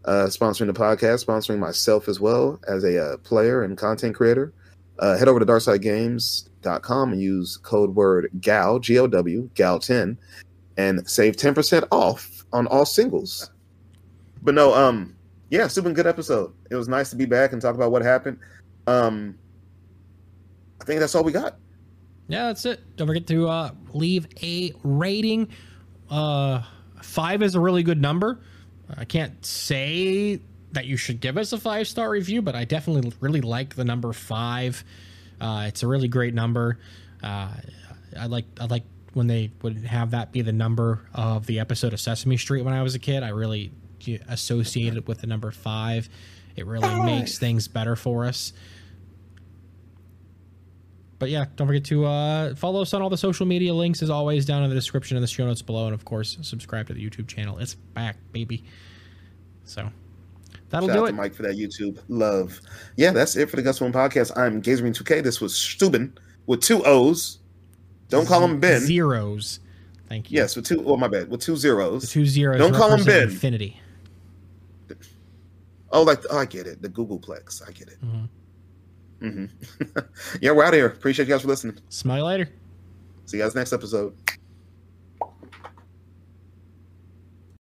uh, 0.04 0.28
sponsoring 0.28 0.68
the 0.68 0.72
podcast, 0.72 1.26
sponsoring 1.26 1.58
myself 1.58 2.06
as 2.06 2.20
well 2.20 2.60
as 2.68 2.84
a 2.84 2.96
uh, 2.96 3.16
player 3.16 3.64
and 3.64 3.76
content 3.76 4.14
creator. 4.14 4.52
Uh, 5.00 5.18
head 5.18 5.26
over 5.26 5.40
to 5.40 5.46
darksidegames.com 5.46 7.12
and 7.12 7.20
use 7.20 7.56
code 7.56 7.96
word 7.96 8.30
GAL 8.40 8.78
G 8.78 8.96
O 9.00 9.08
W 9.08 9.50
GAL 9.56 9.80
ten 9.80 10.16
and 10.80 11.08
save 11.08 11.36
ten 11.36 11.54
percent 11.54 11.84
off 11.90 12.44
on 12.52 12.66
all 12.68 12.86
singles. 12.86 13.50
But 14.42 14.54
no, 14.54 14.74
um, 14.74 15.14
yeah, 15.50 15.66
super 15.66 15.92
good 15.92 16.06
episode. 16.06 16.52
It 16.70 16.76
was 16.76 16.88
nice 16.88 17.10
to 17.10 17.16
be 17.16 17.26
back 17.26 17.52
and 17.52 17.60
talk 17.60 17.74
about 17.74 17.92
what 17.92 18.02
happened. 18.02 18.38
Um, 18.86 19.38
I 20.80 20.84
think 20.84 21.00
that's 21.00 21.14
all 21.14 21.24
we 21.24 21.32
got. 21.32 21.56
Yeah, 22.28 22.46
that's 22.46 22.64
it. 22.64 22.80
Don't 22.96 23.06
forget 23.06 23.26
to 23.26 23.48
uh, 23.48 23.70
leave 23.92 24.26
a 24.42 24.72
rating. 24.82 25.48
Uh, 26.08 26.62
five 27.02 27.42
is 27.42 27.54
a 27.54 27.60
really 27.60 27.82
good 27.82 28.00
number. 28.00 28.40
I 28.96 29.04
can't 29.04 29.44
say 29.44 30.40
that 30.72 30.86
you 30.86 30.96
should 30.96 31.20
give 31.20 31.36
us 31.36 31.52
a 31.52 31.58
five 31.58 31.86
star 31.88 32.10
review, 32.10 32.40
but 32.42 32.54
I 32.54 32.64
definitely 32.64 33.12
really 33.20 33.40
like 33.40 33.74
the 33.74 33.84
number 33.84 34.12
five. 34.12 34.82
Uh, 35.40 35.64
it's 35.66 35.82
a 35.82 35.86
really 35.86 36.08
great 36.08 36.34
number. 36.34 36.78
Uh, 37.22 37.50
I 38.18 38.26
like 38.26 38.46
I 38.60 38.66
like 38.66 38.84
when 39.14 39.26
they 39.26 39.50
would 39.62 39.84
have 39.84 40.10
that 40.12 40.32
be 40.32 40.42
the 40.42 40.52
number 40.52 41.00
of 41.14 41.46
the 41.46 41.60
episode 41.60 41.92
of 41.92 42.00
Sesame 42.00 42.36
Street 42.36 42.62
when 42.62 42.74
I 42.74 42.82
was 42.82 42.94
a 42.94 42.98
kid. 42.98 43.22
I 43.22 43.30
really 43.30 43.72
associated 44.28 44.98
it 44.98 45.08
with 45.08 45.20
the 45.20 45.26
number 45.26 45.50
five. 45.50 46.08
It 46.56 46.66
really 46.66 47.00
makes 47.02 47.38
things 47.38 47.68
better 47.68 47.96
for 47.96 48.24
us. 48.24 48.52
But 51.18 51.28
yeah, 51.28 51.44
don't 51.56 51.66
forget 51.66 51.84
to 51.84 52.06
uh, 52.06 52.54
follow 52.54 52.80
us 52.80 52.94
on 52.94 53.02
all 53.02 53.10
the 53.10 53.18
social 53.18 53.44
media 53.44 53.74
links, 53.74 54.02
as 54.02 54.08
always, 54.08 54.46
down 54.46 54.62
in 54.62 54.70
the 54.70 54.74
description 54.74 55.18
and 55.18 55.22
the 55.22 55.28
show 55.28 55.46
notes 55.46 55.60
below. 55.60 55.84
And 55.84 55.94
of 55.94 56.06
course, 56.06 56.38
subscribe 56.40 56.86
to 56.86 56.94
the 56.94 57.08
YouTube 57.08 57.28
channel. 57.28 57.58
It's 57.58 57.74
back, 57.74 58.16
baby. 58.32 58.64
So 59.64 59.90
that'll 60.70 60.88
Shout 60.88 60.96
do 60.96 61.02
out 61.02 61.08
it. 61.08 61.10
to 61.10 61.16
Mike 61.18 61.34
for 61.34 61.42
that 61.42 61.58
YouTube 61.58 61.98
love. 62.08 62.58
Yeah, 62.96 63.12
that's 63.12 63.36
it 63.36 63.50
for 63.50 63.56
the 63.56 63.62
Gust 63.62 63.82
of 63.82 63.92
Wind 63.92 63.94
podcast. 63.94 64.34
I'm 64.34 64.62
Gazerbeam 64.62 64.96
2K. 64.96 65.22
This 65.22 65.42
was 65.42 65.52
Stooben 65.52 66.16
with 66.46 66.62
two 66.62 66.82
O's. 66.86 67.39
Don't 68.10 68.26
call 68.26 68.44
him 68.44 68.60
Ben. 68.60 68.80
Zeros. 68.80 69.60
Thank 70.08 70.30
you. 70.30 70.36
Yes, 70.38 70.56
with 70.56 70.66
two. 70.66 70.82
Oh, 70.84 70.96
my 70.96 71.08
bad. 71.08 71.30
With 71.30 71.40
two 71.40 71.56
zeros. 71.56 72.02
The 72.02 72.08
two 72.08 72.26
zeros. 72.26 72.58
Don't 72.58 72.74
call 72.74 72.92
him 72.92 73.04
Ben. 73.04 73.24
Infinity. 73.24 73.80
Oh, 75.92 76.02
like 76.02 76.22
oh, 76.30 76.38
I 76.38 76.44
get 76.44 76.66
it. 76.66 76.82
The 76.82 76.88
Googolplex. 76.88 77.66
I 77.66 77.72
get 77.72 77.88
it. 77.88 77.98
Mhm. 78.04 78.28
hmm 79.20 79.98
yeah, 80.40 80.52
we're 80.52 80.64
out 80.64 80.74
of 80.74 80.78
here. 80.78 80.86
Appreciate 80.86 81.26
you 81.26 81.34
guys 81.34 81.42
for 81.42 81.48
listening. 81.48 81.78
You 82.04 82.22
later. 82.24 82.48
See 83.26 83.36
you 83.36 83.42
guys 83.42 83.54
next 83.54 83.72
episode. 83.72 84.14